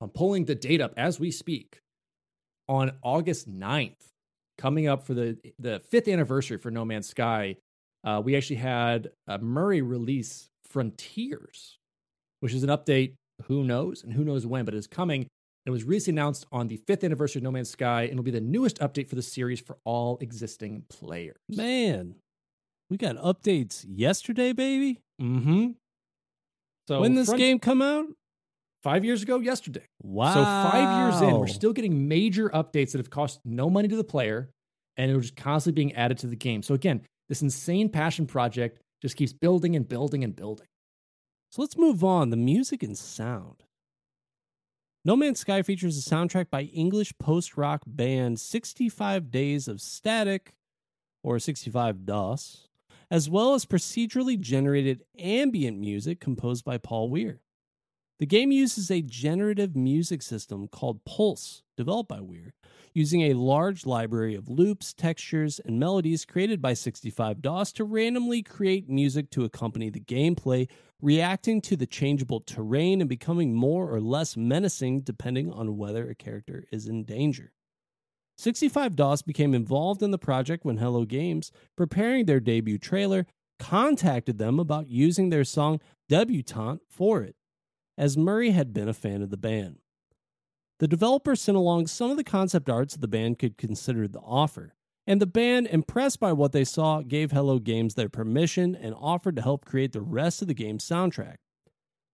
I'm 0.02 0.10
pulling 0.10 0.46
the 0.46 0.56
date 0.56 0.82
up 0.82 0.94
as 0.98 1.20
we 1.20 1.30
speak, 1.30 1.80
on 2.68 2.92
August 3.02 3.50
9th, 3.50 4.02
coming 4.58 4.88
up 4.88 5.06
for 5.06 5.14
the, 5.14 5.38
the 5.60 5.80
fifth 5.90 6.08
anniversary 6.08 6.58
for 6.58 6.72
No 6.72 6.86
Man's 6.86 7.08
Sky, 7.08 7.56
uh, 8.04 8.22
we 8.24 8.36
actually 8.36 8.58
had 8.58 9.10
uh, 9.28 9.38
Murray 9.38 9.82
release 9.82 10.50
Frontiers, 10.66 11.78
which 12.40 12.54
is 12.54 12.64
an 12.64 12.70
update. 12.70 13.14
Who 13.44 13.64
knows 13.64 14.04
and 14.04 14.12
who 14.12 14.24
knows 14.24 14.48
when, 14.48 14.66
but 14.66 14.74
it 14.74 14.78
is 14.78 14.88
coming. 14.88 15.28
It 15.68 15.70
was 15.70 15.84
recently 15.84 16.20
announced 16.20 16.46
on 16.50 16.70
the 16.70 16.78
fifth 16.78 17.04
anniversary 17.04 17.40
of 17.40 17.44
No 17.44 17.52
Man's 17.52 17.70
Sky, 17.70 18.04
and 18.04 18.16
will 18.16 18.24
be 18.24 18.32
the 18.32 18.40
newest 18.40 18.80
update 18.80 19.10
for 19.10 19.16
the 19.16 19.22
series 19.22 19.60
for 19.60 19.78
all 19.84 20.18
existing 20.22 20.84
players. 20.88 21.36
Man, 21.50 22.16
we 22.90 22.96
got 22.96 23.18
updates 23.18 23.86
yesterday, 23.86 24.54
baby. 24.54 25.02
Mm-hmm. 25.22 25.72
So 26.88 27.02
when 27.02 27.16
this 27.16 27.28
Front- 27.28 27.40
game 27.40 27.60
come 27.60 27.82
out? 27.82 28.06
five 28.82 29.04
years 29.04 29.22
ago, 29.22 29.40
yesterday. 29.40 29.84
Wow. 30.02 30.34
So 30.34 30.44
five 30.44 31.12
years 31.12 31.22
in, 31.22 31.38
we're 31.38 31.48
still 31.48 31.74
getting 31.74 32.08
major 32.08 32.48
updates 32.50 32.94
that 32.94 33.00
have 33.00 33.10
cost 33.10 33.42
no 33.44 33.70
money 33.70 33.90
to 33.90 33.96
the 33.98 34.06
player, 34.06 34.50
and 34.96 35.12
it 35.12 35.16
was 35.18 35.26
just 35.26 35.36
constantly 35.36 35.84
being 35.84 35.96
added 35.96 36.20
to 36.20 36.28
the 36.28 36.38
game. 36.38 36.64
So 36.64 36.76
again, 36.76 37.02
this 37.28 37.42
insane 37.42 37.90
passion 37.90 38.26
project 38.26 38.80
just 39.02 39.18
keeps 39.18 39.34
building 39.34 39.76
and 39.76 39.86
building 39.86 40.24
and 40.24 40.34
building. 40.34 40.68
So 41.52 41.62
let's 41.62 41.76
move 41.76 42.06
on. 42.06 42.30
The 42.30 42.38
music 42.38 42.84
and 42.84 42.98
sound. 42.98 43.64
No 45.06 45.16
Man's 45.16 45.40
Sky 45.40 45.62
features 45.62 45.98
a 45.98 46.10
soundtrack 46.10 46.50
by 46.50 46.64
English 46.64 47.14
post 47.18 47.56
rock 47.56 47.84
band 47.86 48.40
65 48.40 49.32
Days 49.32 49.68
of 49.68 49.80
Static, 49.80 50.56
or 51.24 51.40
65 51.40 52.06
DOS, 52.06 52.68
as 53.10 53.30
well 53.30 53.54
as 53.54 53.66
procedurally 53.66 54.40
generated 54.40 55.04
ambient 55.18 55.80
music 55.80 56.20
composed 56.20 56.66
by 56.66 56.78
Paul 56.78 57.10
Weir. 57.10 57.42
The 58.20 58.26
game 58.26 58.52
uses 58.52 58.90
a 58.90 59.04
generative 59.04 59.76
music 59.76 60.24
system 60.24 60.68
called 60.68 61.06
Pulse, 61.06 61.62
developed 61.76 62.10
by 62.10 62.20
Weir, 62.20 62.56
using 62.92 63.22
a 63.22 63.36
large 63.36 63.86
library 63.86 64.34
of 64.34 64.50
loops, 64.50 64.92
textures, 64.92 65.60
and 65.64 65.80
melodies 65.80 66.26
created 66.26 66.60
by 66.60 66.74
65 66.74 67.44
DOS 67.44 67.72
to 67.74 67.84
randomly 67.84 68.42
create 68.42 68.90
music 68.90 69.30
to 69.30 69.46
accompany 69.46 69.92
the 69.92 70.00
gameplay, 70.00 70.68
reacting 71.00 71.62
to 71.62 71.76
the 71.76 71.86
changeable 71.86 72.40
terrain 72.40 73.02
and 73.02 73.10
becoming 73.10 73.54
more 73.54 73.94
or 73.94 74.02
less 74.02 74.36
menacing 74.36 75.02
depending 75.02 75.52
on 75.52 75.78
whether 75.78 76.10
a 76.10 76.16
character 76.16 76.64
is 76.72 76.88
in 76.88 77.04
danger. 77.04 77.54
65 78.40 78.96
DOS 78.96 79.22
became 79.22 79.54
involved 79.54 80.02
in 80.02 80.10
the 80.10 80.18
project 80.18 80.66
when 80.66 80.78
Hello 80.78 81.06
Games, 81.06 81.52
preparing 81.76 82.26
their 82.26 82.40
debut 82.40 82.80
trailer, 82.80 83.28
contacted 83.60 84.40
them 84.40 84.60
about 84.60 84.90
using 84.90 85.30
their 85.30 85.44
song 85.44 85.80
Debutante 86.10 86.82
for 86.90 87.22
it, 87.22 87.36
as 87.98 88.18
Murray 88.18 88.52
had 88.52 88.74
been 88.74 88.88
a 88.88 88.94
fan 88.94 89.22
of 89.22 89.30
the 89.30 89.38
band. 89.38 89.78
The 90.80 90.88
developer 90.88 91.36
sent 91.36 91.58
along 91.58 91.88
some 91.88 92.12
of 92.12 92.18
the 92.18 92.24
concept 92.24 92.70
arts 92.70 92.96
the 92.96 93.08
band 93.08 93.40
could 93.40 93.58
consider 93.58 94.08
the 94.08 94.20
offer, 94.20 94.76
and 95.08 95.20
the 95.20 95.26
band, 95.26 95.68
impressed 95.68 96.20
by 96.20 96.34
what 96.34 96.52
they 96.52 96.64
saw, 96.64 97.02
gave 97.02 97.32
Hello 97.32 97.60
Games 97.60 97.96
their 97.96 98.10
permission 98.10 98.76
and 98.76 98.94
offered 98.94 99.38
to 99.38 99.42
help 99.42 99.66
create 99.66 99.94
the 99.94 100.02
rest 100.02 100.42
of 100.42 100.48
the 100.48 100.54
game's 100.54 100.88
soundtrack. 100.88 101.38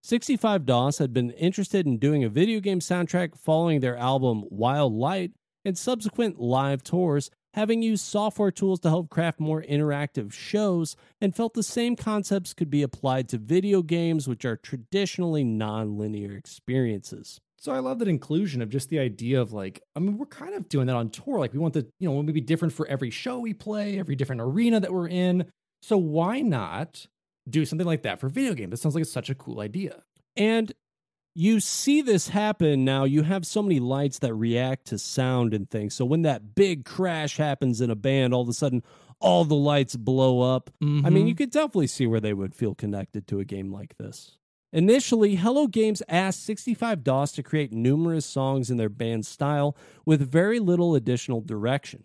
65 0.03 0.65
DOS 0.65 0.97
had 0.97 1.13
been 1.13 1.31
interested 1.31 1.85
in 1.85 1.97
doing 1.97 2.23
a 2.23 2.29
video 2.29 2.59
game 2.59 2.79
soundtrack 2.79 3.37
following 3.37 3.79
their 3.79 3.97
album 3.97 4.43
Wild 4.49 4.93
Light 4.93 5.31
and 5.65 5.77
subsequent 5.77 6.39
live 6.39 6.83
tours, 6.83 7.31
having 7.53 7.81
used 7.81 8.05
software 8.05 8.51
tools 8.51 8.79
to 8.81 8.89
help 8.89 9.09
craft 9.09 9.39
more 9.39 9.61
interactive 9.61 10.31
shows, 10.31 10.95
and 11.21 11.35
felt 11.35 11.53
the 11.53 11.63
same 11.63 11.95
concepts 11.95 12.53
could 12.53 12.69
be 12.69 12.81
applied 12.81 13.29
to 13.29 13.37
video 13.37 13.81
games, 13.81 14.27
which 14.27 14.45
are 14.45 14.57
traditionally 14.57 15.43
non 15.43 15.97
linear 15.97 16.33
experiences. 16.33 17.39
So 17.63 17.71
I 17.71 17.79
love 17.79 17.99
that 17.99 18.09
inclusion 18.09 18.61
of 18.61 18.67
just 18.67 18.89
the 18.89 18.99
idea 18.99 19.39
of 19.39 19.53
like, 19.53 19.81
I 19.95 20.01
mean, 20.01 20.17
we're 20.17 20.25
kind 20.25 20.53
of 20.53 20.67
doing 20.67 20.87
that 20.87 20.97
on 20.97 21.09
tour. 21.09 21.39
Like 21.39 21.53
we 21.53 21.59
want 21.59 21.73
the, 21.73 21.87
you 21.97 22.09
know, 22.09 22.19
we 22.19 22.31
be 22.33 22.41
different 22.41 22.73
for 22.73 22.85
every 22.87 23.09
show 23.09 23.39
we 23.39 23.53
play, 23.53 23.97
every 23.97 24.17
different 24.17 24.41
arena 24.41 24.81
that 24.81 24.91
we're 24.91 25.07
in. 25.07 25.45
So 25.81 25.97
why 25.97 26.41
not 26.41 27.07
do 27.49 27.63
something 27.63 27.87
like 27.87 28.01
that 28.01 28.19
for 28.19 28.27
video 28.27 28.53
games? 28.53 28.71
That 28.71 28.77
sounds 28.77 28.95
like 28.95 29.03
it's 29.03 29.13
such 29.13 29.29
a 29.29 29.35
cool 29.35 29.61
idea. 29.61 30.03
And 30.35 30.73
you 31.35 31.59
see 31.59 32.01
this 32.01 32.29
happen 32.29 32.85
now. 32.85 33.05
You 33.05 33.23
have 33.23 33.45
so 33.45 33.61
many 33.61 33.79
lights 33.79 34.19
that 34.19 34.33
react 34.33 34.85
to 34.87 34.99
sound 34.99 35.53
and 35.53 35.69
things. 35.69 35.93
So 35.95 36.05
when 36.05 36.21
that 36.23 36.55
big 36.55 36.85
crash 36.85 37.37
happens 37.37 37.81
in 37.81 37.89
a 37.89 37.95
band, 37.95 38.33
all 38.33 38.41
of 38.41 38.49
a 38.49 38.53
sudden 38.53 38.83
all 39.19 39.45
the 39.45 39.55
lights 39.55 39.95
blow 39.95 40.41
up. 40.41 40.69
I 40.81 40.85
mean, 40.85 41.03
mm-hmm. 41.03 41.27
you 41.27 41.35
could 41.35 41.51
definitely 41.51 41.87
see 41.87 42.05
where 42.05 42.19
they 42.19 42.33
would 42.33 42.53
feel 42.53 42.75
connected 42.75 43.27
to 43.27 43.39
a 43.39 43.45
game 43.45 43.71
like 43.71 43.97
this. 43.97 44.37
Initially, 44.73 45.35
Hello 45.35 45.67
Games 45.67 46.01
asked 46.09 46.43
65 46.45 47.03
DOS 47.03 47.31
to 47.33 47.43
create 47.43 47.71
numerous 47.71 48.25
songs 48.25 48.69
in 48.69 48.77
their 48.77 48.89
band 48.89 49.25
style 49.25 49.77
with 50.05 50.29
very 50.29 50.59
little 50.59 50.95
additional 50.95 51.41
direction. 51.41 52.03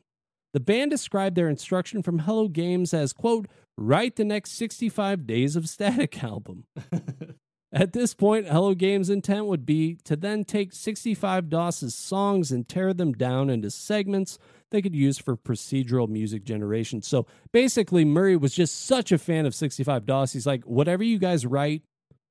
The 0.52 0.60
band 0.60 0.90
described 0.90 1.34
their 1.34 1.48
instruction 1.48 2.02
from 2.02 2.20
Hello 2.20 2.46
Games 2.46 2.94
as, 2.94 3.12
quote, 3.12 3.46
write 3.76 4.16
the 4.16 4.24
next 4.24 4.52
65 4.52 5.26
Days 5.26 5.56
of 5.56 5.68
Static 5.68 6.22
album. 6.22 6.64
At 7.70 7.92
this 7.92 8.14
point, 8.14 8.48
Hello 8.48 8.74
Games' 8.74 9.10
intent 9.10 9.46
would 9.46 9.66
be 9.66 9.96
to 10.04 10.16
then 10.16 10.44
take 10.44 10.72
65 10.72 11.50
DOS's 11.50 11.94
songs 11.94 12.50
and 12.50 12.66
tear 12.66 12.94
them 12.94 13.12
down 13.12 13.50
into 13.50 13.70
segments 13.70 14.38
they 14.70 14.80
could 14.80 14.94
use 14.94 15.18
for 15.18 15.36
procedural 15.36 16.08
music 16.08 16.44
generation. 16.44 17.02
So 17.02 17.26
basically, 17.52 18.04
Murray 18.04 18.36
was 18.36 18.54
just 18.54 18.86
such 18.86 19.12
a 19.12 19.18
fan 19.18 19.44
of 19.44 19.54
65 19.54 20.06
DOS. 20.06 20.32
He's 20.32 20.46
like, 20.46 20.64
whatever 20.64 21.02
you 21.02 21.18
guys 21.18 21.44
write, 21.44 21.82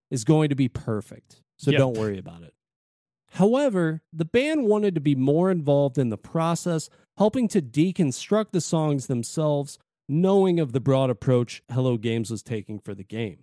is 0.10 0.24
going 0.24 0.50
to 0.50 0.56
be 0.56 0.70
perfect. 0.70 1.42
So 1.58 1.72
Yep. 1.72 1.80
don't 1.80 1.98
worry 1.98 2.18
about 2.18 2.44
it. 2.44 2.54
However, 3.32 4.02
the 4.14 4.26
band 4.26 4.66
wanted 4.66 4.96
to 4.96 5.02
be 5.02 5.16
more 5.16 5.52
involved 5.52 5.98
in 5.98 6.10
the 6.10 6.18
process, 6.18 6.90
helping 7.18 7.48
to 7.50 7.62
deconstruct 7.62 8.52
the 8.52 8.62
songs 8.62 9.08
themselves, 9.08 9.78
knowing 10.08 10.60
of 10.60 10.72
the 10.72 10.80
broad 10.80 11.10
approach 11.10 11.62
Hello 11.72 11.98
Games 11.98 12.32
was 12.32 12.42
taking 12.42 12.80
for 12.80 12.96
the 12.96 13.04
game. 13.04 13.40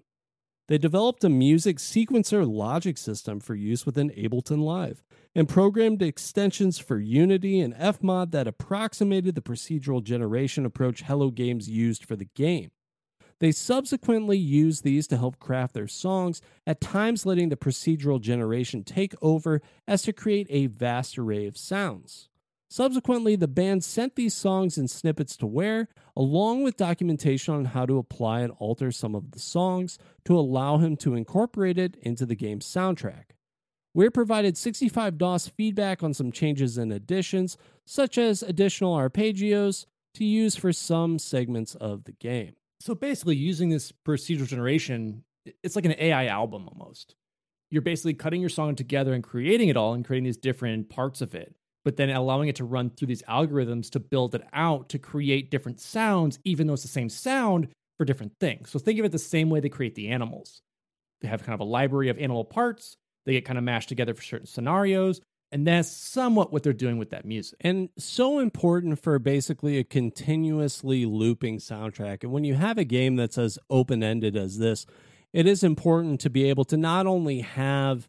They 0.66 0.78
developed 0.78 1.23
a 1.24 1.28
music 1.28 1.77
sequencer 1.77 2.51
logic 2.51 2.97
system 2.97 3.39
for 3.39 3.55
use 3.55 3.85
within 3.85 4.09
Ableton 4.11 4.61
Live 4.61 5.03
and 5.35 5.47
programmed 5.47 6.01
extensions 6.01 6.78
for 6.78 6.99
Unity 6.99 7.61
and 7.61 7.74
Fmod 7.74 8.31
that 8.31 8.47
approximated 8.47 9.35
the 9.35 9.43
procedural 9.43 10.03
generation 10.03 10.65
approach 10.65 11.03
Hello 11.03 11.31
Games 11.31 11.69
used 11.69 12.07
for 12.07 12.16
the 12.16 12.28
game. 12.35 12.70
They 13.41 13.53
subsequently 13.53 14.39
used 14.39 14.85
these 14.85 15.07
to 15.09 15.19
help 15.19 15.39
craft 15.39 15.74
their 15.74 15.89
songs, 15.89 16.41
at 16.66 16.81
times 16.81 17.27
letting 17.27 17.51
the 17.51 17.57
procedural 17.57 18.19
generation 18.19 18.85
take 18.85 19.12
over 19.20 19.61
as 19.86 20.03
to 20.03 20.15
create 20.15 20.47
a 20.49 20.69
vast 20.69 21.19
array 21.19 21.45
of 21.47 21.59
sounds. 21.59 22.31
Subsequently, 22.74 23.36
the 23.36 23.46
band 23.46 23.84
sent 23.84 24.16
these 24.16 24.34
songs 24.34 24.76
and 24.76 24.90
snippets 24.90 25.36
to 25.36 25.46
Ware, 25.46 25.86
along 26.16 26.64
with 26.64 26.76
documentation 26.76 27.55
on 27.55 27.66
how 27.66 27.86
to 27.86 27.98
apply 27.98 28.40
and 28.40 28.52
alter 28.59 28.90
some 28.90 29.14
of 29.14 29.30
the 29.30 29.38
songs 29.38 29.96
to 30.24 30.36
allow 30.36 30.78
him 30.78 30.96
to 30.96 31.14
incorporate 31.14 31.78
it 31.78 31.94
into 32.02 32.26
the 32.26 32.34
game's 32.34 32.66
soundtrack. 32.66 33.26
Ware 33.94 34.10
provided 34.10 34.56
65 34.56 35.16
DOS 35.18 35.46
feedback 35.46 36.02
on 36.02 36.12
some 36.14 36.32
changes 36.32 36.76
and 36.76 36.92
additions, 36.92 37.56
such 37.86 38.18
as 38.18 38.42
additional 38.42 38.96
arpeggios 38.96 39.86
to 40.14 40.24
use 40.24 40.56
for 40.56 40.72
some 40.72 41.20
segments 41.20 41.76
of 41.76 42.02
the 42.02 42.12
game. 42.14 42.56
So 42.80 42.96
basically, 42.96 43.36
using 43.36 43.68
this 43.68 43.92
procedural 43.92 44.48
generation, 44.48 45.22
it's 45.62 45.76
like 45.76 45.84
an 45.84 45.94
AI 45.96 46.26
album 46.26 46.68
almost. 46.68 47.14
You're 47.70 47.82
basically 47.82 48.14
cutting 48.14 48.40
your 48.40 48.51
song 48.51 48.74
together 48.74 49.14
and 49.14 49.22
creating 49.22 49.68
it 49.68 49.76
all 49.76 49.94
and 49.94 50.05
creating 50.05 50.24
these 50.24 50.36
different 50.36 50.88
parts 50.88 51.20
of 51.20 51.36
it, 51.36 51.55
but 51.85 51.97
then 51.97 52.11
allowing 52.11 52.48
it 52.48 52.56
to 52.56 52.65
run 52.65 52.90
through 52.90 53.09
these 53.09 53.23
algorithms 53.23 53.90
to 53.90 54.01
build 54.01 54.35
it 54.35 54.43
out 54.52 54.89
to 54.90 54.98
create 54.98 55.51
different 55.51 55.81
sounds, 55.81 56.39
even 56.44 56.66
though 56.66 56.73
it's 56.73 56.82
the 56.82 56.89
same 56.89 57.09
sound 57.09 57.69
for 57.98 58.05
different 58.05 58.32
things. 58.40 58.70
So 58.70 58.78
think 58.78 58.98
of 58.98 59.05
it 59.05 59.12
the 59.12 59.19
same 59.19 59.51
way 59.51 59.61
they 59.61 59.69
create 59.69 59.94
the 59.94 60.09
animals. 60.09 60.62
They 61.20 61.28
have 61.28 61.43
kind 61.43 61.55
of 61.55 61.61
a 61.61 61.70
library 61.70 62.09
of 62.09 62.19
animal 62.19 62.44
parts, 62.44 62.97
they 63.27 63.32
get 63.32 63.44
kind 63.44 63.59
of 63.59 63.65
mashed 63.65 63.89
together 63.89 64.15
for 64.15 64.23
certain 64.23 64.47
scenarios, 64.47 65.20
and 65.52 65.66
that's 65.66 65.89
somewhat 65.89 66.52
what 66.52 66.62
they're 66.62 66.73
doing 66.73 66.98
with 66.98 67.11
that 67.11 67.24
music. 67.24 67.56
and 67.61 67.89
so 67.97 68.40
important 68.40 68.98
for 68.98 69.19
basically 69.19 69.78
a 69.78 69.85
continuously 69.85 71.06
looping 71.06 71.59
soundtrack. 71.59 72.24
And 72.24 72.32
when 72.32 72.44
you 72.44 72.55
have 72.55 72.77
a 72.77 72.85
game 72.85 73.16
that's 73.16 73.39
as 73.39 73.59
open 73.70 74.02
ended 74.02 74.36
as 74.36 74.59
this, 74.59 74.85
it 75.32 75.47
is 75.47 75.62
important 75.62 76.20
to 76.20 76.31
be 76.31 76.48
able 76.48 76.65
to 76.66 76.77
not 76.77 77.06
only 77.06 77.40
have 77.40 78.09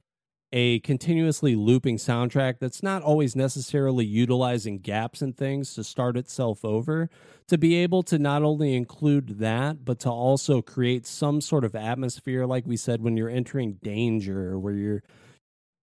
a 0.57 0.79
continuously 0.79 1.53
looping 1.53 1.97
soundtrack 1.97 2.59
that's 2.59 2.81
not 2.81 3.03
always 3.03 3.35
necessarily 3.35 4.05
utilizing 4.05 4.79
gaps 4.79 5.21
and 5.21 5.35
things 5.35 5.73
to 5.73 5.83
start 5.83 6.15
itself 6.15 6.63
over, 6.63 7.09
to 7.49 7.57
be 7.57 7.75
able 7.75 8.01
to 8.03 8.17
not 8.17 8.41
only 8.41 8.73
include 8.73 9.39
that, 9.39 9.83
but 9.83 9.99
to 9.99 10.09
also 10.09 10.61
create 10.61 11.05
some 11.05 11.41
sort 11.41 11.65
of 11.65 11.75
atmosphere, 11.75 12.45
like 12.45 12.65
we 12.65 12.77
said, 12.77 13.01
when 13.01 13.17
you're 13.17 13.29
entering 13.29 13.73
danger, 13.83 14.57
where 14.57 14.73
you're 14.73 15.03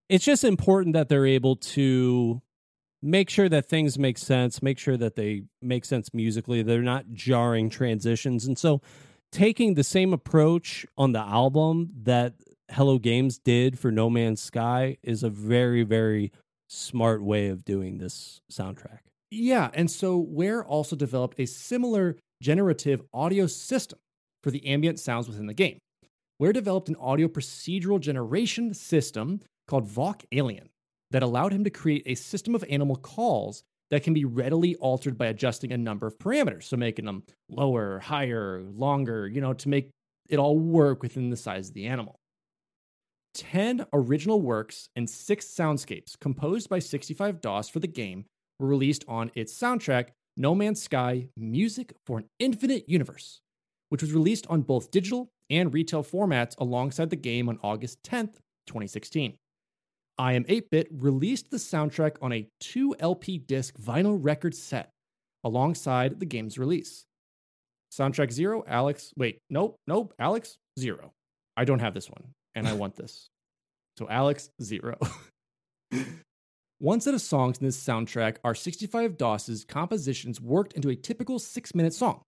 it's 0.08 0.24
just 0.24 0.42
important 0.42 0.94
that 0.94 1.10
they're 1.10 1.26
able 1.26 1.56
to 1.56 2.40
make 3.02 3.28
sure 3.28 3.50
that 3.50 3.68
things 3.68 3.98
make 3.98 4.16
sense, 4.16 4.62
make 4.62 4.78
sure 4.78 4.96
that 4.96 5.16
they 5.16 5.42
make 5.60 5.84
sense 5.84 6.14
musically. 6.14 6.62
They're 6.62 6.80
not 6.80 7.12
jarring 7.12 7.68
transitions. 7.68 8.46
And 8.46 8.58
so 8.58 8.80
taking 9.32 9.74
the 9.74 9.84
same 9.84 10.14
approach 10.14 10.86
on 10.96 11.12
the 11.12 11.20
album 11.20 11.90
that 12.04 12.34
Hello 12.72 12.98
Games 12.98 13.36
did 13.36 13.78
for 13.78 13.90
No 13.90 14.08
Man's 14.08 14.40
Sky 14.40 14.96
is 15.02 15.22
a 15.22 15.28
very, 15.28 15.82
very 15.82 16.32
smart 16.70 17.22
way 17.22 17.48
of 17.48 17.66
doing 17.66 17.98
this 17.98 18.40
soundtrack. 18.50 19.00
Yeah, 19.30 19.68
and 19.74 19.90
so 19.90 20.16
Ware 20.16 20.64
also 20.64 20.96
developed 20.96 21.38
a 21.38 21.44
similar 21.44 22.16
generative 22.40 23.02
audio 23.12 23.46
system 23.46 23.98
for 24.42 24.50
the 24.50 24.66
ambient 24.66 24.98
sounds 24.98 25.28
within 25.28 25.48
the 25.48 25.52
game. 25.52 25.76
Ware 26.38 26.54
developed 26.54 26.88
an 26.88 26.96
audio 26.96 27.28
procedural 27.28 28.00
generation 28.00 28.72
system 28.72 29.40
called 29.68 29.86
VocAlien 29.86 30.68
that 31.10 31.22
allowed 31.22 31.52
him 31.52 31.64
to 31.64 31.70
create 31.70 32.04
a 32.06 32.14
system 32.14 32.54
of 32.54 32.64
animal 32.70 32.96
calls 32.96 33.62
that 33.90 34.02
can 34.02 34.14
be 34.14 34.24
readily 34.24 34.76
altered 34.76 35.18
by 35.18 35.26
adjusting 35.26 35.72
a 35.72 35.76
number 35.76 36.06
of 36.06 36.16
parameters, 36.16 36.62
so 36.62 36.78
making 36.78 37.04
them 37.04 37.22
lower, 37.50 37.98
higher, 37.98 38.62
longer, 38.62 39.28
you 39.28 39.42
know, 39.42 39.52
to 39.52 39.68
make 39.68 39.90
it 40.30 40.38
all 40.38 40.58
work 40.58 41.02
within 41.02 41.28
the 41.28 41.36
size 41.36 41.68
of 41.68 41.74
the 41.74 41.86
animal. 41.86 42.16
10 43.34 43.86
original 43.92 44.40
works 44.40 44.88
and 44.96 45.08
6 45.08 45.46
soundscapes 45.46 46.18
composed 46.18 46.68
by 46.68 46.78
65 46.78 47.40
DOS 47.40 47.68
for 47.68 47.80
the 47.80 47.86
game 47.86 48.24
were 48.58 48.66
released 48.66 49.04
on 49.08 49.30
its 49.34 49.58
soundtrack, 49.58 50.08
No 50.36 50.54
Man's 50.54 50.82
Sky 50.82 51.28
Music 51.36 51.94
for 52.06 52.18
an 52.18 52.24
Infinite 52.38 52.88
Universe, 52.88 53.40
which 53.88 54.02
was 54.02 54.12
released 54.12 54.46
on 54.48 54.62
both 54.62 54.90
digital 54.90 55.30
and 55.50 55.74
retail 55.74 56.02
formats 56.02 56.58
alongside 56.58 57.10
the 57.10 57.16
game 57.16 57.48
on 57.48 57.58
August 57.62 58.02
10th, 58.04 58.36
2016. 58.66 59.36
iam8bit 60.20 60.86
released 60.90 61.50
the 61.50 61.56
soundtrack 61.56 62.16
on 62.22 62.32
a 62.32 62.48
2 62.60 62.96
LP 63.00 63.38
disc 63.38 63.76
vinyl 63.78 64.18
record 64.20 64.54
set 64.54 64.90
alongside 65.44 66.20
the 66.20 66.26
game's 66.26 66.58
release. 66.58 67.04
Soundtrack 67.92 68.32
0, 68.32 68.64
Alex. 68.66 69.12
Wait, 69.16 69.38
nope, 69.50 69.76
nope, 69.86 70.14
Alex 70.18 70.56
0. 70.78 71.12
I 71.56 71.64
don't 71.64 71.80
have 71.80 71.92
this 71.92 72.08
one, 72.08 72.32
and 72.54 72.66
I 72.66 72.72
want 72.74 72.96
this. 72.96 73.30
So, 73.98 74.08
Alex 74.08 74.50
0. 74.62 74.98
One 76.78 77.00
set 77.00 77.14
of 77.14 77.20
songs 77.20 77.58
in 77.58 77.66
this 77.66 77.82
soundtrack 77.82 78.38
are 78.42 78.54
65 78.54 79.16
DOS's 79.16 79.64
compositions 79.64 80.40
worked 80.40 80.72
into 80.72 80.88
a 80.88 80.96
typical 80.96 81.38
six 81.38 81.74
minute 81.74 81.94
song, 81.94 82.22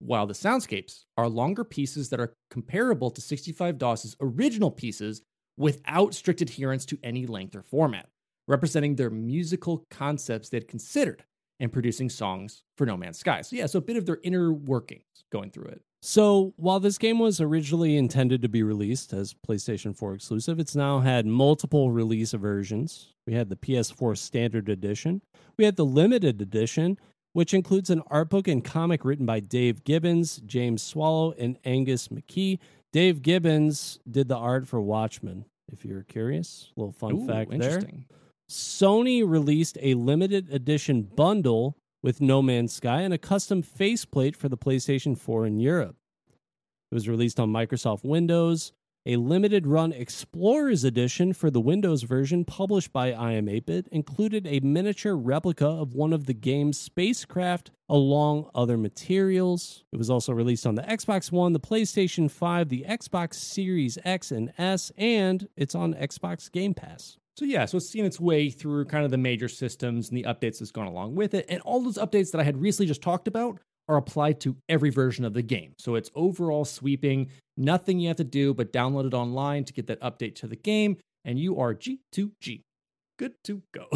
while 0.00 0.26
the 0.26 0.34
soundscapes 0.34 1.04
are 1.16 1.28
longer 1.28 1.62
pieces 1.62 2.08
that 2.08 2.18
are 2.18 2.32
comparable 2.50 3.10
to 3.10 3.20
65 3.20 3.78
DOS's 3.78 4.16
original 4.20 4.70
pieces 4.70 5.22
without 5.56 6.14
strict 6.14 6.40
adherence 6.40 6.84
to 6.86 6.98
any 7.02 7.26
length 7.26 7.54
or 7.54 7.62
format, 7.62 8.08
representing 8.48 8.96
their 8.96 9.10
musical 9.10 9.84
concepts 9.90 10.48
they 10.48 10.56
had 10.56 10.66
considered 10.66 11.24
in 11.62 11.70
producing 11.70 12.10
songs 12.10 12.64
for 12.76 12.84
No 12.84 12.96
Man's 12.96 13.20
Sky. 13.20 13.40
So, 13.40 13.54
yeah, 13.54 13.66
so 13.66 13.78
a 13.78 13.82
bit 13.82 13.96
of 13.96 14.04
their 14.04 14.18
inner 14.24 14.52
workings 14.52 15.04
going 15.30 15.52
through 15.52 15.66
it. 15.66 15.80
So, 16.02 16.52
while 16.56 16.80
this 16.80 16.98
game 16.98 17.20
was 17.20 17.40
originally 17.40 17.96
intended 17.96 18.42
to 18.42 18.48
be 18.48 18.64
released 18.64 19.12
as 19.12 19.32
PlayStation 19.32 19.96
4 19.96 20.14
exclusive, 20.14 20.58
it's 20.58 20.74
now 20.74 20.98
had 20.98 21.24
multiple 21.24 21.92
release 21.92 22.32
versions. 22.32 23.14
We 23.28 23.34
had 23.34 23.48
the 23.48 23.54
PS4 23.54 24.18
Standard 24.18 24.68
Edition, 24.68 25.22
we 25.56 25.64
had 25.64 25.76
the 25.76 25.84
Limited 25.84 26.42
Edition, 26.42 26.98
which 27.32 27.54
includes 27.54 27.90
an 27.90 28.02
art 28.08 28.28
book 28.28 28.48
and 28.48 28.64
comic 28.64 29.04
written 29.04 29.24
by 29.24 29.38
Dave 29.38 29.84
Gibbons, 29.84 30.38
James 30.44 30.82
Swallow, 30.82 31.32
and 31.38 31.56
Angus 31.64 32.08
McKie. 32.08 32.58
Dave 32.92 33.22
Gibbons 33.22 34.00
did 34.10 34.26
the 34.26 34.36
art 34.36 34.66
for 34.66 34.80
Watchmen, 34.80 35.44
if 35.72 35.84
you're 35.84 36.02
curious. 36.02 36.72
A 36.76 36.80
little 36.80 36.92
fun 36.92 37.12
Ooh, 37.12 37.26
fact 37.28 37.56
there. 37.56 37.82
Sony 38.52 39.26
released 39.26 39.78
a 39.80 39.94
limited 39.94 40.52
edition 40.52 41.04
bundle 41.04 41.78
with 42.02 42.20
No 42.20 42.42
Man's 42.42 42.74
Sky 42.74 43.00
and 43.00 43.14
a 43.14 43.18
custom 43.18 43.62
faceplate 43.62 44.36
for 44.36 44.50
the 44.50 44.58
PlayStation 44.58 45.16
4 45.16 45.46
in 45.46 45.58
Europe. 45.58 45.96
It 46.90 46.94
was 46.94 47.08
released 47.08 47.40
on 47.40 47.50
Microsoft 47.50 48.04
Windows. 48.04 48.72
A 49.06 49.16
limited 49.16 49.66
run 49.66 49.92
Explorers 49.92 50.84
edition 50.84 51.32
for 51.32 51.50
the 51.50 51.62
Windows 51.62 52.02
version 52.02 52.44
published 52.44 52.92
by 52.92 53.12
iam8bit 53.12 53.88
included 53.88 54.46
a 54.46 54.60
miniature 54.60 55.16
replica 55.16 55.66
of 55.66 55.94
one 55.94 56.12
of 56.12 56.26
the 56.26 56.34
game's 56.34 56.78
spacecraft 56.78 57.70
along 57.88 58.50
other 58.54 58.76
materials. 58.76 59.82
It 59.92 59.96
was 59.96 60.10
also 60.10 60.34
released 60.34 60.66
on 60.66 60.74
the 60.74 60.82
Xbox 60.82 61.32
One, 61.32 61.54
the 61.54 61.58
PlayStation 61.58 62.30
5, 62.30 62.68
the 62.68 62.84
Xbox 62.86 63.34
Series 63.34 63.96
X 64.04 64.30
and 64.30 64.52
S, 64.58 64.92
and 64.98 65.48
it's 65.56 65.74
on 65.74 65.94
Xbox 65.94 66.52
Game 66.52 66.74
Pass. 66.74 67.16
So 67.36 67.44
yeah, 67.44 67.64
so 67.64 67.78
it's 67.78 67.88
seen 67.88 68.04
its 68.04 68.20
way 68.20 68.50
through 68.50 68.84
kind 68.86 69.04
of 69.04 69.10
the 69.10 69.18
major 69.18 69.48
systems 69.48 70.10
and 70.10 70.18
the 70.18 70.24
updates 70.24 70.58
that's 70.58 70.70
gone 70.70 70.86
along 70.86 71.14
with 71.14 71.34
it. 71.34 71.46
And 71.48 71.62
all 71.62 71.82
those 71.82 71.96
updates 71.96 72.30
that 72.32 72.40
I 72.40 72.44
had 72.44 72.60
recently 72.60 72.86
just 72.86 73.02
talked 73.02 73.26
about 73.26 73.58
are 73.88 73.96
applied 73.96 74.40
to 74.40 74.56
every 74.68 74.90
version 74.90 75.24
of 75.24 75.32
the 75.32 75.42
game. 75.42 75.72
So 75.78 75.94
it's 75.94 76.10
overall 76.14 76.64
sweeping 76.64 77.30
Nothing 77.56 77.98
you 77.98 78.08
have 78.08 78.16
to 78.16 78.24
do 78.24 78.54
but 78.54 78.72
download 78.72 79.06
it 79.06 79.14
online 79.14 79.64
to 79.64 79.72
get 79.72 79.86
that 79.88 80.00
update 80.00 80.36
to 80.36 80.46
the 80.46 80.56
game, 80.56 80.96
and 81.24 81.38
you 81.38 81.60
are 81.60 81.74
G2G. 81.74 82.62
Good 83.18 83.34
to 83.44 83.62
go. 83.72 83.86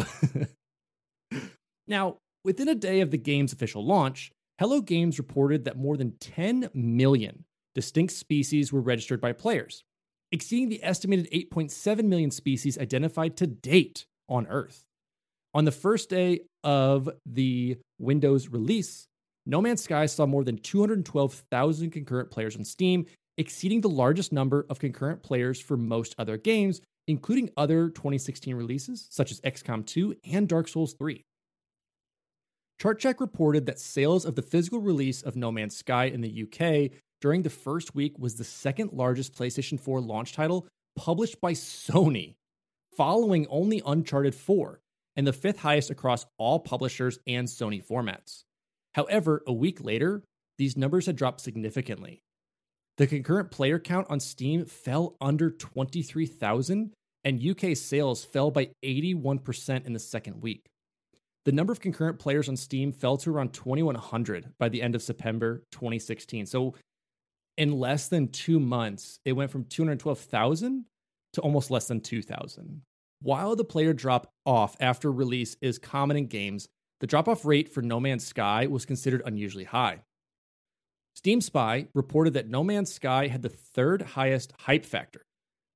now, 1.87 2.17
within 2.43 2.67
a 2.67 2.75
day 2.75 3.01
of 3.01 3.11
the 3.11 3.17
game's 3.17 3.53
official 3.53 3.85
launch, 3.85 4.31
Hello 4.59 4.81
Games 4.81 5.17
reported 5.17 5.65
that 5.65 5.77
more 5.77 5.97
than 5.97 6.17
10 6.19 6.69
million 6.73 7.45
distinct 7.73 8.13
species 8.13 8.71
were 8.71 8.81
registered 8.81 9.21
by 9.21 9.33
players, 9.33 9.83
exceeding 10.31 10.69
the 10.69 10.83
estimated 10.83 11.29
8.7 11.31 12.03
million 12.05 12.31
species 12.31 12.77
identified 12.77 13.37
to 13.37 13.47
date 13.47 14.05
on 14.29 14.47
Earth. 14.47 14.83
On 15.53 15.65
the 15.65 15.71
first 15.71 16.09
day 16.09 16.41
of 16.63 17.09
the 17.25 17.77
Windows 17.99 18.49
release, 18.49 19.07
No 19.45 19.61
Man's 19.61 19.83
Sky 19.83 20.05
saw 20.05 20.25
more 20.25 20.43
than 20.43 20.57
212,000 20.57 21.91
concurrent 21.91 22.29
players 22.29 22.55
on 22.55 22.65
Steam, 22.65 23.05
exceeding 23.37 23.81
the 23.81 23.89
largest 23.89 24.33
number 24.33 24.65
of 24.69 24.79
concurrent 24.79 25.23
players 25.23 25.59
for 25.59 25.77
most 25.77 26.15
other 26.17 26.37
games, 26.37 26.81
including 27.07 27.49
other 27.55 27.89
2016 27.89 28.53
releases 28.55 29.07
such 29.09 29.31
as 29.31 29.39
XCOM 29.41 29.85
2 29.85 30.15
and 30.31 30.47
Dark 30.47 30.67
Souls 30.67 30.93
3. 30.93 31.23
Chart-Track 32.79 33.19
reported 33.19 33.65
that 33.65 33.79
sales 33.79 34.25
of 34.25 34.35
the 34.35 34.41
physical 34.41 34.79
release 34.79 35.23
of 35.23 35.35
No 35.35 35.51
Man's 35.51 35.75
Sky 35.75 36.05
in 36.05 36.21
the 36.21 36.43
UK 36.43 36.91
during 37.21 37.41
the 37.41 37.49
first 37.49 37.95
week 37.95 38.17
was 38.17 38.35
the 38.35 38.43
second 38.43 38.93
largest 38.93 39.33
PlayStation 39.33 39.79
4 39.79 40.01
launch 40.01 40.33
title 40.33 40.67
published 40.95 41.39
by 41.41 41.53
Sony, 41.53 42.35
following 42.95 43.47
only 43.49 43.81
Uncharted 43.85 44.35
4, 44.35 44.79
and 45.15 45.25
the 45.25 45.33
fifth 45.33 45.59
highest 45.59 45.89
across 45.89 46.25
all 46.37 46.59
publishers 46.59 47.19
and 47.27 47.47
Sony 47.47 47.83
formats. 47.85 48.43
However, 48.93 49.43
a 49.47 49.53
week 49.53 49.83
later, 49.83 50.23
these 50.57 50.77
numbers 50.77 51.05
had 51.05 51.15
dropped 51.15 51.41
significantly. 51.41 52.21
The 52.97 53.07
concurrent 53.07 53.51
player 53.51 53.77
count 53.77 54.07
on 54.09 54.19
Steam 54.19 54.65
fell 54.65 55.15
under 55.21 55.51
23,000, 55.51 56.93
and 57.23 57.45
UK 57.45 57.77
sales 57.77 58.25
fell 58.25 58.49
by 58.49 58.69
81% 58.83 59.85
in 59.85 59.93
the 59.93 59.99
second 59.99 60.41
week. 60.41 60.65
The 61.45 61.51
number 61.51 61.71
of 61.71 61.79
concurrent 61.79 62.19
players 62.19 62.49
on 62.49 62.57
Steam 62.57 62.91
fell 62.91 63.17
to 63.17 63.29
around 63.31 63.53
2,100 63.53 64.53
by 64.57 64.67
the 64.67 64.81
end 64.81 64.95
of 64.95 65.03
September 65.03 65.63
2016. 65.71 66.47
So, 66.47 66.73
in 67.57 67.71
less 67.71 68.07
than 68.07 68.29
two 68.29 68.59
months, 68.59 69.19
it 69.25 69.33
went 69.33 69.51
from 69.51 69.65
212,000 69.65 70.85
to 71.33 71.41
almost 71.41 71.71
less 71.71 71.87
than 71.87 72.01
2,000. 72.01 72.81
While 73.21 73.55
the 73.55 73.63
player 73.63 73.93
drop 73.93 74.31
off 74.45 74.75
after 74.79 75.11
release 75.11 75.57
is 75.61 75.79
common 75.79 76.17
in 76.17 76.27
games, 76.27 76.67
the 76.99 77.07
drop 77.07 77.27
off 77.27 77.45
rate 77.45 77.69
for 77.69 77.81
No 77.81 77.99
Man's 77.99 78.25
Sky 78.25 78.67
was 78.67 78.85
considered 78.85 79.23
unusually 79.25 79.63
high. 79.63 80.01
Steam 81.15 81.41
Spy 81.41 81.87
reported 81.95 82.33
that 82.33 82.47
No 82.47 82.63
Man's 82.63 82.93
Sky 82.93 83.27
had 83.27 83.41
the 83.41 83.49
third 83.49 84.03
highest 84.03 84.53
hype 84.59 84.85
factor, 84.85 85.21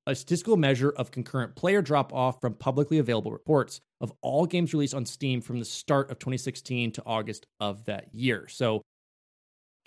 a 0.05 0.13
statistical 0.13 0.55
measure 0.55 0.91
of 0.91 1.09
concurrent 1.09 1.55
player 1.55 1.81
drop 1.81 2.13
off 2.13 2.39
from 2.41 2.53
publicly 2.53 2.99
available 2.99 3.31
reports 3.31 3.81
of 3.99 4.13
all 4.21 4.45
games 4.45 4.73
released 4.73 4.93
on 4.93 5.05
Steam 5.05 5.41
from 5.41 5.57
the 5.57 5.65
start 5.65 6.11
of 6.11 6.19
2016 6.19 6.91
to 6.91 7.03
August 7.05 7.47
of 7.59 7.85
that 7.85 8.13
year. 8.13 8.47
So, 8.47 8.83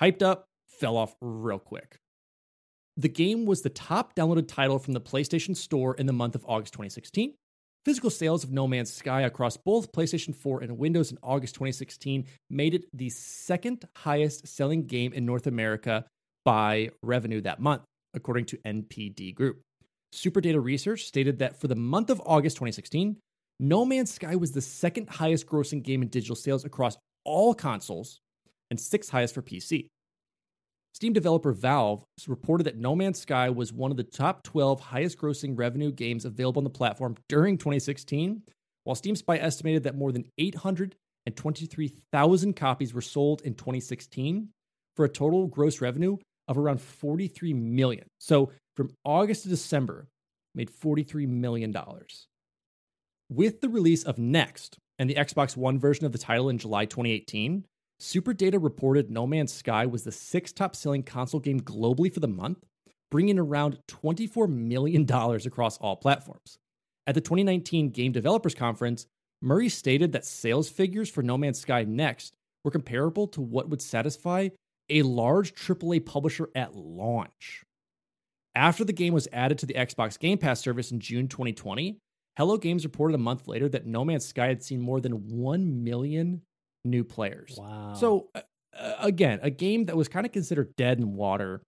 hyped 0.00 0.22
up, 0.22 0.46
fell 0.78 0.96
off 0.96 1.14
real 1.20 1.58
quick. 1.58 1.98
The 2.96 3.08
game 3.08 3.44
was 3.44 3.62
the 3.62 3.70
top 3.70 4.14
downloaded 4.14 4.46
title 4.46 4.78
from 4.78 4.94
the 4.94 5.00
PlayStation 5.00 5.56
Store 5.56 5.94
in 5.94 6.06
the 6.06 6.12
month 6.12 6.34
of 6.34 6.44
August 6.46 6.72
2016. 6.74 7.34
Physical 7.84 8.08
sales 8.08 8.44
of 8.44 8.52
No 8.52 8.66
Man's 8.66 8.92
Sky 8.92 9.22
across 9.22 9.56
both 9.56 9.92
PlayStation 9.92 10.34
4 10.34 10.62
and 10.62 10.78
Windows 10.78 11.10
in 11.10 11.18
August 11.22 11.54
2016 11.54 12.24
made 12.48 12.74
it 12.74 12.84
the 12.94 13.10
second 13.10 13.84
highest 13.96 14.46
selling 14.46 14.86
game 14.86 15.12
in 15.12 15.26
North 15.26 15.46
America 15.46 16.06
by 16.44 16.90
revenue 17.02 17.40
that 17.42 17.60
month, 17.60 17.82
according 18.14 18.46
to 18.46 18.56
NPD 18.58 19.34
Group. 19.34 19.60
SuperData 20.14 20.62
Research 20.62 21.04
stated 21.04 21.40
that 21.40 21.60
for 21.60 21.66
the 21.68 21.74
month 21.74 22.08
of 22.08 22.22
August 22.24 22.56
2016, 22.56 23.16
No 23.60 23.84
Man's 23.84 24.14
Sky 24.14 24.36
was 24.36 24.52
the 24.52 24.60
second 24.60 25.10
highest 25.10 25.46
grossing 25.46 25.82
game 25.82 26.00
in 26.00 26.08
digital 26.08 26.36
sales 26.36 26.64
across 26.64 26.96
all 27.24 27.54
consoles 27.54 28.20
and 28.70 28.80
sixth 28.80 29.10
highest 29.10 29.34
for 29.34 29.42
PC. 29.42 29.88
Steam 30.94 31.12
developer 31.12 31.52
Valve 31.52 32.02
reported 32.28 32.64
that 32.64 32.78
No 32.78 32.94
Man's 32.94 33.20
Sky 33.20 33.50
was 33.50 33.72
one 33.72 33.90
of 33.90 33.96
the 33.96 34.04
top 34.04 34.44
12 34.44 34.78
highest 34.78 35.18
grossing 35.18 35.58
revenue 35.58 35.90
games 35.90 36.24
available 36.24 36.60
on 36.60 36.64
the 36.64 36.70
platform 36.70 37.16
during 37.28 37.58
2016, 37.58 38.42
while 38.84 38.94
Steam 38.94 39.16
Spy 39.16 39.38
estimated 39.38 39.82
that 39.82 39.96
more 39.96 40.12
than 40.12 40.30
823,000 40.38 42.54
copies 42.54 42.94
were 42.94 43.00
sold 43.00 43.42
in 43.42 43.54
2016 43.54 44.50
for 44.94 45.04
a 45.04 45.08
total 45.08 45.48
gross 45.48 45.80
revenue 45.80 46.16
of 46.46 46.58
around 46.58 46.80
43 46.80 47.54
million. 47.54 48.06
So 48.20 48.52
from 48.76 48.92
August 49.04 49.42
to 49.42 49.48
December, 49.48 50.06
made 50.54 50.70
$43 50.70 51.26
million. 51.26 51.74
With 53.28 53.60
the 53.60 53.68
release 53.68 54.04
of 54.04 54.18
Next 54.18 54.78
and 55.00 55.10
the 55.10 55.16
Xbox 55.16 55.56
One 55.56 55.80
version 55.80 56.06
of 56.06 56.12
the 56.12 56.18
title 56.18 56.48
in 56.48 56.58
July 56.58 56.84
2018, 56.84 57.64
SuperData 58.00 58.62
reported 58.62 59.10
No 59.10 59.26
Man's 59.26 59.52
Sky 59.52 59.86
was 59.86 60.04
the 60.04 60.12
sixth 60.12 60.54
top 60.54 60.74
selling 60.74 61.02
console 61.02 61.40
game 61.40 61.60
globally 61.60 62.12
for 62.12 62.20
the 62.20 62.28
month, 62.28 62.58
bringing 63.10 63.38
around 63.38 63.78
$24 63.88 64.48
million 64.48 65.06
across 65.10 65.78
all 65.78 65.96
platforms. 65.96 66.58
At 67.06 67.14
the 67.14 67.20
2019 67.20 67.90
Game 67.90 68.12
Developers 68.12 68.54
Conference, 68.54 69.06
Murray 69.40 69.68
stated 69.68 70.12
that 70.12 70.24
sales 70.24 70.68
figures 70.68 71.10
for 71.10 71.22
No 71.22 71.36
Man's 71.36 71.60
Sky 71.60 71.84
Next 71.84 72.34
were 72.64 72.70
comparable 72.70 73.28
to 73.28 73.40
what 73.40 73.68
would 73.68 73.82
satisfy 73.82 74.48
a 74.88 75.02
large 75.02 75.54
AAA 75.54 76.04
publisher 76.04 76.48
at 76.54 76.74
launch. 76.74 77.62
After 78.54 78.84
the 78.84 78.92
game 78.92 79.12
was 79.12 79.28
added 79.32 79.58
to 79.58 79.66
the 79.66 79.74
Xbox 79.74 80.18
Game 80.18 80.38
Pass 80.38 80.60
service 80.60 80.90
in 80.90 81.00
June 81.00 81.28
2020, 81.28 81.98
Hello 82.36 82.56
Games 82.56 82.84
reported 82.84 83.14
a 83.14 83.18
month 83.18 83.46
later 83.46 83.68
that 83.68 83.86
No 83.86 84.04
Man's 84.04 84.26
Sky 84.26 84.46
had 84.46 84.62
seen 84.62 84.80
more 84.80 85.00
than 85.00 85.28
1 85.28 85.84
million 85.84 86.42
new 86.84 87.04
players. 87.04 87.56
Wow. 87.58 87.94
So, 87.94 88.28
uh, 88.34 88.42
again, 89.00 89.40
a 89.42 89.50
game 89.50 89.86
that 89.86 89.96
was 89.96 90.08
kind 90.08 90.26
of 90.26 90.32
considered 90.32 90.74
dead 90.76 90.98
in 90.98 91.14
water, 91.14 91.62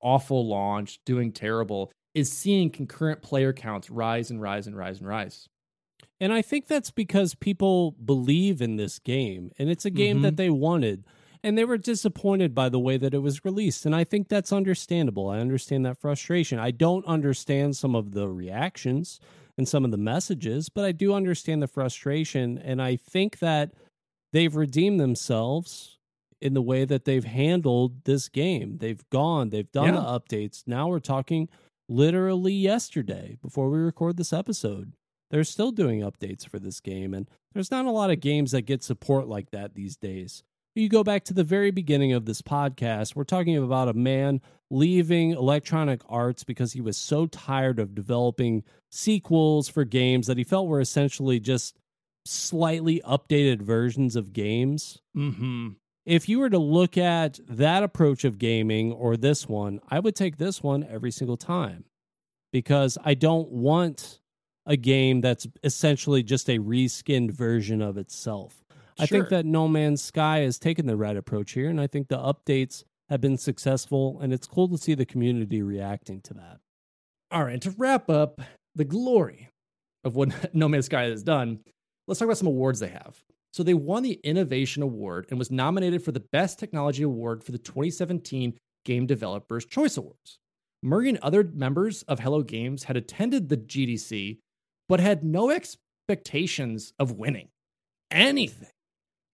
awful 0.00 0.46
launch, 0.46 0.98
doing 1.06 1.32
terrible, 1.32 1.90
is 2.14 2.30
seeing 2.30 2.70
concurrent 2.70 3.22
player 3.22 3.52
counts 3.52 3.90
rise 3.90 4.30
and 4.30 4.40
rise 4.40 4.66
and 4.66 4.76
rise 4.76 4.98
and 4.98 5.08
rise. 5.08 5.48
And 6.20 6.32
I 6.32 6.42
think 6.42 6.66
that's 6.66 6.90
because 6.90 7.34
people 7.34 7.92
believe 8.04 8.60
in 8.60 8.76
this 8.76 8.98
game 8.98 9.50
and 9.58 9.70
it's 9.70 9.84
a 9.84 9.90
game 9.90 10.18
Mhm. 10.18 10.22
that 10.22 10.36
they 10.36 10.50
wanted 10.50 11.04
and 11.44 11.58
they 11.58 11.64
were 11.64 11.78
disappointed 11.78 12.54
by 12.54 12.68
the 12.68 12.78
way 12.78 12.96
that 12.96 13.14
it 13.14 13.18
was 13.18 13.44
released. 13.44 13.84
And 13.86 13.96
I 13.96 14.04
think 14.04 14.28
that's 14.28 14.52
understandable. 14.52 15.28
I 15.28 15.38
understand 15.40 15.84
that 15.86 15.98
frustration. 15.98 16.58
I 16.60 16.70
don't 16.70 17.04
understand 17.06 17.76
some 17.76 17.96
of 17.96 18.12
the 18.12 18.28
reactions 18.28 19.18
and 19.58 19.66
some 19.66 19.84
of 19.84 19.90
the 19.90 19.96
messages, 19.96 20.68
but 20.68 20.84
I 20.84 20.92
do 20.92 21.12
understand 21.14 21.60
the 21.62 21.66
frustration. 21.66 22.58
And 22.58 22.80
I 22.80 22.94
think 22.96 23.38
that 23.40 23.72
they've 24.32 24.54
redeemed 24.54 25.00
themselves 25.00 25.98
in 26.40 26.54
the 26.54 26.62
way 26.62 26.84
that 26.84 27.04
they've 27.04 27.24
handled 27.24 28.04
this 28.04 28.28
game. 28.28 28.78
They've 28.78 29.08
gone, 29.10 29.50
they've 29.50 29.70
done 29.70 29.94
the 29.94 30.00
updates. 30.00 30.64
Now 30.66 30.88
we're 30.88 30.98
talking 30.98 31.48
literally 31.88 32.54
yesterday 32.54 33.38
before 33.40 33.70
we 33.70 33.78
record 33.78 34.16
this 34.16 34.32
episode. 34.32 34.92
They're 35.30 35.44
still 35.44 35.70
doing 35.70 36.00
updates 36.00 36.46
for 36.46 36.58
this 36.58 36.80
game, 36.80 37.14
and 37.14 37.28
there's 37.54 37.70
not 37.70 37.86
a 37.86 37.90
lot 37.90 38.10
of 38.10 38.20
games 38.20 38.50
that 38.50 38.62
get 38.62 38.82
support 38.82 39.28
like 39.28 39.50
that 39.50 39.74
these 39.74 39.96
days. 39.96 40.42
You 40.74 40.88
go 40.88 41.04
back 41.04 41.24
to 41.24 41.34
the 41.34 41.44
very 41.44 41.70
beginning 41.70 42.12
of 42.12 42.24
this 42.24 42.42
podcast, 42.42 43.14
we're 43.14 43.24
talking 43.24 43.56
about 43.56 43.88
a 43.88 43.94
man 43.94 44.40
leaving 44.70 45.32
Electronic 45.32 46.00
Arts 46.08 46.44
because 46.44 46.72
he 46.72 46.80
was 46.80 46.96
so 46.96 47.26
tired 47.26 47.78
of 47.78 47.94
developing 47.94 48.64
sequels 48.90 49.68
for 49.68 49.84
games 49.84 50.26
that 50.26 50.38
he 50.38 50.44
felt 50.44 50.68
were 50.68 50.80
essentially 50.80 51.38
just 51.38 51.76
slightly 52.24 53.00
updated 53.06 53.62
versions 53.62 54.16
of 54.16 54.32
games. 54.32 54.98
Mm-hmm. 55.16 55.70
If 56.04 56.28
you 56.28 56.40
were 56.40 56.50
to 56.50 56.58
look 56.58 56.98
at 56.98 57.38
that 57.48 57.82
approach 57.82 58.24
of 58.24 58.38
gaming 58.38 58.92
or 58.92 59.16
this 59.16 59.48
one, 59.48 59.80
I 59.88 60.00
would 60.00 60.16
take 60.16 60.36
this 60.36 60.62
one 60.62 60.84
every 60.84 61.12
single 61.12 61.36
time 61.36 61.84
because 62.52 62.98
I 63.04 63.14
don't 63.14 63.50
want 63.50 64.20
a 64.66 64.76
game 64.76 65.20
that's 65.20 65.46
essentially 65.62 66.22
just 66.22 66.48
a 66.48 66.58
reskinned 66.58 67.32
version 67.32 67.82
of 67.82 67.96
itself. 67.96 68.64
I 68.98 69.06
think 69.06 69.30
that 69.30 69.46
No 69.46 69.68
Man's 69.68 70.02
Sky 70.02 70.40
has 70.40 70.58
taken 70.58 70.86
the 70.86 70.96
right 70.96 71.16
approach 71.16 71.52
here, 71.52 71.68
and 71.68 71.80
I 71.80 71.86
think 71.86 72.08
the 72.08 72.18
updates 72.18 72.84
have 73.08 73.20
been 73.20 73.38
successful, 73.38 74.20
and 74.20 74.32
it's 74.32 74.46
cool 74.46 74.68
to 74.68 74.78
see 74.78 74.94
the 74.94 75.06
community 75.06 75.62
reacting 75.62 76.20
to 76.22 76.34
that. 76.34 76.58
All 77.30 77.44
right, 77.44 77.60
to 77.62 77.70
wrap 77.70 78.10
up 78.10 78.40
the 78.74 78.84
glory 78.84 79.48
of 80.04 80.14
what 80.14 80.54
No 80.54 80.68
Man's 80.68 80.86
Sky 80.86 81.04
has 81.04 81.22
done, 81.22 81.60
let's 82.06 82.18
talk 82.18 82.26
about 82.26 82.38
some 82.38 82.48
awards 82.48 82.80
they 82.80 82.88
have. 82.88 83.22
So 83.52 83.62
they 83.62 83.74
won 83.74 84.02
the 84.02 84.18
Innovation 84.24 84.82
Award 84.82 85.26
and 85.28 85.38
was 85.38 85.50
nominated 85.50 86.02
for 86.02 86.12
the 86.12 86.20
Best 86.20 86.58
Technology 86.58 87.02
Award 87.02 87.44
for 87.44 87.52
the 87.52 87.58
2017 87.58 88.54
Game 88.84 89.06
Developers 89.06 89.66
Choice 89.66 89.96
Awards. 89.96 90.38
Murray 90.82 91.10
and 91.10 91.18
other 91.18 91.44
members 91.44 92.02
of 92.04 92.20
Hello 92.20 92.42
Games 92.42 92.84
had 92.84 92.96
attended 92.96 93.48
the 93.48 93.56
GDC, 93.56 94.38
but 94.88 95.00
had 95.00 95.22
no 95.22 95.50
expectations 95.50 96.92
of 96.98 97.12
winning 97.12 97.48
anything, 98.10 98.68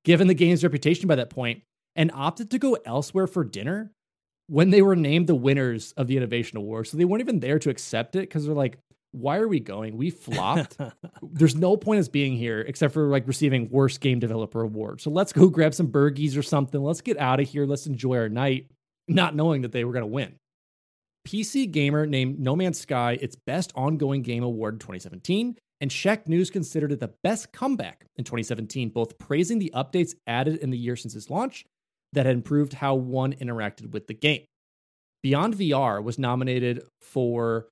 given 0.04 0.26
the 0.26 0.34
game's 0.34 0.62
reputation 0.62 1.08
by 1.08 1.14
that 1.14 1.30
point, 1.30 1.62
and 1.96 2.10
opted 2.12 2.50
to 2.50 2.58
go 2.58 2.76
elsewhere 2.84 3.26
for 3.26 3.44
dinner 3.44 3.92
when 4.48 4.70
they 4.70 4.82
were 4.82 4.96
named 4.96 5.26
the 5.26 5.34
winners 5.34 5.92
of 5.92 6.06
the 6.06 6.16
Innovation 6.16 6.58
Award. 6.58 6.86
So 6.86 6.96
they 6.96 7.04
weren't 7.04 7.22
even 7.22 7.40
there 7.40 7.58
to 7.58 7.70
accept 7.70 8.16
it 8.16 8.20
because 8.20 8.44
they're 8.46 8.54
like, 8.54 8.78
why 9.12 9.38
are 9.38 9.48
we 9.48 9.60
going? 9.60 9.96
We 9.96 10.10
flopped. 10.10 10.76
There's 11.22 11.56
no 11.56 11.76
point 11.76 12.00
us 12.00 12.08
being 12.08 12.36
here 12.36 12.60
except 12.60 12.92
for 12.92 13.08
like 13.08 13.26
receiving 13.26 13.68
worst 13.70 14.00
game 14.00 14.18
developer 14.18 14.60
award. 14.62 15.00
So 15.00 15.10
let's 15.10 15.32
go 15.32 15.48
grab 15.48 15.74
some 15.74 15.88
burgies 15.88 16.36
or 16.36 16.42
something. 16.42 16.82
Let's 16.82 17.00
get 17.00 17.18
out 17.18 17.40
of 17.40 17.48
here. 17.48 17.66
Let's 17.66 17.86
enjoy 17.86 18.18
our 18.18 18.28
night, 18.28 18.70
not 19.08 19.34
knowing 19.34 19.62
that 19.62 19.72
they 19.72 19.84
were 19.84 19.92
going 19.92 20.02
to 20.02 20.06
win. 20.06 20.36
PC 21.26 21.70
Gamer 21.70 22.06
named 22.06 22.38
No 22.38 22.56
Man's 22.56 22.80
Sky 22.80 23.18
its 23.20 23.36
best 23.36 23.72
ongoing 23.74 24.22
game 24.22 24.42
award 24.42 24.74
in 24.74 24.78
2017, 24.78 25.56
and 25.80 25.90
Shacknews 25.90 26.50
considered 26.50 26.92
it 26.92 27.00
the 27.00 27.12
best 27.22 27.52
comeback 27.52 28.06
in 28.16 28.24
2017, 28.24 28.90
both 28.90 29.18
praising 29.18 29.58
the 29.58 29.72
updates 29.74 30.14
added 30.26 30.56
in 30.56 30.70
the 30.70 30.78
year 30.78 30.96
since 30.96 31.14
its 31.14 31.28
launch 31.28 31.66
that 32.14 32.24
had 32.24 32.34
improved 32.34 32.72
how 32.72 32.94
one 32.94 33.34
interacted 33.34 33.90
with 33.90 34.06
the 34.06 34.14
game. 34.14 34.44
Beyond 35.22 35.54
VR 35.54 36.02
was 36.02 36.18
nominated 36.18 36.82
for 37.02 37.66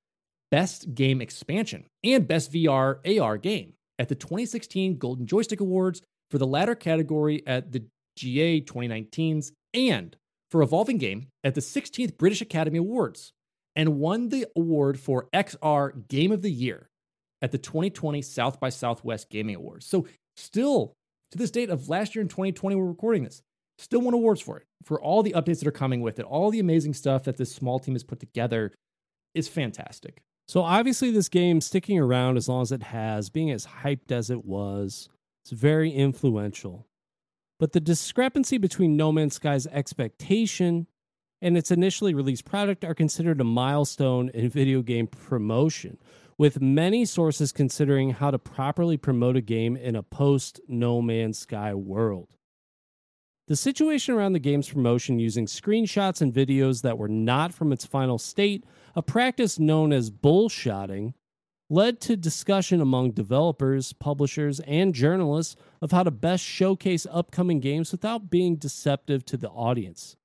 Best 0.51 0.93
Game 0.93 1.21
Expansion 1.21 1.85
and 2.03 2.27
Best 2.27 2.51
VR 2.51 3.19
AR 3.19 3.37
Game 3.37 3.73
at 3.99 4.09
the 4.09 4.15
2016 4.15 4.97
Golden 4.97 5.25
Joystick 5.25 5.59
Awards 5.59 6.01
for 6.31 6.37
the 6.37 6.47
latter 6.47 6.75
category 6.75 7.43
at 7.47 7.71
the 7.71 7.83
GA 8.15 8.61
2019's 8.61 9.51
and 9.73 10.15
for 10.49 10.61
Evolving 10.61 10.97
Game 10.97 11.27
at 11.43 11.55
the 11.55 11.61
16th 11.61 12.17
British 12.17 12.41
Academy 12.41 12.77
Awards 12.77 13.33
and 13.75 13.99
won 13.99 14.29
the 14.29 14.47
award 14.55 14.99
for 14.99 15.27
XR 15.33 16.07
Game 16.07 16.31
of 16.31 16.41
the 16.41 16.51
Year 16.51 16.89
at 17.41 17.51
the 17.51 17.57
2020 17.57 18.21
South 18.21 18.59
by 18.59 18.69
Southwest 18.69 19.29
Gaming 19.29 19.55
Awards. 19.55 19.85
So, 19.85 20.07
still 20.35 20.93
to 21.31 21.37
this 21.37 21.51
date 21.51 21.69
of 21.69 21.89
last 21.89 22.15
year 22.15 22.21
in 22.21 22.29
2020, 22.29 22.75
we're 22.75 22.85
recording 22.85 23.23
this, 23.23 23.41
still 23.77 24.01
won 24.01 24.13
awards 24.13 24.41
for 24.41 24.57
it, 24.57 24.63
for 24.83 24.99
all 25.01 25.21
the 25.21 25.33
updates 25.33 25.59
that 25.59 25.67
are 25.67 25.71
coming 25.71 26.01
with 26.01 26.19
it, 26.19 26.25
all 26.25 26.49
the 26.49 26.59
amazing 26.59 26.93
stuff 26.93 27.25
that 27.25 27.37
this 27.37 27.53
small 27.53 27.79
team 27.79 27.95
has 27.95 28.03
put 28.03 28.19
together 28.19 28.73
is 29.35 29.47
fantastic. 29.47 30.21
So 30.47 30.61
obviously, 30.61 31.11
this 31.11 31.27
game 31.27 31.59
sticking 31.59 31.99
around 31.99 32.37
as 32.37 32.47
long 32.47 32.61
as 32.61 32.71
it 32.71 32.83
has, 32.83 33.29
being 33.29 33.51
as 33.51 33.67
hyped 33.83 34.11
as 34.11 34.29
it 34.29 34.45
was, 34.45 35.09
it's 35.43 35.51
very 35.51 35.91
influential. 35.91 36.87
But 37.59 37.73
the 37.73 37.81
discrepancy 37.81 38.57
between 38.57 38.95
No 38.95 39.11
Man's 39.11 39.35
Sky's 39.35 39.67
expectation 39.67 40.87
and 41.41 41.57
its 41.57 41.69
initially 41.69 42.13
released 42.13 42.45
product 42.45 42.85
are 42.85 42.95
considered 42.95 43.41
a 43.41 43.43
milestone 43.43 44.29
in 44.29 44.49
video 44.49 44.81
game 44.81 45.07
promotion, 45.07 45.97
with 46.37 46.61
many 46.61 47.03
sources 47.03 47.51
considering 47.51 48.11
how 48.11 48.31
to 48.31 48.39
properly 48.39 48.95
promote 48.95 49.35
a 49.35 49.41
game 49.41 49.75
in 49.75 49.95
a 49.95 50.03
post 50.03 50.61
No 50.67 51.01
Man's 51.01 51.39
Sky 51.39 51.73
world. 51.73 52.36
The 53.47 53.55
situation 53.55 54.13
around 54.13 54.33
the 54.33 54.39
game's 54.39 54.69
promotion 54.69 55.19
using 55.19 55.45
screenshots 55.45 56.21
and 56.21 56.33
videos 56.33 56.81
that 56.81 56.97
were 56.97 57.07
not 57.07 57.53
from 57.53 57.71
its 57.71 57.85
final 57.85 58.17
state, 58.17 58.65
a 58.93 59.01
practice 59.01 59.57
known 59.57 59.93
as 59.93 60.11
bullshotting, 60.11 61.13
led 61.69 62.01
to 62.01 62.17
discussion 62.17 62.81
among 62.81 63.11
developers, 63.11 63.93
publishers, 63.93 64.59
and 64.61 64.93
journalists 64.93 65.55
of 65.81 65.91
how 65.91 66.03
to 66.03 66.11
best 66.11 66.43
showcase 66.43 67.07
upcoming 67.09 67.61
games 67.61 67.93
without 67.93 68.29
being 68.29 68.57
deceptive 68.57 69.25
to 69.25 69.37
the 69.37 69.49
audience. 69.49 70.17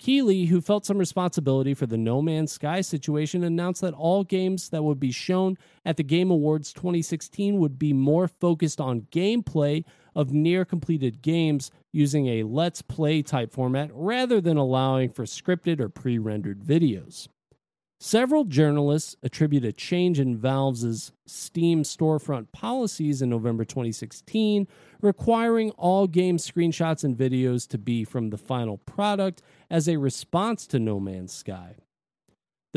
Keighley, 0.00 0.46
who 0.46 0.60
felt 0.60 0.86
some 0.86 0.98
responsibility 0.98 1.74
for 1.74 1.86
the 1.86 1.96
No 1.96 2.22
Man's 2.22 2.52
Sky 2.52 2.80
situation, 2.80 3.42
announced 3.42 3.80
that 3.80 3.94
all 3.94 4.22
games 4.22 4.68
that 4.68 4.84
would 4.84 5.00
be 5.00 5.10
shown 5.10 5.58
at 5.84 5.96
the 5.96 6.04
Game 6.04 6.30
Awards 6.30 6.72
2016 6.72 7.58
would 7.58 7.78
be 7.78 7.92
more 7.92 8.28
focused 8.28 8.80
on 8.80 9.08
gameplay 9.10 9.84
of 10.18 10.32
near 10.32 10.64
completed 10.64 11.22
games 11.22 11.70
using 11.92 12.26
a 12.26 12.42
let's 12.42 12.82
play 12.82 13.22
type 13.22 13.52
format 13.52 13.88
rather 13.94 14.40
than 14.40 14.56
allowing 14.56 15.08
for 15.08 15.24
scripted 15.24 15.78
or 15.78 15.88
pre 15.88 16.18
rendered 16.18 16.60
videos. 16.60 17.28
Several 18.00 18.44
journalists 18.44 19.14
attribute 19.22 19.64
a 19.64 19.72
change 19.72 20.18
in 20.18 20.36
Valve's 20.36 21.12
Steam 21.26 21.84
storefront 21.84 22.50
policies 22.50 23.22
in 23.22 23.30
November 23.30 23.64
2016, 23.64 24.66
requiring 25.00 25.70
all 25.72 26.08
game 26.08 26.36
screenshots 26.36 27.04
and 27.04 27.16
videos 27.16 27.68
to 27.68 27.78
be 27.78 28.02
from 28.02 28.30
the 28.30 28.38
final 28.38 28.78
product 28.78 29.40
as 29.70 29.88
a 29.88 29.98
response 29.98 30.66
to 30.66 30.80
No 30.80 30.98
Man's 30.98 31.32
Sky. 31.32 31.76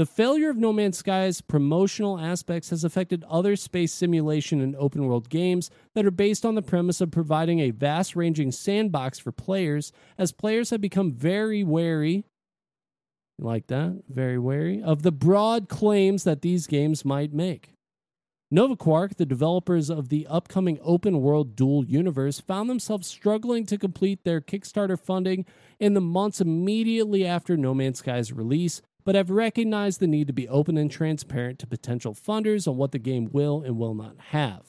The 0.01 0.07
failure 0.07 0.49
of 0.49 0.57
No 0.57 0.73
Man's 0.73 0.97
Sky's 0.97 1.41
promotional 1.41 2.17
aspects 2.19 2.71
has 2.71 2.83
affected 2.83 3.23
other 3.29 3.55
space 3.55 3.93
simulation 3.93 4.59
and 4.59 4.75
open 4.77 5.05
world 5.05 5.29
games 5.29 5.69
that 5.93 6.07
are 6.07 6.09
based 6.09 6.43
on 6.43 6.55
the 6.55 6.63
premise 6.63 7.01
of 7.01 7.11
providing 7.11 7.59
a 7.59 7.69
vast 7.69 8.15
ranging 8.15 8.51
sandbox 8.51 9.19
for 9.19 9.31
players, 9.31 9.91
as 10.17 10.31
players 10.31 10.71
have 10.71 10.81
become 10.81 11.13
very 11.13 11.63
wary 11.63 12.25
like 13.37 13.67
that, 13.67 14.01
very 14.09 14.39
wary 14.39 14.81
of 14.81 15.03
the 15.03 15.11
broad 15.11 15.69
claims 15.69 16.23
that 16.23 16.41
these 16.41 16.65
games 16.65 17.05
might 17.05 17.31
make. 17.31 17.73
Novaquark, 18.51 19.17
the 19.17 19.25
developers 19.27 19.91
of 19.91 20.09
the 20.09 20.25
upcoming 20.25 20.79
open 20.81 21.21
world 21.21 21.55
dual 21.55 21.85
universe, 21.85 22.39
found 22.39 22.71
themselves 22.71 23.05
struggling 23.05 23.67
to 23.67 23.77
complete 23.77 24.23
their 24.23 24.41
Kickstarter 24.41 24.99
funding 24.99 25.45
in 25.79 25.93
the 25.93 26.01
months 26.01 26.41
immediately 26.41 27.23
after 27.23 27.55
No 27.55 27.75
Man's 27.75 27.99
Sky's 27.99 28.33
release, 28.33 28.81
but 29.03 29.15
have 29.15 29.29
recognized 29.29 29.99
the 29.99 30.07
need 30.07 30.27
to 30.27 30.33
be 30.33 30.47
open 30.47 30.77
and 30.77 30.91
transparent 30.91 31.59
to 31.59 31.67
potential 31.67 32.13
funders 32.13 32.67
on 32.67 32.77
what 32.77 32.91
the 32.91 32.99
game 32.99 33.29
will 33.31 33.61
and 33.61 33.77
will 33.77 33.95
not 33.95 34.15
have. 34.29 34.65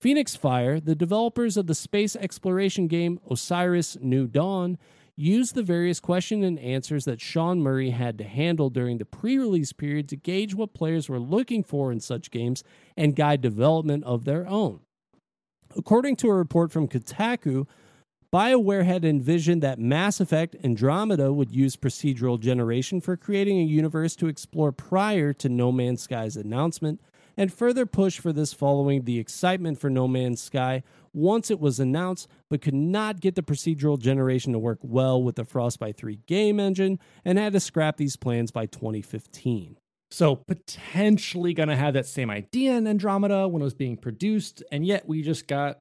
Fenix 0.00 0.36
Fire, 0.36 0.80
the 0.80 0.94
developers 0.94 1.56
of 1.56 1.66
the 1.66 1.74
space 1.74 2.14
exploration 2.16 2.88
game 2.88 3.18
Osiris 3.30 3.96
New 4.00 4.26
Dawn, 4.26 4.76
used 5.16 5.54
the 5.54 5.62
various 5.62 6.00
questions 6.00 6.44
and 6.44 6.58
answers 6.58 7.04
that 7.04 7.20
Sean 7.20 7.60
Murray 7.60 7.90
had 7.90 8.18
to 8.18 8.24
handle 8.24 8.68
during 8.68 8.98
the 8.98 9.04
pre 9.04 9.38
release 9.38 9.72
period 9.72 10.08
to 10.08 10.16
gauge 10.16 10.54
what 10.54 10.74
players 10.74 11.08
were 11.08 11.20
looking 11.20 11.62
for 11.62 11.92
in 11.92 12.00
such 12.00 12.30
games 12.30 12.64
and 12.96 13.16
guide 13.16 13.40
development 13.40 14.04
of 14.04 14.24
their 14.24 14.46
own. 14.46 14.80
According 15.76 16.16
to 16.16 16.28
a 16.28 16.34
report 16.34 16.72
from 16.72 16.88
Kotaku, 16.88 17.66
BioWare 18.34 18.84
had 18.84 19.04
envisioned 19.04 19.62
that 19.62 19.78
Mass 19.78 20.18
Effect 20.18 20.56
Andromeda 20.64 21.32
would 21.32 21.52
use 21.52 21.76
procedural 21.76 22.36
generation 22.36 23.00
for 23.00 23.16
creating 23.16 23.60
a 23.60 23.62
universe 23.62 24.16
to 24.16 24.26
explore 24.26 24.72
prior 24.72 25.32
to 25.34 25.48
No 25.48 25.70
Man's 25.70 26.02
Sky's 26.02 26.36
announcement, 26.36 27.00
and 27.36 27.52
further 27.52 27.86
push 27.86 28.18
for 28.18 28.32
this 28.32 28.52
following 28.52 29.04
the 29.04 29.20
excitement 29.20 29.78
for 29.78 29.88
No 29.88 30.08
Man's 30.08 30.42
Sky 30.42 30.82
once 31.12 31.48
it 31.48 31.60
was 31.60 31.78
announced, 31.78 32.26
but 32.50 32.60
could 32.60 32.74
not 32.74 33.20
get 33.20 33.36
the 33.36 33.42
procedural 33.42 34.00
generation 34.00 34.52
to 34.52 34.58
work 34.58 34.80
well 34.82 35.22
with 35.22 35.36
the 35.36 35.44
Frostbite 35.44 35.96
3 35.96 36.18
game 36.26 36.58
engine 36.58 36.98
and 37.24 37.38
had 37.38 37.52
to 37.52 37.60
scrap 37.60 37.98
these 37.98 38.16
plans 38.16 38.50
by 38.50 38.66
2015. 38.66 39.76
So, 40.10 40.34
potentially 40.34 41.54
going 41.54 41.68
to 41.68 41.76
have 41.76 41.94
that 41.94 42.06
same 42.06 42.30
idea 42.30 42.72
in 42.72 42.88
Andromeda 42.88 43.46
when 43.46 43.62
it 43.62 43.64
was 43.64 43.74
being 43.74 43.96
produced, 43.96 44.60
and 44.72 44.84
yet 44.84 45.06
we 45.06 45.22
just 45.22 45.46
got 45.46 45.78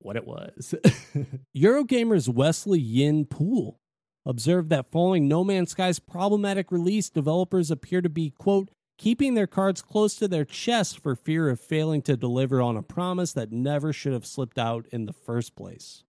what 0.00 0.16
it 0.16 0.26
was. 0.26 0.74
Eurogamer's 1.56 2.28
Wesley 2.28 2.80
Yin-Poole 2.80 3.78
observed 4.26 4.70
that 4.70 4.90
following 4.90 5.28
No 5.28 5.44
Man's 5.44 5.70
Sky's 5.70 5.98
problematic 5.98 6.70
release, 6.70 7.08
developers 7.08 7.70
appear 7.70 8.00
to 8.00 8.08
be, 8.08 8.30
quote, 8.30 8.70
keeping 8.98 9.34
their 9.34 9.46
cards 9.46 9.80
close 9.80 10.14
to 10.16 10.28
their 10.28 10.44
chest 10.44 10.98
for 10.98 11.16
fear 11.16 11.48
of 11.48 11.58
failing 11.58 12.02
to 12.02 12.16
deliver 12.16 12.60
on 12.60 12.76
a 12.76 12.82
promise 12.82 13.32
that 13.32 13.50
never 13.50 13.92
should 13.92 14.12
have 14.12 14.26
slipped 14.26 14.58
out 14.58 14.86
in 14.92 15.06
the 15.06 15.12
first 15.12 15.56
place. 15.56 16.04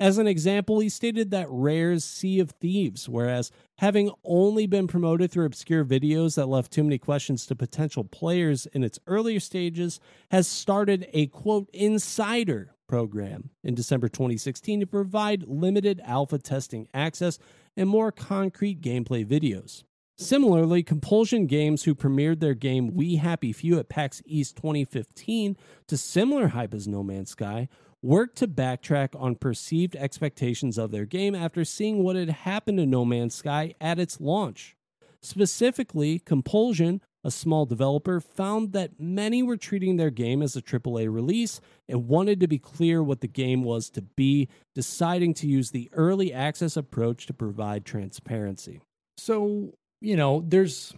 As 0.00 0.18
an 0.18 0.28
example, 0.28 0.78
he 0.78 0.88
stated 0.88 1.32
that 1.32 1.48
Rare's 1.50 2.04
Sea 2.04 2.38
of 2.38 2.52
Thieves, 2.52 3.08
whereas 3.08 3.50
having 3.78 4.12
only 4.22 4.68
been 4.68 4.86
promoted 4.86 5.32
through 5.32 5.46
obscure 5.46 5.84
videos 5.84 6.36
that 6.36 6.46
left 6.46 6.70
too 6.70 6.84
many 6.84 6.98
questions 6.98 7.44
to 7.46 7.56
potential 7.56 8.04
players 8.04 8.66
in 8.66 8.84
its 8.84 9.00
earlier 9.08 9.40
stages, 9.40 9.98
has 10.30 10.46
started 10.46 11.08
a 11.12 11.26
quote 11.26 11.68
insider 11.72 12.76
program 12.88 13.50
in 13.62 13.74
December 13.74 14.08
2016 14.08 14.80
to 14.80 14.86
provide 14.86 15.44
limited 15.46 16.00
alpha 16.04 16.38
testing 16.38 16.88
access 16.92 17.38
and 17.76 17.88
more 17.88 18.10
concrete 18.10 18.80
gameplay 18.80 19.24
videos. 19.24 19.84
Similarly, 20.20 20.82
Compulsion 20.82 21.46
Games, 21.46 21.84
who 21.84 21.94
premiered 21.94 22.40
their 22.40 22.54
game 22.54 22.92
We 22.92 23.16
Happy 23.16 23.52
Few 23.52 23.78
at 23.78 23.88
PAX 23.88 24.20
East 24.26 24.56
2015 24.56 25.56
to 25.86 25.96
similar 25.96 26.48
hype 26.48 26.74
as 26.74 26.88
No 26.88 27.04
Man's 27.04 27.30
Sky, 27.30 27.68
worked 28.02 28.36
to 28.38 28.48
backtrack 28.48 29.10
on 29.20 29.36
perceived 29.36 29.94
expectations 29.94 30.76
of 30.76 30.90
their 30.90 31.04
game 31.04 31.36
after 31.36 31.64
seeing 31.64 32.02
what 32.02 32.16
had 32.16 32.30
happened 32.30 32.78
to 32.78 32.86
No 32.86 33.04
Man's 33.04 33.36
Sky 33.36 33.74
at 33.80 34.00
its 34.00 34.20
launch. 34.20 34.76
Specifically, 35.20 36.18
Compulsion, 36.18 37.00
a 37.28 37.30
small 37.30 37.66
developer, 37.66 38.20
found 38.20 38.72
that 38.72 38.98
many 38.98 39.42
were 39.42 39.56
treating 39.56 39.96
their 39.96 40.10
game 40.10 40.42
as 40.42 40.56
a 40.56 40.62
AAA 40.62 41.12
release 41.12 41.60
and 41.88 42.08
wanted 42.08 42.40
to 42.40 42.48
be 42.48 42.58
clear 42.58 43.02
what 43.02 43.20
the 43.20 43.28
game 43.28 43.62
was 43.62 43.88
to 43.90 44.02
be, 44.02 44.48
deciding 44.74 45.34
to 45.34 45.46
use 45.46 45.70
the 45.70 45.88
early 45.92 46.32
access 46.32 46.76
approach 46.76 47.26
to 47.26 47.32
provide 47.32 47.84
transparency. 47.84 48.80
So, 49.18 49.74
you 50.00 50.16
know, 50.16 50.42
there's 50.46 50.94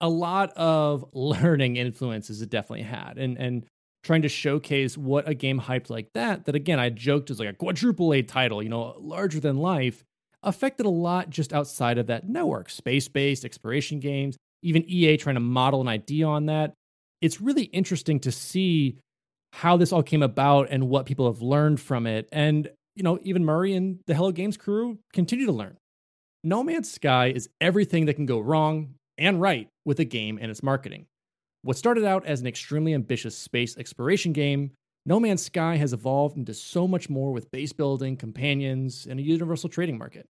a 0.00 0.08
lot 0.08 0.50
of 0.56 1.06
learning 1.14 1.76
influences 1.76 2.42
it 2.42 2.50
definitely 2.50 2.82
had, 2.82 3.16
and 3.16 3.38
and 3.38 3.64
trying 4.02 4.22
to 4.22 4.28
showcase 4.28 4.98
what 4.98 5.28
a 5.28 5.34
game 5.34 5.60
hyped 5.60 5.88
like 5.88 6.12
that. 6.12 6.44
That 6.44 6.56
again, 6.56 6.80
I 6.80 6.90
joked 6.90 7.30
is 7.30 7.38
like 7.38 7.48
a 7.48 7.52
quadruple 7.52 8.12
A 8.12 8.22
title, 8.22 8.62
you 8.62 8.68
know, 8.68 8.96
larger 8.98 9.40
than 9.40 9.56
life. 9.56 10.04
affected 10.42 10.84
a 10.84 10.90
lot 10.90 11.30
just 11.30 11.52
outside 11.52 11.98
of 11.98 12.08
that 12.08 12.28
network 12.28 12.68
space 12.68 13.06
based 13.06 13.44
exploration 13.44 14.00
games, 14.00 14.36
even 14.62 14.84
EA 14.88 15.16
trying 15.16 15.34
to 15.34 15.40
model 15.40 15.80
an 15.80 15.88
idea 15.88 16.26
on 16.26 16.46
that. 16.46 16.74
It's 17.20 17.40
really 17.40 17.64
interesting 17.64 18.20
to 18.20 18.32
see 18.32 18.98
how 19.52 19.76
this 19.76 19.92
all 19.92 20.02
came 20.02 20.22
about 20.22 20.68
and 20.70 20.88
what 20.88 21.06
people 21.06 21.30
have 21.30 21.42
learned 21.42 21.80
from 21.80 22.06
it. 22.06 22.28
And, 22.32 22.70
you 22.96 23.02
know, 23.02 23.18
even 23.22 23.44
Murray 23.44 23.74
and 23.74 24.00
the 24.06 24.14
Hello 24.14 24.32
Games 24.32 24.56
crew 24.56 24.98
continue 25.12 25.46
to 25.46 25.52
learn. 25.52 25.76
No 26.42 26.62
Man's 26.62 26.90
Sky 26.90 27.26
is 27.28 27.48
everything 27.60 28.06
that 28.06 28.14
can 28.14 28.26
go 28.26 28.40
wrong 28.40 28.94
and 29.18 29.40
right 29.40 29.68
with 29.84 30.00
a 30.00 30.04
game 30.04 30.38
and 30.40 30.50
its 30.50 30.62
marketing. 30.62 31.06
What 31.62 31.76
started 31.76 32.04
out 32.04 32.26
as 32.26 32.40
an 32.40 32.46
extremely 32.46 32.94
ambitious 32.94 33.38
space 33.38 33.76
exploration 33.76 34.32
game, 34.32 34.72
No 35.06 35.20
Man's 35.20 35.44
Sky 35.44 35.76
has 35.76 35.92
evolved 35.92 36.36
into 36.36 36.54
so 36.54 36.88
much 36.88 37.08
more 37.08 37.30
with 37.30 37.50
base 37.52 37.72
building, 37.72 38.16
companions, 38.16 39.06
and 39.08 39.20
a 39.20 39.22
universal 39.22 39.68
trading 39.68 39.98
market. 39.98 40.26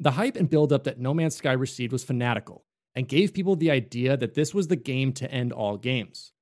The 0.00 0.10
hype 0.10 0.36
and 0.36 0.50
buildup 0.50 0.84
that 0.84 0.98
No 0.98 1.14
Man's 1.14 1.36
Sky 1.36 1.52
received 1.52 1.92
was 1.92 2.04
fanatical 2.04 2.64
and 2.94 3.08
gave 3.08 3.34
people 3.34 3.56
the 3.56 3.70
idea 3.70 4.16
that 4.16 4.34
this 4.34 4.54
was 4.54 4.68
the 4.68 4.76
game 4.76 5.12
to 5.14 5.30
end 5.30 5.52
all 5.52 5.76
games. 5.76 6.32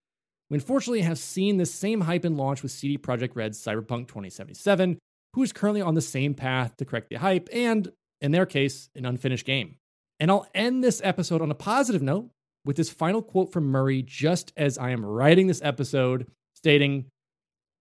We 0.51 0.57
unfortunately 0.57 1.03
have 1.03 1.19
seen 1.19 1.57
this 1.57 1.73
same 1.73 2.03
hype 2.03 2.25
and 2.25 2.37
launch 2.37 2.63
with 2.63 2.73
CD 2.73 2.99
Projekt 2.99 3.35
Red's 3.35 3.59
Cyberpunk 3.59 4.09
2077, 4.09 4.99
who 5.35 5.43
is 5.43 5.53
currently 5.53 5.81
on 5.81 5.95
the 5.95 6.03
same 6.03 6.35
path 6.35 6.77
to 6.77 6.85
correct 6.85 7.09
the 7.09 7.17
hype 7.17 7.49
and, 7.53 7.91
in 8.21 8.33
their 8.33 8.45
case, 8.45 8.91
an 8.95 9.07
unfinished 9.07 9.47
game. 9.47 9.77
And 10.21 10.31
I'll 10.31 10.47
end 10.55 10.85
this 10.85 11.01
episode 11.03 11.41
on 11.41 11.51
a 11.51 11.55
positive 11.55 12.03
note 12.03 12.31
with 12.65 12.77
this 12.77 12.91
final 12.91 13.23
quote 13.23 13.53
from 13.53 13.65
Murray 13.65 14.03
just 14.03 14.53
as 14.57 14.77
I 14.77 14.91
am 14.91 15.05
writing 15.05 15.47
this 15.47 15.63
episode, 15.63 16.27
stating, 16.55 17.07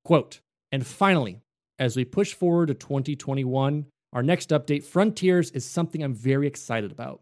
quote, 0.06 0.39
and 0.72 0.88
finally, 0.88 1.41
as 1.77 1.98
we 1.98 2.06
push 2.06 2.34
forward 2.34 2.68
to 2.68 2.73
2021, 2.73 3.85
our 4.14 4.23
next 4.23 4.49
update, 4.49 4.84
Frontiers, 4.84 5.52
is 5.52 5.65
something 5.65 6.02
I'm 6.02 6.14
very 6.14 6.48
excited 6.48 6.91
about. 6.91 7.22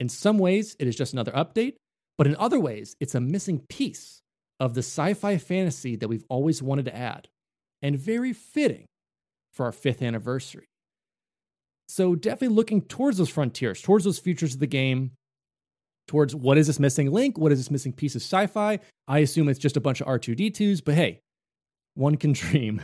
In 0.00 0.08
some 0.08 0.38
ways, 0.38 0.74
it 0.80 0.88
is 0.88 0.96
just 0.96 1.12
another 1.12 1.32
update, 1.32 1.74
but 2.16 2.26
in 2.26 2.34
other 2.36 2.58
ways, 2.58 2.96
it's 3.00 3.14
a 3.14 3.20
missing 3.20 3.60
piece 3.68 4.22
of 4.58 4.74
the 4.74 4.80
sci 4.80 5.14
fi 5.14 5.36
fantasy 5.36 5.94
that 5.96 6.08
we've 6.08 6.24
always 6.28 6.62
wanted 6.62 6.86
to 6.86 6.96
add, 6.96 7.28
and 7.82 7.98
very 7.98 8.32
fitting 8.32 8.86
for 9.52 9.66
our 9.66 9.72
fifth 9.72 10.02
anniversary. 10.02 10.66
So, 11.88 12.14
definitely 12.14 12.56
looking 12.56 12.82
towards 12.82 13.18
those 13.18 13.28
frontiers, 13.28 13.82
towards 13.82 14.04
those 14.04 14.18
futures 14.18 14.54
of 14.54 14.60
the 14.60 14.66
game, 14.66 15.12
towards 16.08 16.34
what 16.34 16.56
is 16.56 16.66
this 16.66 16.80
missing 16.80 17.10
link? 17.10 17.36
What 17.36 17.52
is 17.52 17.58
this 17.58 17.70
missing 17.70 17.92
piece 17.92 18.14
of 18.14 18.22
sci 18.22 18.46
fi? 18.46 18.80
I 19.06 19.18
assume 19.18 19.48
it's 19.48 19.58
just 19.58 19.76
a 19.76 19.80
bunch 19.80 20.00
of 20.00 20.06
R2D2s, 20.06 20.82
but 20.84 20.94
hey, 20.94 21.20
one 21.94 22.16
can 22.16 22.32
dream. 22.34 22.80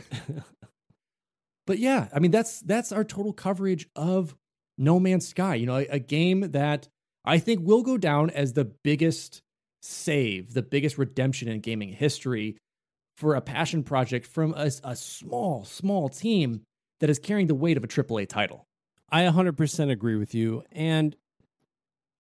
but 1.67 1.79
yeah, 1.79 2.09
I 2.15 2.19
mean, 2.19 2.31
that's, 2.31 2.61
that's 2.61 2.93
our 2.93 3.05
total 3.05 3.33
coverage 3.33 3.89
of 3.97 4.35
No 4.77 5.01
Man's 5.01 5.29
Sky, 5.29 5.55
you 5.57 5.67
know, 5.67 5.77
a, 5.77 5.87
a 5.87 5.99
game 5.99 6.53
that 6.53 6.89
I 7.27 7.39
think 7.39 7.61
will 7.63 7.83
go 7.83 7.99
down 7.99 8.31
as 8.31 8.53
the 8.53 8.65
biggest 8.65 9.43
save, 9.83 10.55
the 10.55 10.63
biggest 10.63 10.99
redemption 10.99 11.49
in 11.49 11.61
gaming 11.61 11.93
history 11.93 12.57
for 13.17 13.35
a 13.35 13.41
passion 13.41 13.83
project 13.83 14.27
from 14.27 14.55
a, 14.55 14.71
a 14.85 14.95
small, 14.97 15.65
small 15.65 16.09
team 16.09 16.63
that 17.01 17.11
is 17.11 17.19
carrying 17.19 17.47
the 17.47 17.55
weight 17.55 17.77
of 17.77 17.85
a 17.85 17.89
AAA 17.89 18.29
title. 18.29 18.65
I 19.11 19.23
100% 19.23 19.91
agree 19.91 20.17
with 20.17 20.35
you. 20.35 20.63
And 20.73 21.17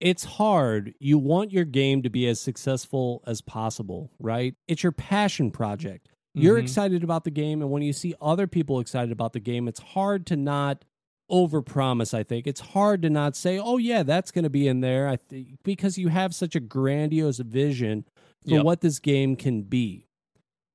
it's 0.01 0.24
hard. 0.24 0.95
You 0.99 1.19
want 1.19 1.53
your 1.53 1.65
game 1.65 2.03
to 2.03 2.11
be 2.11 2.27
as 2.28 2.41
successful 2.41 3.23
as 3.27 3.41
possible, 3.41 4.11
right? 4.19 4.55
It's 4.69 4.83
your 4.83 4.93
passion 4.93 5.51
project. 5.51 6.09
You're 6.35 6.59
Mhm. 6.59 6.62
excited 6.62 7.03
about 7.03 7.24
the 7.24 7.31
game. 7.31 7.62
And 7.62 7.70
when 7.70 7.83
you 7.83 7.95
see 7.95 8.15
other 8.20 8.47
people 8.47 8.78
excited 8.78 9.11
about 9.11 9.33
the 9.33 9.41
game, 9.41 9.69
it's 9.69 9.81
hard 9.81 10.27
to 10.27 10.37
not 10.37 10.85
overpromise, 11.31 12.15
I 12.15 12.23
think. 12.23 12.47
It's 12.47 12.61
hard 12.61 13.03
to 13.03 13.11
not 13.11 13.36
say, 13.36 13.59
oh, 13.59 13.78
yeah, 13.78 14.03
that's 14.03 14.31
going 14.31 14.44
to 14.44 14.51
be 14.51 14.69
in 14.69 14.81
there 14.81 15.09
I 15.09 15.16
think, 15.16 15.59
because 15.62 15.98
you 15.98 16.09
have 16.09 16.35
such 16.35 16.55
a 16.55 16.61
grandiose 16.61 17.39
vision 17.39 18.05
for 18.44 18.55
Yep. 18.57 18.65
what 18.65 18.81
this 18.81 18.98
game 18.98 19.35
can 19.36 19.62
be. 19.62 20.07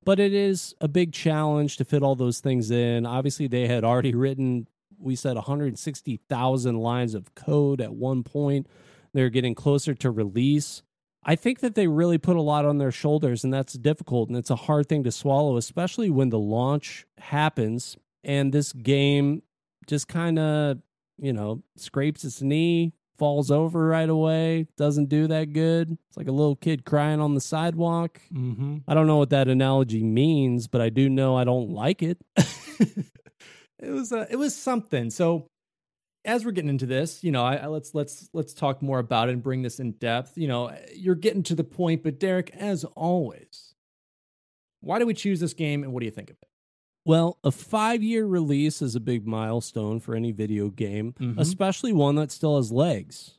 But 0.04 0.20
it 0.20 0.34
is 0.34 0.74
a 0.82 0.88
big 0.88 1.14
challenge 1.14 1.78
to 1.78 1.86
fit 1.86 2.04
all 2.04 2.16
those 2.16 2.40
things 2.40 2.72
in. 2.72 3.06
Obviously, 3.06 3.48
they 3.48 3.68
had 3.68 3.84
already 3.84 4.16
written, 4.16 4.68
we 4.98 5.16
said 5.16 5.36
160,000 5.36 6.76
lines 6.80 7.14
of 7.14 7.34
code 7.36 7.80
at 7.80 7.94
one 7.94 8.24
point. 8.24 8.68
They're 9.14 9.30
getting 9.30 9.56
closer 9.56 9.94
to 9.96 10.12
release. 10.12 10.82
I 11.24 11.36
think 11.36 11.60
that 11.60 11.76
they 11.76 11.88
really 11.88 12.18
put 12.18 12.36
a 12.36 12.42
lot 12.42 12.66
on 12.66 12.80
their 12.80 12.92
shoulders, 12.92 13.44
and 13.44 13.54
that's 13.54 13.74
difficult. 13.74 14.30
And 14.30 14.38
it's 14.38 14.50
a 14.50 14.56
hard 14.56 14.90
thing 14.90 15.04
to 15.04 15.12
swallow, 15.12 15.56
especially 15.56 16.10
when 16.10 16.30
the 16.30 16.40
launch 16.40 17.06
happens 17.20 17.96
and 18.24 18.52
this 18.52 18.74
game 18.74 19.44
just 19.88 20.08
kind 20.08 20.40
of, 20.40 20.78
you 21.18 21.34
know, 21.34 21.64
scrapes 21.76 22.24
its 22.24 22.42
knee, 22.42 22.94
falls 23.18 23.52
over 23.52 23.86
right 23.86 24.10
away, 24.10 24.68
doesn't 24.78 25.10
do 25.10 25.28
that 25.28 25.54
good. 25.54 25.98
It's 26.08 26.18
like 26.18 26.28
a 26.28 26.32
little 26.32 26.56
kid 26.56 26.86
crying 26.86 27.20
on 27.20 27.36
the 27.36 27.42
sidewalk. 27.42 28.20
Mm-hmm. 28.34 28.78
I 28.88 28.94
don't 28.94 29.08
know 29.08 29.18
what 29.18 29.30
that 29.30 29.48
analogy 29.48 30.04
means, 30.04 30.68
but 30.68 30.82
I 30.82 30.90
do 30.90 31.10
know 31.10 31.38
I 31.38 31.44
don't 31.44 31.70
like 31.70 32.02
it. 32.02 32.18
it 32.36 33.90
was 33.90 34.12
uh, 34.12 34.26
it 34.30 34.38
was 34.38 34.56
something. 34.56 35.10
So 35.10 35.48
as 36.26 36.46
we're 36.46 36.52
getting 36.52 36.70
into 36.70 36.86
this, 36.86 37.24
you 37.24 37.32
know, 37.32 37.44
I, 37.44 37.58
I 37.58 37.66
let's 37.68 37.94
let's 37.94 38.30
let's 38.34 38.54
talk 38.54 38.82
more 38.82 39.00
about 39.00 39.30
it 39.30 39.34
and 39.34 39.44
bring 39.44 39.62
this 39.62 39.80
in 39.80 39.94
depth. 39.94 40.38
You 40.38 40.48
know, 40.48 40.76
you're 40.96 41.16
getting 41.16 41.44
to 41.44 41.56
the 41.56 41.64
point, 41.64 42.04
but 42.04 42.20
Derek, 42.20 42.52
as 42.56 42.84
always, 42.96 43.74
why 44.82 45.00
do 45.00 45.06
we 45.06 45.14
choose 45.14 45.40
this 45.40 45.54
game, 45.54 45.84
and 45.84 45.94
what 45.94 46.00
do 46.02 46.06
you 46.06 46.12
think 46.12 46.30
of 46.30 46.38
it? 46.42 46.48
Well, 47.06 47.38
a 47.44 47.52
five 47.52 48.04
year 48.04 48.26
release 48.26 48.82
is 48.82 48.96
a 48.96 49.00
big 49.00 49.26
milestone 49.26 50.00
for 50.00 50.16
any 50.16 50.32
video 50.32 50.70
game, 50.70 51.14
Mhm. 51.20 51.40
especially 51.40 51.94
one 51.94 52.16
that 52.16 52.32
still 52.32 52.58
has 52.58 52.72
legs. 52.72 53.38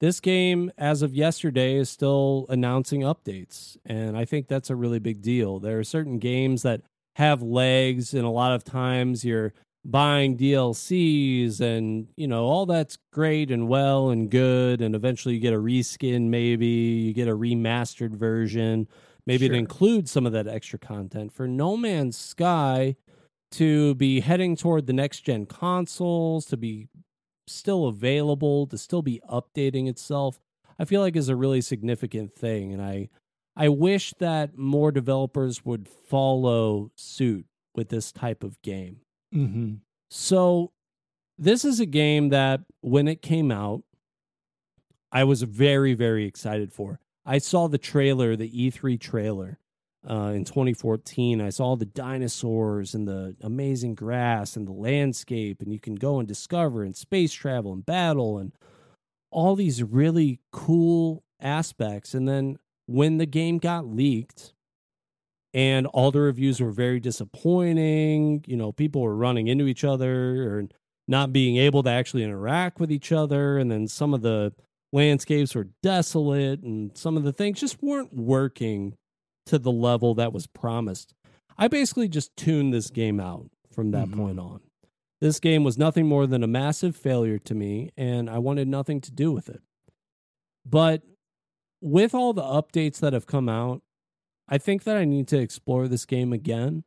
This 0.00 0.20
game, 0.20 0.70
as 0.76 1.02
of 1.02 1.14
yesterday, 1.14 1.76
is 1.76 1.88
still 1.88 2.46
announcing 2.48 3.00
updates. 3.00 3.76
And 3.84 4.16
I 4.16 4.24
think 4.24 4.46
that's 4.46 4.70
a 4.70 4.76
really 4.76 4.98
big 4.98 5.22
deal. 5.22 5.58
There 5.58 5.78
are 5.78 5.84
certain 5.84 6.18
games 6.18 6.62
that 6.62 6.82
have 7.16 7.42
legs, 7.42 8.12
and 8.12 8.24
a 8.26 8.30
lot 8.30 8.52
of 8.52 8.62
times 8.62 9.24
you're 9.24 9.54
buying 9.84 10.36
DLCs, 10.36 11.60
and, 11.60 12.08
you 12.16 12.26
know, 12.28 12.44
all 12.44 12.66
that's 12.66 12.98
great 13.12 13.50
and 13.50 13.68
well 13.68 14.10
and 14.10 14.30
good. 14.30 14.82
And 14.82 14.94
eventually 14.94 15.34
you 15.34 15.40
get 15.40 15.54
a 15.54 15.58
reskin, 15.60 16.24
maybe, 16.28 16.66
you 16.66 17.12
get 17.14 17.26
a 17.28 17.36
remastered 17.36 18.14
version. 18.14 18.88
Maybe 19.26 19.46
Sure. 19.46 19.54
it 19.54 19.58
includes 19.58 20.10
some 20.10 20.26
of 20.26 20.32
that 20.32 20.46
extra 20.46 20.78
content. 20.78 21.32
For 21.32 21.48
No 21.48 21.76
Man's 21.76 22.16
Sky 22.16 22.96
to 23.52 23.94
be 23.96 24.20
heading 24.20 24.56
toward 24.56 24.86
the 24.86 24.92
next 24.92 25.20
gen 25.20 25.46
consoles, 25.46 26.46
to 26.46 26.56
be 26.56 26.88
still 27.46 27.86
available, 27.86 28.66
to 28.66 28.78
still 28.78 29.02
be 29.02 29.20
updating 29.30 29.88
itself, 29.88 30.40
I 30.78 30.84
feel 30.84 31.00
like 31.00 31.16
is 31.16 31.28
a 31.28 31.36
really 31.36 31.60
significant 31.60 32.34
thing. 32.34 32.72
And 32.72 32.82
I 32.82 33.08
I 33.58 33.68
wish 33.70 34.12
that 34.18 34.58
more 34.58 34.92
developers 34.92 35.64
would 35.64 35.88
follow 35.88 36.90
suit 36.94 37.46
with 37.74 37.88
this 37.88 38.12
type 38.12 38.44
of 38.44 38.60
game. 38.60 39.00
Mm-hmm. 39.34 39.76
So 40.10 40.72
this 41.38 41.64
is 41.64 41.80
a 41.80 41.86
game 41.86 42.28
that 42.28 42.60
when 42.82 43.08
it 43.08 43.22
came 43.22 43.50
out, 43.50 43.82
I 45.10 45.24
was 45.24 45.42
very, 45.42 45.94
very 45.94 46.26
excited 46.26 46.72
for. 46.72 47.00
I 47.26 47.38
saw 47.38 47.66
the 47.66 47.78
trailer, 47.78 48.36
the 48.36 48.48
E3 48.48 49.00
trailer 49.00 49.58
uh, 50.08 50.32
in 50.34 50.44
2014. 50.44 51.40
I 51.40 51.50
saw 51.50 51.74
the 51.74 51.84
dinosaurs 51.84 52.94
and 52.94 53.08
the 53.08 53.34
amazing 53.42 53.96
grass 53.96 54.56
and 54.56 54.66
the 54.66 54.72
landscape, 54.72 55.60
and 55.60 55.72
you 55.72 55.80
can 55.80 55.96
go 55.96 56.20
and 56.20 56.28
discover 56.28 56.84
and 56.84 56.96
space 56.96 57.32
travel 57.32 57.72
and 57.72 57.84
battle 57.84 58.38
and 58.38 58.52
all 59.32 59.56
these 59.56 59.82
really 59.82 60.40
cool 60.52 61.24
aspects. 61.40 62.14
And 62.14 62.28
then 62.28 62.58
when 62.86 63.18
the 63.18 63.26
game 63.26 63.58
got 63.58 63.86
leaked, 63.86 64.54
and 65.56 65.86
all 65.86 66.10
the 66.10 66.20
reviews 66.20 66.60
were 66.60 66.70
very 66.70 67.00
disappointing. 67.00 68.44
You 68.46 68.58
know, 68.58 68.72
people 68.72 69.00
were 69.00 69.16
running 69.16 69.48
into 69.48 69.66
each 69.66 69.84
other 69.84 70.42
or 70.52 70.64
not 71.08 71.32
being 71.32 71.56
able 71.56 71.82
to 71.82 71.88
actually 71.88 72.24
interact 72.24 72.78
with 72.78 72.92
each 72.92 73.10
other. 73.10 73.56
And 73.56 73.70
then 73.70 73.88
some 73.88 74.12
of 74.12 74.20
the 74.20 74.52
landscapes 74.96 75.54
were 75.54 75.68
desolate 75.82 76.62
and 76.62 76.96
some 76.96 77.18
of 77.18 77.22
the 77.22 77.32
things 77.32 77.60
just 77.60 77.82
weren't 77.82 78.14
working 78.14 78.96
to 79.44 79.58
the 79.58 79.70
level 79.70 80.14
that 80.14 80.32
was 80.32 80.46
promised. 80.46 81.12
I 81.58 81.68
basically 81.68 82.08
just 82.08 82.34
tuned 82.34 82.72
this 82.72 82.88
game 82.88 83.20
out 83.20 83.50
from 83.70 83.90
that 83.90 84.08
Mhm. 84.08 84.16
point 84.16 84.38
on. 84.40 84.60
This 85.20 85.38
game 85.38 85.64
was 85.64 85.76
nothing 85.76 86.06
more 86.06 86.26
than 86.26 86.42
a 86.42 86.46
massive 86.46 86.96
failure 86.96 87.38
to 87.40 87.54
me, 87.54 87.90
and 87.96 88.30
I 88.30 88.38
wanted 88.38 88.68
nothing 88.68 89.02
to 89.02 89.12
do 89.12 89.32
with 89.32 89.50
it. 89.50 89.60
But 90.64 91.02
with 91.82 92.14
all 92.14 92.32
the 92.32 92.42
updates 92.42 92.98
that 93.00 93.12
have 93.12 93.26
come 93.26 93.50
out, 93.50 93.82
I 94.48 94.56
think 94.56 94.84
that 94.84 94.96
I 94.96 95.04
need 95.04 95.28
to 95.28 95.38
explore 95.38 95.88
this 95.88 96.06
game 96.06 96.32
again. 96.32 96.84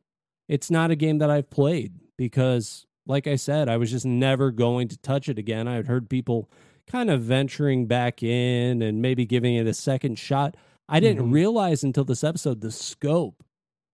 It's 0.48 0.70
not 0.70 0.90
a 0.90 0.96
game 0.96 1.18
that 1.18 1.30
I've 1.30 1.48
played 1.48 2.00
because, 2.18 2.86
like 3.06 3.28
I 3.28 3.36
said, 3.36 3.68
I 3.68 3.76
was 3.76 3.92
just 3.92 4.06
never 4.06 4.50
going 4.50 4.88
to 4.88 4.98
touch 4.98 5.28
it 5.28 5.38
again. 5.38 5.68
I 5.68 5.74
had 5.74 5.86
heard 5.86 6.10
people 6.10 6.50
kind 6.90 7.10
of 7.10 7.22
venturing 7.22 7.86
back 7.86 8.22
in 8.22 8.82
and 8.82 9.00
maybe 9.00 9.24
giving 9.24 9.54
it 9.54 9.66
a 9.66 9.74
second 9.74 10.18
shot. 10.18 10.56
I 10.88 10.98
didn't 10.98 11.28
Mhm. 11.28 11.32
realize 11.32 11.84
until 11.84 12.04
this 12.04 12.24
episode 12.24 12.60
the 12.60 12.72
scope 12.72 13.44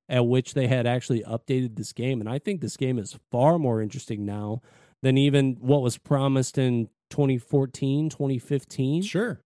at 0.08 0.26
which 0.26 0.54
they 0.54 0.66
had 0.68 0.86
actually 0.86 1.20
updated 1.24 1.76
this 1.76 1.92
game. 1.92 2.20
And 2.20 2.28
I 2.28 2.38
think 2.38 2.60
this 2.60 2.76
game 2.76 2.98
is 2.98 3.18
far 3.30 3.58
more 3.58 3.82
interesting 3.82 4.24
now 4.24 4.62
than 5.02 5.18
even 5.18 5.56
what 5.60 5.82
was 5.82 5.98
promised 5.98 6.56
in 6.56 6.88
2014, 7.10 8.08
2015. 8.08 9.02
Sure. 9.02 9.40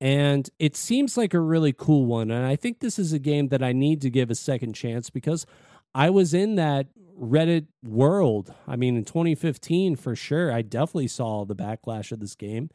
And 0.00 0.50
it 0.58 0.74
seems 0.74 1.16
like 1.16 1.32
a 1.34 1.40
really 1.40 1.72
cool 1.72 2.06
one. 2.06 2.30
And 2.32 2.44
I 2.44 2.56
think 2.56 2.80
this 2.80 2.98
is 2.98 3.12
a 3.12 3.18
game 3.20 3.48
that 3.48 3.62
I 3.62 3.72
need 3.72 4.00
to 4.00 4.10
give 4.10 4.30
a 4.30 4.34
second 4.34 4.72
chance 4.74 5.08
because 5.10 5.46
I 5.94 6.10
was 6.10 6.34
in 6.34 6.56
that 6.56 6.88
Reddit 7.20 7.66
world. 7.84 8.54
I 8.66 8.76
mean, 8.76 8.96
in 8.96 9.04
2015, 9.04 9.96
for 9.96 10.16
sure, 10.16 10.52
I 10.52 10.62
definitely 10.62 11.08
saw 11.08 11.44
the 11.44 11.54
backlash 11.54 12.12
of 12.12 12.20
this 12.20 12.34
game. 12.34 12.70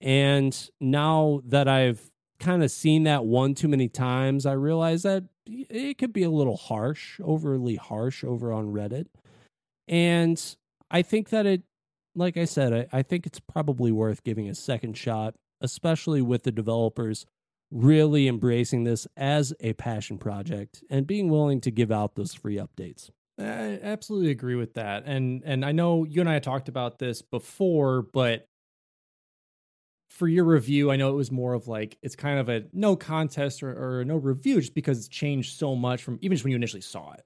And 0.00 0.70
now 0.80 1.40
that 1.44 1.68
I've 1.68 2.10
kind 2.38 2.62
of 2.62 2.70
seen 2.70 3.04
that 3.04 3.24
one 3.24 3.54
too 3.54 3.68
many 3.68 3.88
times, 3.88 4.46
I 4.46 4.52
realize 4.52 5.02
that 5.02 5.24
it 5.46 5.98
could 5.98 6.12
be 6.12 6.22
a 6.22 6.30
little 6.30 6.56
harsh, 6.56 7.20
overly 7.22 7.76
harsh 7.76 8.22
over 8.22 8.52
on 8.52 8.72
Reddit. 8.72 9.06
And 9.86 10.40
I 10.90 11.02
think 11.02 11.30
that 11.30 11.46
it, 11.46 11.62
like 12.14 12.36
I 12.36 12.44
said, 12.44 12.72
I, 12.72 12.98
I 12.98 13.02
think 13.02 13.26
it's 13.26 13.40
probably 13.40 13.92
worth 13.92 14.24
giving 14.24 14.48
a 14.48 14.54
second 14.54 14.96
shot 14.96 15.34
especially 15.60 16.22
with 16.22 16.44
the 16.44 16.52
developers 16.52 17.26
really 17.70 18.28
embracing 18.28 18.84
this 18.84 19.06
as 19.16 19.52
a 19.60 19.72
passion 19.74 20.18
project 20.18 20.82
and 20.90 21.06
being 21.06 21.28
willing 21.28 21.60
to 21.60 21.70
give 21.70 21.90
out 21.92 22.14
those 22.14 22.34
free 22.34 22.56
updates. 22.56 23.10
I 23.38 23.78
absolutely 23.82 24.30
agree 24.30 24.56
with 24.56 24.74
that. 24.74 25.04
And 25.06 25.42
and 25.44 25.64
I 25.64 25.72
know 25.72 26.04
you 26.04 26.20
and 26.20 26.28
I 26.28 26.38
talked 26.40 26.68
about 26.68 26.98
this 26.98 27.22
before, 27.22 28.02
but 28.02 28.48
for 30.08 30.26
your 30.26 30.44
review, 30.44 30.90
I 30.90 30.96
know 30.96 31.10
it 31.10 31.16
was 31.16 31.30
more 31.30 31.54
of 31.54 31.68
like 31.68 31.98
it's 32.02 32.16
kind 32.16 32.40
of 32.40 32.48
a 32.48 32.64
no 32.72 32.96
contest 32.96 33.62
or, 33.62 34.00
or 34.00 34.04
no 34.04 34.16
review 34.16 34.60
just 34.60 34.74
because 34.74 34.98
it's 34.98 35.08
changed 35.08 35.56
so 35.56 35.76
much 35.76 36.02
from 36.02 36.18
even 36.20 36.34
just 36.34 36.44
when 36.44 36.50
you 36.50 36.56
initially 36.56 36.80
saw 36.80 37.12
it. 37.12 37.24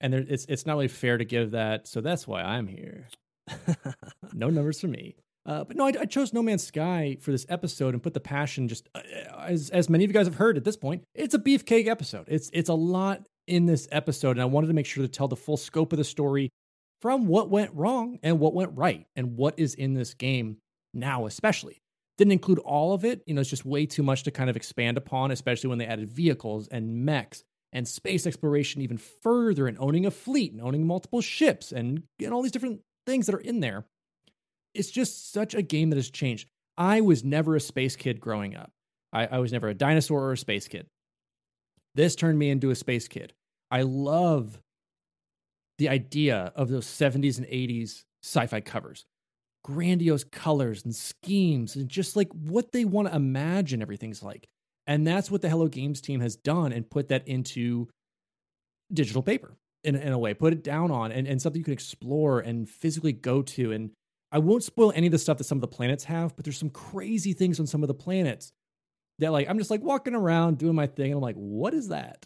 And 0.00 0.12
there, 0.12 0.24
it's 0.26 0.46
it's 0.46 0.66
not 0.66 0.74
really 0.74 0.88
fair 0.88 1.18
to 1.18 1.24
give 1.24 1.52
that, 1.52 1.86
so 1.86 2.00
that's 2.00 2.26
why 2.26 2.42
I'm 2.42 2.66
here. 2.66 3.06
no 4.32 4.50
numbers 4.50 4.80
for 4.80 4.88
me. 4.88 5.14
Uh, 5.44 5.64
but 5.64 5.76
no, 5.76 5.86
I, 5.86 5.92
I, 6.00 6.04
chose 6.04 6.32
No 6.32 6.42
Man's 6.42 6.64
Sky 6.64 7.16
for 7.20 7.32
this 7.32 7.44
episode 7.48 7.94
and 7.94 8.02
put 8.02 8.14
the 8.14 8.20
passion. 8.20 8.68
Just 8.68 8.88
uh, 8.94 9.00
as 9.40 9.70
as 9.70 9.90
many 9.90 10.04
of 10.04 10.10
you 10.10 10.14
guys 10.14 10.26
have 10.26 10.36
heard 10.36 10.56
at 10.56 10.64
this 10.64 10.76
point, 10.76 11.02
it's 11.14 11.34
a 11.34 11.38
beefcake 11.38 11.88
episode. 11.88 12.26
It's 12.28 12.48
it's 12.52 12.68
a 12.68 12.74
lot 12.74 13.26
in 13.48 13.66
this 13.66 13.88
episode, 13.90 14.32
and 14.32 14.40
I 14.40 14.44
wanted 14.44 14.68
to 14.68 14.72
make 14.72 14.86
sure 14.86 15.02
to 15.02 15.08
tell 15.08 15.26
the 15.26 15.36
full 15.36 15.56
scope 15.56 15.92
of 15.92 15.96
the 15.96 16.04
story 16.04 16.50
from 17.00 17.26
what 17.26 17.50
went 17.50 17.74
wrong 17.74 18.20
and 18.22 18.38
what 18.38 18.54
went 18.54 18.76
right, 18.76 19.04
and 19.16 19.36
what 19.36 19.58
is 19.58 19.74
in 19.74 19.94
this 19.94 20.14
game 20.14 20.58
now, 20.94 21.26
especially. 21.26 21.78
Didn't 22.18 22.32
include 22.32 22.60
all 22.60 22.92
of 22.92 23.04
it. 23.04 23.22
You 23.26 23.34
know, 23.34 23.40
it's 23.40 23.50
just 23.50 23.64
way 23.64 23.86
too 23.86 24.04
much 24.04 24.22
to 24.24 24.30
kind 24.30 24.48
of 24.48 24.54
expand 24.54 24.96
upon, 24.96 25.32
especially 25.32 25.68
when 25.68 25.78
they 25.78 25.86
added 25.86 26.08
vehicles 26.08 26.68
and 26.68 27.04
mechs 27.04 27.42
and 27.72 27.88
space 27.88 28.26
exploration 28.26 28.80
even 28.80 28.98
further, 28.98 29.66
and 29.66 29.76
owning 29.80 30.06
a 30.06 30.10
fleet 30.12 30.52
and 30.52 30.60
owning 30.60 30.86
multiple 30.86 31.20
ships 31.20 31.72
and, 31.72 32.04
and 32.22 32.32
all 32.32 32.42
these 32.42 32.52
different 32.52 32.80
things 33.06 33.26
that 33.26 33.34
are 33.34 33.40
in 33.40 33.58
there 33.58 33.86
it's 34.74 34.90
just 34.90 35.32
such 35.32 35.54
a 35.54 35.62
game 35.62 35.90
that 35.90 35.96
has 35.96 36.10
changed. 36.10 36.48
I 36.76 37.00
was 37.00 37.24
never 37.24 37.56
a 37.56 37.60
space 37.60 37.96
kid 37.96 38.20
growing 38.20 38.56
up. 38.56 38.70
I, 39.12 39.26
I, 39.26 39.38
was 39.38 39.52
never 39.52 39.68
a 39.68 39.74
dinosaur 39.74 40.22
or 40.24 40.32
a 40.32 40.38
space 40.38 40.68
kid. 40.68 40.86
This 41.94 42.16
turned 42.16 42.38
me 42.38 42.48
into 42.48 42.70
a 42.70 42.74
space 42.74 43.08
kid. 43.08 43.34
I 43.70 43.82
love 43.82 44.58
the 45.78 45.90
idea 45.90 46.52
of 46.56 46.68
those 46.68 46.86
70s 46.86 47.38
and 47.38 47.46
80s 47.46 48.04
sci 48.22 48.46
fi 48.46 48.60
covers, 48.60 49.04
grandiose 49.64 50.24
colors 50.24 50.84
and 50.84 50.94
schemes, 50.94 51.76
and 51.76 51.88
just 51.88 52.16
like 52.16 52.30
what 52.32 52.72
they 52.72 52.84
want 52.84 53.08
to 53.08 53.14
imagine 53.14 53.82
everything's 53.82 54.22
like. 54.22 54.48
And 54.86 55.06
that's 55.06 55.30
what 55.30 55.42
the 55.42 55.48
Hello 55.48 55.68
Games 55.68 56.00
team 56.00 56.20
has 56.20 56.36
done 56.36 56.72
and 56.72 56.88
put 56.88 57.08
that 57.08 57.28
into 57.28 57.88
digital 58.92 59.22
paper 59.22 59.56
in, 59.84 59.96
in 59.96 60.12
a 60.12 60.18
way, 60.18 60.34
put 60.34 60.52
it 60.52 60.64
down 60.64 60.90
on 60.90 61.12
and, 61.12 61.26
and 61.26 61.40
something 61.40 61.60
you 61.60 61.64
can 61.64 61.72
explore 61.72 62.40
and 62.40 62.68
physically 62.68 63.12
go 63.12 63.42
to 63.42 63.72
and 63.72 63.90
I 64.32 64.38
won't 64.38 64.64
spoil 64.64 64.92
any 64.94 65.06
of 65.06 65.12
the 65.12 65.18
stuff 65.18 65.38
that 65.38 65.44
some 65.44 65.58
of 65.58 65.62
the 65.62 65.68
planets 65.68 66.04
have, 66.04 66.34
but 66.34 66.44
there's 66.44 66.58
some 66.58 66.70
crazy 66.70 67.34
things 67.34 67.60
on 67.60 67.66
some 67.66 67.82
of 67.82 67.88
the 67.88 67.94
planets 67.94 68.52
that 69.18 69.30
like 69.30 69.48
I'm 69.48 69.58
just 69.58 69.70
like 69.70 69.82
walking 69.82 70.14
around 70.14 70.58
doing 70.58 70.74
my 70.74 70.86
thing 70.86 71.12
and 71.12 71.16
I'm 71.16 71.22
like, 71.22 71.36
what 71.36 71.74
is 71.74 71.88
that? 71.88 72.24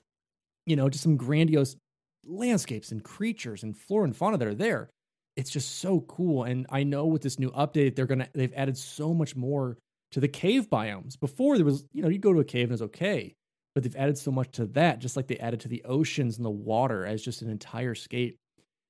You 0.67 0.77
know, 0.77 0.89
just 0.89 1.03
some 1.03 1.17
grandiose 1.17 1.77
landscapes 2.25 2.93
and 2.93 3.03
creatures 3.03 3.63
and 3.63 3.77
flora 3.77 4.05
and 4.05 4.17
fauna 4.17 4.39
that 4.39 4.49
are 4.49 4.55
there. 4.55 4.89
It's 5.37 5.51
just 5.51 5.81
so 5.81 6.01
cool. 6.01 6.45
And 6.45 6.67
I 6.71 6.85
know 6.85 7.07
with 7.07 7.23
this 7.23 7.39
new 7.39 7.51
update, 7.51 7.97
they're 7.97 8.07
gonna 8.07 8.29
they've 8.33 8.55
added 8.55 8.79
so 8.79 9.13
much 9.13 9.35
more 9.35 9.77
to 10.13 10.21
the 10.21 10.29
cave 10.29 10.71
biomes. 10.71 11.19
Before 11.19 11.57
there 11.57 11.67
was, 11.67 11.85
you 11.93 12.03
know, 12.03 12.09
you 12.09 12.19
go 12.19 12.33
to 12.33 12.41
a 12.41 12.45
cave 12.45 12.65
and 12.65 12.73
it's 12.73 12.83
okay. 12.83 13.35
But 13.75 13.83
they've 13.83 13.97
added 13.97 14.17
so 14.17 14.31
much 14.31 14.53
to 14.53 14.67
that, 14.69 15.01
just 15.01 15.17
like 15.17 15.27
they 15.27 15.37
added 15.37 15.61
to 15.61 15.69
the 15.69 15.85
oceans 15.85 16.39
and 16.39 16.47
the 16.47 16.51
water 16.51 17.05
as 17.05 17.21
just 17.21 17.43
an 17.43 17.51
entire 17.51 17.95
scape. 17.95 18.39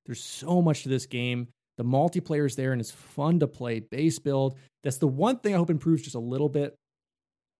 There's 0.05 0.23
so 0.23 0.61
much 0.61 0.83
to 0.83 0.89
this 0.89 1.07
game. 1.07 1.49
The 1.77 1.83
multiplayer 1.83 2.45
is 2.45 2.55
there 2.55 2.71
and 2.71 2.81
it's 2.81 2.91
fun 2.91 3.39
to 3.39 3.47
play 3.47 3.79
base 3.79 4.19
build. 4.19 4.57
That's 4.83 4.97
the 4.97 5.07
one 5.07 5.37
thing 5.37 5.53
I 5.53 5.57
hope 5.57 5.69
improves 5.69 6.01
just 6.01 6.15
a 6.15 6.19
little 6.19 6.49
bit 6.49 6.75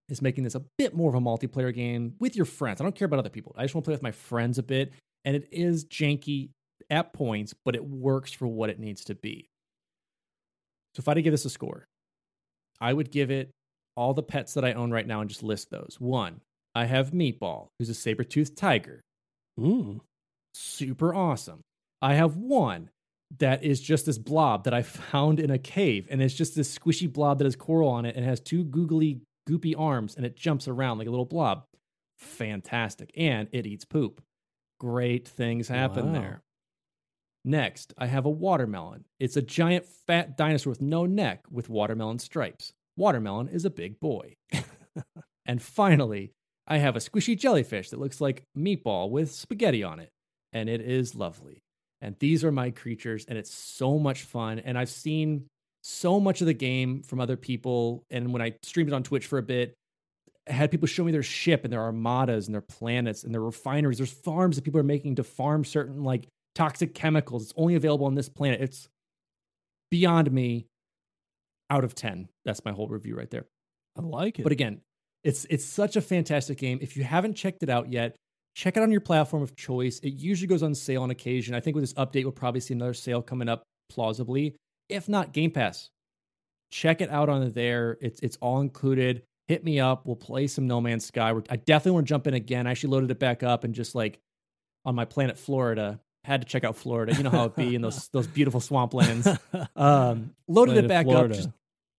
is 0.09 0.21
making 0.21 0.43
this 0.43 0.55
a 0.55 0.63
bit 0.77 0.95
more 0.95 1.09
of 1.09 1.15
a 1.15 1.19
multiplayer 1.19 1.73
game 1.73 2.15
with 2.19 2.35
your 2.35 2.45
friends. 2.45 2.79
I 2.79 2.83
don't 2.83 2.95
care 2.95 3.05
about 3.05 3.19
other 3.19 3.29
people. 3.29 3.53
I 3.57 3.63
just 3.63 3.75
want 3.75 3.83
to 3.85 3.89
play 3.89 3.95
with 3.95 4.03
my 4.03 4.11
friends 4.11 4.57
a 4.57 4.63
bit. 4.63 4.93
And 5.25 5.35
it 5.35 5.47
is 5.51 5.85
janky 5.85 6.49
at 6.89 7.11
points, 7.13 7.53
but 7.65 7.75
it 7.75 7.83
works 7.83 8.31
for 8.31 8.47
what 8.47 8.69
it 8.69 8.79
needs 8.79 9.03
to 9.05 9.15
be. 9.15 9.49
So 10.95 11.01
if 11.01 11.07
I 11.07 11.11
had 11.11 11.15
to 11.15 11.21
give 11.21 11.33
this 11.33 11.45
a 11.45 11.49
score, 11.49 11.85
I 12.79 12.93
would 12.93 13.11
give 13.11 13.29
it 13.29 13.51
all 13.95 14.13
the 14.13 14.23
pets 14.23 14.53
that 14.53 14.63
I 14.63 14.73
own 14.73 14.91
right 14.91 15.05
now 15.05 15.21
and 15.21 15.29
just 15.29 15.43
list 15.43 15.69
those. 15.69 15.97
One, 15.99 16.41
I 16.73 16.85
have 16.85 17.11
Meatball, 17.11 17.67
who's 17.77 17.89
a 17.89 17.93
saber-toothed 17.93 18.55
tiger. 18.55 19.01
Ooh. 19.59 20.01
Super 20.53 21.13
awesome. 21.13 21.61
I 22.01 22.13
have 22.13 22.37
one 22.37 22.89
that 23.39 23.63
is 23.63 23.81
just 23.81 24.05
this 24.05 24.17
blob 24.17 24.63
that 24.63 24.73
I 24.73 24.81
found 24.81 25.39
in 25.39 25.51
a 25.51 25.57
cave. 25.57 26.07
And 26.09 26.21
it's 26.21 26.33
just 26.33 26.55
this 26.55 26.77
squishy 26.77 27.11
blob 27.11 27.39
that 27.39 27.45
has 27.45 27.55
coral 27.55 27.89
on 27.89 28.05
it 28.05 28.15
and 28.15 28.25
has 28.25 28.39
two 28.39 28.63
googly, 28.63 29.21
goopy 29.47 29.75
arms 29.77 30.15
and 30.15 30.25
it 30.25 30.37
jumps 30.37 30.67
around 30.67 30.97
like 30.97 31.07
a 31.07 31.11
little 31.11 31.25
blob. 31.25 31.65
Fantastic. 32.17 33.11
And 33.15 33.47
it 33.51 33.67
eats 33.67 33.85
poop. 33.85 34.21
Great 34.79 35.27
things 35.27 35.67
happen 35.67 36.07
wow. 36.07 36.19
there. 36.19 36.43
Next, 37.43 37.93
I 37.97 38.07
have 38.07 38.25
a 38.25 38.29
watermelon. 38.29 39.05
It's 39.19 39.37
a 39.37 39.41
giant 39.41 39.85
fat 39.85 40.35
dinosaur 40.37 40.71
with 40.71 40.81
no 40.81 41.05
neck 41.05 41.45
with 41.49 41.69
watermelon 41.69 42.19
stripes. 42.19 42.73
Watermelon 42.97 43.47
is 43.47 43.63
a 43.63 43.69
big 43.69 43.99
boy. 43.99 44.35
and 45.45 45.61
finally, 45.61 46.33
I 46.67 46.77
have 46.77 46.95
a 46.95 46.99
squishy 46.99 47.37
jellyfish 47.37 47.89
that 47.89 47.99
looks 47.99 48.19
like 48.19 48.43
meatball 48.57 49.09
with 49.09 49.31
spaghetti 49.31 49.83
on 49.83 49.99
it. 49.99 50.09
And 50.51 50.67
it 50.69 50.81
is 50.81 51.15
lovely 51.15 51.61
and 52.01 52.15
these 52.19 52.43
are 52.43 52.51
my 52.51 52.71
creatures 52.71 53.25
and 53.27 53.37
it's 53.37 53.53
so 53.53 53.97
much 53.97 54.23
fun 54.23 54.59
and 54.59 54.77
i've 54.77 54.89
seen 54.89 55.45
so 55.81 56.19
much 56.19 56.41
of 56.41 56.47
the 56.47 56.53
game 56.53 57.01
from 57.03 57.19
other 57.19 57.37
people 57.37 58.03
and 58.09 58.31
when 58.31 58.41
i 58.41 58.53
streamed 58.63 58.89
it 58.89 58.93
on 58.93 59.03
twitch 59.03 59.25
for 59.25 59.37
a 59.37 59.43
bit 59.43 59.73
I 60.49 60.53
had 60.53 60.71
people 60.71 60.87
show 60.87 61.03
me 61.03 61.11
their 61.11 61.23
ship 61.23 61.63
and 61.63 61.73
their 61.73 61.81
armadas 61.81 62.47
and 62.47 62.53
their 62.53 62.61
planets 62.61 63.23
and 63.23 63.33
their 63.33 63.41
refineries. 63.41 63.97
There's 63.97 64.11
farms 64.11 64.55
that 64.55 64.63
people 64.63 64.79
are 64.79 64.83
making 64.83 65.15
to 65.15 65.23
farm 65.23 65.65
certain 65.65 66.03
like 66.03 66.27
toxic 66.55 66.93
chemicals. 66.95 67.43
It's 67.43 67.53
only 67.57 67.75
available 67.75 68.05
on 68.05 68.15
this 68.15 68.29
planet. 68.29 68.61
It's 68.61 68.87
beyond 69.91 70.31
me 70.31 70.67
out 71.69 71.83
of 71.83 71.93
10 71.95 72.29
that's 72.45 72.63
my 72.63 72.71
whole 72.71 72.87
review 72.87 73.15
right 73.15 73.29
there. 73.29 73.45
I 73.97 74.01
like 74.01 74.39
it. 74.39 74.43
But 74.43 74.51
again 74.51 74.81
it's 75.23 75.45
it's 75.49 75.65
such 75.65 75.95
a 75.95 76.01
fantastic 76.01 76.57
game. 76.57 76.79
If 76.81 76.95
you 76.95 77.03
haven't 77.03 77.33
checked 77.33 77.63
it 77.63 77.69
out 77.69 77.91
yet 77.91 78.15
check 78.57 78.75
it 78.75 78.81
on 78.81 78.91
your 78.91 79.01
platform 79.01 79.43
of 79.43 79.55
choice. 79.55 79.99
It 79.99 80.15
usually 80.15 80.47
goes 80.47 80.63
on 80.63 80.73
sale 80.73 81.03
on 81.03 81.11
occasion. 81.11 81.53
I 81.53 81.59
think 81.59 81.75
with 81.75 81.83
this 81.83 81.93
update, 81.93 82.23
we'll 82.23 82.31
probably 82.31 82.59
see 82.59 82.73
another 82.73 82.95
sale 82.95 83.21
coming 83.21 83.47
up 83.47 83.61
plausibly. 83.87 84.55
If 84.89 85.07
not, 85.07 85.31
Game 85.31 85.51
Pass. 85.51 85.91
Check 86.71 86.99
it 86.99 87.09
out 87.11 87.29
on 87.29 87.51
there. 87.51 87.97
It's 88.01 88.19
it's 88.21 88.35
all 88.37 88.59
included. 88.59 89.21
Hit 89.47 89.63
me 89.63 89.79
up. 89.79 90.05
We'll 90.05 90.15
play 90.15 90.47
some 90.47 90.67
No 90.67 90.81
Man's 90.81 91.05
Sky. 91.05 91.31
I 91.49 91.55
definitely 91.55 91.91
want 91.91 92.07
to 92.07 92.09
jump 92.09 92.27
in 92.27 92.33
again. 92.33 92.65
I 92.67 92.71
actually 92.71 92.89
loaded 92.89 93.11
it 93.11 93.19
back 93.19 93.43
up 93.43 93.63
and 93.63 93.75
just 93.75 93.93
like 93.95 94.19
on 94.83 94.95
my 94.95 95.05
planet 95.05 95.37
Florida. 95.37 95.99
Had 96.23 96.41
to 96.41 96.47
check 96.47 96.65
out 96.65 96.75
Florida. 96.75 97.13
You 97.13 97.23
know 97.23 97.29
how 97.29 97.45
it 97.45 97.55
be 97.55 97.75
in 97.75 97.81
those 97.81 98.09
those 98.09 98.27
beautiful 98.27 98.59
swamplands. 98.59 99.39
Um, 99.75 100.33
loaded 100.47 100.71
planet 100.73 100.85
it 100.85 100.87
back 100.87 101.05
Florida. 101.05 101.33
up. 101.35 101.37
Just, 101.37 101.49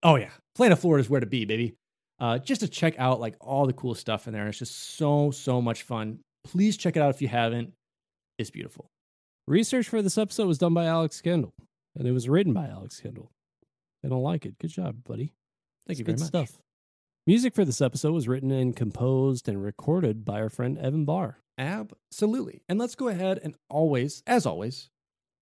oh 0.03 0.17
yeah, 0.17 0.31
Planet 0.57 0.79
Florida 0.79 1.01
is 1.03 1.09
where 1.09 1.21
to 1.21 1.27
be, 1.27 1.45
baby. 1.45 1.77
Uh, 2.19 2.39
just 2.39 2.63
to 2.63 2.69
check 2.69 2.99
out 2.99 3.21
like 3.21 3.37
all 3.41 3.67
the 3.67 3.73
cool 3.73 3.95
stuff 3.95 4.27
in 4.27 4.33
there. 4.33 4.43
And 4.43 4.49
it's 4.49 4.59
just 4.59 4.97
so 4.97 5.31
so 5.31 5.63
much 5.63 5.85
fun. 5.85 6.19
Please 6.45 6.77
check 6.77 6.97
it 6.97 7.03
out 7.03 7.11
if 7.11 7.23
you 7.23 7.29
haven't. 7.29 7.73
It's 8.39 8.51
beautiful. 8.51 8.91
Research 9.47 9.89
for 9.89 10.03
this 10.03 10.19
episode 10.19 10.47
was 10.47 10.59
done 10.59 10.75
by 10.75 10.85
Alex 10.87 11.21
Kendall, 11.21 11.55
and 11.97 12.07
it 12.07 12.13
was 12.13 12.29
written 12.29 12.53
by 12.53 12.67
Alex 12.67 13.01
Kendall. 13.01 13.31
I 14.05 14.09
don't 14.09 14.23
like 14.23 14.47
it. 14.47 14.59
Good 14.59 14.71
job, 14.71 15.05
buddy. 15.05 15.33
Thank 15.87 15.99
That's 15.99 15.99
you 15.99 16.05
very 16.05 16.19
much. 16.19 16.29
Stuff. 16.29 16.59
Music 17.27 17.55
for 17.55 17.65
this 17.65 17.81
episode 17.81 18.13
was 18.13 18.29
written 18.29 18.51
and 18.51 18.75
composed 18.75 19.49
and 19.49 19.63
recorded 19.63 20.25
by 20.25 20.41
our 20.41 20.49
friend 20.49 20.79
Evan 20.79 21.05
Barr. 21.05 21.39
Absolutely. 21.59 22.63
And 22.69 22.79
let's 22.79 22.95
go 22.95 23.09
ahead 23.09 23.41
and 23.43 23.55
always, 23.69 24.23
as 24.27 24.47
always, 24.47 24.91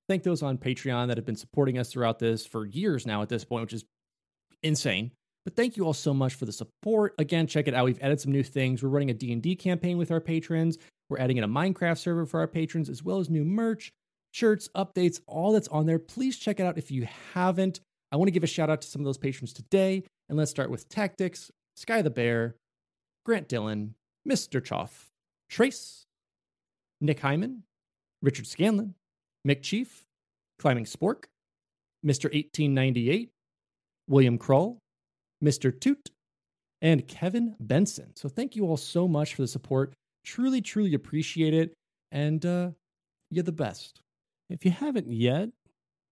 thank 0.09 0.23
those 0.23 0.43
on 0.43 0.59
Patreon 0.59 1.09
that 1.09 1.17
have 1.17 1.27
been 1.27 1.37
supporting 1.37 1.79
us 1.79 1.93
throughout 1.93 2.19
this 2.19 2.47
for 2.47 2.65
years 2.65 3.07
now 3.07 3.23
at 3.23 3.29
this 3.29 3.45
point, 3.45 3.63
which 3.63 3.73
is 3.73 3.85
insane. 4.63 5.13
But 5.47 5.55
thank 5.55 5.77
you 5.77 5.85
all 5.85 5.95
so 5.95 6.13
much 6.13 6.35
for 6.35 6.45
the 6.45 6.53
support. 6.53 7.15
Again, 7.19 7.47
check 7.47 7.69
it 7.69 7.75
out. 7.75 7.85
We've 7.85 8.03
added 8.03 8.21
some 8.21 8.33
new 8.33 8.43
things. 8.43 8.83
We're 8.83 8.89
running 8.89 9.11
a 9.11 9.15
D&D 9.15 9.55
campaign 9.55 9.97
with 9.97 10.11
our 10.11 10.21
patrons. 10.21 10.77
We're 11.09 11.21
adding 11.21 11.37
in 11.37 11.45
a 11.45 11.49
Minecraft 11.49 11.99
server 11.99 12.27
for 12.27 12.41
our 12.41 12.49
patrons 12.49 12.91
as 12.91 13.05
well 13.05 13.21
as 13.21 13.31
new 13.31 13.45
merch. 13.45 13.93
shirts, 14.33 14.69
updates, 14.75 15.21
all 15.29 15.53
that's 15.53 15.69
on 15.69 15.87
there. 15.87 16.01
Please 16.01 16.37
check 16.37 16.59
it 16.59 16.65
out 16.65 16.77
if 16.77 16.91
you 16.91 17.07
haven't. 17.33 17.79
I 18.11 18.17
want 18.17 18.27
to 18.27 18.33
give 18.33 18.43
a 18.43 18.49
shout 18.49 18.69
out 18.69 18.83
to 18.83 18.89
some 18.89 19.01
of 19.01 19.07
those 19.07 19.19
patrons 19.19 19.53
today. 19.53 20.03
And 20.29 20.37
let's 20.37 20.51
start 20.51 20.69
with 20.69 20.89
Tactics, 20.89 21.51
Sky 21.77 22.03
the 22.03 22.11
Bear, 22.11 22.57
Grant 23.25 23.49
Dillon, 23.49 23.95
Mr. 24.29 24.61
Choff, 24.61 25.07
Trace, 25.49 26.07
Nick 27.01 27.21
Hyman, 27.21 27.63
Richard 28.21 28.49
Scanlon, 28.49 28.95
Mick 29.47 29.63
Chief, 29.63 30.05
Climbing 30.59 30.87
Spork, 30.87 31.27
Mr. 32.05 32.25
1898, 32.25 33.31
William 34.09 34.39
Kroll, 34.39 34.81
Mr. 35.43 35.79
Toot, 35.79 36.11
and 36.83 37.07
Kevin 37.09 37.57
Benson. 37.59 38.13
So 38.17 38.29
thank 38.29 38.57
you 38.57 38.67
all 38.67 38.77
so 38.77 39.09
much 39.09 39.35
for 39.35 39.43
the 39.43 39.49
support. 39.49 39.95
Truly, 40.25 40.61
truly 40.61 40.95
appreciate 40.95 41.55
it. 41.55 41.73
And 42.13 42.45
uh, 42.45 42.71
you're 43.31 43.45
the 43.45 43.53
best. 43.53 44.01
If 44.49 44.65
you 44.65 44.71
haven't 44.71 45.09
yet, 45.09 45.51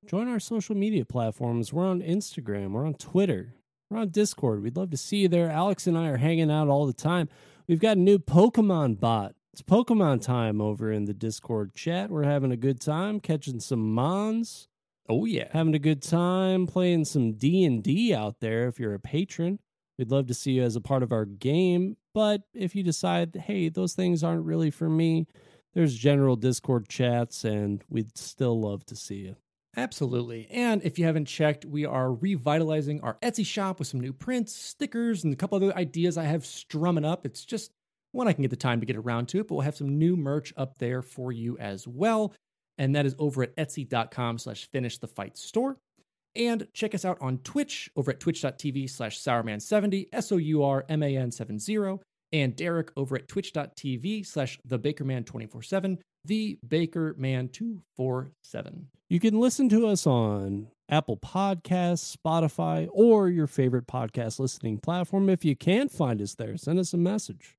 join 0.07 0.29
our 0.29 0.41
social 0.41 0.75
media 0.75 1.05
platforms. 1.05 1.73
We're 1.73 1.87
on 1.87 2.03
Instagram, 2.03 2.73
we're 2.73 2.87
on 2.87 2.95
Twitter, 2.95 3.55
we're 3.91 4.01
on 4.01 4.09
Discord. 4.09 4.63
We'd 4.63 4.77
love 4.77 4.91
to 4.91 4.97
see 4.97 5.19
you 5.19 5.29
there. 5.29 5.51
Alex 5.51 5.87
and 5.87 5.97
I 5.97 6.09
are 6.09 6.17
hanging 6.17 6.51
out 6.51 6.69
all 6.69 6.87
the 6.87 6.93
time. 6.93 7.29
We've 7.69 7.81
got 7.81 7.97
a 7.97 8.01
new 8.01 8.19
Pokemon 8.19 8.99
bot. 9.01 9.35
It's 9.53 9.63
Pokemon 9.63 10.23
time 10.23 10.61
over 10.61 10.91
in 10.91 11.05
the 11.05 11.15
Discord 11.15 11.75
chat. 11.75 12.11
We're 12.11 12.25
having 12.25 12.51
a 12.51 12.57
good 12.57 12.81
time 12.81 13.21
catching 13.21 13.61
some 13.61 13.95
mons. 13.95 14.67
Oh 15.09 15.25
yeah. 15.25 15.49
Having 15.53 15.75
a 15.75 15.79
good 15.79 16.03
time 16.03 16.67
playing 16.67 17.05
some 17.05 17.33
D&D 17.35 18.15
out 18.15 18.41
there 18.41 18.69
if 18.69 18.79
you're 18.81 18.95
a 18.95 19.01
patron. 19.01 19.59
We'd 19.99 20.11
love 20.11 20.27
to 20.27 20.35
see 20.35 20.53
you 20.53 20.63
as 20.63 20.77
a 20.77 20.81
part 20.81 21.03
of 21.03 21.13
our 21.13 21.25
game, 21.25 21.97
but 22.15 22.43
if 22.53 22.75
you 22.75 22.83
decide, 22.83 23.35
"Hey, 23.37 23.69
those 23.69 23.95
things 23.95 24.25
aren't 24.25 24.45
really 24.45 24.71
for 24.71 24.89
me," 24.89 25.27
there's 25.75 25.95
general 25.97 26.37
Discord 26.37 26.89
chats 26.89 27.45
and 27.45 27.85
we'd 27.89 28.17
still 28.17 28.59
love 28.61 28.85
to 28.87 28.97
see 28.97 29.19
you. 29.19 29.37
Absolutely. 29.77 30.47
And 30.51 30.83
if 30.85 30.99
you 30.99 31.05
haven't 31.05 31.25
checked, 31.25 31.65
we 31.65 31.85
are 31.85 32.13
revitalizing 32.13 33.01
our 33.01 33.19
Etsy 33.23 33.45
shop 33.45 33.81
with 33.81 33.89
some 33.89 34.01
new 34.01 34.13
prints, 34.13 34.55
stickers, 34.55 35.25
and 35.25 35.33
a 35.33 35.37
couple 35.37 35.57
other 35.57 35.77
ideas 35.77 36.17
I 36.17 36.25
have 36.25 36.47
strumming 36.47 37.05
up. 37.05 37.27
It's 37.27 37.45
just 37.45 37.73
when 38.13 38.29
I 38.29 38.33
can 38.33 38.43
get 38.43 38.51
the 38.51 38.57
time 38.57 38.79
to 38.81 38.87
get 38.87 38.97
around 38.97 39.27
to 39.31 39.41
it, 39.41 39.49
but 39.49 39.55
we'll 39.57 39.63
have 39.65 39.77
some 39.77 39.99
new 39.99 40.17
merch 40.17 40.53
up 40.57 40.79
there 40.79 41.03
for 41.03 41.33
you 41.33 41.59
as 41.59 41.89
well. 41.89 42.33
And 42.79 42.95
that 42.97 43.07
is 43.07 43.15
over 43.19 43.43
at 43.43 43.57
etsy.com 43.57 44.39
slash 44.39 44.69
finish 44.71 44.99
the 44.99 45.07
fight 45.07 45.37
store. 45.39 45.77
And 46.37 46.67
check 46.73 46.95
us 46.95 47.05
out 47.05 47.19
on 47.21 47.39
Twitch 47.39 47.91
over 47.95 48.11
at 48.11 48.21
twitch.tv 48.21 48.91
slash 48.91 49.21
sourman70, 49.21 50.09
S 50.13 50.33
O 50.33 50.37
U 50.37 50.65
R 50.65 50.85
M 50.89 51.03
A 51.03 51.17
N 51.17 51.31
70, 51.31 51.99
and 52.33 52.57
Derek 52.57 52.91
over 52.97 53.17
at 53.17 53.29
twitch.tv 53.29 54.27
slash 54.27 54.59
the 54.65 54.79
Bakerman 54.79 55.25
24 55.25 55.63
7, 55.63 55.99
the 56.25 56.59
Bakerman 56.67 57.53
247. 57.53 58.89
You 59.09 59.21
can 59.21 59.39
listen 59.39 59.69
to 59.69 59.87
us 59.87 60.07
on 60.09 60.69
Apple 60.89 61.17
Podcasts, 61.17 62.17
Spotify, 62.17 62.89
or 62.93 63.29
your 63.29 63.47
favorite 63.47 63.87
podcast 63.87 64.41
listening 64.41 64.79
platform. 64.79 65.29
If 65.29 65.45
you 65.45 65.55
can't 65.55 65.93
find 65.93 66.21
us 66.21 66.35
there, 66.35 66.57
send 66.57 66.81
us 66.81 66.93
a 66.93 66.99
message. 66.99 67.57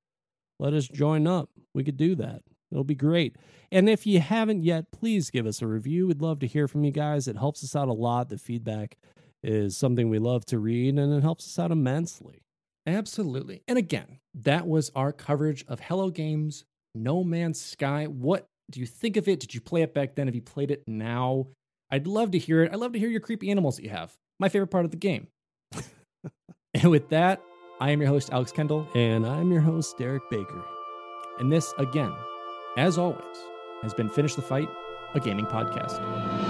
Let 0.59 0.73
us 0.73 0.87
join 0.87 1.27
up. 1.27 1.49
We 1.73 1.83
could 1.83 1.97
do 1.97 2.15
that. 2.15 2.41
It'll 2.71 2.83
be 2.83 2.95
great. 2.95 3.35
And 3.71 3.89
if 3.89 4.05
you 4.05 4.19
haven't 4.19 4.63
yet, 4.63 4.91
please 4.91 5.29
give 5.29 5.45
us 5.45 5.61
a 5.61 5.67
review. 5.67 6.07
We'd 6.07 6.21
love 6.21 6.39
to 6.39 6.47
hear 6.47 6.67
from 6.67 6.83
you 6.83 6.91
guys. 6.91 7.27
It 7.27 7.37
helps 7.37 7.63
us 7.63 7.75
out 7.75 7.87
a 7.87 7.93
lot. 7.93 8.29
The 8.29 8.37
feedback 8.37 8.97
is 9.43 9.77
something 9.77 10.09
we 10.09 10.19
love 10.19 10.45
to 10.45 10.59
read, 10.59 10.97
and 10.97 11.13
it 11.13 11.21
helps 11.21 11.45
us 11.45 11.59
out 11.59 11.71
immensely. 11.71 12.41
Absolutely. 12.87 13.61
And 13.67 13.77
again, 13.77 14.19
that 14.33 14.67
was 14.67 14.91
our 14.95 15.11
coverage 15.11 15.65
of 15.67 15.79
Hello 15.79 16.09
Games 16.09 16.65
No 16.93 17.23
Man's 17.23 17.61
Sky. 17.61 18.05
What 18.05 18.47
do 18.71 18.79
you 18.79 18.85
think 18.85 19.17
of 19.17 19.27
it? 19.27 19.39
Did 19.39 19.53
you 19.53 19.61
play 19.61 19.81
it 19.81 19.93
back 19.93 20.15
then? 20.15 20.27
Have 20.27 20.35
you 20.35 20.41
played 20.41 20.71
it 20.71 20.83
now? 20.87 21.47
I'd 21.91 22.07
love 22.07 22.31
to 22.31 22.39
hear 22.39 22.63
it. 22.63 22.71
I'd 22.71 22.79
love 22.79 22.93
to 22.93 22.99
hear 22.99 23.09
your 23.09 23.19
creepy 23.19 23.51
animals 23.51 23.77
that 23.77 23.83
you 23.83 23.89
have. 23.89 24.13
My 24.39 24.49
favorite 24.49 24.67
part 24.67 24.85
of 24.85 24.91
the 24.91 24.97
game. 24.97 25.27
and 26.73 26.89
with 26.89 27.09
that, 27.09 27.41
I 27.79 27.91
am 27.91 28.01
your 28.01 28.09
host, 28.09 28.31
Alex 28.31 28.51
Kendall. 28.51 28.87
And 28.95 29.25
I'm 29.25 29.51
your 29.51 29.61
host, 29.61 29.97
Derek 29.97 30.23
Baker. 30.29 30.63
And 31.39 31.51
this, 31.51 31.73
again, 31.77 32.13
as 32.77 32.97
always, 32.97 33.37
has 33.83 33.93
been 33.93 34.09
Finish 34.09 34.35
the 34.35 34.41
Fight, 34.41 34.69
a 35.13 35.19
gaming 35.19 35.45
podcast. 35.45 36.44